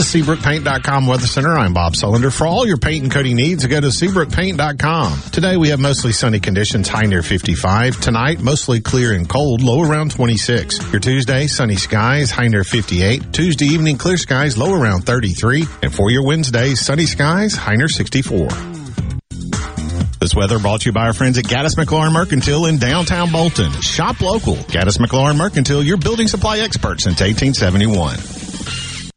the 0.00 0.22
SeabrookPaint.com 0.22 1.06
Weather 1.06 1.26
Center, 1.26 1.58
I'm 1.58 1.74
Bob 1.74 1.92
Sullender. 1.92 2.32
For 2.32 2.46
all 2.46 2.66
your 2.66 2.78
paint 2.78 3.02
and 3.02 3.12
coating 3.12 3.36
needs, 3.36 3.66
go 3.66 3.82
to 3.82 3.88
SeabrookPaint.com. 3.88 5.30
Today 5.30 5.58
we 5.58 5.68
have 5.68 5.78
mostly 5.78 6.12
sunny 6.12 6.40
conditions, 6.40 6.88
high 6.88 7.02
near 7.02 7.22
55. 7.22 8.00
Tonight, 8.00 8.40
mostly 8.40 8.80
clear 8.80 9.12
and 9.12 9.28
cold, 9.28 9.60
low 9.60 9.82
around 9.82 10.12
26. 10.12 10.90
Your 10.90 11.00
Tuesday, 11.00 11.46
sunny 11.48 11.76
skies, 11.76 12.30
high 12.30 12.48
near 12.48 12.64
58. 12.64 13.30
Tuesday 13.34 13.66
evening, 13.66 13.98
clear 13.98 14.16
skies, 14.16 14.56
low 14.56 14.72
around 14.72 15.02
33. 15.02 15.66
And 15.82 15.94
for 15.94 16.10
your 16.10 16.24
Wednesday, 16.24 16.74
sunny 16.74 17.04
skies, 17.04 17.54
high 17.54 17.76
near 17.76 17.88
64. 17.88 18.48
This 20.18 20.34
weather 20.34 20.58
brought 20.58 20.80
to 20.82 20.86
you 20.86 20.92
by 20.92 21.08
our 21.08 21.12
friends 21.12 21.36
at 21.36 21.44
Gaddis 21.44 21.76
McLaurin 21.76 22.12
Mercantile 22.12 22.64
in 22.66 22.78
downtown 22.78 23.30
Bolton. 23.30 23.70
Shop 23.82 24.18
local. 24.22 24.54
Gaddis 24.54 24.96
McLaurin 24.96 25.36
Mercantile, 25.36 25.82
your 25.82 25.98
building 25.98 26.26
supply 26.26 26.60
expert 26.60 27.02
since 27.02 27.20
1871. 27.20 28.49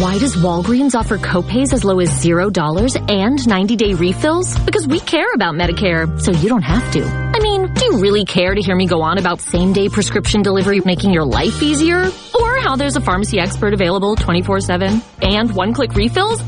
Why 0.00 0.18
does 0.18 0.34
Walgreens 0.34 0.94
offer 0.94 1.18
copays 1.18 1.74
as 1.74 1.84
low 1.84 2.00
as 2.00 2.08
$0 2.24 3.10
and 3.10 3.46
90 3.46 3.76
day 3.76 3.92
refills? 3.92 4.58
Because 4.60 4.88
we 4.88 4.98
care 4.98 5.30
about 5.34 5.54
Medicare, 5.56 6.18
so 6.18 6.32
you 6.32 6.48
don't 6.48 6.62
have 6.62 6.90
to. 6.92 7.04
I 7.04 7.38
mean, 7.38 7.70
do 7.74 7.84
you 7.84 7.98
really 7.98 8.24
care 8.24 8.54
to 8.54 8.62
hear 8.62 8.74
me 8.74 8.86
go 8.86 9.02
on 9.02 9.18
about 9.18 9.42
same 9.42 9.74
day 9.74 9.90
prescription 9.90 10.40
delivery 10.40 10.80
making 10.80 11.12
your 11.12 11.26
life 11.26 11.62
easier? 11.62 12.10
Or 12.34 12.60
how 12.60 12.76
there's 12.76 12.96
a 12.96 13.02
pharmacy 13.02 13.38
expert 13.40 13.74
available 13.74 14.16
24 14.16 14.60
7 14.60 15.02
and 15.20 15.54
one 15.54 15.74
click 15.74 15.92
refills? 15.92 16.42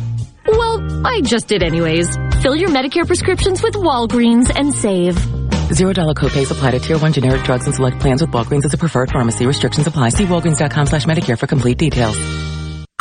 Well, 0.46 1.06
I 1.06 1.20
just 1.20 1.46
did 1.46 1.62
anyways. 1.62 2.16
Fill 2.40 2.56
your 2.56 2.70
Medicare 2.70 3.06
prescriptions 3.06 3.62
with 3.62 3.74
Walgreens 3.74 4.50
and 4.54 4.72
save. 4.74 5.18
Zero 5.74 5.92
dollar 5.92 6.14
copays 6.14 6.50
apply 6.50 6.70
to 6.70 6.80
tier 6.80 6.96
one 6.96 7.12
generic 7.12 7.42
drugs 7.42 7.66
and 7.66 7.74
select 7.74 8.00
plans 8.00 8.22
with 8.22 8.30
Walgreens 8.30 8.64
as 8.64 8.72
a 8.72 8.78
preferred 8.78 9.10
pharmacy. 9.10 9.44
Restrictions 9.44 9.86
apply. 9.86 10.08
See 10.08 10.24
walgreens.com 10.24 10.86
slash 10.86 11.04
Medicare 11.04 11.38
for 11.38 11.46
complete 11.46 11.76
details. 11.76 12.16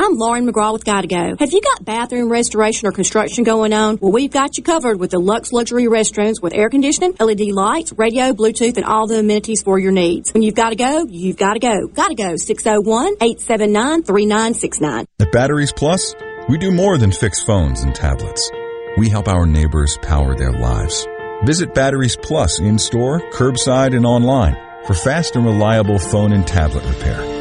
I'm 0.04 0.18
Lauren 0.18 0.48
McGraw 0.48 0.74
with 0.74 0.84
Gotta 0.84 1.06
Go. 1.06 1.36
Have 1.38 1.54
you 1.54 1.62
got 1.62 1.86
bathroom 1.86 2.28
restoration 2.28 2.88
or 2.88 2.92
construction 2.92 3.44
going 3.44 3.72
on? 3.72 4.00
Well, 4.02 4.12
we've 4.12 4.32
got 4.32 4.58
you 4.58 4.64
covered 4.64 5.00
with 5.00 5.12
the 5.12 5.20
Lux 5.20 5.54
Luxury 5.54 5.84
Restrooms 5.84 6.42
with 6.42 6.56
air 6.56 6.72
conditioning, 6.72 7.14
LED 7.20 7.52
lights, 7.52 7.94
radio, 7.94 8.34
Bluetooth, 8.34 8.78
and 8.78 8.86
all 8.86 9.06
the 9.06 9.20
amenities 9.20 9.62
for 9.62 9.78
your 9.78 9.92
needs. 9.92 10.34
When 10.34 10.42
you've 10.42 10.56
got 10.56 10.72
to 10.72 10.76
go, 10.76 11.06
you've 11.08 11.38
got 11.38 11.54
to 11.54 11.60
go. 11.60 11.86
Gotta 11.86 12.16
go. 12.16 12.34
601-879-3969. 12.34 15.06
At 15.20 15.32
Batteries 15.32 15.72
Plus, 15.72 16.16
We 16.50 16.58
do 16.58 16.72
more 16.72 16.98
than 16.98 17.12
fix 17.12 17.44
phones 17.44 17.84
and 17.84 17.94
tablets. 17.94 18.50
We 18.98 19.08
help 19.08 19.28
our 19.28 19.46
neighbors 19.46 20.00
power 20.02 20.36
their 20.36 20.52
lives. 20.52 21.08
Visit 21.46 21.76
Batteries 21.76 22.18
Plus 22.18 22.60
in 22.60 22.80
store, 22.80 23.20
curbside, 23.30 23.96
and 23.96 24.08
online 24.08 24.58
for 24.88 24.96
fast 24.96 25.36
and 25.36 25.46
reliable 25.46 26.00
phone 26.00 26.34
and 26.34 26.48
tablet 26.48 26.86
repair. 26.86 27.41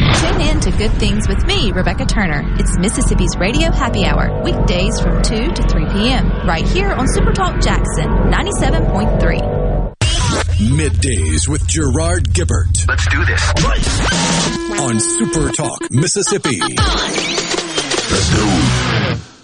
Tune 0.00 0.40
in 0.40 0.60
to 0.60 0.70
Good 0.70 0.92
Things 0.92 1.28
with 1.28 1.44
me, 1.44 1.72
Rebecca 1.72 2.06
Turner. 2.06 2.42
It's 2.58 2.78
Mississippi's 2.78 3.36
Radio 3.38 3.70
Happy 3.70 4.06
Hour, 4.06 4.42
weekdays 4.42 4.98
from 4.98 5.22
2 5.22 5.52
to 5.52 5.62
3 5.62 5.86
p.m., 5.92 6.26
right 6.46 6.66
here 6.66 6.90
on 6.90 7.06
Supertalk 7.06 7.62
Jackson 7.62 8.08
97.3. 8.30 9.60
Middays 10.72 11.48
with 11.48 11.66
Gerard 11.66 12.32
Gibert. 12.32 12.86
Let's 12.88 13.06
do 13.08 13.24
this. 13.26 13.42
On 14.80 14.98
Super 15.00 15.52
Talk, 15.52 15.90
Mississippi. 15.90 16.60
Let's 18.10 18.34
go. 18.34 19.39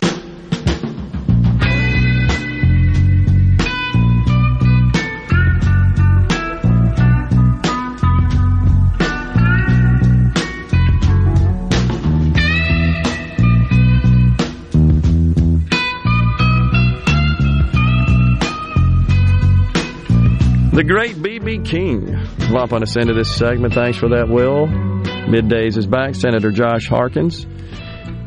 The 20.77 20.85
great 20.85 21.23
B.B. 21.23 21.61
King 21.61 22.13
lumping 22.51 22.83
us 22.83 22.99
into 22.99 23.15
this 23.15 23.35
segment. 23.35 23.73
Thanks 23.73 23.97
for 23.97 24.11
that, 24.11 24.29
Will. 24.29 24.67
Middays 24.67 25.79
is 25.79 25.87
back. 25.87 26.15
Senator 26.15 26.51
Josh 26.51 26.87
Harkins 26.87 27.47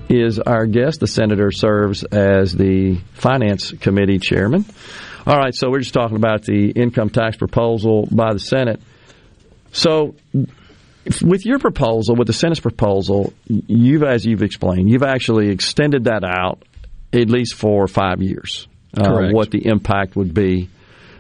is 0.09 0.39
our 0.39 0.65
guest. 0.65 0.99
The 0.99 1.05
senator 1.05 1.51
serves 1.51 2.03
as 2.03 2.55
the 2.55 2.95
Finance 3.13 3.73
Committee 3.73 4.17
chairman. 4.17 4.65
All 5.27 5.37
right, 5.37 5.53
so 5.53 5.69
we're 5.69 5.81
just 5.81 5.93
talking 5.93 6.17
about 6.17 6.41
the 6.41 6.71
income 6.71 7.11
tax 7.11 7.37
proposal 7.37 8.07
by 8.09 8.33
the 8.33 8.39
Senate. 8.39 8.81
So, 9.71 10.15
with 11.21 11.45
your 11.45 11.59
proposal, 11.59 12.15
with 12.15 12.25
the 12.25 12.33
Senate's 12.33 12.61
proposal, 12.61 13.31
you've, 13.45 14.01
as 14.01 14.25
you've 14.25 14.41
explained, 14.41 14.89
you've 14.89 15.03
actually 15.03 15.49
extended 15.49 16.05
that 16.05 16.23
out 16.23 16.63
at 17.13 17.29
least 17.29 17.53
for 17.53 17.87
five 17.87 18.23
years. 18.23 18.67
Uh, 18.97 19.29
what 19.29 19.51
the 19.51 19.67
impact 19.67 20.15
would 20.15 20.33
be 20.33 20.67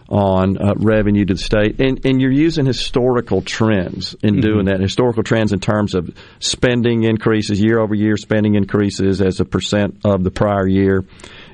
on 0.09 0.57
uh, 0.57 0.73
revenue 0.75 1.23
to 1.23 1.35
the 1.35 1.39
state, 1.39 1.79
and 1.79 2.03
and 2.05 2.19
you're 2.19 2.31
using 2.31 2.65
historical 2.65 3.41
trends 3.41 4.15
in 4.21 4.35
mm-hmm. 4.35 4.41
doing 4.41 4.65
that. 4.65 4.79
Historical 4.79 5.23
trends 5.23 5.53
in 5.53 5.59
terms 5.59 5.93
of 5.93 6.09
spending 6.39 7.03
increases 7.03 7.61
year 7.61 7.79
over 7.79 7.93
year, 7.93 8.17
spending 8.17 8.55
increases 8.55 9.21
as 9.21 9.39
a 9.39 9.45
percent 9.45 9.99
of 10.03 10.23
the 10.23 10.31
prior 10.31 10.67
year, 10.67 11.05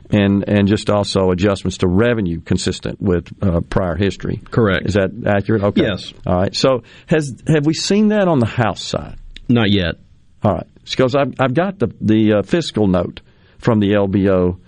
and 0.09 0.47
and 0.47 0.67
just 0.67 0.89
also 0.89 1.31
adjustments 1.31 1.79
to 1.79 1.87
revenue 1.87 2.39
consistent 2.39 3.01
with 3.01 3.27
uh, 3.43 3.59
prior 3.61 3.95
history. 3.95 4.41
Correct. 4.49 4.87
Is 4.87 4.93
that 4.93 5.11
accurate? 5.27 5.63
Okay. 5.63 5.81
Yes. 5.83 6.13
All 6.25 6.35
right. 6.35 6.55
So 6.55 6.83
has 7.07 7.35
have 7.47 7.65
we 7.65 7.73
seen 7.73 8.09
that 8.09 8.29
on 8.29 8.39
the 8.39 8.45
House 8.45 8.81
side? 8.81 9.17
Not 9.49 9.69
yet. 9.69 9.95
All 10.43 10.53
right. 10.53 10.67
Because 10.89 11.13
I've 11.13 11.33
I've 11.39 11.53
got 11.53 11.79
the 11.79 11.93
the 11.99 12.35
uh, 12.35 12.41
fiscal 12.43 12.87
note 12.87 13.19
from 13.57 13.81
the 13.81 13.91
LBO 13.91 14.59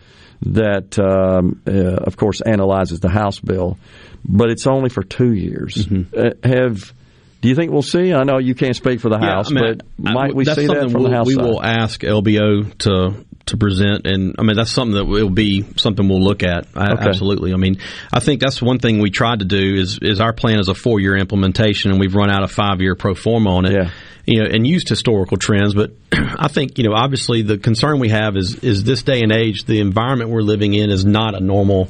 that, 0.41 0.97
um, 0.99 1.61
uh, 1.67 2.03
of 2.03 2.17
course, 2.17 2.41
analyzes 2.41 2.99
the 2.99 3.09
House 3.09 3.39
bill, 3.39 3.77
but 4.23 4.49
it's 4.49 4.67
only 4.67 4.89
for 4.89 5.03
two 5.03 5.33
years. 5.33 5.75
Mm-hmm. 5.75 6.17
Uh, 6.17 6.47
have 6.47 6.93
do 7.41 7.49
you 7.49 7.55
think 7.55 7.71
we'll 7.71 7.81
see? 7.81 8.13
I 8.13 8.23
know 8.23 8.37
you 8.39 8.55
can't 8.55 8.75
speak 8.75 8.99
for 8.99 9.09
the 9.09 9.19
yeah, 9.19 9.35
House, 9.35 9.51
I 9.51 9.53
mean, 9.53 9.77
but 9.97 10.13
might 10.13 10.35
we 10.35 10.45
see 10.45 10.67
that 10.67 10.91
from 10.91 10.93
we'll, 10.93 11.11
the 11.11 11.15
House? 11.15 11.27
We 11.27 11.35
side? 11.35 11.43
will 11.43 11.63
ask 11.63 12.01
LBO 12.01 12.77
to 12.79 13.25
to 13.47 13.57
present, 13.57 14.05
and 14.05 14.35
I 14.37 14.43
mean 14.43 14.55
that's 14.55 14.71
something 14.71 14.95
that 14.95 15.05
will 15.05 15.29
be 15.29 15.65
something 15.77 16.07
we'll 16.07 16.23
look 16.23 16.43
at. 16.43 16.67
Okay. 16.75 17.09
Absolutely. 17.09 17.53
I 17.53 17.57
mean, 17.57 17.79
I 18.11 18.19
think 18.19 18.41
that's 18.41 18.61
one 18.61 18.79
thing 18.79 18.99
we 18.99 19.09
tried 19.09 19.39
to 19.39 19.45
do 19.45 19.75
is 19.75 19.99
is 20.01 20.19
our 20.19 20.33
plan 20.33 20.59
is 20.59 20.67
a 20.67 20.75
four 20.75 20.99
year 20.99 21.15
implementation, 21.15 21.91
and 21.91 21.99
we've 21.99 22.15
run 22.15 22.29
out 22.29 22.43
of 22.43 22.51
five 22.51 22.81
year 22.81 22.95
pro 22.95 23.15
forma 23.15 23.55
on 23.55 23.65
it. 23.65 23.73
Yeah 23.73 23.91
you 24.27 24.43
know, 24.43 24.45
and 24.45 24.67
used 24.67 24.89
historical 24.89 25.37
trends. 25.37 25.73
But 25.73 25.91
I 26.11 26.49
think, 26.49 26.77
you 26.77 26.83
know, 26.83 26.93
obviously 26.93 27.41
the 27.41 27.57
concern 27.57 27.99
we 27.99 28.09
have 28.09 28.35
is 28.35 28.55
is 28.55 28.83
this 28.83 29.01
day 29.01 29.21
and 29.21 29.31
age, 29.31 29.63
the 29.63 29.79
environment 29.79 30.29
we're 30.29 30.41
living 30.41 30.73
in 30.73 30.91
is 30.91 31.05
not 31.05 31.33
a 31.33 31.39
normal 31.39 31.87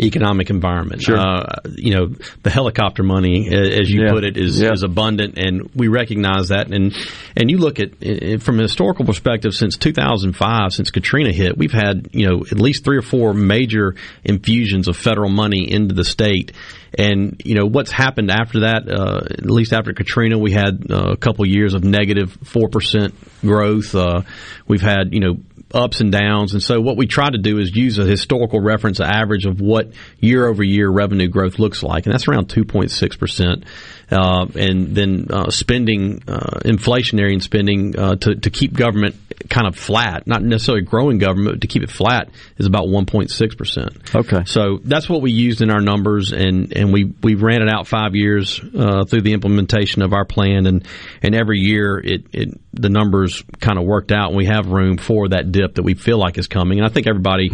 economic 0.00 0.50
environment. 0.50 1.02
Sure. 1.02 1.18
Uh, 1.18 1.60
you 1.76 1.94
know, 1.94 2.14
the 2.42 2.50
helicopter 2.50 3.02
money, 3.02 3.48
as 3.52 3.90
you 3.90 4.02
yeah. 4.02 4.12
put 4.12 4.24
it, 4.24 4.36
is, 4.36 4.60
yeah. 4.60 4.72
is 4.72 4.82
abundant, 4.82 5.38
and 5.38 5.70
we 5.74 5.88
recognize 5.88 6.48
that. 6.48 6.72
And 6.72 6.96
and 7.36 7.50
you 7.50 7.58
look 7.58 7.78
at 7.78 8.42
from 8.42 8.58
a 8.58 8.62
historical 8.62 9.04
perspective, 9.04 9.54
since 9.54 9.76
2005, 9.76 10.72
since 10.72 10.90
Katrina 10.90 11.32
hit, 11.32 11.56
we've 11.56 11.72
had 11.72 12.08
you 12.12 12.28
know 12.28 12.40
at 12.50 12.60
least 12.60 12.84
three 12.84 12.96
or 12.96 13.02
four 13.02 13.34
major 13.34 13.94
infusions 14.24 14.88
of 14.88 14.96
federal 14.96 15.30
money 15.30 15.70
into 15.70 15.94
the 15.94 16.04
state. 16.04 16.52
And 16.98 17.40
you 17.44 17.54
know 17.54 17.66
what's 17.66 17.92
happened 17.92 18.30
after 18.30 18.60
that? 18.60 18.90
Uh, 18.90 19.20
at 19.30 19.50
least 19.50 19.72
after 19.72 19.92
Katrina, 19.92 20.38
we 20.38 20.50
had 20.50 20.86
uh, 20.90 21.12
a 21.12 21.16
couple 21.16 21.46
years 21.46 21.74
of 21.74 21.84
negative 21.84 22.36
four 22.44 22.68
percent 22.68 23.14
growth. 23.42 23.94
Uh, 23.94 24.22
we've 24.66 24.82
had 24.82 25.12
you 25.12 25.20
know 25.20 25.36
ups 25.72 26.00
and 26.00 26.10
downs. 26.10 26.52
And 26.52 26.62
so 26.62 26.80
what 26.80 26.96
we 26.96 27.06
try 27.06 27.28
to 27.28 27.38
do 27.38 27.58
is 27.58 27.74
use 27.74 27.98
a 27.98 28.04
historical 28.04 28.60
reference 28.60 29.00
average 29.00 29.46
of 29.46 29.60
what 29.60 29.92
year 30.18 30.46
over 30.46 30.62
year 30.62 30.88
revenue 30.88 31.28
growth 31.28 31.58
looks 31.58 31.82
like. 31.82 32.06
And 32.06 32.12
that's 32.12 32.28
around 32.28 32.48
2.6%. 32.48 33.64
Uh, 34.10 34.46
and 34.56 34.94
then 34.94 35.28
uh, 35.30 35.50
spending, 35.50 36.22
uh, 36.26 36.60
inflationary 36.64 37.32
and 37.32 37.42
spending 37.42 37.96
uh, 37.98 38.16
to, 38.16 38.34
to 38.34 38.50
keep 38.50 38.72
government 38.72 39.14
kind 39.48 39.66
of 39.66 39.76
flat, 39.76 40.26
not 40.26 40.42
necessarily 40.42 40.82
growing 40.82 41.18
government, 41.18 41.56
but 41.56 41.60
to 41.60 41.66
keep 41.66 41.82
it 41.82 41.90
flat 41.90 42.28
is 42.58 42.66
about 42.66 42.86
1.6%. 42.86 44.14
Okay. 44.14 44.44
So 44.46 44.78
that's 44.82 45.08
what 45.08 45.22
we 45.22 45.32
used 45.32 45.62
in 45.62 45.70
our 45.70 45.80
numbers, 45.80 46.32
and, 46.32 46.76
and 46.76 46.92
we, 46.92 47.12
we 47.22 47.34
ran 47.34 47.62
it 47.62 47.68
out 47.68 47.86
five 47.86 48.14
years 48.14 48.60
uh, 48.60 49.04
through 49.04 49.22
the 49.22 49.32
implementation 49.32 50.02
of 50.02 50.12
our 50.12 50.24
plan, 50.24 50.66
and, 50.66 50.86
and 51.22 51.34
every 51.34 51.60
year 51.60 51.98
it, 51.98 52.24
it 52.32 52.60
the 52.72 52.88
numbers 52.88 53.42
kind 53.60 53.78
of 53.78 53.84
worked 53.84 54.12
out, 54.12 54.28
and 54.28 54.36
we 54.36 54.46
have 54.46 54.66
room 54.66 54.96
for 54.96 55.28
that 55.28 55.50
dip 55.50 55.74
that 55.74 55.82
we 55.82 55.94
feel 55.94 56.18
like 56.18 56.38
is 56.38 56.46
coming. 56.46 56.78
And 56.78 56.86
I 56.86 56.92
think 56.92 57.06
everybody, 57.06 57.50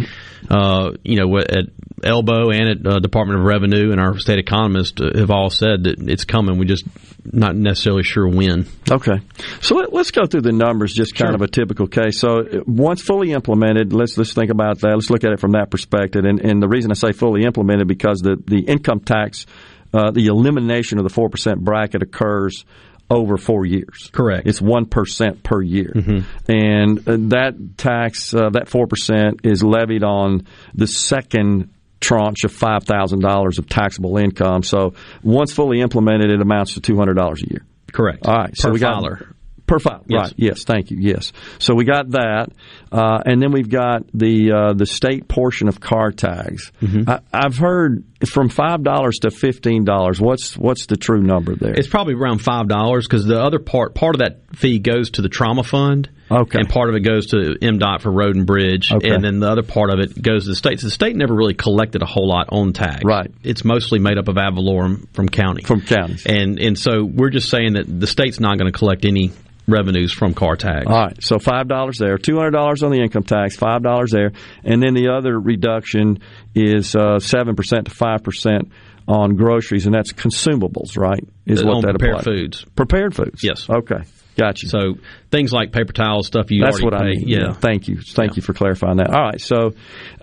uh, 0.50 0.92
you 1.02 1.16
know, 1.16 1.38
at 1.38 1.66
LBO 2.02 2.54
and 2.54 2.86
at 2.86 2.92
uh, 2.92 2.98
Department 2.98 3.40
of 3.40 3.46
Revenue 3.46 3.92
and 3.92 4.00
our 4.00 4.18
state 4.18 4.38
economists 4.38 5.00
have 5.00 5.30
all 5.30 5.48
said 5.48 5.84
that 5.84 5.96
it's 6.08 6.24
coming. 6.24 6.45
And 6.48 6.58
We're 6.58 6.66
just 6.66 6.84
not 7.24 7.56
necessarily 7.56 8.02
sure 8.02 8.28
when. 8.28 8.66
Okay, 8.90 9.20
so 9.60 9.76
let, 9.76 9.92
us 9.92 10.10
go 10.10 10.26
through 10.26 10.42
the 10.42 10.52
numbers, 10.52 10.94
just 10.94 11.14
kind 11.14 11.30
sure. 11.30 11.34
of 11.34 11.42
a 11.42 11.48
typical 11.48 11.86
case. 11.86 12.18
So 12.20 12.62
once 12.66 13.02
fully 13.02 13.32
implemented, 13.32 13.92
let's 13.92 14.16
let's 14.16 14.34
think 14.34 14.50
about 14.50 14.80
that. 14.80 14.94
Let's 14.94 15.10
look 15.10 15.24
at 15.24 15.32
it 15.32 15.40
from 15.40 15.52
that 15.52 15.70
perspective. 15.70 16.24
And, 16.24 16.40
and 16.40 16.62
the 16.62 16.68
reason 16.68 16.90
I 16.90 16.94
say 16.94 17.12
fully 17.12 17.42
implemented 17.42 17.88
because 17.88 18.20
the 18.20 18.36
the 18.46 18.60
income 18.60 19.00
tax, 19.00 19.46
uh, 19.92 20.10
the 20.10 20.26
elimination 20.26 20.98
of 20.98 21.04
the 21.04 21.10
four 21.10 21.28
percent 21.28 21.60
bracket 21.60 22.02
occurs 22.02 22.64
over 23.10 23.36
four 23.36 23.64
years. 23.64 24.10
Correct. 24.12 24.46
It's 24.46 24.60
one 24.60 24.86
percent 24.86 25.42
per 25.42 25.62
year, 25.62 25.92
mm-hmm. 25.94 26.50
and 26.50 26.98
uh, 27.08 27.16
that 27.30 27.76
tax, 27.76 28.34
uh, 28.34 28.50
that 28.50 28.68
four 28.68 28.86
percent, 28.86 29.40
is 29.44 29.62
levied 29.62 30.02
on 30.02 30.46
the 30.74 30.86
second 30.86 31.70
tranche 32.00 32.44
of 32.44 32.52
five 32.52 32.84
thousand 32.84 33.20
dollars 33.20 33.58
of 33.58 33.68
taxable 33.68 34.16
income. 34.18 34.62
So 34.62 34.94
once 35.22 35.52
fully 35.52 35.80
implemented, 35.80 36.30
it 36.30 36.40
amounts 36.40 36.74
to 36.74 36.80
two 36.80 36.96
hundred 36.96 37.14
dollars 37.14 37.42
a 37.42 37.50
year. 37.50 37.64
Correct. 37.92 38.26
All 38.26 38.34
right. 38.34 38.50
Per 38.50 38.54
so 38.56 38.70
we 38.70 38.78
filer. 38.80 39.16
got 39.16 39.26
Per 39.66 39.80
file, 39.80 40.04
Yes. 40.06 40.20
right? 40.26 40.34
Yes, 40.36 40.62
thank 40.62 40.92
you. 40.92 40.98
Yes, 41.00 41.32
so 41.58 41.74
we 41.74 41.84
got 41.84 42.10
that, 42.10 42.50
uh, 42.92 43.18
and 43.26 43.42
then 43.42 43.50
we've 43.50 43.68
got 43.68 44.04
the 44.14 44.52
uh, 44.52 44.72
the 44.74 44.86
state 44.86 45.26
portion 45.26 45.66
of 45.66 45.80
car 45.80 46.12
tags. 46.12 46.70
Mm-hmm. 46.80 47.10
I, 47.10 47.18
I've 47.32 47.56
heard 47.58 48.04
from 48.28 48.48
five 48.48 48.84
dollars 48.84 49.16
to 49.22 49.32
fifteen 49.32 49.84
dollars. 49.84 50.20
What's 50.20 50.56
what's 50.56 50.86
the 50.86 50.96
true 50.96 51.20
number 51.20 51.56
there? 51.56 51.74
It's 51.74 51.88
probably 51.88 52.14
around 52.14 52.42
five 52.42 52.68
dollars 52.68 53.08
because 53.08 53.24
the 53.26 53.40
other 53.42 53.58
part 53.58 53.96
part 53.96 54.14
of 54.14 54.20
that 54.20 54.42
fee 54.56 54.78
goes 54.78 55.10
to 55.12 55.22
the 55.22 55.28
trauma 55.28 55.64
fund. 55.64 56.10
Okay. 56.30 56.58
And 56.58 56.68
part 56.68 56.88
of 56.88 56.96
it 56.96 57.00
goes 57.00 57.26
to 57.28 57.36
MDOT 57.60 58.00
for 58.02 58.10
road 58.10 58.34
and 58.36 58.46
bridge, 58.46 58.92
Okay. 58.92 59.10
and 59.10 59.22
then 59.22 59.38
the 59.40 59.48
other 59.48 59.62
part 59.62 59.90
of 59.90 60.00
it 60.00 60.20
goes 60.20 60.44
to 60.44 60.50
the 60.50 60.56
state. 60.56 60.80
So 60.80 60.88
the 60.88 60.90
state 60.92 61.14
never 61.16 61.34
really 61.34 61.54
collected 61.54 62.02
a 62.02 62.06
whole 62.06 62.28
lot 62.28 62.48
on 62.50 62.72
tags. 62.72 63.02
Right. 63.04 63.30
It's 63.44 63.64
mostly 63.64 63.98
made 63.98 64.18
up 64.18 64.28
of 64.28 64.36
ad 64.36 64.54
valorem 64.54 65.06
from 65.12 65.28
county. 65.28 65.62
From 65.62 65.82
counties. 65.82 66.26
And 66.26 66.58
and 66.58 66.78
so 66.78 67.04
we're 67.04 67.30
just 67.30 67.48
saying 67.48 67.74
that 67.74 67.84
the 68.00 68.06
state's 68.06 68.40
not 68.40 68.58
going 68.58 68.70
to 68.72 68.76
collect 68.76 69.04
any 69.04 69.30
revenues 69.68 70.12
from 70.12 70.32
car 70.32 70.54
tags. 70.56 70.86
All 70.86 70.96
right, 70.96 71.22
so 71.22 71.38
five 71.40 71.66
dollars 71.68 71.98
there, 71.98 72.18
two 72.18 72.36
hundred 72.36 72.52
dollars 72.52 72.82
on 72.84 72.92
the 72.92 73.00
income 73.00 73.24
tax, 73.24 73.56
five 73.56 73.82
dollars 73.82 74.12
there, 74.12 74.30
and 74.64 74.80
then 74.82 74.94
the 74.94 75.08
other 75.08 75.38
reduction 75.38 76.20
is 76.54 76.94
uh, 76.94 77.18
seven 77.18 77.56
percent 77.56 77.86
to 77.86 77.90
five 77.90 78.22
percent 78.22 78.70
on 79.08 79.34
groceries, 79.36 79.86
and 79.86 79.94
that's 79.94 80.12
consumables, 80.12 80.96
right? 80.96 81.22
Is 81.46 81.62
Uh, 81.62 81.66
what 81.66 81.74
on 81.76 81.82
that 81.82 81.90
prepared 81.98 82.20
applies. 82.20 82.24
foods. 82.24 82.64
Prepared 82.76 83.14
foods. 83.14 83.42
Yes. 83.42 83.68
Okay. 83.68 84.02
Gotcha. 84.36 84.68
So 84.68 84.96
things 85.30 85.52
like 85.52 85.72
paper 85.72 85.92
towels, 85.92 86.26
stuff 86.26 86.50
you 86.50 86.62
That's 86.62 86.82
already 86.82 86.84
what 86.84 86.94
I 86.94 87.08
mean. 87.10 87.24
Yeah. 87.26 87.52
Thank 87.52 87.88
you. 87.88 88.00
Thank 88.00 88.36
you 88.36 88.42
for 88.42 88.52
clarifying 88.52 88.98
that. 88.98 89.08
All 89.08 89.22
right. 89.22 89.40
So, 89.40 89.72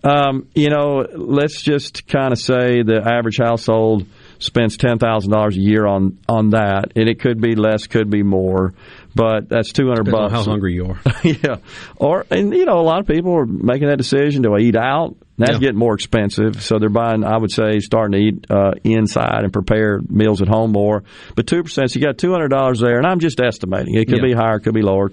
um, 0.03 0.47
you 0.53 0.69
know, 0.69 1.05
let's 1.15 1.61
just 1.61 2.07
kind 2.07 2.31
of 2.31 2.39
say 2.39 2.83
the 2.83 3.01
average 3.03 3.37
household 3.37 4.05
spends 4.37 4.77
ten 4.77 4.99
thousand 4.99 5.31
dollars 5.31 5.57
a 5.57 5.61
year 5.61 5.87
on 5.87 6.19
on 6.29 6.51
that, 6.51 6.93
and 6.95 7.09
it 7.09 7.19
could 7.19 7.41
be 7.41 7.55
less, 7.55 7.87
could 7.87 8.09
be 8.11 8.21
more, 8.21 8.73
but 9.15 9.49
that's 9.49 9.71
two 9.71 9.87
hundred 9.87 10.11
bucks. 10.11 10.31
how 10.31 10.43
hungry 10.43 10.73
you 10.75 10.85
are. 10.85 11.01
yeah. 11.23 11.55
Or 11.95 12.25
and 12.29 12.53
you 12.53 12.65
know, 12.65 12.79
a 12.79 12.85
lot 12.85 12.99
of 12.99 13.07
people 13.07 13.33
are 13.35 13.45
making 13.45 13.87
that 13.87 13.97
decision. 13.97 14.43
Do 14.43 14.53
I 14.53 14.59
eat 14.59 14.75
out? 14.75 15.15
That's 15.37 15.53
Yeah. 15.53 15.59
getting 15.59 15.79
more 15.79 15.95
expensive, 15.95 16.61
so 16.61 16.77
they're 16.77 16.89
buying. 16.89 17.23
I 17.23 17.37
would 17.37 17.51
say 17.51 17.79
starting 17.79 18.11
to 18.11 18.17
eat 18.19 18.45
uh, 18.51 18.71
inside 18.83 19.43
and 19.43 19.51
prepare 19.51 19.99
meals 20.07 20.41
at 20.43 20.47
home 20.47 20.71
more. 20.71 21.03
But 21.35 21.47
two 21.47 21.63
percent, 21.63 21.89
so 21.89 21.99
you 21.99 22.05
got 22.05 22.19
two 22.19 22.31
hundred 22.31 22.49
dollars 22.49 22.79
there, 22.79 22.97
and 22.97 23.07
I'm 23.07 23.19
just 23.19 23.39
estimating. 23.39 23.95
It 23.95 24.07
could 24.07 24.19
Yeah. 24.19 24.27
be 24.27 24.33
higher, 24.33 24.57
it 24.57 24.59
could 24.61 24.75
be 24.75 24.83
lower. 24.83 25.11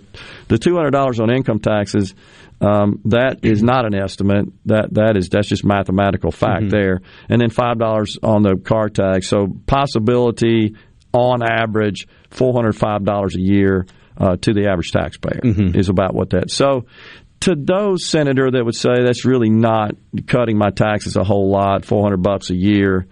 The 0.48 0.58
two 0.58 0.74
hundred 0.76 0.90
dollars 0.90 1.20
on 1.20 1.30
income 1.30 1.58
taxes, 1.60 2.14
um, 2.60 3.00
that 3.06 3.38
is 3.44 3.62
not 3.62 3.86
an 3.86 3.94
estimate. 3.94 4.48
That 4.66 4.92
that 4.92 5.16
is 5.16 5.30
that's 5.30 5.48
just 5.48 5.64
mathematical 5.64 6.30
fact 6.32 6.68
there. 6.68 7.00
And 7.30 7.40
then 7.40 7.48
five 7.48 7.78
dollars 7.78 8.18
on 8.22 8.42
the 8.42 8.56
car 8.56 8.90
tax. 8.90 9.26
So 9.26 9.46
possibility 9.66 10.74
on 11.12 11.42
average 11.42 12.06
four 12.30 12.52
hundred 12.52 12.76
five 12.76 13.04
dollars 13.04 13.36
a 13.36 13.40
year 13.40 13.86
uh, 14.18 14.36
to 14.36 14.52
the 14.52 14.68
average 14.68 14.92
taxpayer 14.92 15.40
is 15.42 15.88
about 15.88 16.14
what 16.14 16.30
that. 16.30 16.50
So 16.50 16.84
to 17.40 17.54
those 17.54 18.04
senator 18.04 18.50
that 18.50 18.64
would 18.64 18.74
say 18.74 19.02
that's 19.02 19.24
really 19.24 19.50
not 19.50 19.94
cutting 20.26 20.58
my 20.58 20.70
taxes 20.70 21.16
a 21.16 21.24
whole 21.24 21.50
lot, 21.50 21.84
four 21.84 22.02
hundred 22.02 22.22
bucks 22.22 22.50
a 22.50 22.54
year. 22.54 23.06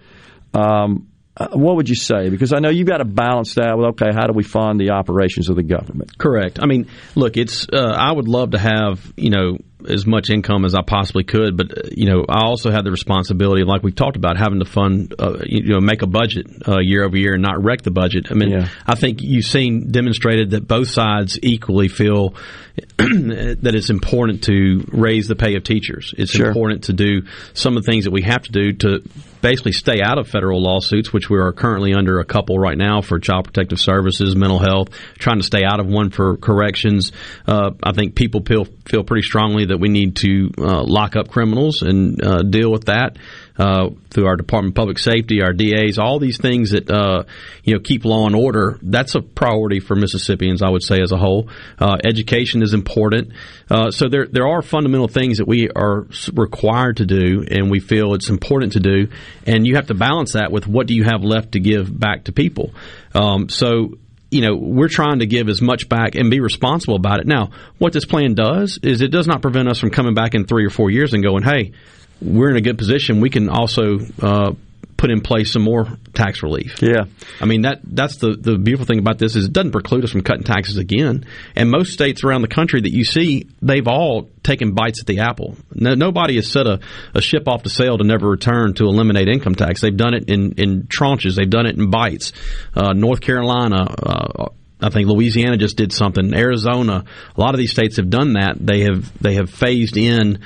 Um, 0.53 1.08
uh, 1.39 1.47
what 1.53 1.77
would 1.77 1.87
you 1.89 1.95
say? 1.95 2.29
Because 2.29 2.51
I 2.53 2.59
know 2.59 2.69
you've 2.69 2.87
got 2.87 2.97
to 2.97 3.05
balance 3.05 3.55
that 3.55 3.77
with 3.77 3.87
okay, 4.01 4.11
how 4.13 4.27
do 4.27 4.33
we 4.33 4.43
fund 4.43 4.79
the 4.79 4.91
operations 4.91 5.47
of 5.49 5.55
the 5.55 5.63
government? 5.63 6.17
Correct. 6.17 6.59
I 6.61 6.65
mean, 6.65 6.87
look, 7.15 7.37
it's. 7.37 7.65
Uh, 7.71 7.95
I 7.97 8.11
would 8.11 8.27
love 8.27 8.51
to 8.51 8.59
have 8.59 9.13
you 9.15 9.29
know 9.29 9.57
as 9.87 10.05
much 10.05 10.29
income 10.29 10.65
as 10.65 10.75
I 10.75 10.81
possibly 10.81 11.23
could, 11.23 11.55
but 11.55 11.77
uh, 11.77 11.81
you 11.91 12.07
know 12.09 12.25
I 12.27 12.41
also 12.45 12.69
have 12.71 12.83
the 12.83 12.91
responsibility, 12.91 13.63
like 13.63 13.81
we 13.83 13.93
talked 13.93 14.17
about, 14.17 14.37
having 14.37 14.59
to 14.59 14.65
fund 14.65 15.15
uh, 15.17 15.39
you 15.45 15.63
know 15.73 15.79
make 15.79 16.01
a 16.01 16.07
budget 16.07 16.47
uh, 16.67 16.79
year 16.79 17.05
over 17.05 17.15
year 17.15 17.33
and 17.35 17.41
not 17.41 17.63
wreck 17.63 17.83
the 17.83 17.91
budget. 17.91 18.27
I 18.29 18.33
mean, 18.33 18.49
Yeah. 18.49 18.67
I 18.85 18.95
think 18.95 19.21
you've 19.21 19.45
seen 19.45 19.91
demonstrated 19.91 20.51
that 20.51 20.67
both 20.67 20.89
sides 20.89 21.39
equally 21.41 21.87
feel 21.87 22.35
that 22.97 23.71
it's 23.75 23.89
important 23.89 24.43
to 24.45 24.85
raise 24.91 25.27
the 25.27 25.35
pay 25.35 25.55
of 25.55 25.63
teachers. 25.63 26.13
It's 26.17 26.31
Sure. 26.31 26.47
important 26.47 26.83
to 26.85 26.93
do 26.93 27.23
some 27.53 27.77
of 27.77 27.83
the 27.85 27.91
things 27.91 28.05
that 28.05 28.11
we 28.11 28.23
have 28.23 28.43
to 28.43 28.51
do 28.51 28.73
to 28.73 29.03
basically 29.41 29.71
stay 29.71 30.01
out 30.01 30.17
of 30.17 30.27
federal 30.27 30.61
lawsuits, 30.61 31.13
which 31.13 31.29
we 31.29 31.37
are 31.37 31.51
currently 31.51 31.93
under 31.93 32.19
a 32.19 32.25
couple 32.25 32.57
right 32.57 32.77
now 32.77 33.01
for 33.01 33.19
child 33.19 33.45
protective 33.45 33.79
services, 33.79 34.35
mental 34.35 34.59
health, 34.59 34.89
trying 35.17 35.37
to 35.37 35.43
stay 35.43 35.63
out 35.63 35.79
of 35.79 35.87
one 35.87 36.09
for 36.09 36.37
corrections. 36.37 37.11
Uh, 37.47 37.71
I 37.83 37.93
think 37.93 38.15
people 38.15 38.41
feel 38.45 38.65
feel 38.85 39.03
pretty 39.03 39.23
strongly 39.23 39.65
that 39.65 39.79
we 39.79 39.89
need 39.89 40.15
to 40.17 40.51
uh, 40.57 40.83
lock 40.83 41.15
up 41.15 41.29
criminals 41.29 41.81
and 41.81 42.23
uh, 42.23 42.41
deal 42.41 42.71
with 42.71 42.85
that. 42.85 43.17
Uh, 43.59 43.89
through 44.09 44.25
our 44.25 44.37
Department 44.37 44.71
of 44.71 44.75
Public 44.75 44.97
Safety, 44.97 45.41
our 45.41 45.51
DAs, 45.51 45.97
all 45.97 46.17
these 46.17 46.37
things 46.37 46.71
that 46.71 46.89
uh, 46.89 47.23
you 47.61 47.73
know 47.73 47.81
keep 47.81 48.05
law 48.05 48.25
and 48.25 48.33
order. 48.33 48.79
That's 48.81 49.15
a 49.15 49.21
priority 49.21 49.81
for 49.81 49.95
Mississippians, 49.95 50.61
I 50.61 50.69
would 50.69 50.81
say, 50.81 51.01
as 51.01 51.11
a 51.11 51.17
whole. 51.17 51.49
Uh, 51.77 51.97
education 52.05 52.63
is 52.63 52.73
important. 52.73 53.33
Uh, 53.69 53.91
so 53.91 54.07
there 54.07 54.27
there 54.27 54.47
are 54.47 54.61
fundamental 54.61 55.09
things 55.09 55.39
that 55.39 55.47
we 55.47 55.69
are 55.69 56.07
required 56.33 56.97
to 56.97 57.05
do, 57.05 57.45
and 57.51 57.69
we 57.69 57.81
feel 57.81 58.13
it's 58.13 58.29
important 58.29 58.73
to 58.73 58.79
do. 58.79 59.09
And 59.45 59.67
you 59.67 59.75
have 59.75 59.87
to 59.87 59.93
balance 59.93 60.33
that 60.33 60.53
with 60.53 60.65
what 60.65 60.87
do 60.87 60.95
you 60.95 61.03
have 61.03 61.21
left 61.23 61.51
to 61.51 61.59
give 61.59 61.87
back 61.99 62.23
to 62.23 62.31
people. 62.31 62.71
Um, 63.13 63.49
so 63.49 63.97
you 64.31 64.41
know, 64.41 64.55
we're 64.55 64.89
trying 64.89 65.19
to 65.19 65.25
give 65.25 65.49
as 65.49 65.61
much 65.61 65.89
back 65.89 66.15
and 66.15 66.29
be 66.29 66.39
responsible 66.39 66.95
about 66.95 67.19
it. 67.19 67.27
Now, 67.27 67.49
what 67.77 67.93
this 67.93 68.05
plan 68.05 68.35
does 68.35 68.79
is 68.83 69.01
it 69.01 69.09
does 69.09 69.27
not 69.27 69.41
prevent 69.41 69.67
us 69.67 69.79
from 69.79 69.89
coming 69.89 70.13
back 70.13 70.35
in 70.35 70.45
three 70.45 70.65
or 70.65 70.69
four 70.69 70.91
years 70.91 71.13
and 71.13 71.23
going, 71.23 71.43
hey, 71.43 71.73
we're 72.21 72.49
in 72.49 72.57
a 72.57 72.61
good 72.61 72.77
position. 72.77 73.21
We 73.21 73.29
can 73.29 73.49
also 73.49 73.99
uh, 74.21 74.53
put 74.99 75.11
in 75.11 75.21
place 75.21 75.53
some 75.53 75.61
more 75.61 75.87
tax 76.13 76.43
relief. 76.43 76.81
Yeah. 76.81 77.05
I 77.39 77.45
mean 77.45 77.61
that 77.61 77.79
that's 77.83 78.17
the 78.17 78.35
the 78.35 78.57
beautiful 78.57 78.85
thing 78.85 78.99
about 78.99 79.17
this 79.17 79.37
is 79.37 79.45
it 79.45 79.53
doesn't 79.53 79.71
preclude 79.71 80.03
us 80.03 80.11
from 80.11 80.21
cutting 80.21 80.43
taxes 80.43 80.77
again. 80.77 81.25
And 81.55 81.71
most 81.71 81.93
states 81.93 82.23
around 82.23 82.41
the 82.41 82.49
country 82.49 82.81
that 82.81 82.91
you 82.91 83.05
see, 83.05 83.47
they've 83.61 83.87
all 83.87 84.29
taken 84.43 84.73
bites 84.73 84.99
at 84.99 85.07
the 85.07 85.19
apple. 85.19 85.55
No, 85.73 85.95
nobody 85.95 86.35
has 86.35 86.51
set 86.51 86.67
a, 86.67 86.81
a 87.13 87.21
ship 87.21 87.47
off 87.47 87.63
to 87.63 87.69
sail 87.69 87.97
to 87.97 88.03
never 88.03 88.29
return 88.29 88.73
to 88.75 88.83
eliminate 88.85 89.29
income 89.29 89.55
tax. 89.55 89.79
They've 89.79 89.95
done 89.95 90.13
it 90.13 90.29
in 90.29 90.53
in 90.57 90.83
tranches. 90.83 91.35
They've 91.35 91.49
done 91.49 91.65
it 91.65 91.77
in 91.77 91.89
bites. 91.89 92.33
Uh, 92.75 92.91
North 92.93 93.21
Carolina. 93.21 93.83
Uh, 93.83 94.49
I 94.81 94.89
think 94.89 95.09
Louisiana 95.09 95.57
just 95.57 95.75
did 95.75 95.91
something. 95.91 96.33
Arizona, 96.33 97.03
a 97.35 97.41
lot 97.41 97.53
of 97.53 97.57
these 97.57 97.71
states 97.71 97.97
have 97.97 98.09
done 98.09 98.33
that. 98.33 98.55
They 98.59 98.81
have 98.81 99.21
they 99.21 99.35
have 99.35 99.49
phased 99.49 99.97
in 99.97 100.39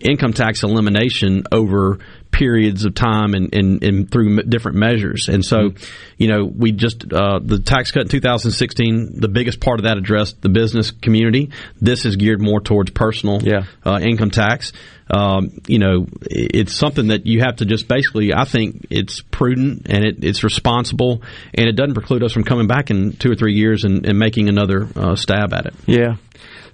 income 0.00 0.32
tax 0.32 0.62
elimination 0.62 1.44
over 1.52 1.98
periods 2.36 2.84
of 2.84 2.94
time 2.94 3.32
and, 3.34 3.54
and, 3.54 3.82
and 3.82 4.10
through 4.10 4.42
different 4.42 4.76
measures. 4.76 5.28
And 5.28 5.44
so, 5.44 5.70
you 6.18 6.28
know, 6.28 6.44
we 6.44 6.72
just, 6.72 7.10
uh, 7.10 7.38
the 7.42 7.60
tax 7.60 7.92
cut 7.92 8.02
in 8.02 8.08
2016, 8.08 9.20
the 9.20 9.28
biggest 9.28 9.58
part 9.60 9.80
of 9.80 9.84
that 9.84 9.96
addressed 9.96 10.42
the 10.42 10.50
business 10.50 10.90
community. 10.90 11.50
This 11.80 12.04
is 12.04 12.16
geared 12.16 12.42
more 12.42 12.60
towards 12.60 12.90
personal 12.90 13.40
uh, 13.84 14.00
income 14.02 14.30
tax. 14.30 14.72
Um, 15.08 15.60
you 15.66 15.78
know, 15.78 16.06
it's 16.22 16.74
something 16.74 17.08
that 17.08 17.26
you 17.26 17.40
have 17.40 17.56
to 17.56 17.64
just 17.64 17.88
basically, 17.88 18.34
I 18.34 18.44
think 18.44 18.86
it's 18.90 19.22
prudent 19.22 19.86
and 19.88 20.04
it, 20.04 20.22
it's 20.22 20.44
responsible 20.44 21.22
and 21.54 21.68
it 21.68 21.72
doesn't 21.72 21.94
preclude 21.94 22.22
us 22.22 22.32
from 22.32 22.44
coming 22.44 22.66
back 22.66 22.90
in 22.90 23.12
two 23.12 23.30
or 23.30 23.36
three 23.36 23.54
years 23.54 23.84
and, 23.84 24.04
and 24.04 24.18
making 24.18 24.48
another 24.48 24.88
uh, 24.94 25.16
stab 25.16 25.54
at 25.54 25.66
it. 25.66 25.74
Yeah. 25.86 26.16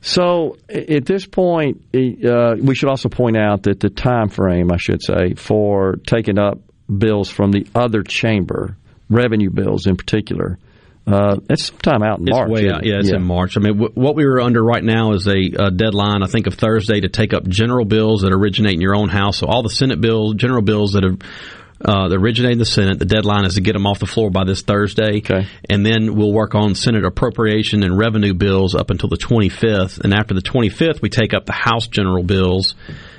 So 0.04 0.56
at 0.68 1.06
this 1.06 1.26
point, 1.26 1.82
uh, 1.94 2.56
we 2.60 2.74
should 2.74 2.88
also 2.88 3.08
point 3.08 3.36
out 3.36 3.62
that 3.62 3.78
the 3.80 3.88
time 3.88 4.28
frame, 4.28 4.70
I 4.72 4.76
should 4.76 5.00
say, 5.02 5.34
for 5.34 5.94
taking 6.06 6.38
up 6.38 6.58
bills 6.94 7.30
from 7.30 7.52
the 7.52 7.66
other 7.74 8.02
chamber, 8.02 8.76
revenue 9.08 9.48
bills 9.50 9.86
in 9.86 9.96
particular, 9.96 10.58
uh, 11.06 11.36
it's 11.48 11.66
sometime 11.66 12.02
out 12.02 12.18
in 12.18 12.26
It's 12.28 12.36
March. 12.36 12.50
way 12.50 12.68
out. 12.68 12.84
Yeah, 12.84 12.98
it's 12.98 13.10
in 13.10 13.22
March. 13.22 13.56
I 13.56 13.60
mean, 13.60 13.74
w- 13.78 13.92
what 13.94 14.14
we 14.16 14.24
were 14.24 14.40
under 14.40 14.62
right 14.62 14.82
now 14.84 15.12
is 15.12 15.26
a, 15.28 15.50
uh 15.58 15.70
deadline, 15.70 16.22
I 16.22 16.26
think, 16.26 16.46
of 16.48 16.54
Thursday 16.54 17.00
to 17.00 17.08
take 17.08 17.32
up 17.32 17.46
general 17.46 17.84
bills 17.84 18.22
that 18.22 18.32
originate 18.32 18.74
in 18.74 18.80
your 18.80 18.94
own 18.96 19.08
house. 19.08 19.38
So 19.38 19.46
all 19.46 19.62
the 19.62 19.70
Senate 19.70 20.00
bills, 20.00 20.34
general 20.34 20.62
bills 20.62 20.92
that 20.92 21.02
have 21.04 21.18
uh, 21.84 22.09
that 22.09 22.16
originate 22.16 22.52
in 22.52 22.59
the 22.59 22.64
Senate, 22.64 22.98
the 22.98 23.04
deadline 23.04 23.44
is 23.44 23.54
to 23.54 23.60
get 23.60 23.72
them 23.72 23.86
off 23.86 23.98
the 23.98 24.06
floor 24.06 24.30
by 24.30 24.44
this 24.44 24.62
Thursday. 24.62 25.18
Okay. 25.18 25.46
And 25.68 25.84
then 25.84 26.14
we'll 26.14 26.32
work 26.32 26.54
on 26.54 26.74
Senate 26.74 27.04
appropriation 27.04 27.82
and 27.82 27.98
revenue 27.98 28.34
bills 28.34 28.74
up 28.74 28.90
until 28.90 29.09
the 29.09 29.16
25th. 29.16 30.00
And 30.00 30.14
after 30.14 30.34
the 30.34 30.42
25th, 30.42 31.02
we 31.02 31.09
take 31.09 31.34
up 31.34 31.46
the 31.46 31.52
House 31.52 31.88
general 31.88 32.22
bills. 32.22 32.74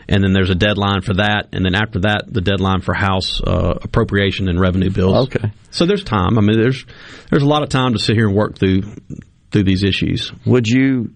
And 0.08 0.24
then 0.24 0.34
there's 0.34 0.50
a 0.50 0.56
deadline 0.56 1.02
for 1.02 1.16
that. 1.16 1.50
And 1.54 1.66
then 1.66 1.76
after 1.76 2.02
that, 2.02 2.24
the 2.28 2.42
deadline 2.42 2.82
for 2.82 2.94
House 2.94 3.42
uh, 3.42 3.80
appropriation 3.82 4.48
and 4.48 4.60
revenue 4.60 4.90
bills. 4.92 5.28
Okay. 5.28 5.52
So 5.72 5.86
there's 5.86 6.04
time. 6.04 6.38
I 6.38 6.42
mean, 6.42 6.60
there's 6.60 6.86
there's 7.30 7.44
a 7.44 7.48
lot 7.48 7.64
of 7.64 7.70
time 7.70 7.94
to 7.94 8.00
sit 8.00 8.16
here 8.16 8.28
and 8.28 8.36
work 8.36 8.58
through 8.58 8.84
through 9.52 9.64
these 9.64 9.84
issues. 9.84 10.32
Would 10.46 10.68
you 10.68 11.14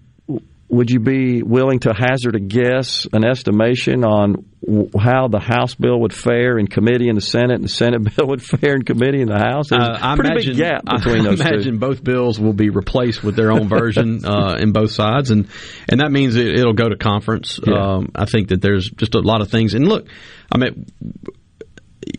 would 0.70 0.90
you 0.90 1.00
be 1.00 1.42
willing 1.42 1.78
to 1.80 1.94
hazard 1.94 2.34
a 2.36 2.40
guess, 2.40 3.06
an 3.12 3.24
estimation 3.24 4.04
on 4.04 4.44
w- 4.62 4.90
how 5.00 5.26
the 5.28 5.38
House 5.40 5.74
bill 5.74 6.00
would 6.00 6.12
fare 6.12 6.58
in 6.58 6.66
committee 6.66 7.08
in 7.08 7.14
the 7.14 7.22
Senate, 7.22 7.54
and 7.54 7.64
the 7.64 7.68
Senate 7.70 8.00
bill 8.16 8.26
would 8.28 8.42
fare 8.42 8.74
in 8.74 8.82
committee 8.82 9.22
in 9.22 9.28
the 9.28 9.38
House? 9.38 9.70
There's 9.70 9.82
Uh, 9.82 9.98
I 9.98 10.14
pretty 10.16 10.30
imagine, 10.32 10.52
big 10.52 10.58
gap 10.58 10.84
between 10.84 11.20
I 11.26 11.30
those 11.30 11.40
imagine 11.40 11.72
two. 11.74 11.78
both 11.78 12.04
bills 12.04 12.38
will 12.38 12.52
be 12.52 12.68
replaced 12.68 13.24
with 13.24 13.34
their 13.34 13.50
own 13.50 13.66
version 13.78 14.24
uh, 14.26 14.56
in 14.60 14.72
both 14.72 14.90
sides, 14.90 15.30
and 15.30 15.48
and 15.88 16.00
that 16.00 16.12
means 16.12 16.36
it, 16.36 16.46
it'll 16.48 16.74
go 16.74 16.88
to 16.88 16.96
conference. 16.96 17.58
Yeah. 17.66 17.74
Um, 17.74 18.10
I 18.14 18.26
think 18.26 18.48
that 18.48 18.60
there's 18.60 18.90
just 18.90 19.14
a 19.14 19.20
lot 19.20 19.40
of 19.40 19.50
things. 19.50 19.72
And 19.74 19.88
look, 19.88 20.06
I 20.52 20.58
mean, 20.58 20.84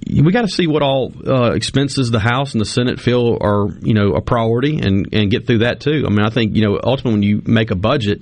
we 0.10 0.31
got 0.31 0.41
to 0.41 0.47
see 0.47 0.68
what 0.68 0.81
all 0.81 1.14
uh, 1.26 1.51
expenses 1.51 2.11
the 2.11 2.19
House 2.19 2.53
and 2.53 2.61
the 2.61 2.65
Senate 2.65 2.99
feel 2.99 3.38
are, 3.39 3.69
you 3.81 3.93
know, 3.93 4.14
a 4.14 4.22
priority, 4.22 4.80
and 4.80 5.07
and 5.14 5.31
get 5.31 5.47
through 5.47 5.60
that 5.60 5.80
too. 5.80 6.03
I 6.06 6.10
mean, 6.10 6.26
I 6.26 6.30
think 6.30 6.56
you 6.56 6.64
know, 6.64 6.80
ultimately, 6.84 7.14
when 7.14 7.23
you 7.23 7.41
make 7.45 7.72
a 7.72 7.76
budget, 7.76 8.22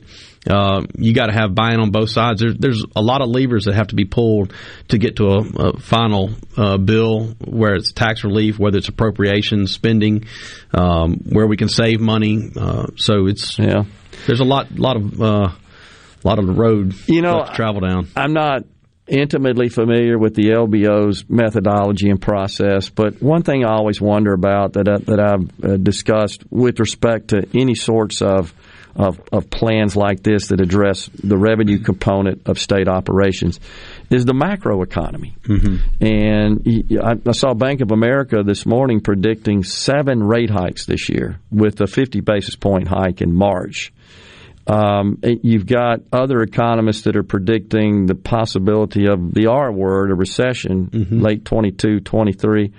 uh, 0.49 0.83
you 0.95 1.13
got 1.13 1.27
to 1.27 1.33
have 1.33 1.55
buy-in 1.55 1.79
on 1.79 1.91
both 1.91 2.09
sides. 2.09 2.41
There's, 2.41 2.55
there's 2.57 2.85
a 2.95 3.01
lot 3.01 3.21
of 3.21 3.29
levers 3.29 3.65
that 3.65 3.75
have 3.75 3.87
to 3.87 3.95
be 3.95 4.05
pulled 4.05 4.53
to 4.89 4.97
get 4.97 5.17
to 5.17 5.25
a, 5.25 5.69
a 5.69 5.79
final 5.79 6.29
uh, 6.55 6.77
bill, 6.77 7.35
where 7.43 7.75
it's 7.75 7.91
tax 7.91 8.23
relief, 8.23 8.59
whether 8.59 8.77
it's 8.77 8.87
appropriations, 8.87 9.71
spending, 9.71 10.25
um, 10.73 11.15
where 11.29 11.47
we 11.47 11.57
can 11.57 11.69
save 11.69 11.99
money. 11.99 12.51
Uh, 12.55 12.87
so 12.95 13.27
it's 13.27 13.57
yeah. 13.57 13.83
There's 14.25 14.39
a 14.39 14.45
lot, 14.45 14.71
lot 14.77 14.95
of, 14.95 15.21
uh, 15.21 15.49
lot 16.23 16.39
of 16.39 16.47
the 16.47 16.53
road 16.53 16.93
you 17.07 17.21
know 17.21 17.45
to 17.45 17.53
travel 17.53 17.81
down. 17.81 18.07
I'm 18.15 18.33
not 18.33 18.63
intimately 19.07 19.69
familiar 19.69 20.17
with 20.17 20.35
the 20.35 20.49
LBO's 20.49 21.25
methodology 21.29 22.09
and 22.09 22.21
process, 22.21 22.89
but 22.89 23.21
one 23.21 23.43
thing 23.43 23.65
I 23.65 23.73
always 23.73 24.01
wonder 24.01 24.33
about 24.33 24.73
that 24.73 24.87
I, 24.87 24.97
that 24.97 25.19
I've 25.19 25.63
uh, 25.63 25.77
discussed 25.77 26.43
with 26.51 26.79
respect 26.79 27.29
to 27.29 27.47
any 27.53 27.75
sorts 27.75 28.21
of, 28.21 28.53
of 28.95 29.21
of 29.31 29.49
plans 29.49 29.95
like 29.95 30.23
this 30.23 30.47
that 30.47 30.59
address 30.59 31.09
the 31.23 31.37
revenue 31.37 31.79
component 31.79 32.47
of 32.47 32.59
state 32.59 32.87
operations 32.87 33.59
is 34.09 34.25
the 34.25 34.33
macroeconomy. 34.33 35.37
Mm-hmm. 35.43 36.03
And 36.03 37.01
I, 37.03 37.29
I 37.29 37.31
saw 37.33 37.53
Bank 37.53 37.81
of 37.81 37.91
America 37.91 38.43
this 38.43 38.65
morning 38.65 39.01
predicting 39.01 39.63
seven 39.63 40.23
rate 40.23 40.49
hikes 40.49 40.85
this 40.85 41.09
year, 41.09 41.39
with 41.51 41.79
a 41.81 41.87
50 41.87 42.21
basis 42.21 42.55
point 42.55 42.87
hike 42.87 43.21
in 43.21 43.33
March. 43.33 43.93
Um, 44.69 45.19
you've 45.23 45.65
got 45.65 46.01
other 46.11 46.41
economists 46.41 47.03
that 47.03 47.15
are 47.15 47.23
predicting 47.23 48.05
the 48.05 48.15
possibility 48.15 49.07
of 49.07 49.33
the 49.33 49.47
R 49.47 49.71
word, 49.71 50.11
a 50.11 50.15
recession, 50.15 50.87
Mm-hmm. 50.87 51.21
late 51.21 51.45
22, 51.45 52.01
23. 52.01 52.73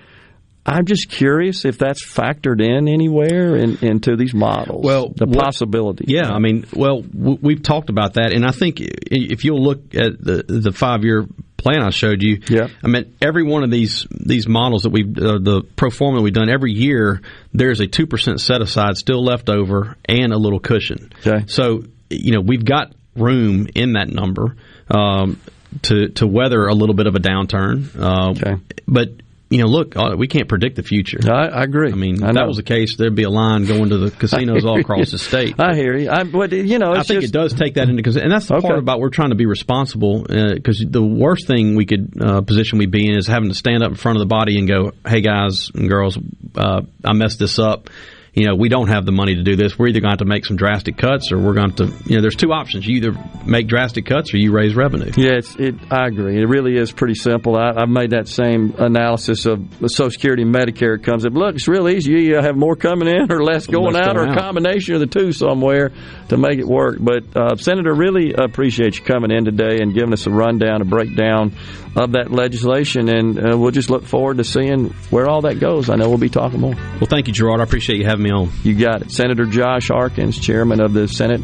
I'm 0.68 0.84
just 0.84 1.08
curious 1.08 1.64
if 1.64 1.78
that's 1.78 2.04
factored 2.04 2.60
in 2.60 2.88
anywhere 2.88 3.56
in, 3.56 3.78
into 3.78 4.16
these 4.16 4.34
models. 4.34 4.84
Well, 4.84 5.08
the 5.14 5.26
what- 5.26 5.38
possibility. 5.44 6.04
Yeah, 6.08 6.28
I 6.30 6.38
mean, 6.38 6.66
well, 6.74 7.00
w- 7.02 7.38
we've 7.40 7.62
talked 7.62 7.88
about 7.90 8.14
that, 8.14 8.32
and 8.32 8.44
I 8.44 8.50
think 8.50 8.78
if 8.80 9.44
you'll 9.44 9.62
look 9.62 9.94
at 9.94 10.22
the 10.22 10.44
the 10.46 10.72
five 10.72 11.04
year 11.04 11.26
plan 11.56 11.82
I 11.82 11.90
showed 11.90 12.22
you, 12.22 12.42
yeah. 12.48 12.68
I 12.84 12.88
mean, 12.88 13.16
every 13.20 13.42
one 13.44 13.64
of 13.64 13.70
these 13.70 14.06
these 14.10 14.46
models 14.46 14.82
that 14.82 14.90
we've 14.90 15.08
uh, 15.18 15.38
the 15.38 15.62
pro 15.76 15.90
forma 15.90 16.20
we've 16.20 16.32
done 16.34 16.50
every 16.50 16.72
year, 16.72 17.22
there's 17.54 17.80
a 17.80 17.86
two 17.86 18.06
percent 18.06 18.40
set 18.40 18.60
aside 18.60 18.96
still 18.96 19.24
left 19.24 19.48
over 19.48 19.96
and 20.04 20.32
a 20.32 20.38
little 20.38 20.60
cushion. 20.60 21.12
Okay. 21.26 21.46
So 21.46 21.84
you 22.10 22.32
know 22.32 22.40
we've 22.40 22.64
got 22.64 22.92
room 23.16 23.68
in 23.74 23.94
that 23.94 24.08
number 24.08 24.56
um, 24.90 25.40
to 25.82 26.08
to 26.10 26.26
weather 26.26 26.66
a 26.66 26.74
little 26.74 26.94
bit 26.94 27.06
of 27.06 27.14
a 27.14 27.20
downturn. 27.20 27.98
Uh, 27.98 28.30
okay. 28.32 28.62
But 28.86 29.08
you 29.50 29.58
know, 29.58 29.66
look, 29.66 29.96
uh, 29.96 30.14
we 30.16 30.28
can't 30.28 30.48
predict 30.48 30.76
the 30.76 30.82
future. 30.82 31.18
I, 31.26 31.46
I 31.48 31.62
agree. 31.62 31.90
I 31.90 31.94
mean, 31.94 32.22
I 32.22 32.28
if 32.28 32.34
that 32.34 32.46
was 32.46 32.58
the 32.58 32.62
case, 32.62 32.96
there'd 32.96 33.14
be 33.14 33.22
a 33.22 33.30
line 33.30 33.64
going 33.64 33.88
to 33.88 33.96
the 33.98 34.10
casinos 34.18 34.64
all 34.64 34.78
across 34.78 35.10
the 35.10 35.18
state. 35.18 35.54
I 35.58 35.74
hear 35.74 35.96
you. 35.96 36.10
I, 36.10 36.24
but 36.24 36.52
you 36.52 36.78
know, 36.78 36.92
I 36.92 37.02
think 37.02 37.22
just, 37.22 37.34
it 37.34 37.38
does 37.38 37.54
take 37.54 37.74
that 37.74 37.88
into 37.88 38.02
consideration, 38.02 38.30
and 38.30 38.32
that's 38.32 38.46
the 38.48 38.56
Okay. 38.56 38.66
part 38.68 38.78
about 38.78 39.00
we're 39.00 39.08
trying 39.08 39.30
to 39.30 39.36
be 39.36 39.46
responsible. 39.46 40.22
Because 40.22 40.84
the 40.86 41.02
worst 41.02 41.46
thing 41.46 41.76
we 41.76 41.86
could 41.86 42.12
uh, 42.20 42.42
position 42.42 42.78
we 42.78 42.86
be 42.86 43.06
in 43.08 43.16
is 43.16 43.26
having 43.26 43.48
to 43.48 43.54
stand 43.54 43.82
up 43.82 43.90
in 43.90 43.96
front 43.96 44.16
of 44.16 44.20
the 44.20 44.26
body 44.26 44.58
and 44.58 44.68
go, 44.68 44.92
"Hey 45.06 45.22
guys 45.22 45.70
and 45.74 45.88
girls, 45.88 46.18
uh, 46.54 46.82
I 47.04 47.12
messed 47.14 47.38
this 47.38 47.58
up." 47.58 47.88
You 48.34 48.46
know, 48.46 48.54
we 48.54 48.68
don't 48.68 48.88
have 48.88 49.04
the 49.06 49.12
money 49.12 49.34
to 49.34 49.42
do 49.42 49.56
this. 49.56 49.78
We're 49.78 49.88
either 49.88 50.00
going 50.00 50.10
to 50.10 50.12
have 50.12 50.18
to 50.18 50.24
make 50.24 50.44
some 50.46 50.56
drastic 50.56 50.96
cuts, 50.96 51.32
or 51.32 51.38
we're 51.38 51.54
going 51.54 51.72
to, 51.76 51.86
you 52.06 52.16
know, 52.16 52.22
there's 52.22 52.36
two 52.36 52.52
options. 52.52 52.86
You 52.86 52.96
either 52.98 53.12
make 53.44 53.66
drastic 53.68 54.06
cuts, 54.06 54.32
or 54.32 54.36
you 54.36 54.52
raise 54.52 54.76
revenue. 54.76 55.10
Yeah, 55.16 55.32
it's, 55.38 55.56
it, 55.56 55.74
I 55.90 56.06
agree. 56.06 56.40
It 56.40 56.46
really 56.46 56.76
is 56.76 56.92
pretty 56.92 57.14
simple. 57.14 57.56
I, 57.56 57.72
I've 57.76 57.88
made 57.88 58.10
that 58.10 58.28
same 58.28 58.74
analysis 58.78 59.46
of 59.46 59.60
Social 59.86 60.10
Security 60.10 60.42
and 60.42 60.54
Medicare. 60.54 60.96
It 60.96 61.02
comes 61.04 61.26
up. 61.26 61.32
Look, 61.32 61.56
it's 61.56 61.66
real 61.68 61.88
easy. 61.88 62.12
You 62.12 62.36
have 62.36 62.56
more 62.56 62.76
coming 62.76 63.08
in 63.08 63.32
or 63.32 63.42
less 63.42 63.66
going 63.66 63.94
Less 63.94 64.06
out, 64.06 64.16
or 64.16 64.24
a 64.24 64.30
out. 64.30 64.38
combination 64.38 64.94
of 64.94 65.00
the 65.00 65.06
two 65.06 65.32
somewhere 65.32 65.90
to 66.28 66.36
make 66.36 66.58
it 66.58 66.66
work. 66.66 66.96
But 67.00 67.36
uh, 67.36 67.56
Senator, 67.56 67.94
really 67.94 68.32
appreciate 68.32 68.98
you 68.98 69.04
coming 69.04 69.30
in 69.30 69.44
today 69.44 69.80
and 69.80 69.94
giving 69.94 70.12
us 70.12 70.26
a 70.26 70.30
rundown, 70.30 70.82
a 70.82 70.84
breakdown 70.84 71.54
of 71.96 72.12
that 72.12 72.30
legislation, 72.30 73.08
and 73.08 73.38
uh, 73.38 73.58
we'll 73.58 73.70
just 73.70 73.90
look 73.90 74.04
forward 74.04 74.36
to 74.36 74.44
seeing 74.44 74.90
where 75.10 75.28
all 75.28 75.42
that 75.42 75.58
goes. 75.58 75.90
I 75.90 75.96
know 75.96 76.08
we'll 76.08 76.18
be 76.18 76.28
talking 76.28 76.60
more. 76.60 76.74
Well, 76.74 77.06
thank 77.08 77.26
you, 77.26 77.32
Gerard. 77.32 77.60
I 77.60 77.64
appreciate 77.64 77.98
you 77.98 78.04
having 78.04 78.24
me 78.24 78.30
on. 78.30 78.50
You 78.62 78.74
got 78.74 79.02
it. 79.02 79.10
Senator 79.10 79.46
Josh 79.46 79.88
Harkins, 79.88 80.38
chairman 80.38 80.80
of 80.80 80.92
the 80.92 81.08
Senate 81.08 81.40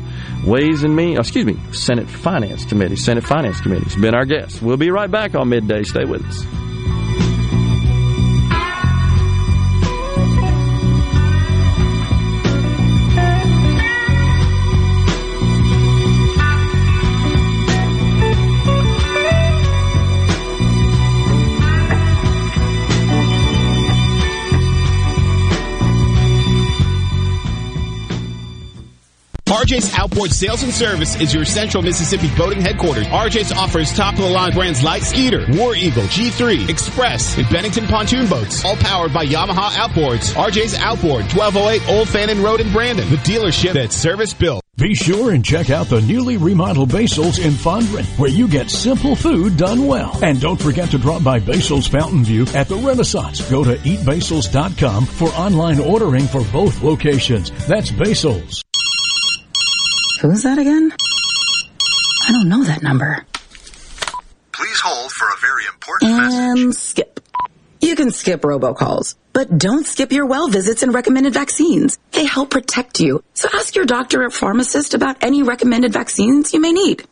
Ways 0.47 0.85
and 0.85 0.94
Means, 0.94 1.19
excuse 1.19 1.47
me, 1.47 1.56
Senate 1.73 2.09
Finance 2.09 2.65
Committee. 2.66 2.97
Senate 2.97 3.24
Finance 3.24 3.61
Committee 3.61 3.85
has 3.85 3.97
been 3.97 4.15
our 4.15 4.24
guest. 4.24 4.62
We'll 4.62 4.77
be 4.77 4.90
right 4.90 5.11
back 5.11 5.35
on 5.35 5.48
midday. 5.48 5.82
Stay 5.82 6.05
with 6.05 6.24
us. 6.24 6.74
RJ's 29.55 29.94
Outboard 29.94 30.32
Sales 30.32 30.64
and 30.64 30.72
Service 30.72 31.14
is 31.20 31.32
your 31.32 31.44
central 31.44 31.81
Mississippi 31.81 32.28
boating 32.36 32.60
headquarters. 32.60 33.06
RJ's 33.06 33.52
offers 33.52 33.93
top 33.93 34.14
of 34.14 34.22
the 34.22 34.28
line 34.28 34.52
brands 34.52 34.82
like 34.82 35.02
Skeeter, 35.02 35.47
War 35.51 35.76
Eagle, 35.76 36.02
G3, 36.02 36.68
Express, 36.68 37.39
and 37.39 37.48
Bennington 37.51 37.86
pontoon 37.86 38.28
boats, 38.28 38.64
all 38.64 38.74
powered 38.74 39.14
by 39.14 39.24
Yamaha 39.24 39.70
Outboards. 39.70 40.35
RJ's 40.35 40.74
Outboard, 40.74 41.22
1208 41.32 41.89
Old 41.89 42.09
Fannin 42.09 42.43
Road 42.43 42.60
in 42.60 42.72
Brandon, 42.72 43.09
the 43.09 43.16
dealership 43.18 43.74
that's 43.74 43.94
service 43.94 44.35
built. 44.35 44.60
Be 44.76 44.93
sure 44.97 45.31
and 45.31 45.44
check 45.44 45.70
out 45.70 45.86
the 45.86 46.01
newly 46.01 46.36
remodeled 46.36 46.90
Basil's 46.90 47.39
in 47.39 47.52
Fondren, 47.52 48.05
where 48.18 48.31
you 48.31 48.48
get 48.48 48.68
simple 48.68 49.14
food 49.14 49.56
done 49.56 49.86
well. 49.86 50.18
And 50.20 50.40
don't 50.40 50.60
forget 50.60 50.90
to 50.90 50.98
drop 50.98 51.22
by 51.22 51.39
Basil's 51.39 51.86
Fountain 51.86 52.24
View 52.24 52.44
at 52.55 52.66
the 52.66 52.74
Renaissance. 52.78 53.48
Go 53.48 53.62
to 53.62 53.76
eatbasils.com 53.76 55.06
for 55.06 55.28
online 55.28 55.78
ordering 55.78 56.26
for 56.26 56.43
both 56.47 56.82
locations. 56.82 57.52
That's 57.68 57.93
Basil's. 57.93 58.64
Who's 60.25 60.45
that 60.45 60.57
again? 60.57 60.91
I 62.27 62.33
don't 62.33 62.49
know 62.49 62.65
that 62.65 62.83
number. 62.83 63.27
Please 64.53 64.81
hold 64.81 65.13
for 65.13 65.27
a 65.27 65.37
very 65.39 65.67
important 65.67 66.13
And 66.13 66.75
skip. 66.75 67.21
You 67.83 67.95
can 67.95 68.11
skip 68.11 68.41
robocalls, 68.41 69.17
but 69.35 69.59
don't 69.59 69.87
skip 69.87 70.13
your 70.13 70.25
well 70.25 70.49
visits 70.49 70.83
and 70.83 70.95
recommended 70.95 71.35
vaccines. 71.35 71.99
They 72.13 72.25
help 72.25 72.49
protect 72.49 73.01
you. 73.01 73.23
So 73.35 73.51
ask 73.53 73.77
your 73.77 73.85
doctor 73.85 74.25
or 74.25 74.31
pharmacist 74.31 74.95
about 74.95 75.23
any 75.23 75.43
recommended 75.43 75.93
vaccines 75.93 76.55
you 76.55 76.61
may 76.63 76.73
need. 76.73 77.05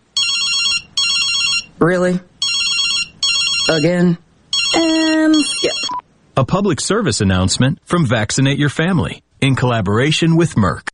Really? 1.79 2.19
Again? 3.69 4.17
And 4.75 5.37
skip. 5.37 5.73
A 6.39 6.47
public 6.47 6.81
service 6.81 7.21
announcement 7.21 7.79
from 7.85 8.07
Vaccinate 8.07 8.59
Your 8.59 8.71
Family 8.71 9.23
in 9.43 9.55
collaboration 9.55 10.37
with 10.37 10.55
Merck. 10.55 10.89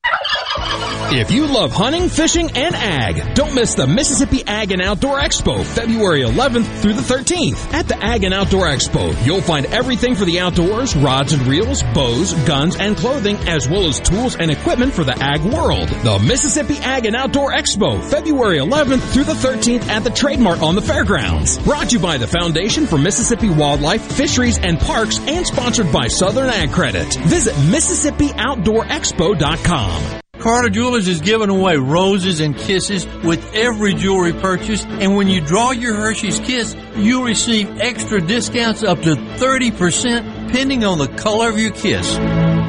If 1.10 1.30
you 1.30 1.46
love 1.46 1.72
hunting, 1.72 2.10
fishing, 2.10 2.50
and 2.54 2.74
ag, 2.74 3.34
don't 3.34 3.54
miss 3.54 3.74
the 3.74 3.86
Mississippi 3.86 4.42
Ag 4.46 4.72
and 4.72 4.82
Outdoor 4.82 5.18
Expo, 5.18 5.64
February 5.64 6.20
11th 6.20 6.66
through 6.82 6.92
the 6.92 7.00
13th. 7.00 7.72
At 7.72 7.88
the 7.88 7.96
Ag 7.96 8.24
and 8.24 8.34
Outdoor 8.34 8.66
Expo, 8.66 9.14
you'll 9.24 9.40
find 9.40 9.64
everything 9.66 10.14
for 10.14 10.26
the 10.26 10.40
outdoors, 10.40 10.94
rods 10.94 11.32
and 11.32 11.46
reels, 11.46 11.82
bows, 11.94 12.34
guns, 12.46 12.76
and 12.76 12.94
clothing, 12.94 13.36
as 13.48 13.66
well 13.66 13.86
as 13.86 14.00
tools 14.00 14.36
and 14.36 14.50
equipment 14.50 14.92
for 14.92 15.02
the 15.02 15.16
ag 15.18 15.40
world. 15.40 15.88
The 15.88 16.18
Mississippi 16.18 16.76
Ag 16.76 17.06
and 17.06 17.16
Outdoor 17.16 17.52
Expo, 17.52 18.04
February 18.04 18.58
11th 18.58 19.00
through 19.10 19.24
the 19.24 19.32
13th 19.32 19.88
at 19.88 20.04
the 20.04 20.10
Trade 20.10 20.40
Mart 20.40 20.60
on 20.60 20.74
the 20.74 20.82
fairgrounds. 20.82 21.56
Brought 21.60 21.88
to 21.88 21.96
you 21.96 22.02
by 22.02 22.18
the 22.18 22.26
Foundation 22.26 22.86
for 22.86 22.98
Mississippi 22.98 23.48
Wildlife, 23.48 24.02
Fisheries, 24.12 24.58
and 24.58 24.78
Parks, 24.78 25.20
and 25.20 25.46
sponsored 25.46 25.90
by 25.90 26.08
Southern 26.08 26.50
Ag 26.50 26.70
Credit. 26.70 27.14
Visit 27.24 27.54
MississippiOutdoorExpo.com. 27.54 30.20
Carter 30.40 30.70
Jewelers 30.70 31.08
is 31.08 31.20
giving 31.20 31.50
away 31.50 31.76
roses 31.76 32.38
and 32.40 32.56
kisses 32.56 33.06
with 33.24 33.44
every 33.54 33.94
jewelry 33.94 34.32
purchase, 34.32 34.84
and 34.84 35.16
when 35.16 35.26
you 35.26 35.40
draw 35.40 35.72
your 35.72 35.94
Hershey's 35.94 36.38
Kiss, 36.38 36.76
you'll 36.96 37.24
receive 37.24 37.68
extra 37.80 38.20
discounts 38.20 38.84
up 38.84 39.00
to 39.02 39.16
30% 39.16 40.46
depending 40.46 40.84
on 40.84 40.98
the 40.98 41.08
color 41.08 41.50
of 41.50 41.58
your 41.58 41.72
kiss. 41.72 42.16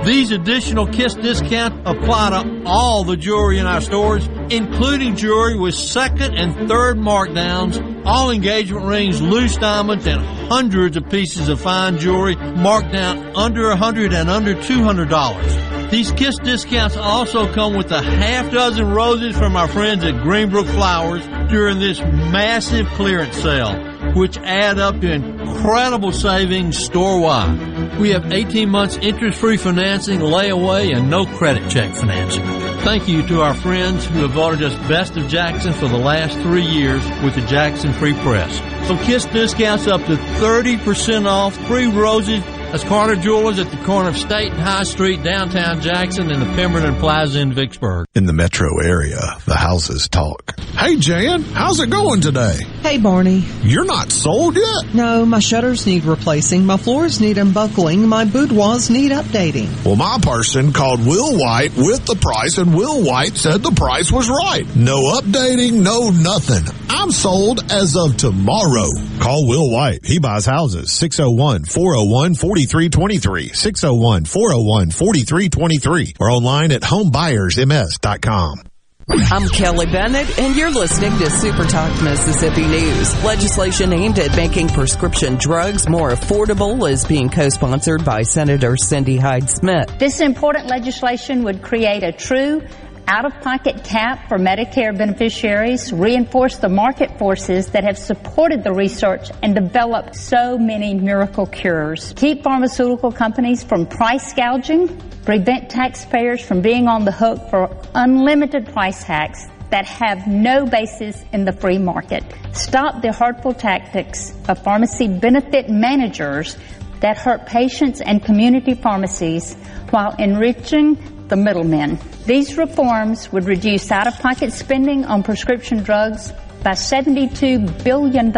These 0.05 0.31
additional 0.31 0.87
kiss 0.87 1.13
discounts 1.13 1.77
apply 1.85 2.29
to 2.31 2.63
all 2.65 3.03
the 3.03 3.15
jewelry 3.15 3.59
in 3.59 3.67
our 3.67 3.81
stores, 3.81 4.27
including 4.51 5.15
jewelry 5.15 5.57
with 5.57 5.75
second 5.75 6.35
and 6.35 6.67
third 6.67 6.97
markdowns, 6.97 8.03
all 8.05 8.31
engagement 8.31 8.85
rings, 8.85 9.21
loose 9.21 9.55
diamonds, 9.57 10.05
and 10.07 10.21
hundreds 10.49 10.97
of 10.97 11.09
pieces 11.09 11.49
of 11.49 11.59
fine 11.61 11.97
jewelry 11.97 12.35
marked 12.35 12.91
down 12.91 13.35
under 13.35 13.69
a 13.69 13.75
hundred 13.77 14.13
and 14.13 14.29
under 14.29 14.59
two 14.63 14.83
hundred 14.83 15.09
dollars. 15.09 15.55
These 15.91 16.11
kiss 16.11 16.37
discounts 16.37 16.95
also 16.97 17.51
come 17.51 17.75
with 17.75 17.91
a 17.91 18.01
half 18.01 18.51
dozen 18.51 18.91
roses 18.91 19.35
from 19.35 19.55
our 19.55 19.67
friends 19.67 20.03
at 20.03 20.13
Greenbrook 20.15 20.67
Flowers 20.67 21.25
during 21.49 21.79
this 21.79 21.99
massive 21.99 22.85
clearance 22.89 23.35
sale. 23.37 23.73
which 24.15 24.37
add 24.39 24.79
up 24.79 24.99
to 25.01 25.11
incredible 25.11 26.11
savings 26.11 26.77
store-wide. 26.77 27.99
We 27.99 28.09
have 28.11 28.31
18 28.31 28.67
months 28.69 28.97
interest-free 28.97 29.57
financing, 29.57 30.19
layaway, 30.19 30.95
and 30.95 31.09
no 31.11 31.25
credit 31.25 31.69
check 31.69 31.93
financing. 31.93 32.68
Thank 32.83 33.07
you 33.07 33.27
to 33.27 33.41
our 33.41 33.53
friends 33.53 34.05
who 34.05 34.19
have 34.19 34.31
voted 34.31 34.63
us 34.63 34.73
Best 34.87 35.15
of 35.17 35.27
Jackson 35.27 35.73
for 35.73 35.87
the 35.87 35.97
last 35.97 36.39
three 36.39 36.63
years 36.63 37.03
with 37.23 37.35
the 37.35 37.41
Jackson 37.41 37.93
Free 37.93 38.13
Press. 38.13 38.57
So 38.87 38.97
KISS 38.97 39.25
discounts 39.25 39.85
up 39.85 40.01
to 40.05 40.15
30% 40.15 41.27
off, 41.27 41.55
free 41.67 41.87
roses, 41.87 42.41
that's 42.71 42.83
Carter 42.83 43.15
Jewelers 43.15 43.57
at 43.59 43.71
the 43.71 43.77
corner 43.83 44.09
of 44.09 44.17
State 44.17 44.51
and 44.51 44.61
High 44.61 44.83
Street, 44.83 45.23
downtown 45.23 45.81
Jackson, 45.81 46.29
and 46.31 46.41
the 46.41 46.45
Pemberton 46.55 46.95
Plaza 46.95 47.39
in 47.39 47.53
Vicksburg. 47.53 48.05
In 48.15 48.25
the 48.25 48.33
metro 48.33 48.79
area, 48.79 49.19
the 49.45 49.55
houses 49.55 50.07
talk. 50.07 50.59
Hey, 50.59 50.97
Jan, 50.97 51.41
how's 51.41 51.79
it 51.79 51.89
going 51.89 52.21
today? 52.21 52.59
Hey, 52.81 52.97
Barney. 52.97 53.43
You're 53.63 53.85
not 53.85 54.11
sold 54.11 54.55
yet? 54.55 54.93
No, 54.93 55.25
my 55.25 55.39
shutters 55.39 55.85
need 55.85 56.03
replacing, 56.05 56.65
my 56.65 56.77
floors 56.77 57.19
need 57.19 57.37
unbuckling, 57.37 58.07
my 58.07 58.25
boudoirs 58.25 58.89
need 58.89 59.11
updating. 59.11 59.67
Well, 59.83 59.95
my 59.95 60.17
person 60.21 60.71
called 60.71 61.05
Will 61.05 61.37
White 61.37 61.75
with 61.75 62.05
the 62.05 62.15
price, 62.15 62.57
and 62.57 62.75
Will 62.75 63.03
White 63.03 63.35
said 63.35 63.63
the 63.63 63.71
price 63.71 64.11
was 64.11 64.29
right. 64.29 64.65
No 64.75 65.19
updating, 65.19 65.81
no 65.81 66.09
nothing. 66.11 66.63
I'm 66.89 67.11
sold 67.11 67.63
as 67.71 67.95
of 67.95 68.17
tomorrow. 68.17 68.87
Call 69.19 69.47
Will 69.47 69.71
White. 69.71 70.05
He 70.05 70.19
buys 70.19 70.45
houses. 70.45 70.91
601 70.91 71.65
401 71.65 72.35
4323. 72.65 73.53
601 73.53 74.25
401 74.25 74.91
4323. 74.91 76.13
Or 76.19 76.29
online 76.29 76.71
at 76.71 76.81
homebuyersms.com. 76.81 78.63
I'm 79.11 79.49
Kelly 79.49 79.87
Bennett, 79.87 80.37
and 80.37 80.55
you're 80.55 80.69
listening 80.69 81.17
to 81.17 81.31
Super 81.31 81.63
Talk 81.63 81.89
Mississippi 82.03 82.67
News. 82.67 83.23
Legislation 83.23 83.91
aimed 83.91 84.19
at 84.19 84.35
making 84.35 84.67
prescription 84.67 85.35
drugs 85.35 85.89
more 85.89 86.11
affordable 86.11 86.87
is 86.87 87.05
being 87.05 87.27
co-sponsored 87.27 88.05
by 88.05 88.21
Senator 88.21 88.77
Cindy 88.77 89.17
Hyde 89.17 89.49
Smith. 89.49 89.97
This 89.97 90.19
important 90.19 90.67
legislation 90.67 91.43
would 91.43 91.63
create 91.63 92.03
a 92.03 92.11
true 92.11 92.61
out-of-pocket 93.09 93.83
cap 93.83 94.29
for 94.29 94.37
Medicare 94.37 94.95
beneficiaries, 94.95 95.91
reinforce 95.91 96.57
the 96.57 96.69
market 96.69 97.17
forces 97.17 97.69
that 97.69 97.83
have 97.83 97.97
supported 97.97 98.63
the 98.63 98.71
research 98.71 99.31
and 99.41 99.55
developed 99.55 100.15
so 100.15 100.59
many 100.59 100.93
miracle 100.93 101.47
cures, 101.47 102.13
keep 102.15 102.43
pharmaceutical 102.43 103.11
companies 103.11 103.63
from 103.63 103.87
price 103.87 104.31
gouging, 104.33 104.95
prevent 105.25 105.71
taxpayers 105.71 106.39
from 106.39 106.61
being 106.61 106.87
on 106.87 107.03
the 107.03 107.11
hook 107.11 107.49
for 107.49 107.75
unlimited 107.95 108.67
price 108.67 109.01
hacks 109.01 109.47
that 109.71 109.85
have 109.85 110.27
no 110.27 110.67
basis 110.67 111.23
in 111.33 111.45
the 111.45 111.51
free 111.51 111.79
market. 111.79 112.23
Stop 112.53 113.01
the 113.01 113.11
hurtful 113.11 113.55
tactics 113.55 114.33
of 114.47 114.63
pharmacy 114.63 115.07
benefit 115.07 115.67
managers 115.67 116.57
that 116.99 117.17
hurt 117.17 117.47
patients 117.47 118.01
and 118.01 118.23
community 118.23 118.75
pharmacies 118.75 119.55
while 119.89 120.13
enriching 120.19 120.95
the 121.29 121.35
middlemen. 121.35 121.99
These 122.25 122.57
reforms 122.57 123.31
would 123.31 123.45
reduce 123.45 123.91
out-of-pocket 123.91 124.51
spending 124.51 125.05
on 125.05 125.23
prescription 125.23 125.83
drugs 125.83 126.33
by 126.63 126.71
$72 126.71 127.83
billion, 127.83 128.33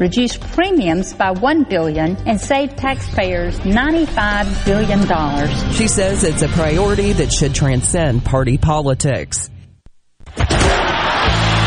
reduce 0.00 0.36
premiums 0.36 1.12
by 1.12 1.30
1 1.32 1.64
billion, 1.64 2.16
and 2.26 2.40
save 2.40 2.74
taxpayers 2.76 3.58
$95 3.60 4.64
billion. 4.64 5.72
She 5.72 5.88
says 5.88 6.24
it's 6.24 6.42
a 6.42 6.48
priority 6.48 7.12
that 7.12 7.32
should 7.32 7.54
transcend 7.54 8.24
party 8.24 8.56
politics. 8.56 9.50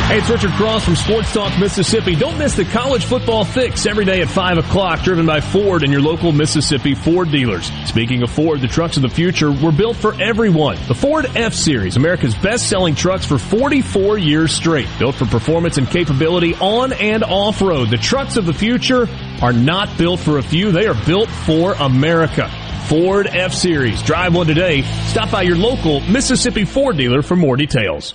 Hey, 0.07 0.19
it's 0.19 0.29
Richard 0.29 0.51
Cross 0.51 0.85
from 0.85 0.95
Sports 0.95 1.33
Talk 1.33 1.59
Mississippi. 1.59 2.15
Don't 2.15 2.37
miss 2.37 2.55
the 2.55 2.63
college 2.63 3.03
football 3.03 3.43
fix 3.43 3.85
every 3.85 4.05
day 4.05 4.21
at 4.21 4.29
5 4.29 4.59
o'clock, 4.59 5.01
driven 5.01 5.25
by 5.25 5.41
Ford 5.41 5.83
and 5.83 5.91
your 5.91 6.01
local 6.01 6.31
Mississippi 6.31 6.95
Ford 6.95 7.29
dealers. 7.29 7.69
Speaking 7.87 8.23
of 8.23 8.31
Ford, 8.31 8.61
the 8.61 8.69
trucks 8.69 8.95
of 8.95 9.01
the 9.01 9.09
future 9.09 9.51
were 9.51 9.73
built 9.73 9.97
for 9.97 10.13
everyone. 10.21 10.77
The 10.87 10.95
Ford 10.95 11.25
F 11.35 11.53
Series, 11.53 11.97
America's 11.97 12.33
best 12.35 12.69
selling 12.69 12.95
trucks 12.95 13.25
for 13.25 13.37
44 13.37 14.17
years 14.17 14.53
straight. 14.53 14.87
Built 14.97 15.15
for 15.15 15.25
performance 15.25 15.77
and 15.77 15.89
capability 15.89 16.55
on 16.55 16.93
and 16.93 17.25
off 17.25 17.61
road. 17.61 17.89
The 17.89 17.97
trucks 17.97 18.37
of 18.37 18.45
the 18.45 18.53
future 18.53 19.09
are 19.41 19.51
not 19.51 19.97
built 19.97 20.21
for 20.21 20.37
a 20.37 20.41
few, 20.41 20.71
they 20.71 20.87
are 20.87 21.05
built 21.05 21.27
for 21.27 21.73
America. 21.73 22.49
Ford 22.87 23.27
F 23.27 23.51
Series. 23.51 24.01
Drive 24.03 24.33
one 24.33 24.47
today. 24.47 24.83
Stop 25.07 25.31
by 25.31 25.41
your 25.41 25.57
local 25.57 25.99
Mississippi 25.99 26.63
Ford 26.63 26.95
dealer 26.95 27.21
for 27.21 27.35
more 27.35 27.57
details. 27.57 28.13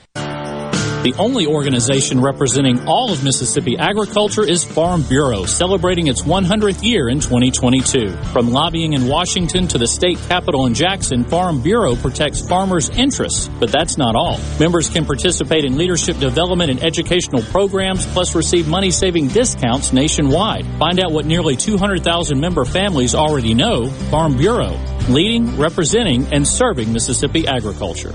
The 1.02 1.14
only 1.18 1.48
organization 1.48 2.20
representing 2.20 2.86
all 2.86 3.12
of 3.12 3.24
Mississippi 3.24 3.76
agriculture 3.76 4.48
is 4.48 4.62
Farm 4.62 5.02
Bureau, 5.02 5.46
celebrating 5.46 6.06
its 6.06 6.22
100th 6.22 6.84
year 6.84 7.08
in 7.08 7.18
2022. 7.18 8.12
From 8.32 8.52
lobbying 8.52 8.92
in 8.92 9.08
Washington 9.08 9.66
to 9.66 9.78
the 9.78 9.88
state 9.88 10.16
capitol 10.28 10.66
in 10.66 10.74
Jackson, 10.74 11.24
Farm 11.24 11.60
Bureau 11.60 11.96
protects 11.96 12.46
farmers' 12.46 12.88
interests. 12.90 13.50
But 13.58 13.72
that's 13.72 13.98
not 13.98 14.14
all. 14.14 14.38
Members 14.60 14.88
can 14.88 15.04
participate 15.04 15.64
in 15.64 15.76
leadership 15.76 16.20
development 16.20 16.70
and 16.70 16.84
educational 16.84 17.42
programs, 17.42 18.06
plus 18.06 18.36
receive 18.36 18.68
money 18.68 18.92
saving 18.92 19.26
discounts 19.26 19.92
nationwide. 19.92 20.64
Find 20.78 21.00
out 21.00 21.10
what 21.10 21.26
nearly 21.26 21.56
200,000 21.56 22.38
member 22.38 22.64
families 22.64 23.16
already 23.16 23.54
know 23.54 23.88
Farm 24.12 24.36
Bureau, 24.36 24.78
leading, 25.08 25.58
representing, 25.58 26.32
and 26.32 26.46
serving 26.46 26.92
Mississippi 26.92 27.48
agriculture. 27.48 28.14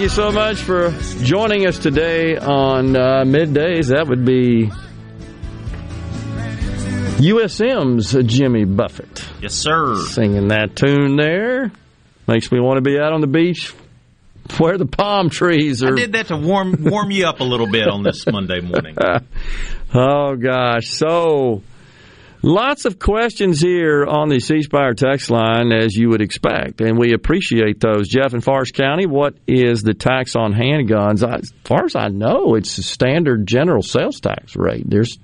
Thank 0.00 0.10
you 0.12 0.16
so 0.16 0.32
much 0.32 0.62
for 0.62 0.92
joining 1.22 1.66
us 1.66 1.78
today 1.78 2.34
on 2.34 2.96
uh, 2.96 3.22
middays. 3.26 3.88
That 3.88 4.08
would 4.08 4.24
be 4.24 4.70
USM's 7.18 8.16
Jimmy 8.24 8.64
Buffett. 8.64 9.28
Yes, 9.42 9.52
sir. 9.52 9.96
Singing 10.06 10.48
that 10.48 10.74
tune 10.74 11.16
there. 11.16 11.70
Makes 12.26 12.50
me 12.50 12.60
want 12.60 12.78
to 12.78 12.80
be 12.80 12.98
out 12.98 13.12
on 13.12 13.20
the 13.20 13.26
beach 13.26 13.74
where 14.56 14.78
the 14.78 14.86
palm 14.86 15.28
trees 15.28 15.82
are. 15.82 15.92
I 15.92 15.96
did 15.96 16.12
that 16.12 16.28
to 16.28 16.36
warm 16.38 16.76
warm 16.80 17.10
you 17.10 17.26
up 17.26 17.40
a 17.40 17.44
little 17.44 17.70
bit 17.70 17.86
on 17.86 18.02
this 18.02 18.24
Monday 18.26 18.62
morning. 18.62 18.96
oh 19.94 20.34
gosh. 20.34 20.88
So 20.88 21.62
lots 22.42 22.84
of 22.84 22.98
questions 22.98 23.60
here 23.60 24.04
on 24.04 24.28
the 24.28 24.40
C 24.40 24.62
Spire 24.62 24.94
text 24.94 25.30
line 25.30 25.72
as 25.72 25.94
you 25.94 26.08
would 26.10 26.22
expect, 26.22 26.80
and 26.80 26.98
we 26.98 27.12
appreciate 27.12 27.80
those. 27.80 28.08
Jeff 28.08 28.34
in 28.34 28.40
Forrest 28.40 28.74
County, 28.74 29.06
what 29.06 29.34
is 29.46 29.82
the 29.82 29.94
tax 29.94 30.36
on 30.36 30.52
handguns? 30.52 31.26
I, 31.26 31.38
as 31.38 31.52
far 31.64 31.84
as 31.84 31.96
I 31.96 32.08
know, 32.08 32.54
it's 32.54 32.76
a 32.78 32.82
standard 32.82 33.46
general 33.46 33.82
sales 33.82 34.20
tax 34.20 34.56
rate. 34.56 34.88
There's 34.88 35.18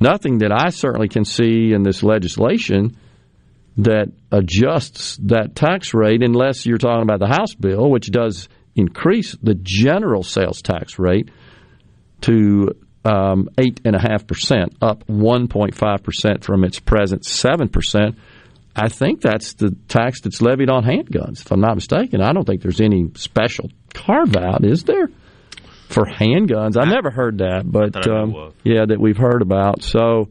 nothing 0.00 0.38
that 0.38 0.52
I 0.52 0.70
certainly 0.70 1.08
can 1.08 1.24
see 1.24 1.72
in 1.72 1.82
this 1.82 2.02
legislation 2.02 2.96
that 3.76 4.08
adjusts 4.30 5.16
that 5.22 5.56
tax 5.56 5.94
rate 5.94 6.22
unless 6.22 6.64
you're 6.64 6.78
talking 6.78 7.02
about 7.02 7.18
the 7.18 7.26
House 7.26 7.54
bill, 7.54 7.90
which 7.90 8.10
does 8.10 8.48
increase 8.76 9.36
the 9.42 9.54
general 9.54 10.22
sales 10.22 10.62
tax 10.62 10.98
rate 10.98 11.30
to 12.22 12.70
um, 13.04 13.50
8.5%, 13.58 14.76
up 14.80 15.06
1.5% 15.06 16.44
from 16.44 16.64
its 16.64 16.80
present 16.80 17.22
7%. 17.22 18.16
I 18.76 18.88
think 18.88 19.20
that's 19.20 19.54
the 19.54 19.76
tax 19.88 20.22
that's 20.22 20.42
levied 20.42 20.68
on 20.68 20.84
handguns, 20.84 21.42
if 21.42 21.52
I'm 21.52 21.60
not 21.60 21.76
mistaken. 21.76 22.20
I 22.20 22.32
don't 22.32 22.44
think 22.44 22.62
there's 22.62 22.80
any 22.80 23.10
special 23.14 23.70
carve 23.92 24.36
out, 24.36 24.64
is 24.64 24.84
there? 24.84 25.08
For 25.88 26.04
handguns, 26.04 26.76
I 26.76 26.86
never 26.86 27.10
heard 27.10 27.38
that, 27.38 27.62
but 27.64 28.08
um, 28.08 28.52
yeah, 28.64 28.86
that 28.86 28.98
we've 28.98 29.18
heard 29.18 29.42
about. 29.42 29.82
So 29.82 30.30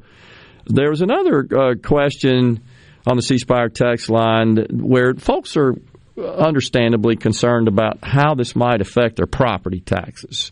there 0.66 0.90
was 0.90 1.02
another 1.02 1.48
uh, 1.56 1.76
question 1.82 2.62
on 3.06 3.16
the 3.16 3.22
C 3.22 3.38
Spire 3.38 3.70
text 3.70 4.10
line 4.10 4.58
where 4.72 5.14
folks 5.14 5.56
are 5.56 5.76
understandably 6.18 7.16
concerned 7.16 7.68
about 7.68 8.00
how 8.04 8.36
this 8.36 8.56
might 8.56 8.82
affect 8.82 9.16
their 9.18 9.26
property 9.26 9.80
taxes. 9.80 10.52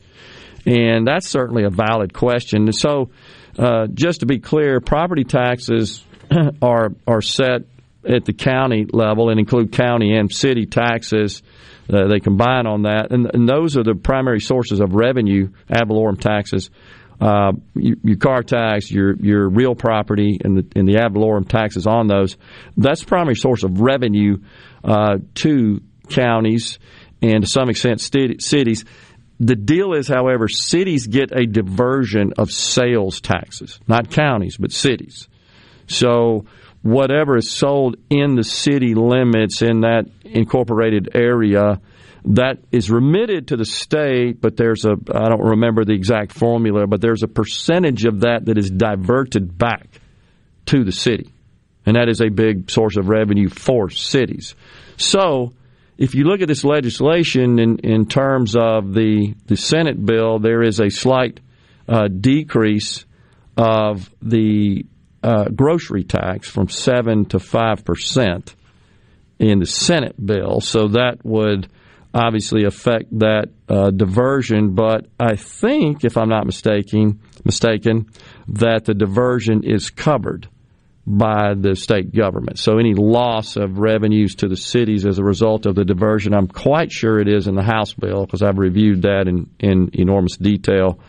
And 0.65 1.07
that's 1.07 1.27
certainly 1.27 1.63
a 1.63 1.69
valid 1.69 2.13
question. 2.13 2.71
So, 2.71 3.09
uh, 3.57 3.87
just 3.93 4.21
to 4.21 4.25
be 4.25 4.39
clear, 4.39 4.79
property 4.79 5.23
taxes 5.23 6.03
are 6.61 6.89
are 7.07 7.21
set 7.21 7.63
at 8.07 8.25
the 8.25 8.33
county 8.33 8.85
level 8.91 9.29
and 9.29 9.39
include 9.39 9.71
county 9.71 10.15
and 10.15 10.31
city 10.31 10.65
taxes. 10.65 11.43
Uh, 11.91 12.07
they 12.07 12.19
combine 12.19 12.67
on 12.67 12.83
that, 12.83 13.11
and, 13.11 13.29
and, 13.33 13.49
those 13.49 13.75
are 13.75 13.83
the 13.83 13.95
primary 13.95 14.39
sources 14.39 14.79
of 14.79 14.93
revenue, 14.93 15.49
ad 15.69 15.87
valorem 15.87 16.15
taxes. 16.15 16.69
Uh, 17.19 17.51
your, 17.75 17.97
your, 18.03 18.17
car 18.17 18.43
tax, 18.43 18.89
your 18.89 19.15
your 19.17 19.49
real 19.49 19.75
property, 19.75 20.39
and 20.43 20.57
the, 20.57 20.65
and 20.75 20.87
the 20.87 20.97
ad 20.97 21.13
valorem 21.13 21.43
taxes 21.43 21.85
on 21.85 22.07
those. 22.07 22.37
That's 22.77 23.01
the 23.01 23.07
primary 23.07 23.35
source 23.35 23.63
of 23.63 23.81
revenue 23.81 24.37
uh, 24.83 25.17
to 25.35 25.81
counties 26.09 26.79
and 27.21 27.43
to 27.43 27.49
some 27.49 27.69
extent 27.69 28.01
cities. 28.01 28.85
The 29.41 29.55
deal 29.55 29.93
is, 29.93 30.07
however, 30.07 30.47
cities 30.47 31.07
get 31.07 31.35
a 31.35 31.47
diversion 31.47 32.33
of 32.37 32.51
sales 32.51 33.21
taxes, 33.21 33.79
not 33.87 34.11
counties, 34.11 34.55
but 34.55 34.71
cities. 34.71 35.27
So 35.87 36.45
whatever 36.83 37.37
is 37.37 37.49
sold 37.49 37.95
in 38.11 38.35
the 38.35 38.43
city 38.43 38.93
limits 38.93 39.63
in 39.63 39.81
that 39.81 40.05
incorporated 40.23 41.09
area, 41.15 41.81
that 42.25 42.59
is 42.71 42.91
remitted 42.91 43.47
to 43.47 43.57
the 43.57 43.65
state, 43.65 44.39
but 44.39 44.57
there's 44.57 44.85
a, 44.85 44.91
I 45.11 45.29
don't 45.29 45.43
remember 45.43 45.85
the 45.85 45.95
exact 45.95 46.33
formula, 46.33 46.85
but 46.85 47.01
there's 47.01 47.23
a 47.23 47.27
percentage 47.27 48.05
of 48.05 48.21
that 48.21 48.45
that 48.45 48.59
is 48.59 48.69
diverted 48.69 49.57
back 49.57 49.87
to 50.67 50.83
the 50.83 50.91
city. 50.91 51.33
And 51.87 51.95
that 51.95 52.09
is 52.09 52.21
a 52.21 52.29
big 52.29 52.69
source 52.69 52.95
of 52.95 53.09
revenue 53.09 53.49
for 53.49 53.89
cities. 53.89 54.53
So, 54.97 55.53
if 56.01 56.15
you 56.15 56.23
look 56.23 56.41
at 56.41 56.47
this 56.47 56.63
legislation 56.63 57.59
in, 57.59 57.77
in 57.83 58.07
terms 58.07 58.55
of 58.55 58.91
the, 58.91 59.35
the 59.45 59.55
Senate 59.55 60.03
bill, 60.03 60.39
there 60.39 60.63
is 60.63 60.79
a 60.79 60.89
slight 60.89 61.39
uh, 61.87 62.07
decrease 62.07 63.05
of 63.55 64.09
the 64.19 64.83
uh, 65.21 65.49
grocery 65.49 66.03
tax 66.03 66.49
from 66.49 66.69
7 66.69 67.25
to 67.25 67.37
5% 67.37 68.55
in 69.37 69.59
the 69.59 69.67
Senate 69.67 70.15
bill. 70.25 70.59
So 70.59 70.87
that 70.87 71.23
would 71.23 71.67
obviously 72.15 72.63
affect 72.63 73.19
that 73.19 73.49
uh, 73.69 73.91
diversion. 73.91 74.73
But 74.73 75.05
I 75.19 75.35
think, 75.35 76.03
if 76.03 76.17
I'm 76.17 76.29
not 76.29 76.47
mistaken, 76.47 77.19
mistaken, 77.45 78.09
that 78.47 78.85
the 78.85 78.95
diversion 78.95 79.63
is 79.63 79.91
covered 79.91 80.49
by 81.05 81.55
the 81.55 81.75
state 81.75 82.13
government. 82.15 82.59
So 82.59 82.77
any 82.77 82.93
loss 82.93 83.55
of 83.55 83.79
revenues 83.79 84.35
to 84.35 84.47
the 84.47 84.55
cities 84.55 85.05
as 85.05 85.17
a 85.17 85.23
result 85.23 85.65
of 85.65 85.75
the 85.75 85.83
diversion, 85.83 86.33
I'm 86.33 86.47
quite 86.47 86.91
sure 86.91 87.19
it 87.19 87.27
is 87.27 87.47
in 87.47 87.55
the 87.55 87.63
House 87.63 87.93
bill 87.93 88.25
because 88.25 88.43
I've 88.43 88.59
reviewed 88.59 89.01
that 89.01 89.27
in, 89.27 89.49
in 89.59 89.89
enormous 89.93 90.37
detail, 90.37 90.99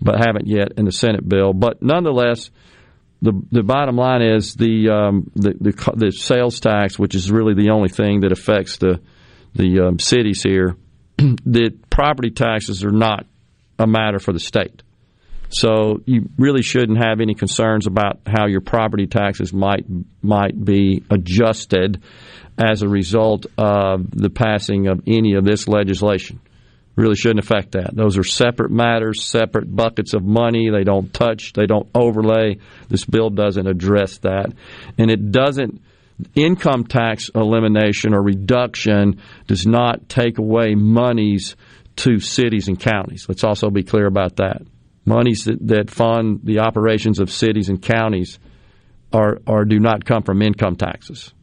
but 0.00 0.18
haven't 0.18 0.46
yet 0.46 0.72
in 0.76 0.84
the 0.84 0.92
Senate 0.92 1.26
bill. 1.26 1.54
But 1.54 1.82
nonetheless, 1.82 2.50
the 3.22 3.32
the 3.50 3.62
bottom 3.62 3.96
line 3.96 4.22
is 4.22 4.54
the, 4.54 4.88
um, 4.88 5.30
the, 5.34 5.54
the 5.60 5.92
the 5.94 6.10
sales 6.10 6.58
tax, 6.58 6.98
which 6.98 7.14
is 7.14 7.30
really 7.30 7.54
the 7.54 7.70
only 7.70 7.90
thing 7.90 8.20
that 8.20 8.32
affects 8.32 8.78
the 8.78 9.00
the 9.54 9.80
um, 9.80 9.98
cities 9.98 10.42
here. 10.42 10.76
the 11.16 11.70
property 11.90 12.30
taxes 12.30 12.84
are 12.84 12.92
not 12.92 13.26
a 13.78 13.86
matter 13.86 14.18
for 14.18 14.32
the 14.32 14.40
state. 14.40 14.82
So 15.50 16.00
you 16.06 16.28
really 16.38 16.62
shouldn't 16.62 17.02
have 17.02 17.20
any 17.20 17.34
concerns 17.34 17.86
about 17.86 18.20
how 18.24 18.46
your 18.46 18.60
property 18.60 19.06
taxes 19.06 19.52
might 19.52 19.84
might 20.22 20.64
be 20.64 21.02
adjusted 21.10 22.02
as 22.56 22.82
a 22.82 22.88
result 22.88 23.46
of 23.58 24.10
the 24.10 24.30
passing 24.30 24.86
of 24.86 25.02
any 25.06 25.34
of 25.34 25.44
this 25.44 25.66
legislation. 25.66 26.40
Really 26.94 27.16
shouldn't 27.16 27.44
affect 27.44 27.72
that. 27.72 27.94
Those 27.94 28.16
are 28.16 28.24
separate 28.24 28.70
matters, 28.70 29.24
separate 29.24 29.74
buckets 29.74 30.14
of 30.14 30.22
money. 30.22 30.70
They 30.70 30.84
don't 30.84 31.12
touch, 31.12 31.52
they 31.52 31.66
don't 31.66 31.88
overlay. 31.94 32.58
This 32.88 33.04
bill 33.04 33.30
doesn't 33.30 33.66
address 33.66 34.18
that. 34.18 34.52
And 34.98 35.10
it 35.10 35.32
doesn't 35.32 35.82
income 36.34 36.84
tax 36.84 37.30
elimination 37.34 38.14
or 38.14 38.22
reduction 38.22 39.20
does 39.46 39.66
not 39.66 40.08
take 40.08 40.38
away 40.38 40.74
monies 40.74 41.56
to 41.96 42.20
cities 42.20 42.68
and 42.68 42.78
counties. 42.78 43.26
Let's 43.28 43.42
also 43.42 43.70
be 43.70 43.82
clear 43.82 44.06
about 44.06 44.36
that 44.36 44.62
monies 45.10 45.44
that, 45.44 45.58
that 45.66 45.90
fund 45.90 46.40
the 46.44 46.60
operations 46.60 47.18
of 47.18 47.30
cities 47.30 47.68
and 47.68 47.82
counties 47.82 48.38
are, 49.12 49.38
are 49.46 49.64
do 49.64 49.78
not 49.80 50.04
come 50.04 50.22
from 50.22 50.40
income 50.40 50.76
taxes. 50.76 51.34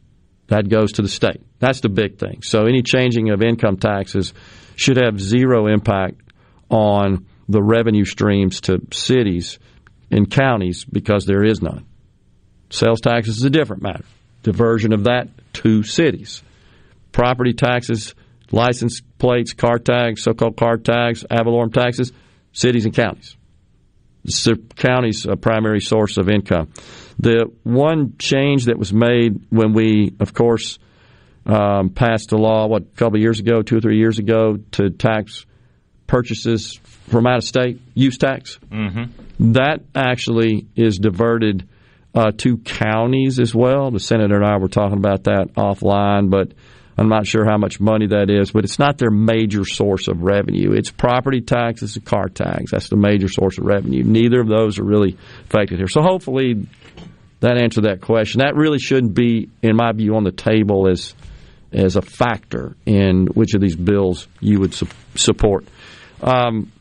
That 0.48 0.68
goes 0.70 0.92
to 0.92 1.02
the 1.02 1.08
state. 1.08 1.42
That's 1.58 1.80
the 1.80 1.90
big 1.90 2.18
thing. 2.18 2.40
So 2.42 2.64
any 2.64 2.82
changing 2.82 3.30
of 3.30 3.42
income 3.42 3.76
taxes 3.76 4.32
should 4.76 4.96
have 4.96 5.20
zero 5.20 5.66
impact 5.66 6.20
on 6.70 7.26
the 7.48 7.62
revenue 7.62 8.06
streams 8.06 8.62
to 8.62 8.80
cities 8.92 9.58
and 10.10 10.30
counties 10.30 10.86
because 10.86 11.26
there 11.26 11.44
is 11.44 11.60
none. 11.60 11.84
Sales 12.70 13.02
taxes 13.02 13.38
is 13.38 13.44
a 13.44 13.50
different 13.50 13.82
matter. 13.82 14.04
Diversion 14.42 14.94
of 14.94 15.04
that 15.04 15.28
to 15.54 15.82
cities. 15.82 16.42
Property 17.12 17.52
taxes, 17.52 18.14
license 18.50 19.02
plates, 19.18 19.52
car 19.52 19.78
tags, 19.78 20.22
so-called 20.22 20.56
car 20.56 20.78
tags, 20.78 21.24
ad 21.30 21.44
valorem 21.44 21.72
taxes, 21.72 22.12
cities 22.52 22.86
and 22.86 22.94
counties 22.94 23.36
the 24.28 24.56
county's 24.76 25.26
uh, 25.26 25.36
primary 25.36 25.80
source 25.80 26.18
of 26.18 26.28
income. 26.28 26.72
The 27.18 27.50
one 27.64 28.14
change 28.18 28.66
that 28.66 28.78
was 28.78 28.92
made 28.92 29.46
when 29.50 29.72
we, 29.72 30.14
of 30.20 30.32
course, 30.32 30.78
um, 31.46 31.90
passed 31.90 32.32
a 32.32 32.36
law, 32.36 32.66
what, 32.66 32.82
a 32.82 32.96
couple 32.96 33.16
of 33.16 33.22
years 33.22 33.40
ago, 33.40 33.62
two 33.62 33.78
or 33.78 33.80
three 33.80 33.98
years 33.98 34.18
ago, 34.18 34.58
to 34.72 34.90
tax 34.90 35.46
purchases 36.06 36.78
from 37.08 37.26
out 37.26 37.38
of 37.38 37.44
state, 37.44 37.80
use 37.94 38.18
tax, 38.18 38.58
mm-hmm. 38.70 39.52
that 39.52 39.80
actually 39.94 40.66
is 40.76 40.98
diverted 40.98 41.68
uh, 42.14 42.32
to 42.36 42.58
counties 42.58 43.38
as 43.38 43.54
well. 43.54 43.90
The 43.90 44.00
senator 44.00 44.36
and 44.36 44.44
I 44.44 44.56
were 44.58 44.68
talking 44.68 44.98
about 44.98 45.24
that 45.24 45.54
offline, 45.56 46.30
but 46.30 46.52
I'm 46.98 47.08
not 47.08 47.26
sure 47.26 47.44
how 47.44 47.58
much 47.58 47.78
money 47.78 48.08
that 48.08 48.28
is, 48.28 48.50
but 48.50 48.64
it's 48.64 48.78
not 48.80 48.98
their 48.98 49.10
major 49.10 49.64
source 49.64 50.08
of 50.08 50.22
revenue. 50.22 50.72
It's 50.72 50.90
property 50.90 51.40
taxes 51.40 51.94
and 51.94 52.04
car 52.04 52.28
tax. 52.28 52.72
That's 52.72 52.88
the 52.88 52.96
major 52.96 53.28
source 53.28 53.56
of 53.56 53.64
revenue. 53.64 54.02
Neither 54.02 54.40
of 54.40 54.48
those 54.48 54.80
are 54.80 54.84
really 54.84 55.16
affected 55.44 55.78
here. 55.78 55.86
So 55.86 56.02
hopefully 56.02 56.66
that 57.38 57.56
answered 57.56 57.84
that 57.84 58.00
question. 58.00 58.40
That 58.40 58.56
really 58.56 58.80
shouldn't 58.80 59.14
be, 59.14 59.48
in 59.62 59.76
my 59.76 59.92
view, 59.92 60.16
on 60.16 60.24
the 60.24 60.32
table 60.32 60.88
as 60.90 61.14
as 61.70 61.96
a 61.96 62.02
factor 62.02 62.74
in 62.86 63.26
which 63.26 63.54
of 63.54 63.60
these 63.60 63.76
bills 63.76 64.26
you 64.40 64.58
would 64.58 64.72
su- 64.72 64.88
support. 65.14 65.66
Um, 66.22 66.72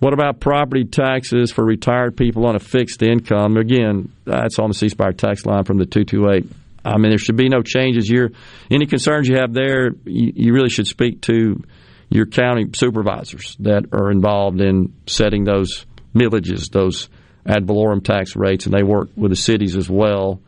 what 0.00 0.12
about 0.12 0.40
property 0.40 0.84
taxes 0.84 1.52
for 1.52 1.64
retired 1.64 2.16
people 2.16 2.46
on 2.46 2.56
a 2.56 2.60
fixed 2.60 3.02
income? 3.02 3.56
Again, 3.56 4.12
that's 4.24 4.58
on 4.58 4.68
the 4.68 4.74
C 4.74 4.88
Spire 4.88 5.12
tax 5.12 5.46
line 5.46 5.64
from 5.64 5.78
the 5.78 5.86
228 5.86 6.50
I 6.94 6.98
mean, 6.98 7.10
there 7.10 7.18
should 7.18 7.36
be 7.36 7.48
no 7.48 7.62
changes. 7.62 8.08
You're, 8.08 8.30
any 8.70 8.86
concerns 8.86 9.28
you 9.28 9.36
have 9.36 9.52
there, 9.52 9.90
you, 10.04 10.32
you 10.34 10.52
really 10.52 10.70
should 10.70 10.86
speak 10.86 11.22
to 11.22 11.62
your 12.10 12.26
county 12.26 12.66
supervisors 12.74 13.56
that 13.60 13.84
are 13.92 14.10
involved 14.10 14.60
in 14.60 14.94
setting 15.06 15.44
those 15.44 15.84
millages, 16.14 16.70
those 16.70 17.08
ad 17.46 17.66
valorem 17.66 18.02
tax 18.02 18.36
rates, 18.36 18.66
and 18.66 18.74
they 18.74 18.82
work 18.82 19.10
with 19.16 19.30
the 19.30 19.36
cities 19.36 19.76
as 19.76 19.88
well 19.88 20.40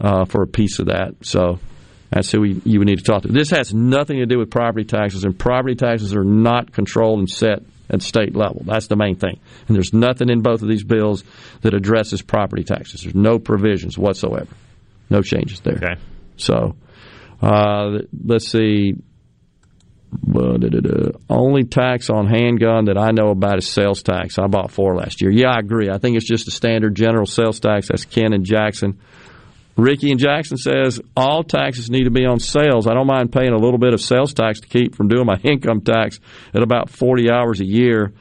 uh, 0.00 0.24
for 0.24 0.42
a 0.42 0.46
piece 0.46 0.78
of 0.78 0.86
that. 0.86 1.14
So 1.22 1.58
that's 2.10 2.30
who 2.30 2.40
we, 2.40 2.60
you 2.64 2.78
would 2.78 2.86
need 2.86 2.98
to 2.98 3.04
talk 3.04 3.22
to. 3.22 3.28
This 3.28 3.50
has 3.50 3.72
nothing 3.72 4.18
to 4.18 4.26
do 4.26 4.38
with 4.38 4.50
property 4.50 4.84
taxes, 4.84 5.24
and 5.24 5.38
property 5.38 5.74
taxes 5.74 6.14
are 6.14 6.24
not 6.24 6.72
controlled 6.72 7.18
and 7.20 7.30
set 7.30 7.62
at 7.88 8.02
state 8.02 8.34
level. 8.34 8.62
That's 8.64 8.88
the 8.88 8.96
main 8.96 9.16
thing. 9.16 9.38
And 9.68 9.76
there's 9.76 9.92
nothing 9.92 10.28
in 10.28 10.42
both 10.42 10.62
of 10.62 10.68
these 10.68 10.84
bills 10.84 11.24
that 11.62 11.72
addresses 11.72 12.20
property 12.20 12.64
taxes. 12.64 13.02
There's 13.02 13.14
no 13.14 13.38
provisions 13.38 13.96
whatsoever. 13.96 14.48
No 15.10 15.22
changes 15.22 15.60
there. 15.60 15.76
Okay. 15.76 16.00
So 16.36 16.76
uh, 17.40 17.98
let's 18.24 18.48
see. 18.50 18.94
Only 21.28 21.64
tax 21.64 22.08
on 22.10 22.26
handgun 22.26 22.86
that 22.86 22.96
I 22.96 23.10
know 23.10 23.30
about 23.30 23.58
is 23.58 23.68
sales 23.68 24.02
tax. 24.02 24.38
I 24.38 24.46
bought 24.46 24.70
four 24.70 24.96
last 24.96 25.20
year. 25.20 25.30
Yeah, 25.30 25.50
I 25.50 25.58
agree. 25.58 25.90
I 25.90 25.98
think 25.98 26.16
it's 26.16 26.26
just 26.26 26.48
a 26.48 26.50
standard 26.50 26.94
general 26.94 27.26
sales 27.26 27.60
tax. 27.60 27.88
That's 27.88 28.04
Ken 28.04 28.32
and 28.32 28.44
Jackson. 28.44 28.98
Ricky 29.76 30.10
and 30.10 30.18
Jackson 30.18 30.56
says 30.56 31.00
all 31.16 31.44
taxes 31.44 31.90
need 31.90 32.04
to 32.04 32.10
be 32.10 32.24
on 32.24 32.40
sales. 32.40 32.86
I 32.86 32.94
don't 32.94 33.06
mind 33.06 33.30
paying 33.30 33.52
a 33.52 33.58
little 33.58 33.78
bit 33.78 33.92
of 33.92 34.00
sales 34.00 34.32
tax 34.32 34.60
to 34.60 34.68
keep 34.68 34.94
from 34.94 35.08
doing 35.08 35.26
my 35.26 35.36
income 35.42 35.82
tax 35.82 36.18
at 36.54 36.62
about 36.62 36.88
40 36.88 37.30
hours 37.30 37.60
a 37.60 37.66
year. 37.66 38.12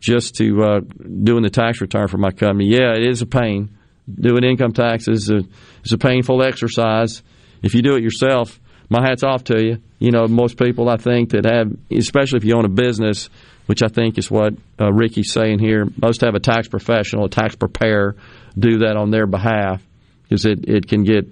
just 0.00 0.34
to 0.36 0.62
uh, 0.62 0.80
doing 0.80 1.42
the 1.42 1.50
tax 1.50 1.80
return 1.80 2.08
for 2.08 2.18
my 2.18 2.30
company. 2.30 2.66
Yeah, 2.66 2.94
it 2.94 3.06
is 3.08 3.22
a 3.22 3.26
pain. 3.26 3.78
Doing 4.12 4.44
income 4.44 4.72
taxes 4.72 5.24
is 5.24 5.30
a, 5.30 5.48
is 5.84 5.92
a 5.92 5.98
painful 5.98 6.42
exercise. 6.42 7.22
If 7.62 7.74
you 7.74 7.82
do 7.82 7.96
it 7.96 8.02
yourself, 8.02 8.60
my 8.90 9.00
hat's 9.06 9.22
off 9.22 9.44
to 9.44 9.62
you. 9.62 9.78
You 9.98 10.10
know, 10.10 10.26
most 10.26 10.58
people 10.58 10.90
I 10.90 10.96
think 10.96 11.30
that 11.30 11.46
have, 11.46 11.74
especially 11.90 12.38
if 12.38 12.44
you 12.44 12.56
own 12.56 12.66
a 12.66 12.68
business, 12.68 13.30
which 13.66 13.82
I 13.82 13.88
think 13.88 14.18
is 14.18 14.30
what 14.30 14.54
uh, 14.78 14.92
Ricky's 14.92 15.32
saying 15.32 15.58
here, 15.58 15.86
most 16.00 16.20
have 16.20 16.34
a 16.34 16.40
tax 16.40 16.68
professional, 16.68 17.24
a 17.24 17.30
tax 17.30 17.54
preparer, 17.54 18.16
do 18.58 18.78
that 18.78 18.96
on 18.96 19.10
their 19.10 19.26
behalf 19.26 19.82
because 20.24 20.44
it, 20.44 20.68
it 20.68 20.86
can 20.86 21.04
get, 21.04 21.26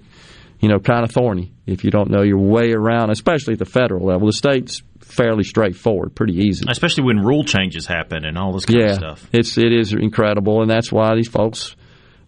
you 0.59 0.69
know, 0.69 0.79
kind 0.79 1.03
of 1.03 1.11
thorny 1.11 1.51
if 1.65 1.83
you 1.83 1.91
don't 1.91 2.09
know 2.09 2.23
your 2.23 2.39
way 2.39 2.71
around, 2.71 3.11
especially 3.11 3.53
at 3.53 3.59
the 3.59 3.65
federal 3.65 4.05
level. 4.05 4.27
The 4.27 4.33
state's 4.33 4.81
fairly 4.99 5.43
straightforward, 5.43 6.15
pretty 6.15 6.37
easy. 6.37 6.65
Especially 6.67 7.03
when 7.03 7.19
rule 7.19 7.43
changes 7.43 7.85
happen 7.85 8.25
and 8.25 8.37
all 8.37 8.53
this 8.53 8.65
kind 8.65 8.79
yeah, 8.79 8.87
of 8.87 8.95
stuff. 8.95 9.29
It's 9.31 9.57
it 9.57 9.71
is 9.71 9.93
incredible, 9.93 10.61
and 10.61 10.69
that's 10.69 10.91
why 10.91 11.15
these 11.15 11.27
folks 11.27 11.75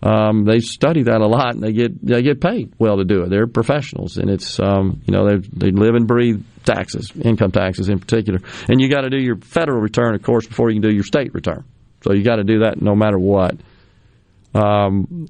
um, 0.05 0.45
they 0.45 0.59
study 0.59 1.03
that 1.03 1.21
a 1.21 1.25
lot, 1.25 1.55
and 1.55 1.63
they 1.63 1.73
get 1.73 2.05
they 2.05 2.21
get 2.21 2.39
paid 2.39 2.71
well 2.77 2.97
to 2.97 3.05
do 3.05 3.23
it. 3.23 3.29
They're 3.31 3.47
professionals, 3.47 4.17
and 4.17 4.29
it's 4.29 4.59
um, 4.59 5.01
you 5.05 5.11
know 5.11 5.27
they 5.27 5.47
they 5.51 5.71
live 5.71 5.95
and 5.95 6.07
breathe 6.07 6.45
taxes, 6.63 7.11
income 7.19 7.51
taxes 7.51 7.89
in 7.89 7.99
particular, 7.99 8.39
and 8.69 8.79
you 8.79 8.87
got 8.87 9.01
to 9.01 9.09
do 9.09 9.17
your 9.17 9.37
federal 9.37 9.81
return, 9.81 10.13
of 10.13 10.21
course, 10.21 10.45
before 10.45 10.69
you 10.69 10.79
can 10.79 10.87
do 10.89 10.93
your 10.93 11.03
state 11.03 11.33
return. 11.33 11.63
So 12.03 12.13
you 12.13 12.23
got 12.23 12.35
to 12.35 12.43
do 12.43 12.59
that 12.59 12.79
no 12.79 12.95
matter 12.95 13.17
what. 13.17 13.57
Um, 14.53 15.27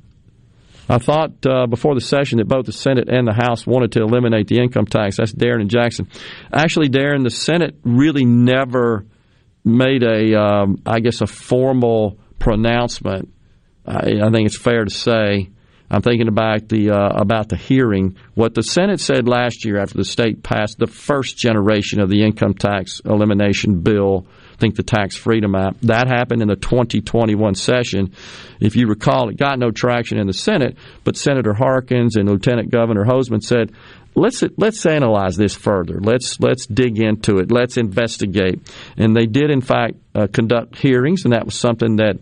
I 0.90 0.98
thought 0.98 1.32
uh, 1.46 1.68
before 1.68 1.96
the 1.96 2.02
session 2.02 2.40
that 2.40 2.48
both 2.48 2.66
the 2.66 2.74
Senate 2.74 3.08
and 3.10 3.26
the 3.26 3.34
House 3.34 3.66
wanted 3.66 3.94
to 3.94 4.02
eliminate 4.02 4.48
the 4.48 4.60
income 4.60 4.86
tax. 4.86 5.18
That's 5.18 5.32
Darren 5.32 5.62
and 5.62 5.70
Jackson. 5.70 6.10
Actually, 6.54 6.90
Darren, 6.90 7.24
the 7.24 7.32
Senate 7.32 7.76
really 7.84 8.26
never 8.26 9.06
made 9.64 10.04
a, 10.04 10.40
um, 10.40 10.82
I 10.86 11.00
guess, 11.00 11.22
a 11.22 11.28
formal 11.28 12.20
pronouncement. 12.40 13.30
I, 13.88 14.22
I, 14.24 14.32
think 14.32 14.48
it's 14.48 14.58
fair 14.58 14.84
to 14.84 14.90
say. 14.90 15.50
I'm 15.90 16.02
thinking 16.02 16.28
about 16.28 16.68
the 16.68 16.92
uh, 16.92 17.10
about 17.22 17.50
the 17.50 17.58
hearing. 17.58 18.16
What 18.34 18.56
the 18.56 18.64
Senate 18.64 19.00
said 19.00 19.28
last 19.28 19.66
year 19.66 19.78
after 19.78 19.98
the 19.98 20.06
state 20.06 20.42
passed 20.42 20.80
the 20.80 20.88
first 20.88 21.38
generation 21.38 22.02
of 22.02 22.10
the 22.10 22.24
income 22.24 22.56
tax 22.56 23.02
elimination 23.06 23.82
bill 23.82 24.26
I 24.56 24.58
think 24.58 24.76
the 24.76 24.84
Tax 24.84 25.18
Freedom 25.18 25.54
Act. 25.54 25.82
That 25.82 26.08
happened 26.08 26.42
in 26.42 26.48
the 26.48 26.56
2021 26.56 27.56
session. 27.56 28.14
If 28.62 28.78
you 28.78 28.88
recall, 28.88 29.30
it 29.30 29.38
got 29.38 29.60
no 29.60 29.70
traction 29.70 30.18
in 30.18 30.28
the 30.28 30.34
Senate, 30.34 30.78
but 31.04 31.18
Senator 31.18 31.54
Harkins 31.54 32.16
and 32.16 32.30
Lieutenant 32.30 32.72
Governor 32.72 33.04
Hosemann 33.04 33.44
said, 33.44 33.74
let's 34.16 34.44
let's 34.58 34.86
analyze 34.86 35.36
this 35.36 35.54
further. 35.54 36.00
Let's 36.00 36.40
let's 36.40 36.66
dig 36.68 37.02
into 37.02 37.40
it. 37.40 37.52
Let's 37.52 37.76
investigate. 37.76 38.62
And 38.96 39.14
they 39.14 39.26
did, 39.26 39.52
in 39.52 39.60
fact, 39.60 39.96
uh, 40.14 40.28
conduct 40.32 40.78
hearings, 40.78 41.26
and 41.26 41.34
that 41.34 41.44
was 41.44 41.56
something 41.56 41.98
that 41.98 42.18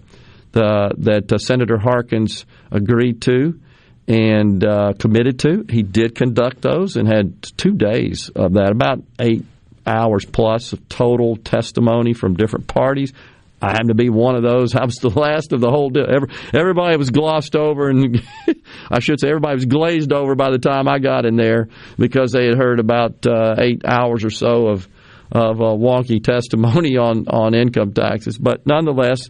the, 0.53 0.93
that 0.99 1.31
uh, 1.31 1.37
Senator 1.37 1.77
Harkins 1.77 2.45
agreed 2.71 3.21
to 3.23 3.59
and 4.07 4.63
uh, 4.65 4.93
committed 4.97 5.39
to. 5.39 5.65
He 5.69 5.83
did 5.83 6.15
conduct 6.15 6.61
those 6.61 6.95
and 6.95 7.07
had 7.07 7.41
two 7.57 7.73
days 7.73 8.29
of 8.35 8.53
that, 8.53 8.71
about 8.71 8.99
eight 9.19 9.45
hours 9.85 10.25
plus 10.25 10.73
of 10.73 10.87
total 10.89 11.35
testimony 11.35 12.13
from 12.13 12.35
different 12.35 12.67
parties. 12.67 13.13
I 13.61 13.71
happened 13.71 13.89
to 13.89 13.95
be 13.95 14.09
one 14.09 14.35
of 14.35 14.43
those. 14.43 14.75
I 14.75 14.83
was 14.83 14.95
the 14.95 15.09
last 15.09 15.53
of 15.53 15.61
the 15.61 15.69
whole 15.69 15.89
deal. 15.89 16.05
everybody 16.53 16.97
was 16.97 17.11
glossed 17.11 17.55
over, 17.55 17.89
and 17.89 18.21
I 18.91 18.99
should 18.99 19.21
say 19.21 19.29
everybody 19.29 19.55
was 19.55 19.65
glazed 19.65 20.11
over 20.11 20.35
by 20.35 20.51
the 20.51 20.57
time 20.57 20.89
I 20.89 20.99
got 20.99 21.25
in 21.25 21.37
there 21.37 21.69
because 21.97 22.33
they 22.33 22.45
had 22.45 22.57
heard 22.57 22.81
about 22.81 23.25
uh, 23.25 23.55
eight 23.59 23.83
hours 23.85 24.25
or 24.25 24.29
so 24.29 24.67
of 24.67 24.87
of 25.31 25.61
uh, 25.61 25.63
wonky 25.63 26.21
testimony 26.21 26.97
on 26.97 27.27
on 27.29 27.55
income 27.55 27.93
taxes. 27.93 28.37
But 28.37 28.67
nonetheless, 28.67 29.29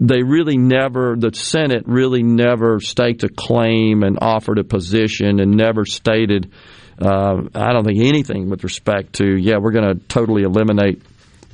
they 0.00 0.22
really 0.22 0.56
never 0.56 1.16
the 1.16 1.34
Senate 1.34 1.84
really 1.86 2.22
never 2.22 2.80
staked 2.80 3.22
a 3.22 3.28
claim 3.28 4.02
and 4.02 4.18
offered 4.20 4.58
a 4.58 4.64
position 4.64 5.40
and 5.40 5.52
never 5.52 5.84
stated 5.84 6.50
uh, 7.00 7.42
I 7.54 7.72
don't 7.72 7.84
think 7.84 8.00
anything 8.00 8.50
with 8.50 8.64
respect 8.64 9.14
to 9.14 9.36
yeah 9.36 9.58
we're 9.60 9.72
going 9.72 9.98
to 9.98 10.06
totally 10.06 10.42
eliminate 10.42 11.02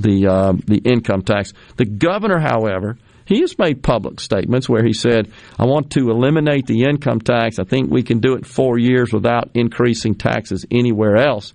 the 0.00 0.26
uh, 0.26 0.52
the 0.66 0.78
income 0.78 1.22
tax. 1.22 1.52
The 1.76 1.84
governor, 1.84 2.40
however, 2.40 2.96
he 3.26 3.40
has 3.40 3.56
made 3.58 3.82
public 3.82 4.18
statements 4.18 4.68
where 4.68 4.84
he 4.84 4.92
said, 4.92 5.30
"I 5.58 5.66
want 5.66 5.90
to 5.92 6.10
eliminate 6.10 6.66
the 6.66 6.82
income 6.84 7.20
tax. 7.20 7.58
I 7.58 7.64
think 7.64 7.90
we 7.90 8.02
can 8.02 8.18
do 8.18 8.34
it 8.34 8.46
four 8.46 8.78
years 8.78 9.12
without 9.12 9.50
increasing 9.54 10.14
taxes 10.14 10.64
anywhere 10.70 11.16
else." 11.16 11.52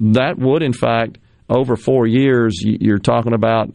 That 0.00 0.38
would, 0.38 0.62
in 0.62 0.72
fact, 0.72 1.18
over 1.48 1.76
four 1.76 2.06
years, 2.06 2.62
you're 2.62 2.98
talking 2.98 3.34
about 3.34 3.70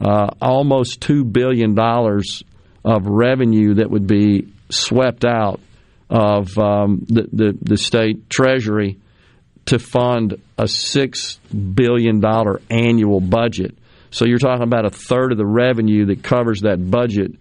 uh, 0.00 0.30
almost 0.40 1.00
two 1.00 1.24
billion 1.24 1.74
dollars 1.74 2.42
of 2.84 3.06
revenue 3.06 3.74
that 3.74 3.90
would 3.90 4.06
be 4.06 4.48
swept 4.70 5.24
out 5.24 5.60
of 6.08 6.56
um, 6.58 7.04
the, 7.08 7.28
the, 7.32 7.58
the 7.60 7.76
state 7.76 8.28
treasury 8.30 8.98
to 9.66 9.78
fund 9.78 10.40
a 10.58 10.66
six 10.66 11.38
billion 11.52 12.20
dollar 12.20 12.60
annual 12.70 13.20
budget. 13.20 13.76
So 14.10 14.24
you're 14.24 14.38
talking 14.38 14.64
about 14.64 14.86
a 14.86 14.90
third 14.90 15.32
of 15.32 15.38
the 15.38 15.46
revenue 15.46 16.06
that 16.06 16.22
covers 16.22 16.62
that 16.62 16.90
budget 16.90 17.32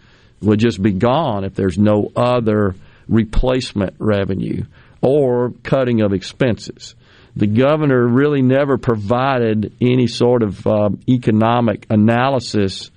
would 0.42 0.60
just 0.60 0.82
be 0.82 0.92
gone 0.92 1.44
if 1.44 1.56
there's 1.56 1.78
no 1.78 2.12
other 2.16 2.76
replacement 3.08 3.96
revenue 3.98 4.66
or 5.02 5.52
cutting 5.64 6.02
of 6.02 6.14
expenses. 6.14 6.94
The 7.36 7.48
governor 7.48 8.08
really 8.08 8.42
never 8.42 8.78
provided 8.78 9.74
any 9.82 10.08
sort 10.08 10.44
of 10.44 10.66
uh, 10.66 10.90
economic 11.08 11.86
analysis 11.90 12.92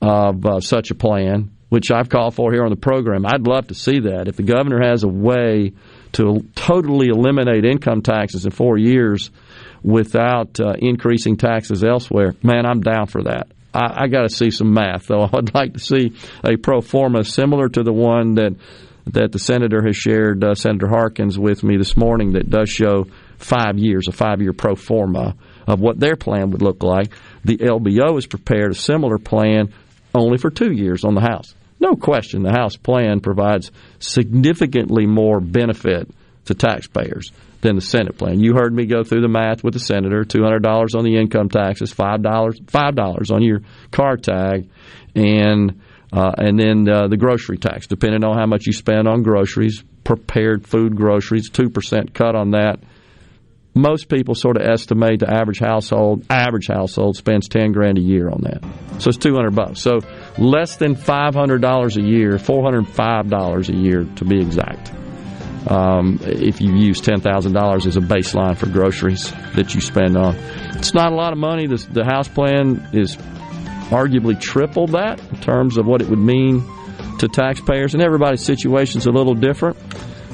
of 0.00 0.44
uh, 0.44 0.60
such 0.60 0.90
a 0.90 0.94
plan 0.94 1.50
which 1.68 1.90
I've 1.90 2.08
called 2.08 2.34
for 2.34 2.52
here 2.52 2.64
on 2.64 2.70
the 2.70 2.76
program. 2.76 3.26
I'd 3.26 3.46
love 3.46 3.68
to 3.68 3.74
see 3.74 4.00
that. 4.00 4.26
If 4.26 4.36
the 4.36 4.42
governor 4.42 4.80
has 4.82 5.04
a 5.04 5.08
way 5.08 5.72
to 6.12 6.40
totally 6.54 7.08
eliminate 7.08 7.64
income 7.64 8.02
taxes 8.02 8.46
in 8.46 8.52
four 8.52 8.78
years 8.78 9.30
without 9.82 10.58
uh, 10.60 10.72
increasing 10.78 11.36
taxes 11.36 11.84
elsewhere, 11.84 12.34
man, 12.42 12.64
I'm 12.64 12.80
down 12.80 13.06
for 13.06 13.24
that. 13.24 13.48
I, 13.74 14.04
I 14.04 14.08
got 14.08 14.22
to 14.22 14.30
see 14.30 14.50
some 14.50 14.72
math, 14.72 15.06
though. 15.06 15.24
I'd 15.32 15.54
like 15.54 15.74
to 15.74 15.80
see 15.80 16.14
a 16.42 16.56
pro 16.56 16.80
forma 16.80 17.24
similar 17.24 17.68
to 17.68 17.82
the 17.82 17.92
one 17.92 18.34
that 18.36 18.56
that 19.12 19.32
the 19.32 19.38
senator 19.38 19.82
has 19.86 19.96
shared, 19.96 20.44
uh, 20.44 20.54
Senator 20.54 20.86
Harkins, 20.86 21.38
with 21.38 21.64
me 21.64 21.78
this 21.78 21.96
morning, 21.96 22.32
that 22.32 22.50
does 22.50 22.68
show 22.68 23.06
five 23.38 23.78
years, 23.78 24.08
a 24.08 24.12
five 24.12 24.40
year 24.40 24.52
pro 24.52 24.74
forma 24.74 25.36
of 25.66 25.80
what 25.80 25.98
their 25.98 26.16
plan 26.16 26.50
would 26.50 26.62
look 26.62 26.82
like. 26.82 27.12
The 27.44 27.58
LBO 27.58 28.14
has 28.14 28.26
prepared 28.26 28.72
a 28.72 28.74
similar 28.74 29.18
plan 29.18 29.72
only 30.14 30.38
for 30.38 30.50
two 30.50 30.72
years 30.72 31.04
on 31.04 31.14
the 31.14 31.20
House. 31.20 31.54
No 31.80 31.94
question, 31.94 32.42
the 32.42 32.52
House 32.52 32.76
plan 32.76 33.20
provides 33.20 33.70
significantly 34.00 35.06
more 35.06 35.40
benefit 35.40 36.10
to 36.46 36.54
taxpayers 36.54 37.30
than 37.60 37.76
the 37.76 37.82
Senate 37.82 38.16
plan. 38.16 38.40
You 38.40 38.54
heard 38.54 38.72
me 38.72 38.86
go 38.86 39.04
through 39.04 39.20
the 39.20 39.28
math 39.28 39.62
with 39.62 39.74
the 39.74 39.80
senator: 39.80 40.24
two 40.24 40.42
hundred 40.42 40.62
dollars 40.62 40.94
on 40.94 41.04
the 41.04 41.16
income 41.16 41.48
taxes, 41.48 41.92
five 41.92 42.22
dollars 42.22 42.60
five 42.66 42.94
dollars 42.94 43.30
on 43.30 43.42
your 43.42 43.60
car 43.90 44.16
tag, 44.16 44.68
and 45.14 45.80
uh, 46.12 46.32
and 46.38 46.58
then 46.58 46.88
uh, 46.88 47.08
the 47.08 47.16
grocery 47.16 47.58
tax, 47.58 47.86
depending 47.86 48.24
on 48.24 48.36
how 48.36 48.46
much 48.46 48.66
you 48.66 48.72
spend 48.72 49.06
on 49.06 49.22
groceries, 49.22 49.84
prepared 50.04 50.66
food 50.66 50.96
groceries, 50.96 51.50
two 51.50 51.68
percent 51.68 52.14
cut 52.14 52.34
on 52.34 52.52
that. 52.52 52.80
Most 53.78 54.08
people 54.08 54.34
sort 54.34 54.56
of 54.56 54.66
estimate 54.66 55.20
the 55.20 55.30
average 55.32 55.60
household 55.60 56.24
average 56.28 56.66
household 56.66 57.16
spends 57.16 57.48
ten 57.48 57.72
grand 57.72 57.96
a 57.96 58.00
year 58.00 58.28
on 58.28 58.42
that, 58.42 58.62
so 59.00 59.08
it's 59.08 59.18
two 59.18 59.34
hundred 59.34 59.54
bucks. 59.54 59.80
So 59.80 60.00
less 60.36 60.76
than 60.76 60.94
$500 60.94 61.96
a 61.96 62.02
year, 62.02 62.32
$405 62.32 63.68
a 63.68 63.76
year 63.76 64.04
to 64.16 64.24
be 64.24 64.40
exact. 64.40 64.92
Um, 65.68 66.18
if 66.22 66.60
you 66.60 66.74
use 66.76 67.00
$10,000 67.00 67.86
as 67.86 67.96
a 67.96 68.00
baseline 68.00 68.56
for 68.56 68.66
groceries 68.66 69.32
that 69.54 69.74
you 69.74 69.80
spend 69.80 70.16
on. 70.16 70.34
It's 70.76 70.94
not 70.94 71.12
a 71.12 71.14
lot 71.14 71.32
of 71.32 71.38
money. 71.38 71.66
The, 71.66 71.76
the 71.90 72.04
House 72.04 72.28
plan 72.28 72.88
is 72.92 73.16
arguably 73.90 74.40
triple 74.40 74.86
that 74.88 75.20
in 75.30 75.40
terms 75.40 75.76
of 75.76 75.86
what 75.86 76.00
it 76.00 76.08
would 76.08 76.18
mean 76.18 76.64
to 77.18 77.28
taxpayers, 77.28 77.94
and 77.94 78.02
everybody's 78.02 78.44
situation 78.44 78.98
is 78.98 79.06
a 79.06 79.10
little 79.10 79.34
different. 79.34 79.76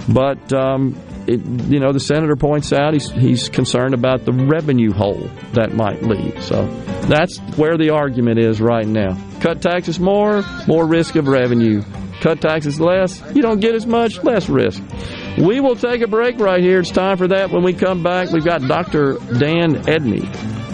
But 0.08 0.52
um, 0.52 0.94
it, 1.26 1.44
you 1.70 1.80
know, 1.80 1.92
the 1.92 2.00
senator 2.00 2.36
points 2.36 2.72
out 2.72 2.92
he's, 2.92 3.10
he's 3.10 3.48
concerned 3.48 3.94
about 3.94 4.24
the 4.24 4.32
revenue 4.32 4.92
hole 4.92 5.28
that 5.52 5.74
might 5.74 6.02
leave. 6.02 6.42
So 6.42 6.66
that's 7.08 7.38
where 7.56 7.76
the 7.76 7.90
argument 7.90 8.38
is 8.38 8.60
right 8.60 8.86
now. 8.86 9.18
Cut 9.40 9.62
taxes 9.62 9.98
more, 9.98 10.42
more 10.66 10.86
risk 10.86 11.16
of 11.16 11.28
revenue. 11.28 11.82
Cut 12.20 12.40
taxes 12.40 12.80
less, 12.80 13.22
you 13.34 13.42
don't 13.42 13.60
get 13.60 13.74
as 13.74 13.86
much, 13.86 14.22
less 14.22 14.48
risk. 14.48 14.82
We 15.36 15.60
will 15.60 15.76
take 15.76 16.00
a 16.00 16.06
break 16.06 16.38
right 16.38 16.62
here. 16.62 16.80
It's 16.80 16.90
time 16.90 17.18
for 17.18 17.28
that. 17.28 17.50
When 17.50 17.62
we 17.62 17.74
come 17.74 18.02
back, 18.02 18.30
we've 18.30 18.44
got 18.44 18.62
Dr. 18.62 19.14
Dan 19.38 19.74
Edney, 19.84 20.24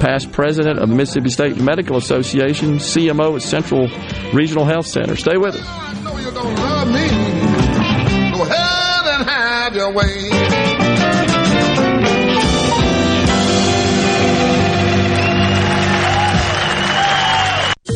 past 0.00 0.30
president 0.32 0.78
of 0.78 0.88
Mississippi 0.88 1.30
State 1.30 1.56
Medical 1.56 1.96
Association, 1.96 2.74
CMO 2.76 3.36
at 3.36 3.42
Central 3.42 3.88
Regional 4.32 4.64
Health 4.64 4.86
Center. 4.86 5.16
Stay 5.16 5.38
with 5.38 5.56
us 5.56 5.90
have 9.70 9.76
your 9.76 9.92
way. 9.92 10.49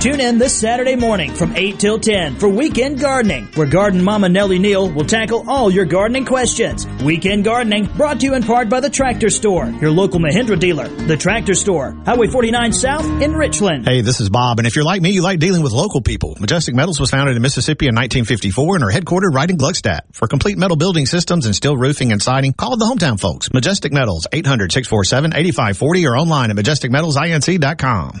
Tune 0.00 0.20
in 0.20 0.38
this 0.38 0.56
Saturday 0.56 0.94
morning 0.94 1.34
from 1.34 1.56
8 1.56 1.78
till 1.80 1.98
10 1.98 2.36
for 2.36 2.48
Weekend 2.48 3.00
Gardening, 3.00 3.46
where 3.54 3.66
Garden 3.66 4.04
Mama 4.04 4.28
Nellie 4.28 4.58
Neal 4.58 4.88
will 4.88 5.06
tackle 5.06 5.44
all 5.48 5.70
your 5.70 5.86
gardening 5.86 6.26
questions. 6.26 6.86
Weekend 7.02 7.44
Gardening 7.44 7.86
brought 7.96 8.20
to 8.20 8.26
you 8.26 8.34
in 8.34 8.42
part 8.42 8.68
by 8.68 8.78
the 8.78 8.90
Tractor 8.90 9.30
Store, 9.30 9.66
your 9.80 9.90
local 9.90 10.20
Mahindra 10.20 10.60
dealer. 10.60 10.86
The 10.88 11.16
Tractor 11.16 11.54
Store, 11.54 11.96
Highway 12.04 12.28
49 12.28 12.72
South 12.72 13.04
in 13.22 13.34
Richland. 13.34 13.88
Hey, 13.88 14.02
this 14.02 14.20
is 14.20 14.28
Bob, 14.28 14.58
and 14.58 14.66
if 14.66 14.76
you're 14.76 14.84
like 14.84 15.00
me, 15.00 15.10
you 15.10 15.22
like 15.22 15.40
dealing 15.40 15.62
with 15.62 15.72
local 15.72 16.02
people. 16.02 16.36
Majestic 16.38 16.74
Metals 16.74 17.00
was 17.00 17.10
founded 17.10 17.34
in 17.34 17.42
Mississippi 17.42 17.86
in 17.86 17.94
1954 17.94 18.76
and 18.76 18.84
are 18.84 18.92
headquartered 18.92 19.32
right 19.34 19.50
in 19.50 19.56
Gluckstadt. 19.56 20.00
For 20.12 20.28
complete 20.28 20.58
metal 20.58 20.76
building 20.76 21.06
systems 21.06 21.46
and 21.46 21.56
steel 21.56 21.76
roofing 21.76 22.12
and 22.12 22.22
siding, 22.22 22.52
call 22.52 22.76
the 22.76 22.84
hometown 22.84 23.18
folks. 23.18 23.52
Majestic 23.52 23.92
Metals, 23.92 24.26
800-647-8540 24.32 26.08
or 26.08 26.16
online 26.18 26.50
at 26.50 26.56
majesticmetalsinc.com. 26.56 28.20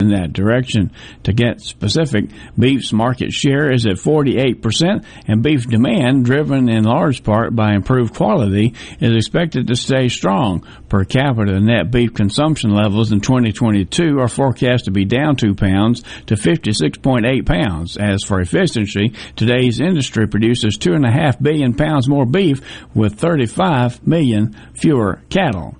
in 0.00 0.10
that 0.10 0.32
direction. 0.32 0.92
To 1.24 1.32
get 1.32 1.60
specific, 1.60 2.26
beef's 2.56 2.92
market 2.92 3.32
share 3.32 3.72
is 3.72 3.84
at 3.84 3.96
48%, 3.96 5.04
and 5.26 5.42
beef 5.42 5.66
demand, 5.66 6.24
driven 6.24 6.68
in 6.68 6.84
large 6.84 7.24
part 7.24 7.56
by 7.56 7.72
improved 7.72 8.14
quality, 8.14 8.74
is 9.00 9.16
expected 9.16 9.66
to 9.66 9.74
stay 9.74 10.06
strong. 10.08 10.64
Per 10.88 11.04
capita 11.04 11.58
net 11.58 11.90
beef 11.90 12.14
consumption 12.14 12.70
levels 12.70 13.10
in 13.10 13.20
2022 13.20 14.20
are 14.20 14.28
forecast 14.28 14.84
to 14.84 14.92
be 14.92 15.04
down 15.04 15.34
2 15.34 15.56
pounds 15.56 16.04
to 16.26 16.36
56.8 16.36 17.44
pounds. 17.44 17.96
As 17.96 18.22
for 18.22 18.40
efficiency, 18.40 19.14
today's 19.34 19.80
industry 19.80 20.28
produces 20.28 20.78
2.5 20.78 21.42
billion 21.42 21.74
pounds 21.74 22.06
more 22.06 22.24
beef 22.24 22.60
with 22.94 23.18
35 23.18 24.06
million 24.06 24.54
fewer 24.74 25.22
cattle. 25.28 25.76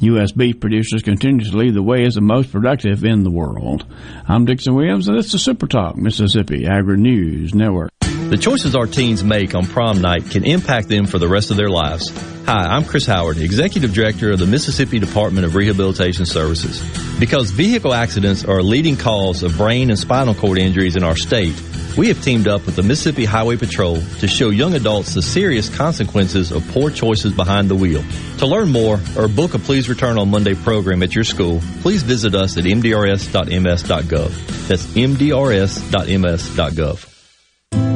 U.S. 0.00 0.32
beef 0.32 0.60
producers 0.60 1.02
continue 1.02 1.44
to 1.44 1.56
lead 1.56 1.74
the 1.74 1.82
way 1.82 2.04
as 2.04 2.14
the 2.14 2.20
most 2.20 2.52
productive 2.52 3.04
in 3.04 3.22
the 3.22 3.30
world. 3.30 3.86
I'm 4.28 4.44
Dixon 4.44 4.74
Williams, 4.74 5.08
and 5.08 5.16
this 5.16 5.32
is 5.32 5.42
Super 5.42 5.66
Talk 5.66 5.96
Mississippi 5.96 6.66
Agri 6.66 6.96
News 6.96 7.54
Network. 7.54 7.90
The 8.30 8.38
choices 8.38 8.74
our 8.74 8.86
teens 8.86 9.22
make 9.22 9.54
on 9.54 9.66
prom 9.66 10.00
night 10.00 10.30
can 10.30 10.44
impact 10.44 10.88
them 10.88 11.06
for 11.06 11.18
the 11.18 11.28
rest 11.28 11.50
of 11.50 11.56
their 11.56 11.68
lives. 11.68 12.10
Hi, 12.46 12.76
I'm 12.76 12.84
Chris 12.84 13.06
Howard, 13.06 13.38
Executive 13.38 13.92
Director 13.92 14.30
of 14.30 14.38
the 14.38 14.46
Mississippi 14.46 14.98
Department 14.98 15.46
of 15.46 15.54
Rehabilitation 15.54 16.26
Services. 16.26 16.82
Because 17.18 17.50
vehicle 17.50 17.94
accidents 17.94 18.44
are 18.44 18.58
a 18.58 18.62
leading 18.62 18.96
cause 18.96 19.42
of 19.42 19.56
brain 19.56 19.90
and 19.90 19.98
spinal 19.98 20.34
cord 20.34 20.58
injuries 20.58 20.96
in 20.96 21.04
our 21.04 21.16
state, 21.16 21.54
we 21.96 22.08
have 22.08 22.22
teamed 22.22 22.48
up 22.48 22.66
with 22.66 22.76
the 22.76 22.82
Mississippi 22.82 23.24
Highway 23.24 23.56
Patrol 23.56 24.02
to 24.18 24.28
show 24.28 24.50
young 24.50 24.74
adults 24.74 25.14
the 25.14 25.22
serious 25.22 25.74
consequences 25.74 26.50
of 26.50 26.66
poor 26.68 26.90
choices 26.90 27.32
behind 27.32 27.70
the 27.70 27.76
wheel. 27.76 28.04
To 28.38 28.46
learn 28.46 28.70
more 28.70 29.00
or 29.16 29.28
book 29.28 29.54
a 29.54 29.58
Please 29.58 29.88
Return 29.88 30.18
on 30.18 30.30
Monday 30.30 30.54
program 30.54 31.02
at 31.02 31.14
your 31.14 31.24
school, 31.24 31.62
please 31.82 32.02
visit 32.02 32.34
us 32.34 32.58
at 32.58 32.64
mdrs.ms.gov. 32.64 34.68
That's 34.68 34.86
mdrs.ms.gov. 34.86 37.13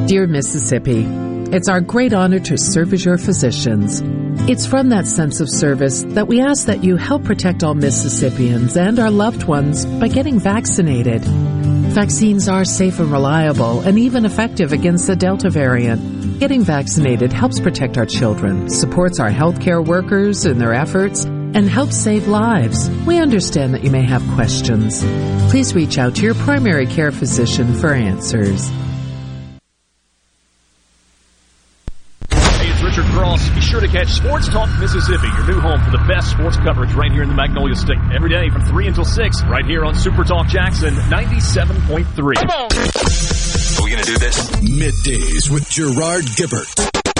Dear 0.09 0.25
Mississippi, 0.25 1.05
it's 1.55 1.69
our 1.69 1.81
great 1.81 2.13
honor 2.13 2.39
to 2.39 2.57
serve 2.57 2.93
as 2.93 3.05
your 3.05 3.19
physicians. 3.19 4.01
It's 4.49 4.65
from 4.65 4.89
that 4.89 5.05
sense 5.05 5.39
of 5.39 5.47
service 5.47 6.01
that 6.01 6.27
we 6.27 6.41
ask 6.41 6.65
that 6.65 6.83
you 6.83 6.95
help 6.95 7.23
protect 7.25 7.63
all 7.63 7.75
Mississippians 7.75 8.75
and 8.75 8.97
our 8.97 9.11
loved 9.11 9.43
ones 9.43 9.85
by 9.85 10.07
getting 10.07 10.39
vaccinated. 10.39 11.21
Vaccines 11.21 12.49
are 12.49 12.65
safe 12.65 12.99
and 12.99 13.11
reliable 13.11 13.81
and 13.81 13.99
even 13.99 14.25
effective 14.25 14.73
against 14.73 15.05
the 15.05 15.15
Delta 15.15 15.51
variant. 15.51 16.39
Getting 16.39 16.63
vaccinated 16.63 17.31
helps 17.31 17.59
protect 17.59 17.95
our 17.95 18.07
children, 18.07 18.67
supports 18.67 19.19
our 19.19 19.29
healthcare 19.29 19.85
workers 19.85 20.43
in 20.43 20.57
their 20.57 20.73
efforts, 20.73 21.25
and 21.25 21.69
helps 21.69 21.95
save 21.95 22.27
lives. 22.27 22.89
We 23.05 23.19
understand 23.19 23.75
that 23.75 23.83
you 23.83 23.91
may 23.91 24.05
have 24.07 24.27
questions. 24.29 25.03
Please 25.51 25.75
reach 25.75 25.99
out 25.99 26.15
to 26.15 26.23
your 26.23 26.33
primary 26.33 26.87
care 26.87 27.11
physician 27.11 27.75
for 27.75 27.93
answers. 27.93 28.71
Catch 33.91 34.09
Sports 34.09 34.47
Talk 34.49 34.69
Mississippi, 34.79 35.25
your 35.25 35.47
new 35.47 35.59
home 35.59 35.81
for 35.83 35.89
the 35.89 36.03
best 36.07 36.29
sports 36.29 36.57
coverage 36.57 36.93
right 36.93 37.11
here 37.11 37.23
in 37.23 37.29
the 37.29 37.33
Magnolia 37.33 37.75
State. 37.75 37.97
Every 38.13 38.29
day 38.29 38.51
from 38.51 38.63
3 38.63 38.87
until 38.87 39.03
6, 39.03 39.43
right 39.45 39.65
here 39.65 39.83
on 39.83 39.95
Super 39.95 40.23
Talk 40.23 40.47
Jackson 40.47 40.93
97.3. 40.93 42.19
Are 43.79 43.83
we 43.83 43.89
going 43.89 44.03
to 44.03 44.11
do 44.11 44.19
this? 44.19 44.51
Middays 44.61 45.49
with 45.49 45.67
Gerard 45.69 46.25
Gibert. 46.37 46.69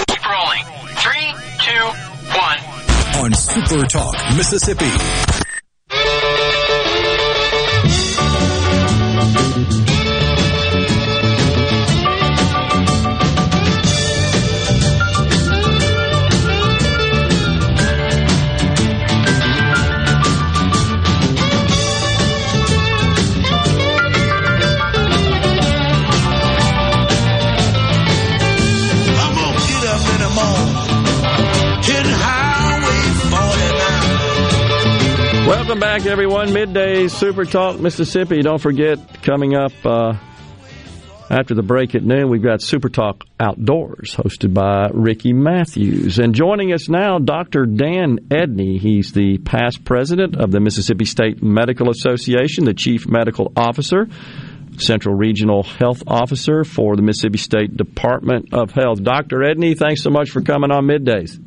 Keep 0.06 0.30
rolling. 0.30 0.64
Three, 1.02 1.34
two, 1.58 1.86
one. 2.38 3.24
On 3.24 3.34
Super 3.34 3.84
Talk 3.86 4.14
Mississippi. 4.36 4.86
Welcome 35.70 35.82
back, 35.82 36.06
everyone. 36.06 36.52
Midday 36.52 37.06
Super 37.06 37.44
Talk 37.44 37.78
Mississippi. 37.78 38.42
Don't 38.42 38.60
forget, 38.60 39.22
coming 39.22 39.54
up 39.54 39.70
uh, 39.84 40.14
After 41.30 41.54
the 41.54 41.62
break 41.62 41.94
at 41.94 42.02
noon, 42.02 42.28
we've 42.28 42.42
got 42.42 42.60
Super 42.60 42.88
Talk 42.88 43.22
Outdoors, 43.38 44.16
hosted 44.16 44.52
by 44.52 44.88
Ricky 44.92 45.32
Matthews. 45.32 46.18
And 46.18 46.34
joining 46.34 46.72
us 46.72 46.88
now, 46.88 47.20
Dr. 47.20 47.66
Dan 47.66 48.18
Edney. 48.30 48.80
He's 48.80 49.12
the 49.12 49.38
past 49.38 49.84
president 49.84 50.34
of 50.34 50.50
the 50.50 50.58
Mississippi 50.58 51.04
State 51.04 51.40
Medical 51.40 51.88
Association, 51.88 52.64
the 52.64 52.74
chief 52.74 53.06
medical 53.06 53.52
officer, 53.54 54.08
Central 54.76 55.14
Regional 55.14 55.62
Health 55.62 56.02
Officer 56.04 56.64
for 56.64 56.96
the 56.96 57.02
Mississippi 57.02 57.38
State 57.38 57.76
Department 57.76 58.52
of 58.52 58.72
Health. 58.72 59.04
Dr. 59.04 59.36
Edney, 59.36 59.78
thanks 59.78 60.02
so 60.02 60.10
much 60.10 60.30
for 60.30 60.40
coming 60.40 60.72
on 60.72 60.86
Middays. 60.86 61.38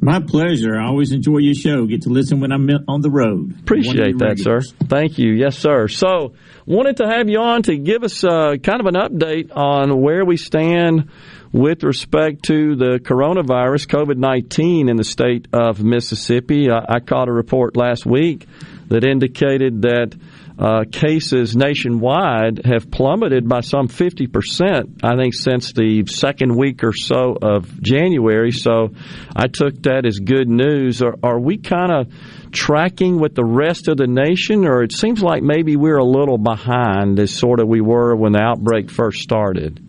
My 0.00 0.20
pleasure. 0.20 0.78
I 0.78 0.86
always 0.86 1.12
enjoy 1.12 1.38
your 1.38 1.54
show. 1.54 1.86
Get 1.86 2.02
to 2.02 2.10
listen 2.10 2.40
when 2.40 2.52
I'm 2.52 2.68
on 2.86 3.00
the 3.00 3.10
road. 3.10 3.58
Appreciate 3.60 4.18
that, 4.18 4.38
sir. 4.38 4.60
Thank 4.86 5.18
you. 5.18 5.32
Yes, 5.32 5.58
sir. 5.58 5.88
So, 5.88 6.34
wanted 6.66 6.98
to 6.98 7.08
have 7.08 7.28
you 7.28 7.40
on 7.40 7.62
to 7.64 7.76
give 7.76 8.04
us 8.04 8.22
uh, 8.22 8.56
kind 8.62 8.80
of 8.80 8.86
an 8.86 8.94
update 8.94 9.54
on 9.56 10.00
where 10.00 10.24
we 10.24 10.36
stand 10.36 11.10
with 11.52 11.82
respect 11.82 12.44
to 12.44 12.76
the 12.76 13.00
coronavirus, 13.02 13.86
COVID 13.88 14.16
19, 14.16 14.88
in 14.88 14.96
the 14.96 15.04
state 15.04 15.48
of 15.52 15.82
Mississippi. 15.82 16.70
I, 16.70 16.96
I 16.96 17.00
caught 17.00 17.28
a 17.28 17.32
report 17.32 17.76
last 17.76 18.06
week 18.06 18.46
that 18.88 19.04
indicated 19.04 19.82
that 19.82 20.14
uh, 20.58 20.84
cases 20.90 21.54
nationwide 21.54 22.62
have 22.64 22.90
plummeted 22.90 23.48
by 23.48 23.60
some 23.60 23.86
50%, 23.86 25.04
I 25.04 25.16
think, 25.16 25.34
since 25.34 25.72
the 25.72 26.04
second 26.06 26.56
week 26.56 26.82
or 26.82 26.92
so 26.92 27.36
of 27.40 27.80
January. 27.80 28.50
So 28.50 28.90
I 29.36 29.46
took 29.46 29.82
that 29.84 30.04
as 30.04 30.18
good 30.18 30.48
news. 30.48 31.00
Are, 31.00 31.14
are 31.22 31.38
we 31.38 31.58
kind 31.58 31.92
of 31.92 32.12
tracking 32.50 33.20
with 33.20 33.36
the 33.36 33.44
rest 33.44 33.86
of 33.86 33.98
the 33.98 34.08
nation, 34.08 34.66
or 34.66 34.82
it 34.82 34.92
seems 34.92 35.22
like 35.22 35.42
maybe 35.42 35.76
we're 35.76 35.98
a 35.98 36.04
little 36.04 36.38
behind 36.38 37.20
as 37.20 37.32
sort 37.32 37.60
of 37.60 37.68
we 37.68 37.80
were 37.80 38.16
when 38.16 38.32
the 38.32 38.42
outbreak 38.42 38.90
first 38.90 39.20
started? 39.20 39.80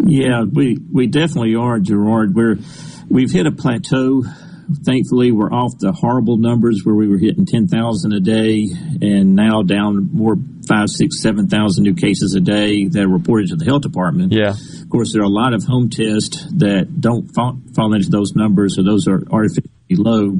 Yeah, 0.00 0.44
we, 0.44 0.78
we 0.92 1.06
definitely 1.06 1.54
are, 1.54 1.78
Gerard. 1.78 2.34
We're, 2.34 2.56
we've 3.08 3.30
hit 3.30 3.46
a 3.46 3.52
plateau 3.52 4.22
thankfully, 4.84 5.32
we're 5.32 5.52
off 5.52 5.72
the 5.78 5.92
horrible 5.92 6.36
numbers 6.36 6.82
where 6.84 6.94
we 6.94 7.08
were 7.08 7.18
hitting 7.18 7.46
10,000 7.46 8.12
a 8.12 8.20
day 8.20 8.66
and 9.02 9.34
now 9.34 9.62
down 9.62 10.10
more 10.12 10.36
five, 10.68 10.88
six, 10.90 11.22
7,000 11.22 11.82
new 11.82 11.94
cases 11.94 12.34
a 12.34 12.40
day 12.40 12.86
that 12.88 13.02
are 13.02 13.08
reported 13.08 13.48
to 13.48 13.56
the 13.56 13.64
health 13.64 13.82
department. 13.82 14.32
Yeah. 14.32 14.50
Of 14.50 14.90
course, 14.90 15.12
there 15.12 15.22
are 15.22 15.26
a 15.26 15.28
lot 15.28 15.54
of 15.54 15.64
home 15.64 15.88
tests 15.88 16.44
that 16.58 17.00
don't 17.00 17.28
fall, 17.34 17.58
fall 17.74 17.94
into 17.94 18.10
those 18.10 18.34
numbers, 18.34 18.76
so 18.76 18.82
those 18.82 19.08
are 19.08 19.22
artificially 19.30 19.70
low 19.90 20.38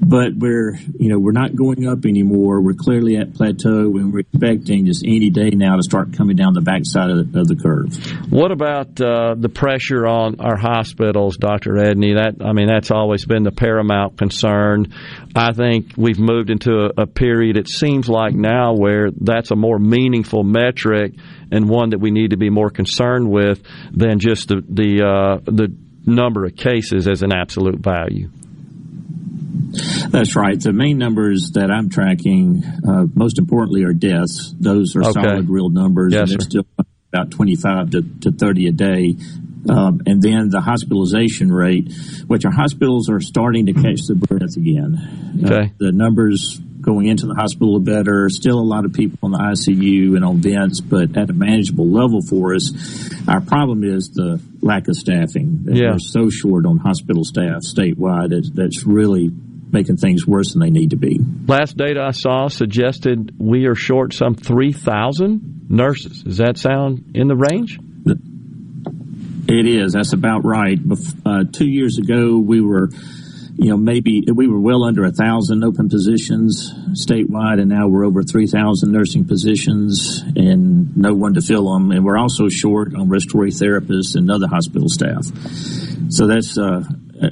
but 0.00 0.34
we're 0.36 0.76
you 0.98 1.08
know 1.08 1.18
we're 1.18 1.32
not 1.32 1.54
going 1.54 1.86
up 1.86 2.04
anymore. 2.04 2.60
We're 2.60 2.74
clearly 2.74 3.16
at 3.16 3.34
plateau, 3.34 3.96
and 3.96 4.12
we're 4.12 4.20
expecting 4.20 4.86
just 4.86 5.04
any 5.04 5.30
day 5.30 5.50
now 5.50 5.76
to 5.76 5.82
start 5.82 6.12
coming 6.12 6.36
down 6.36 6.54
the 6.54 6.60
backside 6.60 7.10
of 7.10 7.32
the, 7.32 7.40
of 7.40 7.48
the 7.48 7.56
curve. 7.56 7.96
What 8.30 8.52
about 8.52 9.00
uh, 9.00 9.34
the 9.36 9.48
pressure 9.48 10.06
on 10.06 10.40
our 10.40 10.56
hospitals, 10.56 11.36
Doctor 11.36 11.72
Edney? 11.72 12.16
That 12.16 12.44
I 12.44 12.52
mean, 12.52 12.68
that's 12.68 12.90
always 12.90 13.24
been 13.24 13.42
the 13.42 13.52
paramount 13.52 14.18
concern. 14.18 14.94
I 15.34 15.52
think 15.52 15.92
we've 15.96 16.18
moved 16.18 16.50
into 16.50 16.72
a, 16.72 17.02
a 17.02 17.06
period. 17.06 17.56
It 17.56 17.68
seems 17.68 18.08
like 18.08 18.34
now 18.34 18.74
where 18.74 19.10
that's 19.10 19.50
a 19.50 19.56
more 19.56 19.78
meaningful 19.78 20.44
metric 20.44 21.14
and 21.50 21.68
one 21.68 21.90
that 21.90 21.98
we 21.98 22.10
need 22.10 22.30
to 22.30 22.36
be 22.36 22.50
more 22.50 22.70
concerned 22.70 23.30
with 23.30 23.62
than 23.92 24.18
just 24.18 24.48
the 24.48 24.62
the 24.68 25.04
uh, 25.04 25.40
the 25.44 25.74
number 26.06 26.44
of 26.44 26.56
cases 26.56 27.06
as 27.06 27.22
an 27.22 27.32
absolute 27.32 27.80
value. 27.80 28.30
That's 30.08 30.36
right. 30.36 30.60
The 30.60 30.72
main 30.72 30.98
numbers 30.98 31.52
that 31.54 31.70
I'm 31.70 31.90
tracking, 31.90 32.62
uh, 32.86 33.06
most 33.14 33.38
importantly, 33.38 33.84
are 33.84 33.92
deaths. 33.92 34.54
Those 34.58 34.96
are 34.96 35.02
okay. 35.02 35.12
solid, 35.12 35.48
real 35.48 35.70
numbers, 35.70 36.12
yes, 36.12 36.22
and 36.22 36.30
they're 36.30 36.40
sir. 36.40 36.48
still 36.48 36.86
about 37.12 37.30
25 37.30 37.90
to, 37.90 38.02
to 38.22 38.32
30 38.32 38.66
a 38.68 38.72
day. 38.72 39.16
Um, 39.68 40.02
and 40.06 40.22
then 40.22 40.48
the 40.48 40.60
hospitalization 40.60 41.52
rate, 41.52 41.92
which 42.26 42.44
our 42.44 42.52
hospitals 42.52 43.10
are 43.10 43.20
starting 43.20 43.66
to 43.66 43.72
catch 43.72 44.00
the 44.06 44.14
breath 44.14 44.56
again. 44.56 45.42
Okay. 45.44 45.66
Uh, 45.66 45.74
the 45.78 45.92
numbers 45.92 46.58
going 46.80 47.06
into 47.06 47.26
the 47.26 47.34
hospital 47.34 47.76
are 47.76 47.80
better. 47.80 48.28
Still 48.30 48.58
a 48.58 48.64
lot 48.64 48.84
of 48.84 48.92
people 48.92 49.18
in 49.24 49.32
the 49.32 49.38
ICU 49.38 50.16
and 50.16 50.24
on 50.24 50.38
vents, 50.38 50.80
but 50.80 51.16
at 51.16 51.28
a 51.28 51.32
manageable 51.32 51.88
level 51.88 52.22
for 52.22 52.54
us. 52.54 52.72
Our 53.28 53.40
problem 53.40 53.84
is 53.84 54.10
the 54.10 54.40
lack 54.62 54.88
of 54.88 54.96
staffing. 54.96 55.66
Yeah. 55.66 55.92
We're 55.92 55.98
so 55.98 56.30
short 56.30 56.64
on 56.64 56.78
hospital 56.78 57.24
staff 57.24 57.62
statewide. 57.62 58.30
That, 58.30 58.50
that's 58.54 58.84
really 58.84 59.30
making 59.72 59.96
things 59.96 60.26
worse 60.26 60.52
than 60.52 60.60
they 60.60 60.70
need 60.70 60.90
to 60.90 60.96
be. 60.96 61.20
Last 61.46 61.76
data 61.76 62.00
I 62.00 62.12
saw 62.12 62.48
suggested 62.48 63.34
we 63.38 63.66
are 63.66 63.74
short 63.74 64.12
some 64.12 64.34
3,000 64.34 65.66
nurses. 65.68 66.22
Does 66.22 66.38
that 66.38 66.58
sound 66.58 67.12
in 67.14 67.28
the 67.28 67.36
range? 67.36 67.78
It 69.50 69.66
is. 69.66 69.94
That's 69.94 70.12
about 70.12 70.44
right. 70.44 70.78
Uh, 71.24 71.44
two 71.50 71.66
years 71.68 71.96
ago, 71.96 72.36
we 72.38 72.60
were, 72.60 72.90
you 73.58 73.70
know, 73.70 73.76
maybe 73.76 74.22
we 74.32 74.46
were 74.46 74.60
well 74.60 74.84
under 74.84 75.04
a 75.04 75.10
thousand 75.10 75.64
open 75.64 75.88
positions 75.88 76.72
statewide, 76.92 77.60
and 77.60 77.68
now 77.68 77.88
we're 77.88 78.04
over 78.04 78.22
3,000 78.22 78.92
nursing 78.92 79.26
positions 79.26 80.22
and 80.36 80.96
no 80.96 81.12
one 81.12 81.34
to 81.34 81.40
fill 81.40 81.72
them. 81.72 81.90
And 81.90 82.04
we're 82.04 82.16
also 82.16 82.48
short 82.48 82.94
on 82.94 83.08
respiratory 83.08 83.50
therapists 83.50 84.14
and 84.14 84.30
other 84.30 84.46
hospital 84.46 84.88
staff. 84.88 85.24
So 86.10 86.28
that's, 86.28 86.56
uh, 86.56 86.84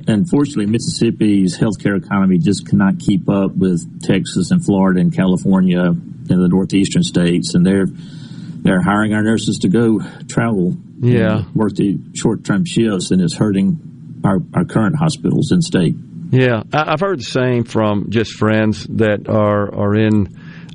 unfortunately, 0.09 0.67
Mississippi's 0.67 1.57
healthcare 1.57 1.97
economy 1.97 2.39
just 2.39 2.67
cannot 2.67 2.99
keep 2.99 3.29
up 3.29 3.55
with 3.55 4.03
Texas 4.03 4.51
and 4.51 4.65
Florida 4.65 4.99
and 5.01 5.15
California 5.15 5.83
and 5.83 6.27
the 6.29 6.49
northeastern 6.49 7.05
states, 7.05 7.55
and 7.55 7.65
they're 7.65 7.87
they're 7.87 8.83
hiring 8.83 9.15
our 9.15 9.23
nurses 9.23 9.59
to 9.59 9.69
go 9.69 10.01
travel, 10.27 10.75
yeah, 11.01 11.45
work 11.55 11.77
the 11.77 11.99
short 12.15 12.45
term 12.45 12.65
shifts, 12.65 13.13
and 13.13 13.23
it's 13.23 13.37
hurting 13.37 14.21
our, 14.25 14.39
our 14.55 14.65
current 14.65 14.97
hospitals 14.97 15.53
in 15.53 15.63
state. 15.63 15.95
Yeah, 16.31 16.63
I've 16.73 17.01
heard 17.01 17.21
the 17.21 17.25
same 17.25 17.65
from 17.65 18.11
just 18.11 18.33
friends 18.33 18.85
that 18.91 19.29
are 19.29 19.75
are 19.75 19.95
in 19.95 20.29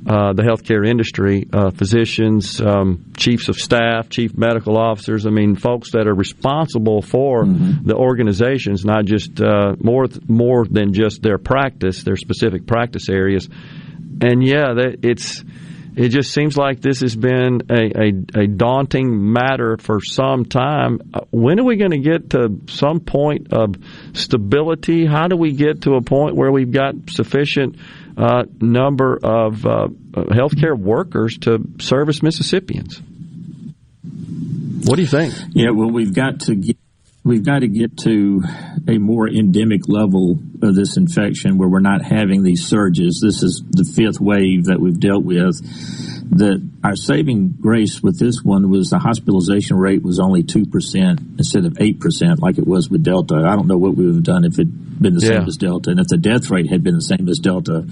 uh, 0.04 0.32
the 0.32 0.42
healthcare 0.42 0.86
industry, 0.86 1.46
uh, 1.52 1.70
physicians, 1.70 2.60
um, 2.60 3.12
chiefs 3.16 3.48
of 3.48 3.56
staff, 3.56 4.08
chief 4.08 4.36
medical 4.36 4.76
officers. 4.76 5.26
I 5.26 5.30
mean, 5.30 5.54
folks 5.54 5.92
that 5.92 6.08
are 6.08 6.14
responsible 6.14 7.02
for 7.02 7.44
mm-hmm. 7.44 7.86
the 7.86 7.94
organizations, 7.94 8.84
not 8.84 9.04
just 9.04 9.40
uh, 9.40 9.76
more 9.78 10.06
more 10.26 10.64
than 10.64 10.92
just 10.92 11.22
their 11.22 11.38
practice, 11.38 12.02
their 12.02 12.16
specific 12.16 12.66
practice 12.66 13.08
areas. 13.08 13.48
And 14.20 14.44
yeah, 14.44 14.74
that 14.74 14.98
it's 15.02 15.44
it 15.94 16.08
just 16.08 16.32
seems 16.32 16.56
like 16.56 16.80
this 16.80 17.00
has 17.00 17.14
been 17.14 17.62
a, 17.70 18.40
a, 18.40 18.42
a 18.44 18.46
daunting 18.46 19.32
matter 19.32 19.76
for 19.78 20.00
some 20.00 20.44
time. 20.44 21.00
Uh, 21.12 21.20
when 21.30 21.60
are 21.60 21.64
we 21.64 21.76
going 21.76 21.90
to 21.90 21.98
get 21.98 22.30
to 22.30 22.60
some 22.68 23.00
point 23.00 23.52
of 23.52 23.74
stability? 24.14 25.06
How 25.06 25.28
do 25.28 25.36
we 25.36 25.52
get 25.52 25.82
to 25.82 25.94
a 25.94 26.02
point 26.02 26.34
where 26.34 26.50
we've 26.50 26.72
got 26.72 26.94
sufficient 27.08 27.76
uh, 28.16 28.44
number 28.60 29.18
of 29.22 29.66
uh, 29.66 29.88
healthcare 30.12 30.78
workers 30.78 31.38
to 31.42 31.58
service 31.78 32.22
Mississippians? 32.22 33.00
What 34.84 34.96
do 34.96 35.02
you 35.02 35.08
think? 35.08 35.34
Yeah, 35.50 35.70
well, 35.70 35.90
we've 35.90 36.14
got 36.14 36.40
to 36.40 36.54
get 36.54 36.76
we've 37.24 37.44
got 37.44 37.60
to 37.60 37.68
get 37.68 37.96
to 37.98 38.42
a 38.88 38.98
more 38.98 39.28
endemic 39.28 39.88
level 39.88 40.38
of 40.62 40.74
this 40.74 40.96
infection 40.96 41.56
where 41.56 41.68
we're 41.68 41.78
not 41.80 42.02
having 42.02 42.42
these 42.42 42.66
surges. 42.66 43.20
This 43.24 43.42
is 43.42 43.62
the 43.70 43.84
fifth 43.84 44.20
wave 44.20 44.64
that 44.66 44.80
we've 44.80 44.98
dealt 44.98 45.24
with. 45.24 45.56
That 46.38 46.66
our 46.82 46.96
saving 46.96 47.56
grace 47.60 48.02
with 48.02 48.18
this 48.18 48.42
one 48.42 48.70
was 48.70 48.90
the 48.90 48.98
hospitalization 48.98 49.76
rate 49.76 50.02
was 50.02 50.18
only 50.18 50.42
2% 50.42 51.38
instead 51.38 51.64
of 51.64 51.74
8% 51.74 52.40
like 52.40 52.58
it 52.58 52.66
was 52.66 52.88
with 52.90 53.02
Delta. 53.02 53.36
I 53.46 53.54
don't 53.54 53.66
know 53.68 53.76
what 53.78 53.94
we 53.96 54.06
would 54.06 54.14
have 54.16 54.24
done 54.24 54.44
if 54.44 54.54
it 54.58 54.66
had 54.66 55.02
been 55.02 55.14
the 55.14 55.20
Yeah. 55.20 55.38
same 55.40 55.48
as 55.48 55.56
Delta. 55.56 55.90
And 55.90 56.00
if 56.00 56.06
the 56.08 56.16
death 56.16 56.50
rate 56.50 56.70
had 56.70 56.82
been 56.82 56.94
the 56.94 57.02
same 57.02 57.28
as 57.28 57.38
Delta, 57.38 57.84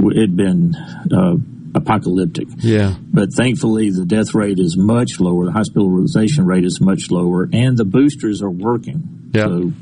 it'd 0.00 0.36
been 0.36 0.74
uh, 0.74 1.36
apocalyptic. 1.74 2.48
Yeah. 2.58 2.94
But 3.00 3.32
thankfully, 3.32 3.90
the 3.90 4.04
death 4.04 4.34
rate 4.34 4.58
is 4.58 4.76
much 4.76 5.20
lower. 5.20 5.46
The 5.46 5.52
hospitalization 5.52 6.46
rate 6.46 6.64
is 6.64 6.80
much 6.80 7.10
lower, 7.10 7.48
and 7.52 7.76
the 7.76 7.84
boosters 7.84 8.42
are 8.42 8.50
working. 8.50 9.30
Yeah. 9.32 9.46
So 9.46 9.72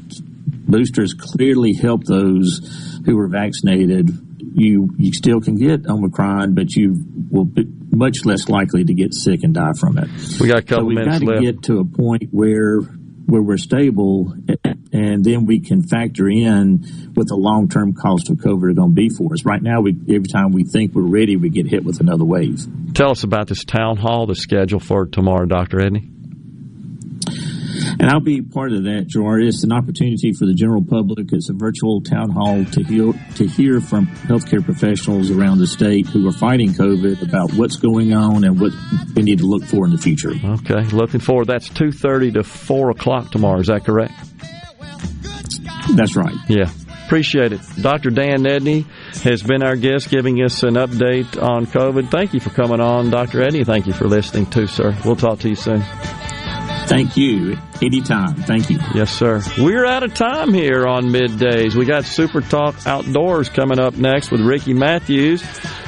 boosters 0.46 1.14
clearly 1.14 1.74
help 1.74 2.04
those 2.04 3.00
who 3.04 3.18
are 3.18 3.28
vaccinated. 3.28 4.10
You 4.38 4.90
you 4.98 5.12
still 5.12 5.40
can 5.40 5.56
get 5.56 5.86
Omicron, 5.86 6.54
but 6.54 6.74
you 6.74 6.96
will 7.30 7.44
be 7.44 7.66
much 7.90 8.24
less 8.24 8.48
likely 8.48 8.84
to 8.84 8.94
get 8.94 9.14
sick 9.14 9.42
and 9.42 9.54
die 9.54 9.72
from 9.78 9.98
it. 9.98 10.08
We 10.40 10.48
got 10.48 10.58
a 10.58 10.62
couple 10.62 10.84
so 10.84 10.86
we've 10.86 10.98
minutes 10.98 11.18
got 11.18 11.26
to 11.26 11.32
left. 11.32 11.42
get 11.42 11.62
to 11.64 11.78
a 11.80 11.84
point 11.84 12.28
where 12.30 12.80
where 13.26 13.42
we're 13.42 13.58
stable, 13.58 14.32
and 14.97 15.24
then 15.24 15.44
we 15.44 15.60
can 15.60 15.82
factor 15.82 16.28
in 16.28 16.78
what 17.14 17.28
the 17.28 17.36
long 17.36 17.68
term 17.68 17.93
cost 17.93 18.31
of 18.31 18.39
COVID 18.39 18.70
are 18.70 18.73
going 18.73 18.90
to 18.90 18.94
be 18.94 19.10
for 19.10 19.32
us. 19.32 19.44
Right 19.44 19.62
now, 19.62 19.82
we 19.82 19.93
every 20.09 20.28
time 20.28 20.52
we 20.52 20.64
think 20.64 20.94
we're 20.94 21.02
ready, 21.02 21.36
we 21.36 21.51
get 21.51 21.66
hit 21.66 21.85
with 21.85 22.01
another 22.01 22.24
wave. 22.24 22.66
Tell 22.94 23.10
us 23.10 23.23
about 23.23 23.48
this 23.48 23.64
town 23.64 23.98
hall, 23.98 24.27
the 24.27 24.35
schedule 24.35 24.81
for 24.81 25.06
tomorrow, 25.06 25.44
Dr. 25.44 25.78
Edney. 25.78 26.12
And 27.98 28.10
I'll 28.10 28.20
be 28.20 28.43
part 28.43 28.73
of 28.73 28.85
that, 28.85 29.06
Gerard. 29.06 29.43
It's 29.43 29.64
an 29.64 29.73
opportunity 29.73 30.32
for 30.32 30.47
the 30.47 30.55
general 30.55 30.82
public. 30.82 31.32
It's 31.32 31.51
a 31.51 31.55
virtual 31.55 32.01
town 32.02 32.31
hall 32.31 32.64
to 32.64 32.82
hear, 32.82 33.12
to 33.36 33.47
hear 33.47 33.81
from 33.81 34.06
healthcare 34.06 34.64
professionals 34.64 35.31
around 35.31 35.59
the 35.59 35.66
state 35.66 36.06
who 36.06 36.27
are 36.28 36.32
fighting 36.32 36.70
COVID 36.70 37.23
about 37.23 37.52
what's 37.52 37.77
going 37.77 38.14
on 38.14 38.44
and 38.44 38.60
what 38.60 38.73
we 39.14 39.23
need 39.23 39.39
to 39.39 39.47
look 39.47 39.64
for 39.64 39.85
in 39.85 39.93
the 39.93 39.98
future. 39.98 40.32
Okay, 40.32 40.85
looking 40.94 41.20
forward. 41.20 41.47
That's 41.47 41.68
2.30 41.68 42.35
to 42.35 42.44
4 42.44 42.90
o'clock 42.90 43.31
tomorrow. 43.31 43.60
Is 43.60 43.68
that 43.68 43.85
correct? 43.85 44.12
That's 45.94 46.16
right. 46.16 46.34
Yeah. 46.48 46.70
Appreciate 47.06 47.52
it. 47.52 47.60
Dr. 47.80 48.10
Dan 48.10 48.40
Edney 48.44 48.84
has 49.22 49.42
been 49.42 49.62
our 49.62 49.76
guest 49.76 50.10
giving 50.10 50.42
us 50.42 50.64
an 50.64 50.74
update 50.74 51.40
on 51.40 51.66
COVID. 51.66 52.10
Thank 52.10 52.34
you 52.34 52.40
for 52.40 52.50
coming 52.50 52.80
on, 52.80 53.10
Dr. 53.10 53.40
Edney. 53.40 53.64
Thank 53.64 53.86
you 53.86 53.92
for 53.92 54.08
listening 54.08 54.46
too, 54.46 54.66
sir. 54.66 54.96
We'll 55.04 55.14
talk 55.14 55.38
to 55.40 55.48
you 55.48 55.54
soon. 55.54 55.82
Thank 56.86 57.16
you. 57.16 57.58
Anytime. 57.82 58.34
Thank 58.34 58.70
you. 58.70 58.78
Yes, 58.94 59.10
sir. 59.10 59.42
We're 59.58 59.84
out 59.84 60.02
of 60.02 60.14
time 60.14 60.54
here 60.54 60.86
on 60.86 61.06
middays. 61.06 61.74
We 61.74 61.84
got 61.84 62.04
Super 62.04 62.40
Talk 62.40 62.86
Outdoors 62.86 63.48
coming 63.48 63.78
up 63.78 63.96
next 63.96 64.30
with 64.30 64.40
Ricky 64.40 64.72
Matthews. 64.72 65.44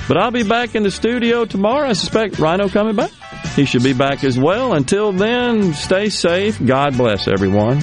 But 0.07 0.19
I'll 0.19 0.31
be 0.31 0.43
back 0.43 0.75
in 0.75 0.83
the 0.83 0.91
studio 0.91 1.45
tomorrow. 1.45 1.89
I 1.89 1.93
suspect 1.93 2.39
Rhino 2.39 2.69
coming 2.69 2.97
back. 2.97 3.11
He 3.55 3.65
should 3.65 3.83
be 3.85 3.93
back 3.93 4.25
as 4.25 4.39
well. 4.39 4.73
Until 4.73 5.13
then, 5.13 5.73
stay 5.75 6.09
safe. 6.09 6.65
God 6.65 6.97
bless 6.97 7.29
everyone. 7.29 7.83